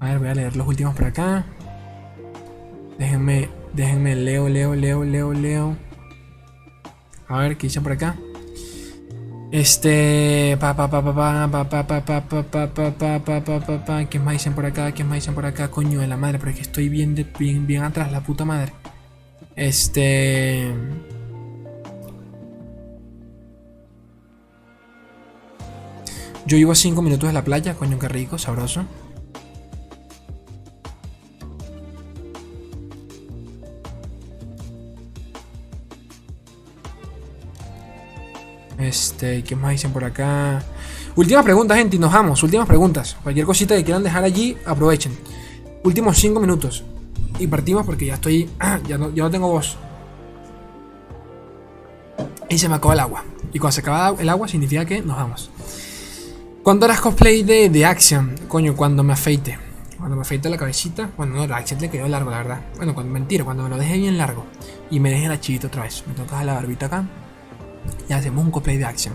A 0.01 0.05
ver, 0.05 0.17
voy 0.17 0.27
a 0.29 0.33
leer 0.33 0.55
los 0.55 0.67
últimos 0.67 0.95
por 0.95 1.05
acá. 1.05 1.45
Déjenme, 2.97 3.49
déjenme, 3.71 4.15
leo, 4.15 4.49
leo, 4.49 4.73
leo, 4.73 5.03
leo, 5.03 5.31
leo. 5.31 5.77
A 7.27 7.37
ver, 7.37 7.55
¿qué 7.55 7.67
dicen 7.67 7.83
por 7.83 7.91
acá? 7.91 8.15
Este. 9.51 10.57
Pa, 10.59 10.75
pa, 10.75 10.89
pa, 10.89 11.03
pa, 11.03 11.13
pa, 11.13 11.47
pa, 11.51 11.69
pa, 11.69 11.85
pa, 11.85 12.01
pa, 12.01 12.21
pa, 12.25 12.41
pa, 12.41 12.73
pa, 12.73 13.19
pa, 13.19 13.43
pa, 13.43 13.59
pa, 13.59 13.85
pa, 13.85 14.05
¿Qué 14.05 14.17
más 14.17 14.33
dicen 14.33 14.53
por 14.53 14.65
acá? 14.65 14.91
¿Qué 14.91 15.03
más 15.03 15.17
dicen 15.17 15.35
por 15.35 15.45
acá? 15.45 15.69
Coño 15.69 15.99
de 15.99 16.07
la 16.07 16.17
madre, 16.17 16.39
pero 16.39 16.49
es 16.49 16.57
que 16.57 16.63
estoy 16.63 16.89
bien, 16.89 17.13
de, 17.13 17.23
bien, 17.37 17.67
bien 17.67 17.83
atrás, 17.83 18.11
la 18.11 18.21
puta 18.21 18.43
madre. 18.43 18.73
Este. 19.55 20.73
Yo 26.47 26.57
vivo 26.57 26.71
a 26.71 26.75
5 26.75 26.99
minutos 27.03 27.29
de 27.29 27.33
la 27.33 27.43
playa, 27.43 27.75
coño, 27.75 27.99
qué 27.99 28.07
rico, 28.07 28.39
sabroso. 28.39 28.83
Este, 38.83 39.43
¿qué 39.43 39.55
más 39.55 39.71
dicen 39.71 39.91
por 39.91 40.03
acá? 40.03 40.61
Última 41.15 41.43
pregunta, 41.43 41.75
gente, 41.75 41.95
y 41.95 41.99
nos 41.99 42.11
vamos. 42.11 42.41
Últimas 42.43 42.67
preguntas. 42.67 43.17
Cualquier 43.21 43.45
cosita 43.45 43.75
que 43.75 43.83
quieran 43.83 44.03
dejar 44.03 44.23
allí, 44.23 44.57
aprovechen. 44.65 45.17
Últimos 45.83 46.17
5 46.17 46.39
minutos. 46.39 46.83
Y 47.39 47.47
partimos 47.47 47.85
porque 47.85 48.05
ya 48.05 48.15
estoy. 48.15 48.49
Ya 48.87 48.97
no, 48.97 49.13
ya 49.13 49.23
no 49.23 49.31
tengo 49.31 49.49
voz. 49.49 49.77
Y 52.49 52.57
se 52.57 52.67
me 52.67 52.75
acaba 52.75 52.93
el 52.93 52.99
agua. 52.99 53.23
Y 53.53 53.59
cuando 53.59 53.73
se 53.73 53.81
acaba 53.81 54.15
el 54.19 54.29
agua, 54.29 54.47
significa 54.47 54.85
que 54.85 55.01
nos 55.01 55.17
vamos. 55.17 55.49
¿Cuándo 56.63 56.85
harás 56.85 57.01
cosplay 57.01 57.43
de, 57.43 57.69
de 57.69 57.85
Action? 57.85 58.35
Coño, 58.47 58.75
cuando 58.75 59.03
me 59.03 59.13
afeite. 59.13 59.57
cuando 59.97 60.15
me 60.15 60.21
afeito 60.21 60.49
la 60.49 60.57
cabecita. 60.57 61.09
Bueno, 61.17 61.35
no, 61.35 61.47
la 61.47 61.57
Axel 61.57 61.79
le 61.79 61.89
quedó 61.89 62.07
largo, 62.07 62.29
la 62.31 62.37
verdad. 62.37 62.61
Bueno, 62.77 62.93
cuando 62.93 63.11
mentira, 63.11 63.43
cuando 63.43 63.63
me 63.63 63.69
lo 63.69 63.77
deje 63.77 63.97
bien 63.97 64.17
largo 64.17 64.45
y 64.89 64.99
me 64.99 65.09
deje 65.09 65.25
el 65.25 65.31
achito 65.31 65.67
otra 65.67 65.83
vez. 65.83 66.03
Me 66.07 66.13
toca 66.13 66.43
la 66.43 66.53
barbita 66.53 66.85
acá 66.87 67.05
y 68.09 68.13
hacemos 68.13 68.43
un 68.43 68.51
cosplay 68.51 68.77
de 68.77 68.85
Action. 68.85 69.13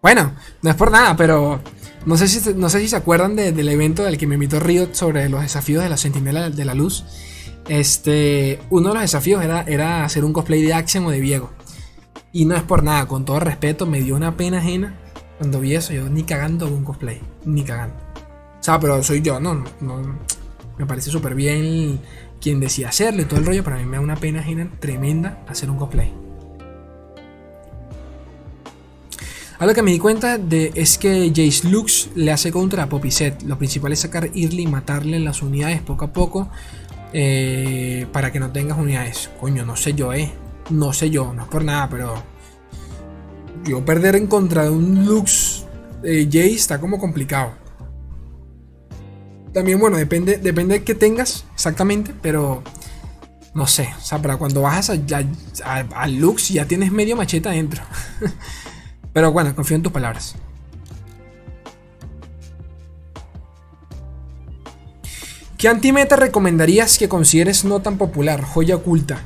Bueno, 0.00 0.32
no 0.62 0.70
es 0.70 0.76
por 0.76 0.90
nada, 0.90 1.16
pero 1.16 1.60
no 2.06 2.16
sé 2.16 2.26
si, 2.26 2.54
no 2.54 2.68
sé 2.68 2.80
si 2.80 2.88
se 2.88 2.96
acuerdan 2.96 3.36
del 3.36 3.68
evento 3.68 4.02
del 4.02 4.18
que 4.18 4.26
me 4.26 4.34
invitó 4.34 4.58
Riot 4.58 4.94
sobre 4.94 5.28
los 5.28 5.42
desafíos 5.42 5.82
de 5.82 5.88
la 5.88 5.96
Sentinela 5.96 6.50
de 6.50 6.64
la 6.64 6.74
Luz. 6.74 7.04
Este, 7.68 8.58
uno 8.70 8.88
de 8.88 8.94
los 8.94 9.02
desafíos 9.02 9.44
era, 9.44 9.62
era 9.62 10.04
hacer 10.04 10.24
un 10.24 10.32
cosplay 10.32 10.62
de 10.62 10.74
Action 10.74 11.06
o 11.06 11.10
de 11.10 11.20
Viego. 11.20 11.50
Y 12.32 12.46
no 12.46 12.56
es 12.56 12.62
por 12.62 12.82
nada, 12.82 13.06
con 13.06 13.24
todo 13.24 13.38
respeto, 13.38 13.86
me 13.86 14.00
dio 14.00 14.16
una 14.16 14.36
pena 14.36 14.58
ajena 14.58 14.98
cuando 15.38 15.60
vi 15.60 15.76
eso. 15.76 15.92
Yo 15.92 16.08
ni 16.08 16.24
cagando 16.24 16.66
un 16.66 16.84
cosplay, 16.84 17.20
ni 17.44 17.62
cagando. 17.62 17.94
O 18.58 18.62
sea, 18.62 18.80
pero 18.80 19.02
soy 19.04 19.22
yo, 19.22 19.38
no, 19.38 19.64
no 19.80 20.18
me 20.78 20.86
parece 20.86 21.10
súper 21.10 21.34
bien 21.34 22.00
quien 22.42 22.60
decía 22.60 22.88
hacerlo 22.88 23.22
y 23.22 23.24
todo 23.24 23.38
el 23.38 23.46
rollo, 23.46 23.64
pero 23.64 23.76
a 23.76 23.78
mí 23.78 23.86
me 23.86 23.96
da 23.96 24.02
una 24.02 24.16
pena 24.16 24.40
ajena 24.40 24.68
tremenda 24.80 25.38
hacer 25.48 25.70
un 25.70 25.78
cosplay. 25.78 26.12
Algo 29.58 29.74
que 29.74 29.82
me 29.82 29.92
di 29.92 30.00
cuenta 30.00 30.38
de 30.38 30.72
es 30.74 30.98
que 30.98 31.28
Jace 31.28 31.68
Lux 31.68 32.10
le 32.16 32.32
hace 32.32 32.50
contra 32.50 32.82
a 32.82 32.88
Poppy 32.88 33.12
Set. 33.12 33.42
Lo 33.44 33.58
principal 33.58 33.92
es 33.92 34.00
sacar 34.00 34.24
Early 34.34 34.62
y 34.62 34.66
matarle 34.66 35.20
las 35.20 35.40
unidades 35.40 35.80
poco 35.80 36.06
a 36.06 36.12
poco. 36.12 36.48
Eh, 37.12 38.06
para 38.10 38.32
que 38.32 38.40
no 38.40 38.50
tengas 38.50 38.76
unidades. 38.76 39.30
Coño, 39.38 39.64
no 39.64 39.76
sé 39.76 39.94
yo, 39.94 40.12
eh. 40.12 40.32
No 40.70 40.92
sé 40.92 41.10
yo, 41.10 41.32
no 41.32 41.42
es 41.42 41.48
por 41.48 41.62
nada, 41.62 41.88
pero. 41.88 42.14
Yo 43.64 43.84
perder 43.84 44.16
en 44.16 44.26
contra 44.26 44.64
de 44.64 44.70
un 44.70 45.04
Lux 45.06 45.64
eh, 46.02 46.24
Jace 46.24 46.54
está 46.54 46.80
como 46.80 46.98
complicado. 46.98 47.61
También, 49.52 49.78
bueno, 49.78 49.96
depende, 49.96 50.38
depende 50.38 50.78
de 50.78 50.84
qué 50.84 50.94
tengas 50.94 51.44
exactamente, 51.54 52.14
pero. 52.20 52.62
No 53.54 53.66
sé, 53.66 53.90
o 53.98 54.00
sea, 54.00 54.20
para 54.20 54.38
cuando 54.38 54.62
bajas 54.62 54.90
al 54.90 56.16
Lux 56.16 56.48
ya 56.48 56.64
tienes 56.64 56.90
medio 56.90 57.16
macheta 57.16 57.50
adentro. 57.50 57.82
Pero 59.12 59.30
bueno, 59.30 59.54
confío 59.54 59.76
en 59.76 59.82
tus 59.82 59.92
palabras. 59.92 60.34
¿Qué 65.58 65.68
antimeta 65.68 66.16
recomendarías 66.16 66.98
que 66.98 67.08
consideres 67.08 67.64
no 67.64 67.80
tan 67.80 67.98
popular? 67.98 68.42
Joya 68.42 68.76
oculta. 68.76 69.20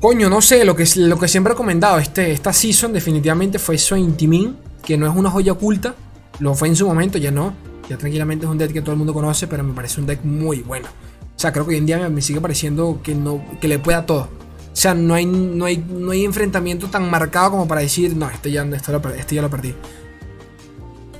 Coño, 0.00 0.28
no 0.28 0.42
sé, 0.42 0.64
lo 0.64 0.74
que, 0.76 0.84
lo 0.96 1.18
que 1.18 1.28
siempre 1.28 1.52
he 1.52 1.54
recomendado 1.54 1.98
este, 1.98 2.32
esta 2.32 2.52
season 2.52 2.92
definitivamente 2.92 3.58
fue 3.58 3.78
Swain 3.78 4.16
Timin, 4.16 4.56
que 4.84 4.96
no 4.96 5.10
es 5.10 5.16
una 5.16 5.30
joya 5.30 5.52
oculta. 5.52 5.94
Lo 6.40 6.54
fue 6.54 6.68
en 6.68 6.76
su 6.76 6.86
momento, 6.86 7.18
ya 7.18 7.30
no. 7.30 7.54
Ya 7.88 7.98
tranquilamente 7.98 8.46
es 8.46 8.50
un 8.50 8.58
deck 8.58 8.72
que 8.72 8.80
todo 8.80 8.92
el 8.92 8.98
mundo 8.98 9.12
conoce, 9.12 9.46
pero 9.46 9.62
me 9.62 9.74
parece 9.74 10.00
un 10.00 10.06
deck 10.06 10.24
muy 10.24 10.62
bueno. 10.62 10.88
O 10.88 11.38
sea, 11.38 11.52
creo 11.52 11.64
que 11.64 11.72
hoy 11.72 11.78
en 11.78 11.86
día 11.86 12.08
me 12.08 12.22
sigue 12.22 12.40
pareciendo 12.40 13.00
que, 13.02 13.14
no, 13.14 13.44
que 13.60 13.68
le 13.68 13.78
pueda 13.78 14.06
todo. 14.06 14.28
O 14.72 14.76
sea, 14.76 14.94
no 14.94 15.14
hay, 15.14 15.26
no 15.26 15.64
hay, 15.64 15.78
no 15.78 16.12
hay 16.12 16.24
enfrentamiento 16.24 16.88
tan 16.88 17.10
marcado 17.10 17.52
como 17.52 17.68
para 17.68 17.80
decir, 17.80 18.16
no, 18.16 18.30
este 18.30 18.50
ya, 18.50 18.62
este, 18.62 18.92
lo, 18.92 19.00
ya 19.16 19.42
lo 19.42 19.50
perdí. 19.50 19.74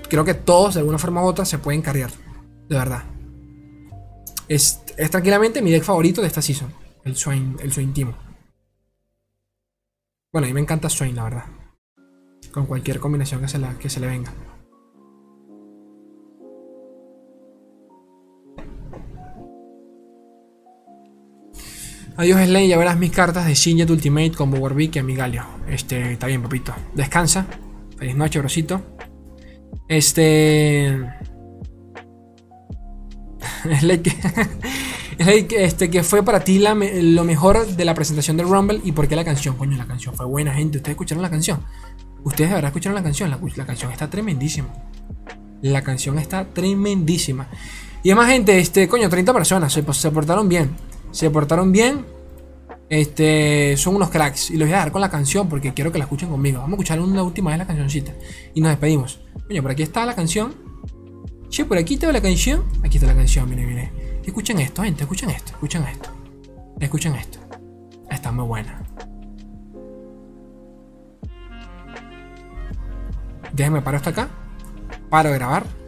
Creo 0.08 0.24
que 0.24 0.34
todos, 0.34 0.74
de 0.74 0.80
alguna 0.80 0.98
forma 0.98 1.22
u 1.22 1.26
otra, 1.26 1.44
se 1.44 1.58
pueden 1.58 1.82
carrear. 1.82 2.10
De 2.68 2.76
verdad. 2.76 3.04
Es, 4.48 4.80
es 4.96 5.10
tranquilamente 5.10 5.62
mi 5.62 5.70
deck 5.70 5.82
favorito 5.82 6.20
de 6.20 6.28
esta 6.28 6.42
season. 6.42 6.72
El 7.04 7.16
Swain, 7.16 7.56
el 7.60 7.72
Swain 7.72 7.92
Timo. 7.92 8.14
Bueno, 10.32 10.46
a 10.46 10.48
mí 10.48 10.54
me 10.54 10.60
encanta 10.60 10.88
Swain, 10.88 11.16
la 11.16 11.24
verdad. 11.24 11.44
Con 12.52 12.66
cualquier 12.66 13.00
combinación 13.00 13.40
que 13.40 13.48
se, 13.48 13.58
la, 13.58 13.76
que 13.78 13.90
se 13.90 13.98
le 14.00 14.06
venga. 14.06 14.32
Adiós 22.16 22.40
Slane, 22.40 22.68
ya 22.68 22.76
verás 22.76 22.98
mis 22.98 23.10
cartas 23.10 23.46
de 23.46 23.54
Shinjet 23.54 23.88
Ultimate 23.88 24.32
con 24.32 24.52
Warwick 24.52 24.96
y 24.96 24.98
Amigalio. 24.98 25.44
Este, 25.68 26.12
está 26.12 26.26
bien, 26.26 26.42
papito. 26.42 26.74
Descansa. 26.94 27.46
Feliz 27.96 28.16
noche, 28.16 28.38
brosito. 28.38 28.82
Este. 29.88 31.00
Slade 33.80 34.02
que, 35.48 35.64
este, 35.64 35.90
que 35.90 36.02
fue 36.02 36.22
para 36.22 36.40
ti 36.40 36.58
lo 36.58 37.24
mejor 37.24 37.66
de 37.66 37.84
la 37.84 37.94
presentación 37.94 38.36
del 38.36 38.48
Rumble 38.48 38.80
y 38.84 38.92
por 38.92 39.08
qué 39.08 39.16
la 39.16 39.24
canción. 39.24 39.56
Coño, 39.56 39.76
la 39.76 39.86
canción 39.86 40.14
fue 40.14 40.26
buena, 40.26 40.52
gente. 40.52 40.78
Ustedes 40.78 40.94
escucharon 40.94 41.22
la 41.22 41.30
canción. 41.30 41.60
Ustedes 42.24 42.50
de 42.50 42.54
verdad 42.54 42.68
escucharon 42.68 42.96
la 42.96 43.02
canción. 43.02 43.30
La, 43.30 43.38
la 43.56 43.66
canción 43.66 43.92
está 43.92 44.10
tremendísima. 44.10 44.68
La 45.62 45.82
canción 45.82 46.18
está 46.18 46.44
tremendísima. 46.46 47.48
Y 48.02 48.10
además, 48.10 48.30
gente, 48.30 48.58
este, 48.58 48.88
coño, 48.88 49.08
30 49.08 49.32
personas 49.32 49.72
se 49.72 49.82
portaron 49.82 50.48
bien 50.48 50.89
se 51.10 51.30
portaron 51.30 51.72
bien. 51.72 52.06
Este, 52.88 53.76
son 53.76 53.94
unos 53.96 54.10
cracks. 54.10 54.50
Y 54.50 54.56
los 54.56 54.66
voy 54.66 54.74
a 54.74 54.78
dejar 54.78 54.92
con 54.92 55.00
la 55.00 55.10
canción 55.10 55.48
porque 55.48 55.72
quiero 55.72 55.92
que 55.92 55.98
la 55.98 56.04
escuchen 56.04 56.28
conmigo. 56.28 56.58
Vamos 56.58 56.72
a 56.72 56.76
escuchar 56.76 57.00
una 57.00 57.22
última 57.22 57.50
vez 57.50 57.58
la 57.58 57.66
cancioncita. 57.66 58.12
Y 58.54 58.60
nos 58.60 58.70
despedimos. 58.70 59.20
Oye, 59.48 59.62
por 59.62 59.70
aquí 59.70 59.82
está 59.82 60.04
la 60.04 60.14
canción. 60.14 60.54
Che, 61.48 61.64
por 61.64 61.78
aquí 61.78 61.94
está 61.94 62.10
la 62.12 62.20
canción. 62.20 62.64
Aquí 62.84 62.98
está 62.98 63.06
la 63.06 63.14
canción, 63.14 63.48
mire, 63.48 63.64
mire. 63.64 63.92
Escuchen 64.24 64.58
esto, 64.60 64.82
gente. 64.82 65.02
Escuchen 65.02 65.30
esto. 65.30 65.52
Escuchen 65.52 65.84
esto. 65.84 66.10
Escuchen 66.80 67.14
esto. 67.14 67.38
Está 68.10 68.32
muy 68.32 68.44
buena. 68.44 68.82
Déjenme 73.52 73.82
paro 73.82 73.96
hasta 73.96 74.10
acá. 74.10 74.28
Paro 75.08 75.30
de 75.30 75.36
grabar. 75.36 75.79